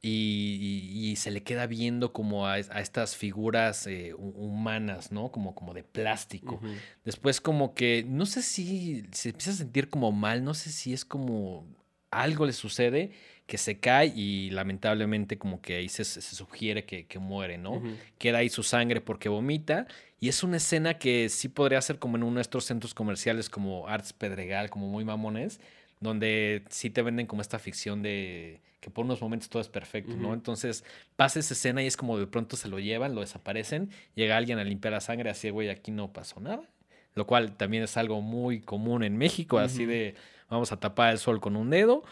y, 0.08 0.90
y- 1.02 1.10
y 1.12 1.16
se 1.16 1.32
le 1.32 1.42
queda 1.42 1.66
viendo 1.68 2.14
como 2.14 2.48
a, 2.48 2.54
a 2.54 2.60
estas 2.82 3.16
figuras 3.16 3.88
eh, 3.88 4.14
hu- 4.14 4.34
humanas, 4.36 5.12
¿no? 5.12 5.32
Como, 5.32 5.56
como 5.56 5.74
de 5.74 5.84
plástico. 5.84 6.60
Después 7.04 7.42
como 7.42 7.74
que, 7.74 8.06
no 8.08 8.26
sé 8.26 8.42
si 8.44 9.04
se 9.12 9.30
empieza 9.30 9.52
a 9.52 9.56
sentir 9.56 9.90
como 9.90 10.12
mal, 10.12 10.44
no 10.44 10.54
sé 10.54 10.70
si 10.72 10.94
es 10.94 11.06
como 11.06 11.66
algo 12.12 12.46
le 12.46 12.54
sucede, 12.54 13.12
que 13.48 13.58
se 13.58 13.80
cae 13.80 14.08
y 14.16 14.50
lamentablemente 14.52 15.38
como 15.38 15.62
que 15.62 15.76
ahí 15.76 15.90
se, 15.90 16.04
se 16.06 16.22
sugiere 16.22 16.86
que, 16.86 17.06
que 17.06 17.20
muere, 17.20 17.58
¿no? 17.58 17.82
Queda 18.18 18.40
ahí 18.40 18.50
su 18.50 18.64
sangre 18.64 19.02
porque 19.02 19.28
vomita 19.30 19.86
y 20.20 20.30
es 20.30 20.44
una 20.44 20.58
escena 20.58 20.98
que 20.98 21.30
sí 21.30 21.50
podría 21.50 21.82
ser 21.82 22.00
como 22.00 22.18
en 22.18 22.24
uno 22.24 22.36
de 22.36 22.42
estos 22.44 22.66
centros 22.66 22.94
comerciales 22.94 23.50
como 23.50 23.88
Arts 23.88 24.14
Pedregal, 24.14 24.70
como 24.70 24.88
muy 24.88 25.04
mamones, 25.04 25.60
donde 26.00 26.64
sí 26.70 26.90
te 26.90 27.02
venden 27.02 27.28
como 27.28 27.42
esta 27.42 27.60
ficción 27.60 28.02
de 28.02 28.62
que 28.86 28.92
por 28.92 29.04
unos 29.04 29.20
momentos 29.20 29.50
todo 29.50 29.64
es 29.64 29.68
perfecto, 29.68 30.16
¿no? 30.16 30.36
Entonces 30.36 30.84
pasa 31.16 31.40
esa 31.40 31.56
escena 31.56 31.82
y 31.82 31.88
es 31.88 31.98
como 31.98 32.20
de 32.20 32.28
pronto 32.28 32.56
se 32.56 32.68
lo 32.68 32.78
llevan, 32.78 33.16
lo 33.16 33.22
desaparecen, 33.22 33.90
llega 34.14 34.38
alguien 34.38 34.60
a 34.60 34.64
limpiar 34.64 34.94
la 34.94 35.02
sangre 35.02 35.32
así, 35.32 35.50
güey, 35.50 35.70
aquí 35.70 35.90
no 35.90 36.14
pasó 36.14 36.40
nada, 36.40 36.70
lo 37.16 37.26
cual 37.26 37.58
también 37.58 37.82
es 37.82 37.98
algo 37.98 38.22
muy 38.22 38.62
común 38.62 39.04
en 39.04 39.18
México, 39.18 39.58
así 39.58 39.88
de 39.88 40.14
vamos 40.52 40.72
a 40.72 40.80
tapar 40.80 41.14
el 41.14 41.18
sol 41.18 41.42
con 41.42 41.56
un 41.56 41.72
dedo. 41.72 42.04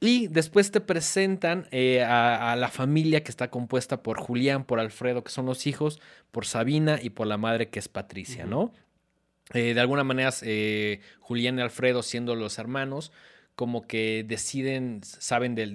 Y 0.00 0.26
después 0.26 0.72
te 0.72 0.80
presentan 0.80 1.68
eh, 1.70 2.02
a, 2.02 2.50
a 2.50 2.56
la 2.56 2.70
familia 2.70 3.22
que 3.22 3.30
está 3.30 3.48
compuesta 3.48 4.02
por 4.02 4.18
Julián, 4.18 4.64
por 4.64 4.80
Alfredo, 4.80 5.22
que 5.22 5.30
son 5.30 5.46
los 5.46 5.68
hijos, 5.68 6.00
por 6.32 6.44
Sabina 6.44 6.98
y 7.00 7.10
por 7.10 7.28
la 7.28 7.36
madre, 7.36 7.68
que 7.68 7.78
es 7.78 7.86
Patricia. 7.86 8.46
¿no? 8.46 8.72
Eh, 9.52 9.74
de 9.74 9.80
alguna 9.80 10.02
manera, 10.02 10.30
eh, 10.42 11.00
Julián 11.20 11.58
y 11.58 11.62
Alfredo, 11.62 12.02
siendo 12.02 12.34
los 12.34 12.58
hermanos, 12.58 13.12
como 13.60 13.86
que 13.86 14.24
deciden, 14.26 15.02
saben 15.04 15.54
de 15.54 15.66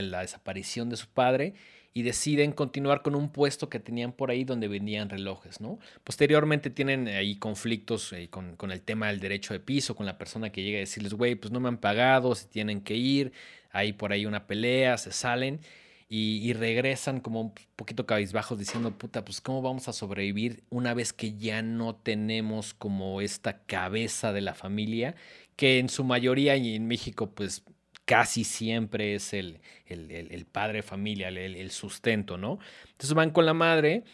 la 0.00 0.20
desaparición 0.22 0.88
de 0.88 0.96
su 0.96 1.08
padre 1.08 1.52
y 1.92 2.00
deciden 2.00 2.52
continuar 2.52 3.02
con 3.02 3.14
un 3.14 3.28
puesto 3.28 3.68
que 3.68 3.80
tenían 3.80 4.12
por 4.12 4.30
ahí 4.30 4.44
donde 4.44 4.66
vendían 4.66 5.10
relojes, 5.10 5.60
¿no? 5.60 5.78
Posteriormente 6.04 6.70
tienen 6.70 7.06
ahí 7.06 7.36
conflictos 7.36 8.14
eh, 8.14 8.30
con, 8.30 8.56
el 8.70 8.80
tema 8.80 9.08
del 9.08 9.20
derecho 9.20 9.52
de 9.52 9.60
piso, 9.60 9.94
con 9.94 10.06
la 10.06 10.16
persona 10.16 10.50
que 10.50 10.62
llega 10.62 10.78
a 10.78 10.80
decirles, 10.80 11.12
güey, 11.12 11.34
pues 11.34 11.52
no 11.52 11.60
me 11.60 11.68
han 11.68 11.76
pagado, 11.76 12.34
se 12.34 12.46
tienen 12.46 12.80
que 12.80 12.94
ir, 12.94 13.32
hay 13.72 13.92
por 13.92 14.12
ahí 14.12 14.24
una 14.24 14.46
pelea, 14.46 14.96
se 14.96 15.12
salen 15.12 15.60
y 16.08 16.52
regresan 16.52 17.18
como 17.18 17.40
un 17.40 17.52
poquito 17.74 18.06
cabizbajos 18.06 18.56
diciendo, 18.56 18.96
puta, 18.96 19.24
pues 19.24 19.40
cómo 19.40 19.62
vamos 19.62 19.88
a 19.88 19.92
sobrevivir 19.92 20.62
una 20.70 20.94
vez 20.94 21.12
que 21.12 21.34
ya 21.34 21.60
no 21.60 21.96
tenemos 21.96 22.72
como 22.72 23.20
esta 23.20 23.64
cabeza 23.64 24.32
de 24.32 24.40
la 24.40 24.54
familia 24.54 25.16
que 25.56 25.78
en 25.78 25.88
su 25.88 26.04
mayoría 26.04 26.56
y 26.56 26.74
en 26.74 26.86
México 26.86 27.30
pues 27.30 27.62
casi 28.04 28.44
siempre 28.44 29.14
es 29.14 29.32
el, 29.32 29.60
el, 29.86 30.10
el- 30.10 30.30
el 30.32 30.44
padre 30.44 30.78
de 30.78 30.82
familia, 30.82 31.28
el, 31.28 31.38
el 31.38 31.70
sustento, 31.70 32.36
¿no? 32.36 32.58
Entonces 32.90 33.14
van 33.14 33.30
con 33.30 33.46
la 33.46 33.54
madre 33.54 34.04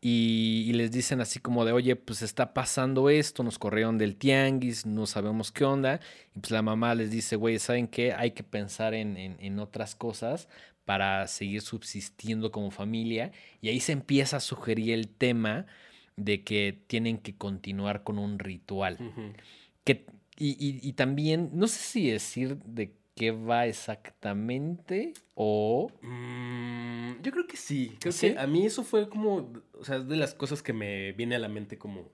y, 0.00 0.64
y 0.68 0.72
les 0.72 0.90
dicen 0.92 1.20
así 1.20 1.40
como 1.40 1.64
de, 1.64 1.72
oye, 1.72 1.96
pues 1.96 2.22
está 2.22 2.54
pasando 2.54 3.10
esto, 3.10 3.42
nos 3.42 3.58
corrieron 3.58 3.98
del 3.98 4.16
tianguis, 4.16 4.86
no 4.86 5.04
sabemos 5.06 5.50
qué 5.52 5.64
onda. 5.64 6.00
Y 6.34 6.38
pues 6.40 6.52
la 6.52 6.62
mamá 6.62 6.94
les 6.94 7.10
dice, 7.10 7.36
güey, 7.36 7.58
¿saben 7.58 7.86
qué? 7.88 8.12
Hay 8.14 8.30
que 8.30 8.42
pensar 8.44 8.94
en, 8.94 9.16
en- 9.16 9.36
en 9.40 9.58
otras 9.58 9.94
cosas 9.96 10.48
para 10.84 11.26
seguir 11.26 11.60
subsistiendo 11.60 12.50
como 12.52 12.70
familia. 12.70 13.32
Y 13.60 13.68
ahí 13.68 13.80
se 13.80 13.92
empieza 13.92 14.38
a 14.38 14.40
sugerir 14.40 14.92
el 14.94 15.08
tema 15.08 15.66
de 16.16 16.44
que 16.44 16.78
tienen 16.86 17.18
que 17.18 17.36
continuar 17.36 18.02
con 18.02 18.18
un 18.18 18.38
ritual. 18.38 18.96
Ujú. 19.00 19.32
Que, 19.84 20.06
y, 20.40 20.52
y- 20.58 20.80
y 20.82 20.92
también, 20.94 21.50
no 21.52 21.68
sé 21.68 21.78
si 21.78 22.10
decir 22.10 22.56
de 22.64 22.94
qué 23.14 23.30
va 23.30 23.66
exactamente 23.66 25.12
o... 25.34 25.90
Mm, 26.02 27.20
yo 27.22 27.30
creo 27.32 27.46
que 27.46 27.56
sí. 27.56 27.96
Creo 28.00 28.12
¿Sí? 28.12 28.32
que 28.32 28.38
a 28.38 28.46
mí 28.46 28.64
eso 28.66 28.82
fue 28.82 29.08
como, 29.08 29.52
o 29.78 29.84
sea, 29.84 29.96
es 29.96 30.08
de 30.08 30.16
las 30.16 30.34
cosas 30.34 30.62
que 30.62 30.72
me 30.72 31.12
viene 31.12 31.36
a 31.36 31.38
la 31.38 31.48
mente 31.48 31.78
como... 31.78 32.10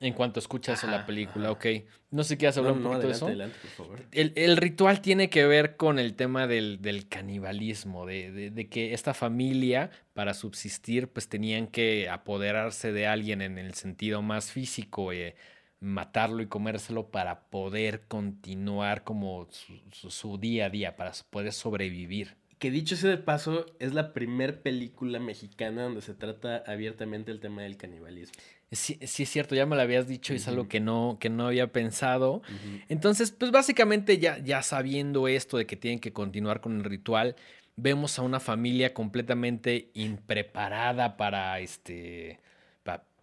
En 0.00 0.14
cuanto 0.14 0.38
escuchas 0.38 0.84
la 0.84 1.04
película, 1.04 1.46
ajá. 1.46 1.52
ok. 1.54 1.66
No 2.12 2.22
sé, 2.22 2.36
¿quieres 2.36 2.56
hablar 2.56 2.74
No, 2.74 2.78
un 2.78 2.84
no, 2.84 2.90
poquito 2.90 3.08
adelante, 3.08 3.08
de 3.08 3.16
eso? 3.16 3.26
adelante, 3.26 3.58
por 3.60 3.70
favor. 3.72 4.06
El, 4.12 4.32
el 4.36 4.56
ritual 4.56 5.00
tiene 5.00 5.28
que 5.28 5.44
ver 5.44 5.76
con 5.76 5.98
el 5.98 6.14
tema 6.14 6.46
del, 6.46 6.80
del 6.80 7.08
canibalismo, 7.08 8.06
de, 8.06 8.30
de- 8.30 8.50
de 8.52 8.68
que 8.68 8.94
esta 8.94 9.12
familia, 9.12 9.90
para 10.14 10.34
subsistir, 10.34 11.08
pues 11.08 11.28
tenían 11.28 11.66
que 11.66 12.08
apoderarse 12.08 12.92
de 12.92 13.08
alguien 13.08 13.42
en 13.42 13.58
el 13.58 13.74
sentido 13.74 14.22
más 14.22 14.52
físico, 14.52 15.12
eh, 15.12 15.34
matarlo 15.80 16.42
y 16.42 16.46
comérselo 16.46 17.10
para 17.10 17.42
poder 17.50 18.02
continuar 18.08 19.04
como 19.04 19.46
su, 19.50 19.74
su- 19.92 20.10
su 20.10 20.38
día 20.38 20.66
a 20.66 20.70
día, 20.70 20.96
para 20.96 21.12
poder 21.30 21.52
sobrevivir. 21.52 22.36
Que 22.58 22.72
dicho 22.72 22.96
sea 22.96 23.10
de 23.10 23.18
paso, 23.18 23.66
es 23.78 23.94
la 23.94 24.12
primer 24.12 24.62
película 24.62 25.20
mexicana 25.20 25.84
donde 25.84 26.00
se 26.02 26.12
trata 26.14 26.64
abiertamente 26.66 27.30
el 27.30 27.38
tema 27.38 27.62
del 27.62 27.76
canibalismo. 27.76 28.34
Sí, 28.72 28.98
sí 29.02 29.22
es 29.22 29.28
cierto, 29.30 29.54
ya 29.54 29.64
me 29.64 29.76
lo 29.76 29.82
habías 29.82 30.08
dicho 30.08 30.32
y 30.32 30.36
es 30.36 30.48
algo 30.48 30.66
que 30.68 30.80
no, 30.80 31.18
que 31.20 31.30
no 31.30 31.46
había 31.46 31.70
pensado. 31.72 32.42
Entonces, 32.88 33.30
pues 33.30 33.52
básicamente 33.52 34.18
ya, 34.18 34.38
ya 34.38 34.62
sabiendo 34.62 35.28
esto 35.28 35.56
de 35.56 35.66
que 35.66 35.76
tienen 35.76 36.00
que 36.00 36.12
continuar 36.12 36.60
con 36.60 36.76
el 36.78 36.84
ritual, 36.84 37.36
vemos 37.76 38.18
a 38.18 38.22
una 38.22 38.40
familia 38.40 38.92
completamente 38.92 39.90
impreparada 39.94 41.16
para 41.16 41.60
este. 41.60 42.40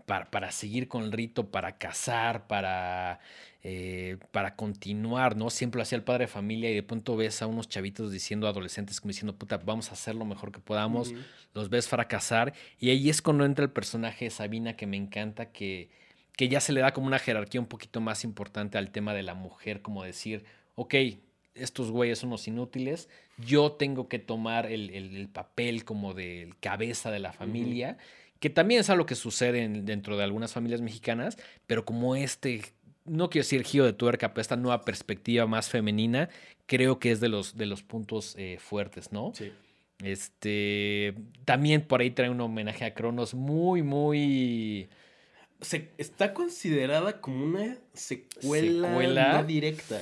Pa- 0.05 0.15
para, 0.19 0.31
para 0.31 0.51
seguir 0.51 0.87
con 0.87 1.03
el 1.03 1.11
rito, 1.11 1.49
para 1.51 1.77
casar, 1.77 2.47
para, 2.47 3.19
eh, 3.63 4.17
para 4.31 4.55
continuar, 4.55 5.35
¿no? 5.35 5.49
Siempre 5.49 5.79
lo 5.79 5.83
hacía 5.83 5.97
el 5.97 6.03
padre 6.03 6.25
de 6.25 6.27
familia 6.27 6.69
y 6.69 6.75
de 6.75 6.83
pronto 6.83 7.15
ves 7.15 7.41
a 7.41 7.47
unos 7.47 7.67
chavitos 7.69 8.11
diciendo, 8.11 8.47
adolescentes, 8.47 9.01
como 9.01 9.09
diciendo, 9.09 9.35
puta, 9.35 9.57
vamos 9.57 9.89
a 9.89 9.93
hacer 9.93 10.15
lo 10.15 10.25
mejor 10.25 10.51
que 10.51 10.59
podamos 10.59 11.11
los 11.53 11.69
ves 11.69 11.87
fracasar 11.87 12.53
y 12.79 12.89
ahí 12.89 13.09
es 13.09 13.21
cuando 13.21 13.45
entra 13.45 13.63
el 13.65 13.71
personaje 13.71 14.25
de 14.25 14.31
Sabina 14.31 14.75
que 14.75 14.85
me 14.87 14.97
encanta 14.97 15.51
que, 15.51 15.89
que 16.35 16.49
ya 16.49 16.59
se 16.59 16.73
le 16.73 16.81
da 16.81 16.91
como 16.93 17.07
una 17.07 17.17
jerarquía 17.19 17.61
un 17.61 17.67
poquito 17.67 18.01
más 18.01 18.23
importante 18.23 18.77
al 18.77 18.91
tema 18.91 19.13
de 19.13 19.23
la 19.23 19.33
mujer, 19.33 19.81
como 19.81 20.03
decir, 20.03 20.43
ok, 20.75 20.93
estos 21.55 21.89
güeyes 21.89 22.19
son 22.19 22.27
unos 22.29 22.47
inútiles, 22.49 23.07
yo 23.37 23.71
tengo 23.71 24.09
que 24.09 24.19
tomar 24.19 24.65
el, 24.65 24.89
el- 24.89 25.15
el 25.15 25.29
papel 25.29 25.85
como 25.85 26.13
de 26.13 26.53
cabeza 26.59 27.09
de 27.11 27.19
la 27.19 27.31
familia, 27.31 27.97
que 28.45 28.51
también 28.51 28.79
es 28.81 28.91
algo 28.91 29.07
que 29.07 29.15
sucede 29.15 29.63
en- 29.63 29.85
dentro 29.87 30.17
de 30.17 30.23
algunas 30.23 30.53
familias 30.53 30.79
mexicanas, 30.79 31.35
pero 31.65 31.83
como 31.83 32.15
este, 32.15 32.61
no 33.03 33.31
quiero 33.31 33.43
decir 33.43 33.63
giro 33.63 33.85
de 33.85 33.93
tuerca, 33.93 34.35
pero 34.35 34.41
esta 34.43 34.55
nueva 34.55 34.83
perspectiva 34.85 35.47
más 35.47 35.67
femenina, 35.67 36.29
creo 36.67 36.99
que 36.99 37.09
es 37.09 37.19
de 37.19 37.27
los, 37.27 37.57
de 37.57 37.65
los 37.65 37.81
puntos 37.81 38.35
eh, 38.37 38.59
fuertes, 38.59 39.11
¿no? 39.11 39.31
Sí. 39.33 39.51
Este 40.03 41.15
también 41.43 41.81
por 41.81 42.01
ahí 42.01 42.11
trae 42.11 42.29
un 42.29 42.39
homenaje 42.39 42.85
a 42.85 42.93
Cronos 42.93 43.33
muy, 43.33 43.81
muy. 43.81 44.89
Se, 45.61 45.89
está 45.97 46.35
considerada 46.35 47.21
como 47.21 47.43
una 47.45 47.79
secuela, 47.93 48.89
¿Secuela? 48.89 49.33
no 49.33 49.43
directa. 49.43 49.99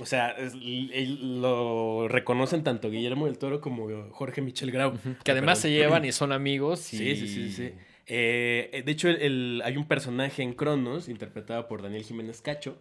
O 0.00 0.06
sea, 0.06 0.30
es- 0.30 0.54
lo 0.54 2.08
reconocen 2.08 2.62
tanto 2.64 2.90
Guillermo 2.90 3.26
del 3.26 3.38
Toro 3.38 3.60
como 3.60 3.88
Jorge 4.12 4.40
Michel 4.42 4.70
Grau. 4.70 4.92
que 5.24 5.32
además 5.32 5.58
Perdón. 5.58 5.62
se 5.62 5.70
llevan 5.70 6.04
y 6.04 6.12
son 6.12 6.32
amigos. 6.32 6.92
Y... 6.92 6.98
Sí, 6.98 7.16
sí, 7.16 7.28
sí, 7.28 7.52
sí. 7.52 7.72
Eh, 8.06 8.82
de 8.86 8.92
hecho, 8.92 9.08
el- 9.08 9.20
el- 9.20 9.62
hay 9.64 9.76
un 9.76 9.86
personaje 9.86 10.42
en 10.42 10.54
Cronos, 10.54 11.08
interpretado 11.08 11.68
por 11.68 11.82
Daniel 11.82 12.04
Jiménez 12.04 12.40
Cacho, 12.40 12.78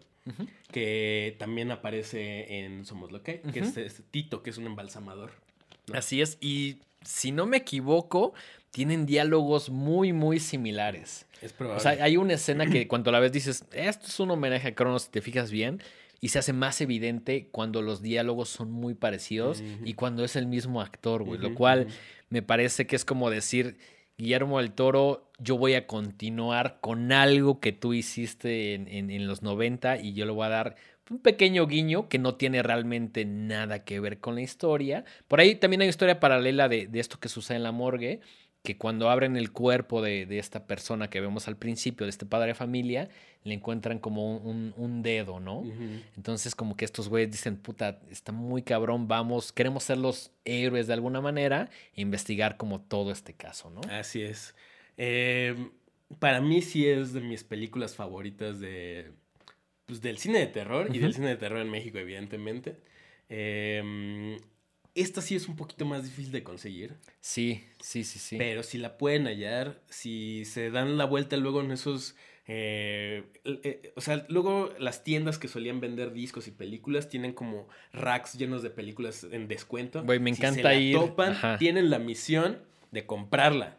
que 0.71 1.35
también 1.39 1.71
aparece 1.71 2.59
en 2.59 2.85
Somos 2.85 3.11
lo 3.11 3.23
que 3.23 3.41
que 3.53 3.59
es, 3.61 3.77
es 3.77 4.01
Tito, 4.11 4.43
que 4.43 4.49
es 4.49 4.57
un 4.57 4.65
embalsamador. 4.65 5.31
¿no? 5.87 5.97
Así 5.97 6.21
es. 6.21 6.37
Y 6.41 6.77
si 7.03 7.31
no 7.31 7.45
me 7.45 7.57
equivoco, 7.57 8.33
tienen 8.71 9.05
diálogos 9.05 9.69
muy, 9.69 10.13
muy 10.13 10.39
similares. 10.39 11.25
Es 11.41 11.53
probable. 11.53 11.79
O 11.79 11.81
sea, 11.81 12.03
hay 12.03 12.17
una 12.17 12.33
escena 12.33 12.65
que 12.65 12.87
cuando 12.89 13.11
la 13.11 13.19
ves 13.19 13.31
dices, 13.31 13.65
esto 13.71 14.07
es 14.07 14.19
un 14.19 14.31
homenaje 14.31 14.67
a 14.69 14.75
Cronos, 14.75 15.03
si 15.03 15.11
te 15.11 15.21
fijas 15.21 15.49
bien. 15.51 15.81
Y 16.19 16.29
se 16.29 16.39
hace 16.39 16.51
más 16.53 16.81
evidente 16.81 17.49
cuando 17.51 17.81
los 17.81 18.01
diálogos 18.01 18.49
son 18.49 18.71
muy 18.71 18.95
parecidos 18.95 19.61
y 19.85 19.93
cuando 19.93 20.23
es 20.23 20.35
el 20.35 20.47
mismo 20.47 20.81
actor, 20.81 21.23
güey. 21.23 21.39
Lo 21.39 21.55
cual 21.55 21.87
me 22.29 22.41
parece 22.41 22.87
que 22.87 22.95
es 22.95 23.05
como 23.05 23.29
decir, 23.29 23.77
Guillermo 24.17 24.57
del 24.57 24.71
Toro, 24.71 25.29
yo 25.37 25.57
voy 25.57 25.75
a 25.75 25.85
continuar 25.85 26.79
con 26.81 27.11
algo 27.11 27.59
que 27.59 27.71
tú 27.71 27.93
hiciste 27.93 28.73
en, 28.73 28.87
en- 28.87 29.11
en 29.11 29.27
los 29.27 29.43
90 29.43 29.97
y 30.01 30.13
yo 30.13 30.25
le 30.25 30.31
voy 30.31 30.45
a 30.47 30.49
dar 30.49 30.75
un 31.09 31.19
pequeño 31.19 31.67
guiño 31.67 32.09
que 32.09 32.17
no 32.17 32.35
tiene 32.35 32.63
realmente 32.63 33.23
nada 33.23 33.85
que 33.85 33.99
ver 33.99 34.19
con 34.19 34.35
la 34.35 34.41
historia. 34.41 35.05
Por 35.27 35.39
ahí 35.39 35.55
también 35.55 35.81
hay 35.83 35.87
historia 35.87 36.19
paralela 36.19 36.67
de, 36.67 36.87
de 36.87 36.99
esto 36.99 37.19
que 37.19 37.29
sucede 37.29 37.57
en 37.57 37.63
la 37.63 37.71
morgue, 37.71 38.19
que 38.67 38.77
cuando 38.77 39.09
abren 39.09 39.37
el 39.37 39.53
cuerpo 39.53 40.01
de, 40.01 40.25
de 40.25 40.39
esta 40.39 40.67
persona 40.67 41.09
que 41.09 41.21
vemos 41.21 41.47
al 41.47 41.55
principio, 41.55 42.05
de 42.05 42.09
este 42.09 42.25
padre 42.25 42.49
de 42.49 42.53
familia, 42.53 43.07
le 43.45 43.53
encuentran 43.53 43.97
como 43.97 44.35
un, 44.39 44.73
un- 44.75 45.01
dedo, 45.01 45.39
¿no? 45.39 45.63
Entonces, 46.17 46.53
como 46.53 46.75
que 46.75 46.83
estos 46.83 47.07
güeyes 47.07 47.31
dicen, 47.31 47.55
puta, 47.55 48.01
está 48.11 48.33
muy 48.33 48.63
cabrón, 48.63 49.07
vamos, 49.07 49.53
queremos 49.53 49.85
ser 49.85 49.99
los 49.99 50.31
héroes 50.43 50.87
de 50.87 50.93
alguna 50.95 51.21
manera 51.21 51.69
e 51.95 52.01
investigar 52.01 52.57
como 52.57 52.81
todo 52.81 53.13
este 53.13 53.33
caso, 53.33 53.69
¿no? 53.69 53.79
Así 53.89 54.21
es. 54.21 54.53
Eh, 54.97 55.55
para 56.19 56.41
mí 56.41 56.61
sí 56.61 56.85
es 56.87 57.13
de 57.13 57.21
mis 57.21 57.45
películas 57.45 57.95
favoritas 57.95 58.59
de, 58.59 59.11
pues, 59.85 60.01
del 60.01 60.17
cine 60.17 60.39
de 60.39 60.47
terror 60.47 60.93
y 60.93 60.99
del 60.99 61.13
cine 61.13 61.27
de 61.27 61.37
terror 61.37 61.59
en 61.61 61.69
México, 61.69 61.99
evidentemente. 61.99 62.75
Eh, 63.29 64.37
esta 65.01 65.21
sí 65.21 65.35
es 65.35 65.47
un 65.47 65.55
poquito 65.55 65.85
más 65.85 66.03
difícil 66.03 66.31
de 66.31 66.43
conseguir, 66.43 66.95
Sí, 67.21 67.63
sí, 67.81 68.03
sí, 68.03 68.19
sí. 68.19 68.37
pero 68.37 68.63
si 68.63 68.77
la 68.77 68.97
pueden 68.97 69.25
hallar, 69.27 69.81
si 69.89 70.43
se 70.45 70.69
dan 70.71 70.97
la 70.97 71.05
vuelta 71.05 71.37
luego 71.37 71.61
en 71.61 71.71
esos... 71.71 72.15
eh, 72.47 73.23
eh, 73.43 73.93
o 73.95 74.01
sea, 74.01 74.25
luego 74.29 74.73
las 74.79 75.03
tiendas 75.03 75.37
que 75.37 75.47
solían 75.47 75.79
vender 75.81 76.13
discos 76.13 76.47
y 76.47 76.51
películas 76.51 77.09
tienen 77.09 77.33
como 77.33 77.67
racks 77.93 78.35
llenos 78.37 78.63
de 78.63 78.69
películas 78.69 79.25
en 79.31 79.47
descuento. 79.47 80.03
Güey, 80.03 80.19
me 80.19 80.33
Si 80.33 80.39
encanta 80.41 80.55
se 80.55 80.63
la 80.63 80.73
ir, 80.75 80.95
topan, 80.97 81.31
ajá. 81.33 81.57
tienen 81.57 81.89
la 81.89 81.99
misión 81.99 82.59
de 82.91 83.05
comprarla. 83.05 83.77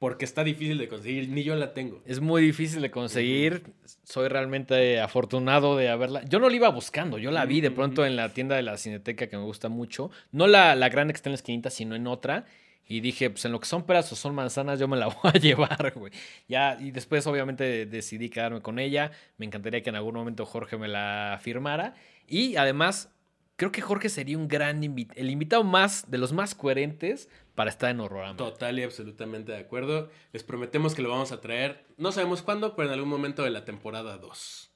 Porque 0.00 0.24
está 0.24 0.42
difícil 0.42 0.78
de 0.78 0.88
conseguir, 0.88 1.28
ni 1.28 1.42
yo 1.42 1.54
la 1.56 1.74
tengo. 1.74 2.00
Es 2.06 2.20
muy 2.20 2.40
difícil 2.40 2.80
de 2.80 2.90
conseguir. 2.90 3.64
Soy 4.02 4.28
realmente 4.28 4.98
afortunado 4.98 5.76
de 5.76 5.90
haberla. 5.90 6.24
Yo 6.24 6.38
no 6.38 6.48
la 6.48 6.56
iba 6.56 6.70
buscando, 6.70 7.18
yo 7.18 7.30
la 7.30 7.44
vi 7.44 7.60
de 7.60 7.70
pronto 7.70 8.06
en 8.06 8.16
la 8.16 8.30
tienda 8.30 8.56
de 8.56 8.62
la 8.62 8.78
Cineteca 8.78 9.26
que 9.26 9.36
me 9.36 9.42
gusta 9.42 9.68
mucho. 9.68 10.10
No 10.32 10.46
la, 10.46 10.74
la 10.74 10.88
grande 10.88 11.12
que 11.12 11.16
está 11.16 11.28
en 11.28 11.32
la 11.32 11.36
esquinita, 11.36 11.68
sino 11.68 11.94
en 11.94 12.06
otra. 12.06 12.46
Y 12.88 13.00
dije, 13.00 13.28
pues 13.28 13.44
en 13.44 13.52
lo 13.52 13.60
que 13.60 13.66
son 13.66 13.84
peras 13.84 14.10
o 14.10 14.16
son 14.16 14.34
manzanas, 14.34 14.80
yo 14.80 14.88
me 14.88 14.96
la 14.96 15.06
voy 15.22 15.32
a 15.34 15.38
llevar, 15.38 15.92
güey. 15.94 16.14
Ya, 16.48 16.78
y 16.80 16.92
después 16.92 17.26
obviamente 17.26 17.84
decidí 17.84 18.30
quedarme 18.30 18.62
con 18.62 18.78
ella. 18.78 19.12
Me 19.36 19.44
encantaría 19.44 19.82
que 19.82 19.90
en 19.90 19.96
algún 19.96 20.14
momento 20.14 20.46
Jorge 20.46 20.78
me 20.78 20.88
la 20.88 21.38
firmara. 21.42 21.94
Y 22.26 22.56
además, 22.56 23.12
creo 23.60 23.72
que 23.72 23.82
Jorge 23.82 24.08
sería 24.08 24.38
un 24.38 24.48
gran 24.48 24.82
invitado, 24.82 25.20
el 25.20 25.28
invitado 25.28 25.64
más, 25.64 26.10
de 26.10 26.16
los 26.16 26.32
más 26.32 26.54
coherentes 26.54 27.28
para 27.54 27.68
estar 27.68 27.90
en 27.90 28.00
Horrorama. 28.00 28.38
Total 28.38 28.78
y 28.78 28.82
absolutamente 28.82 29.52
de 29.52 29.58
acuerdo. 29.58 30.10
Les 30.32 30.42
prometemos 30.42 30.94
que 30.94 31.02
lo 31.02 31.10
vamos 31.10 31.30
a 31.30 31.42
traer, 31.42 31.84
no 31.98 32.10
sabemos 32.10 32.40
cuándo, 32.40 32.74
pero 32.74 32.88
en 32.88 32.94
algún 32.94 33.10
momento 33.10 33.42
de 33.42 33.50
la 33.50 33.66
temporada 33.66 34.16
2. 34.16 34.70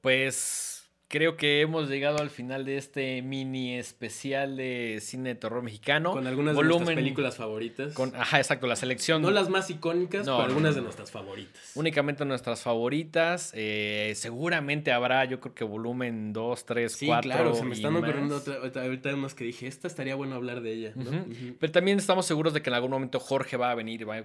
Pues 0.00 0.73
creo 1.08 1.36
que 1.36 1.60
hemos 1.60 1.88
llegado 1.88 2.18
al 2.18 2.30
final 2.30 2.64
de 2.64 2.76
este 2.76 3.22
mini 3.22 3.74
especial 3.76 4.56
de 4.56 4.98
cine 5.00 5.30
de 5.30 5.34
terror 5.36 5.62
mexicano. 5.62 6.12
Con 6.12 6.26
algunas 6.26 6.56
de 6.56 6.62
nuestras 6.62 6.94
películas 6.94 7.36
favoritas. 7.36 7.94
Con, 7.94 8.14
ajá, 8.16 8.38
exacto, 8.38 8.66
la 8.66 8.76
selección. 8.76 9.22
No 9.22 9.30
las 9.30 9.48
más 9.48 9.70
icónicas, 9.70 10.26
No, 10.26 10.36
pero 10.38 10.48
algunas 10.48 10.74
de 10.74 10.80
nuestras 10.82 11.10
favoritas. 11.10 11.72
Únicamente 11.74 12.24
nuestras 12.24 12.62
favoritas. 12.62 13.52
eh, 13.54 14.12
seguramente 14.16 14.92
habrá, 14.92 15.24
yo 15.24 15.40
creo 15.40 15.54
que 15.54 15.64
volumen 15.64 16.32
2, 16.32 16.64
3, 16.66 16.92
Sí, 16.92 17.06
4. 17.06 17.22
claro, 17.30 17.54
se 17.54 17.64
me 17.64 17.74
están 17.74 17.94
ocurriendo 17.96 18.34
más. 18.36 18.48
otra, 18.48 18.82
ahorita 18.82 19.14
unas 19.14 19.34
que 19.34 19.44
dije, 19.44 19.66
esta 19.66 19.86
estaría 19.88 20.14
bueno 20.14 20.34
hablar 20.34 20.60
de 20.62 20.72
ella. 20.72 20.92
¿no? 20.96 21.24
Pero 21.60 21.72
también 21.72 21.98
estamos 21.98 22.26
seguros 22.26 22.54
de 22.54 22.62
que 22.62 22.70
en 22.70 22.74
algún 22.74 22.90
momento 22.90 23.20
Jorge 23.20 23.56
va 23.56 23.70
a 23.70 23.74
venir 23.74 24.00
y 24.00 24.04
va 24.04 24.16
a 24.16 24.24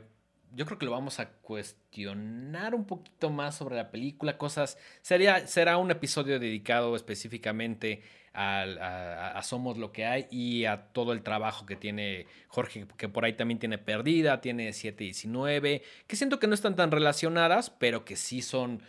yo 0.55 0.65
creo 0.65 0.77
que 0.77 0.85
lo 0.85 0.91
vamos 0.91 1.19
a 1.19 1.29
cuestionar 1.29 2.75
un 2.75 2.85
poquito 2.85 3.29
más 3.29 3.55
sobre 3.55 3.75
la 3.75 3.91
película, 3.91 4.37
cosas, 4.37 4.77
sería, 5.01 5.47
será 5.47 5.77
un 5.77 5.91
episodio 5.91 6.39
dedicado 6.39 6.95
específicamente 6.95 8.01
a, 8.33 9.41
Somos 9.43 9.77
lo 9.77 9.91
que 9.91 10.05
hay 10.05 10.27
y 10.31 10.65
a 10.65 10.91
todo 10.93 11.13
el 11.13 11.23
trabajo 11.23 11.65
que 11.65 11.75
tiene 11.75 12.27
Jorge, 12.47 12.87
que 12.97 13.09
por 13.09 13.25
ahí 13.25 13.33
también 13.33 13.59
tiene 13.59 13.77
Perdida, 13.77 14.41
tiene 14.41 14.71
719, 14.71 15.81
que 16.07 16.15
siento 16.15 16.39
que 16.39 16.47
no 16.47 16.53
están 16.53 16.75
tan 16.75 16.91
relacionadas, 16.91 17.69
pero 17.69 18.05
que 18.05 18.15
sí 18.15 18.41
son 18.41 18.81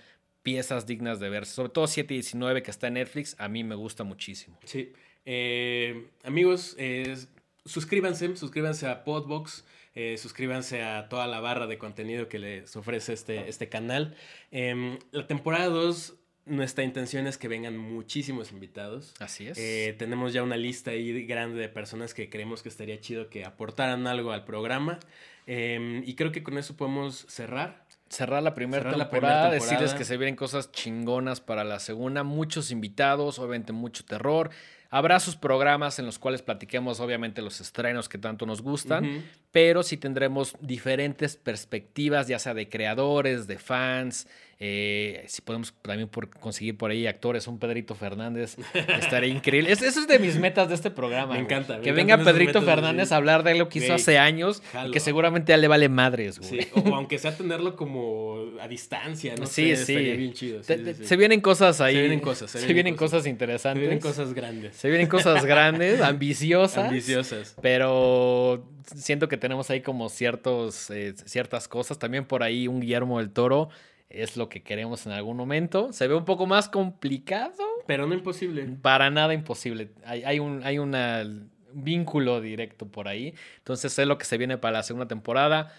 piezas 0.42 0.86
dignas 0.86 1.20
de 1.20 1.28
ver, 1.28 1.46
sobre 1.46 1.70
todo 1.70 1.86
719 1.86 2.62
que 2.62 2.70
está 2.70 2.88
en 2.88 2.94
Netflix, 2.94 3.36
a 3.38 3.48
mí 3.48 3.64
me 3.64 3.74
gusta 3.74 4.04
muchísimo. 4.04 4.58
Sí. 4.64 4.92
Eh, 5.24 6.08
amigos, 6.24 6.74
eh, 6.78 7.16
suscríbanse, 7.64 8.36
suscríbanse 8.36 8.86
a 8.86 9.04
Podbox, 9.04 9.64
eh, 9.94 10.16
suscríbanse 10.18 10.82
a 10.82 11.08
toda 11.08 11.26
la 11.26 11.40
barra 11.40 11.66
de 11.66 11.78
contenido 11.78 12.28
que 12.28 12.38
les 12.38 12.76
ofrece 12.76 13.12
este, 13.12 13.48
este 13.48 13.68
canal. 13.68 14.14
Em, 14.50 14.98
la 15.10 15.26
temporada 15.26 15.66
2, 15.66 16.14
nuestra 16.46 16.84
intención 16.84 17.26
es 17.26 17.38
que 17.38 17.48
vengan 17.48 17.76
muchísimos 17.76 18.52
invitados. 18.52 19.14
Así 19.18 19.48
es. 19.48 19.58
Eh, 19.58 19.94
tenemos 19.98 20.32
ya 20.32 20.42
una 20.42 20.56
lista 20.56 20.92
ahí 20.92 21.24
grande 21.26 21.60
de 21.60 21.68
personas 21.68 22.14
que 22.14 22.30
creemos 22.30 22.62
que 22.62 22.68
estaría 22.68 23.00
chido 23.00 23.28
que 23.30 23.44
aportaran 23.44 24.06
algo 24.06 24.32
al 24.32 24.44
programa. 24.44 25.00
Em, 25.46 26.02
y 26.04 26.14
creo 26.14 26.30
que 26.30 26.42
con 26.42 26.58
eso 26.58 26.76
podemos 26.76 27.26
cerrar. 27.28 27.86
cerrar 28.08 28.42
la 28.42 28.54
primera 28.54 28.82
temporada, 28.90 29.10
temporada. 29.10 29.50
decirles 29.50 29.94
que 29.94 30.04
se 30.04 30.16
vienen 30.16 30.34
cosas 30.36 30.72
chingonas 30.72 31.40
para 31.40 31.62
la 31.62 31.78
segunda, 31.78 32.24
muchos 32.24 32.70
invitados, 32.70 33.38
obviamente 33.38 33.72
mucho 33.72 34.04
terror. 34.04 34.50
Habrá 34.92 35.20
sus 35.20 35.36
programas 35.36 36.00
en 36.00 36.06
los 36.06 36.18
cuales 36.18 36.42
platiquemos 36.42 36.98
obviamente 36.98 37.42
los 37.42 37.60
estrenos 37.60 38.08
que 38.08 38.18
tanto 38.18 38.44
nos 38.44 38.60
gustan, 38.60 39.24
pero 39.52 39.84
sí 39.84 39.96
tendremos 39.96 40.56
diferentes 40.60 41.36
perspectivas, 41.36 42.26
ya 42.26 42.40
sea 42.40 42.54
de 42.54 42.68
creadores, 42.68 43.46
de 43.46 43.58
fans, 43.58 44.26
eh, 44.62 45.24
si 45.26 45.40
podemos 45.40 45.72
también 45.80 46.06
por 46.08 46.28
conseguir 46.28 46.76
por 46.76 46.90
ahí 46.90 47.06
actores, 47.06 47.46
un 47.48 47.58
Pedrito 47.58 47.94
Fernández, 47.94 48.56
estaría 48.98 49.30
increíble. 49.34 49.72
Es- 49.72 49.80
eso 49.80 50.00
es 50.00 50.06
de 50.06 50.18
mis 50.18 50.36
metas 50.38 50.68
de 50.68 50.74
este 50.74 50.90
programa. 50.90 51.32
Me 51.32 51.40
encanta, 51.40 51.78
me 51.78 51.82
Que 51.82 51.92
venga 51.92 52.18
Pedrito 52.18 52.60
Fernández 52.60 53.10
a 53.10 53.16
hablar 53.16 53.42
de 53.42 53.54
lo 53.54 53.70
que 53.70 53.78
hizo 53.78 53.94
hace 53.94 54.18
años 54.18 54.62
y 54.86 54.90
que 54.90 55.00
seguramente 55.00 55.52
a 55.52 55.54
él 55.54 55.62
le 55.62 55.68
vale 55.68 55.88
madres, 55.88 56.38
güey. 56.38 56.60
Sí, 56.62 56.68
o 56.74 56.94
aunque 56.94 57.18
sea 57.18 57.34
tenerlo 57.34 57.74
como 57.74 58.36
a 58.60 58.68
distancia, 58.68 59.34
¿no? 59.34 59.46
Sí, 59.46 59.74
sé, 59.74 59.76
sí. 59.86 59.92
Estaría 59.94 60.14
bien 60.16 60.32
chido. 60.34 60.60
sí, 60.62 60.66
Te- 60.66 60.76
sí, 60.76 60.84
te- 60.84 60.94
sí. 60.94 61.04
Se 61.06 61.16
vienen 61.16 61.40
cosas 61.40 61.80
ahí. 61.80 61.94
Se 61.94 62.00
vienen 62.00 62.20
cosas, 62.20 62.50
se 62.50 62.58
Se, 62.60 62.72
vienen 62.74 62.94
cosas. 62.96 63.10
cosas 63.12 63.22
Se 63.24 63.30
interesantes. 63.30 63.80
vienen 63.80 63.98
cosas 63.98 64.34
grandes. 64.34 64.76
Se 64.76 64.88
vienen 64.90 65.08
cosas 65.08 65.44
grandes, 65.46 66.00
ambiciosas. 66.02 66.84
Ambiciosas. 66.88 67.56
Pero 67.62 68.66
siento 68.94 69.26
que 69.28 69.38
tenemos 69.38 69.70
ahí 69.70 69.80
como 69.80 70.10
ciertos, 70.10 70.90
eh, 70.90 71.14
ciertas 71.24 71.66
cosas. 71.66 71.98
También 71.98 72.26
por 72.26 72.42
ahí 72.42 72.68
un 72.68 72.80
Guillermo 72.80 73.18
del 73.20 73.30
Toro 73.30 73.70
es 74.10 74.36
lo 74.36 74.48
que 74.48 74.62
queremos 74.62 75.06
en 75.06 75.12
algún 75.12 75.36
momento. 75.36 75.92
Se 75.92 76.06
ve 76.08 76.14
un 76.14 76.24
poco 76.24 76.46
más 76.46 76.68
complicado. 76.68 77.54
Pero 77.86 78.06
no 78.06 78.14
imposible. 78.14 78.66
Para 78.82 79.08
nada 79.10 79.32
imposible. 79.34 79.90
Hay, 80.04 80.22
hay 80.24 80.38
un 80.40 80.62
hay 80.64 80.78
una 80.78 81.24
vínculo 81.72 82.40
directo 82.40 82.86
por 82.86 83.08
ahí. 83.08 83.34
Entonces 83.58 83.96
es 83.98 84.06
lo 84.06 84.18
que 84.18 84.24
se 84.24 84.36
viene 84.38 84.58
para 84.58 84.78
la 84.78 84.82
segunda 84.82 85.06
temporada. 85.08 85.72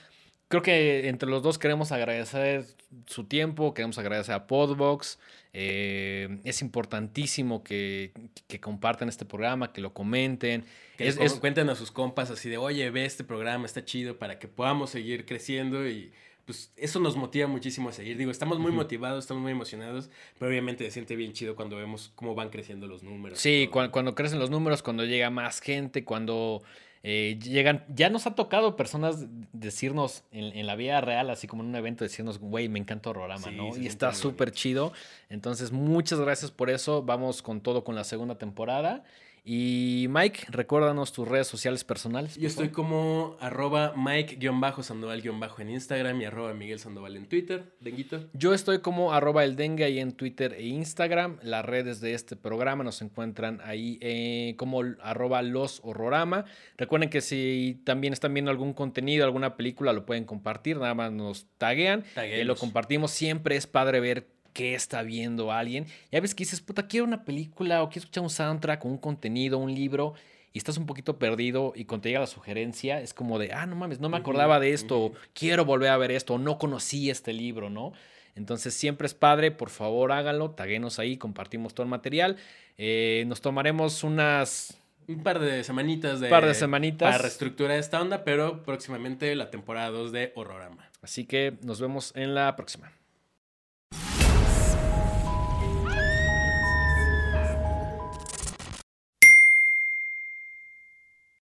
Creo 0.48 0.62
que 0.62 1.08
entre 1.08 1.30
los 1.30 1.44
dos 1.44 1.58
queremos 1.58 1.92
agradecer 1.94 2.66
su 3.06 3.24
tiempo, 3.26 3.74
queremos 3.74 3.98
agradecer 3.98 4.36
a 4.36 4.48
Podbox. 4.48 5.18
Eh, 5.54 6.40
es 6.44 6.62
importantísimo 6.62 7.64
que, 7.64 8.12
que 8.48 8.60
compartan 8.60 9.08
este 9.10 9.26
programa, 9.26 9.72
que 9.72 9.80
lo 9.82 9.94
comenten. 9.94 10.66
Que 10.98 11.08
Es- 11.08 11.40
cuenten 11.40 11.70
a 11.70 11.76
sus 11.76 11.92
compas 11.92 12.32
así 12.32 12.50
de, 12.50 12.58
oye, 12.58 12.90
ve 12.90 13.06
este 13.06 13.24
programa, 13.24 13.66
está 13.66 13.86
chido 13.86 14.18
para 14.18 14.40
que 14.40 14.48
podamos 14.50 14.90
seguir 14.90 15.26
creciendo 15.26 15.88
y 15.88 16.12
pues 16.52 16.74
eso 16.76 17.00
nos 17.00 17.16
motiva 17.16 17.48
muchísimo 17.48 17.88
a 17.90 17.92
seguir. 17.94 18.18
Digo, 18.18 18.30
estamos 18.30 18.60
muy 18.60 18.74
motivados, 18.74 19.24
estamos 19.24 19.42
muy 19.42 19.54
emocionados, 19.54 20.10
pero 20.38 20.50
obviamente 20.50 20.84
se 20.86 20.92
siente 20.92 21.16
bien 21.16 21.32
chido 21.32 21.56
cuando 21.56 21.78
vemos 21.78 22.12
cómo 22.16 22.36
van 22.36 22.50
creciendo 22.50 22.88
los 22.88 23.04
números. 23.04 23.40
Sí, 23.40 23.64
todo. 23.66 23.72
cuan- 23.74 23.92
cuando, 23.92 24.16
crecen 24.16 24.40
los 24.40 24.50
números, 24.50 24.84
cuando 24.84 25.06
llega 25.06 25.30
más 25.30 25.62
gente, 25.62 26.04
cuando 26.04 26.62
eh, 27.04 27.40
llegan, 27.42 27.86
ya 27.88 28.10
nos 28.10 28.28
ha 28.28 28.36
tocado 28.36 28.76
personas 28.76 29.26
decirnos 29.54 30.24
en, 30.32 30.56
en 30.58 30.68
la 30.68 30.76
vida 30.76 31.00
real, 31.02 31.30
así 31.30 31.48
como 31.48 31.64
en 31.64 31.70
un 31.70 31.76
evento, 31.76 32.04
decirnos, 32.04 32.38
güey, 32.40 32.68
me 32.70 32.80
encanta 32.80 33.10
Horrorama, 33.12 33.48
Sí, 33.48 33.56
¿no? 33.56 33.76
Y 33.78 33.88
está 33.88 34.14
súper 34.14 34.52
chido. 34.52 34.92
Entonces, 35.30 35.72
muchas 35.72 36.20
gracias 36.20 36.52
por 36.52 36.70
eso. 36.70 37.02
Vamos 37.04 37.42
con 37.42 37.62
todo 37.62 37.84
con 37.84 37.96
la 37.96 38.04
segunda 38.04 38.38
temporada. 38.38 39.04
Y 39.44 40.06
Mike, 40.10 40.46
recuérdanos 40.50 41.14
tus 41.14 41.28
redes 41.28 41.48
sociales 41.48 41.84
personales. 41.84 42.36
Yo 42.36 42.48
estoy 42.48 42.70
como 42.70 43.38
arroba 43.40 43.94
Mike-Sandoval- 43.96 45.22
en 45.60 45.70
Instagram 45.70 46.22
y 46.22 46.26
arroba 46.26 46.54
Miguel 46.54 46.78
Sandoval 46.80 47.16
en 47.16 47.26
Twitter. 47.28 47.74
Denguito. 47.80 48.30
Yo 48.34 48.54
estoy 48.54 48.80
como 48.80 49.14
arroba 49.14 49.44
el 49.44 49.56
dengue 49.56 49.84
ahí 49.84 50.00
en 50.00 50.12
Twitter 50.12 50.54
e 50.54 50.68
Instagram. 50.68 51.38
Las 51.42 51.66
redes 51.66 52.02
de 52.02 52.14
este 52.14 52.36
programa 52.36 52.84
nos 52.84 53.02
encuentran 53.02 53.60
ahí 53.64 53.98
eh, 54.02 54.54
como 54.58 54.82
arroba 55.02 55.42
los 55.42 55.82
horrorama. 55.84 56.46
Recuerden 56.78 57.10
que 57.10 57.22
si 57.22 57.82
también 57.84 58.14
están 58.14 58.34
viendo 58.34 58.52
algún 58.52 58.74
contenido, 58.74 59.26
alguna 59.26 59.58
película, 59.58 59.92
lo 59.92 60.06
pueden 60.06 60.26
compartir. 60.26 60.78
Nada 60.78 60.94
más 60.94 61.12
nos 61.12 61.48
taguean. 61.58 62.04
y 62.40 62.44
lo 62.44 62.56
compartimos. 62.56 63.12
Siempre 63.12 63.56
es 63.56 63.66
padre 63.66 64.00
ver 64.00 64.28
qué 64.54 64.76
está 64.76 65.02
viendo 65.04 65.52
alguien. 65.52 65.86
Ya 66.12 66.20
ves 66.20 66.36
que 66.36 66.44
dices, 66.44 66.62
puta, 66.62 66.88
quiero 66.88 67.06
una 67.06 67.24
película 67.24 67.84
o 67.84 67.90
quiero 67.90 68.02
escuchar 68.02 68.24
un 68.24 68.30
soundtrack, 68.30 68.86
un 68.86 68.98
contenido, 68.98 69.58
un 69.58 69.74
libro. 69.74 70.14
Y 70.54 70.58
estás 70.58 70.78
un 70.78 70.86
poquito 70.86 71.18
perdido 71.18 71.72
y 71.76 71.86
cuando 71.86 72.04
te 72.04 72.10
llega 72.10 72.20
la 72.20 72.28
sugerencia 72.28 73.00
es 73.00 73.14
como 73.14 73.40
de, 73.40 73.54
ah, 73.54 73.66
no 73.66 73.76
mames, 73.78 74.02
no 74.02 74.10
me 74.10 74.18
acordaba 74.18 74.60
de 74.60 74.74
esto, 74.74 75.00
o 75.00 75.14
quiero 75.34 75.64
volver 75.64 75.90
a 75.90 75.98
ver 75.98 76.12
esto, 76.12 76.34
o 76.34 76.38
no 76.38 76.58
conocí 76.58 77.10
este 77.10 77.32
libro, 77.32 77.70
¿no? 77.70 77.94
Entonces 78.36 78.74
siempre 78.74 79.08
es 79.08 79.14
padre, 79.14 79.52
por 79.52 79.70
favor 79.70 80.12
háganlo, 80.12 80.52
taguenos 80.52 81.00
ahí, 81.00 81.18
compartimos 81.18 81.74
todo 81.74 81.86
el 81.86 81.90
material. 81.90 82.38
Eh, 82.78 83.24
nos 83.28 83.40
tomaremos 83.40 84.04
unas 84.04 84.78
Un 85.08 85.24
par 85.24 85.40
de 85.40 85.64
semanitas 85.64 86.20
de... 86.20 86.30
par 86.30 86.46
de 86.46 86.54
semanitas. 86.54 87.10
Para 87.10 87.22
reestructurar 87.22 87.78
esta 87.78 88.02
onda, 88.02 88.26
pero 88.26 88.64
próximamente 88.64 89.34
la 89.36 89.52
temporada 89.52 89.90
2 89.90 90.12
de 90.12 90.34
Horrorama. 90.36 90.90
Así 91.02 91.26
que 91.26 91.58
nos 91.62 91.80
vemos 91.80 92.12
en 92.16 92.36
la 92.36 92.56
próxima. 92.56 92.92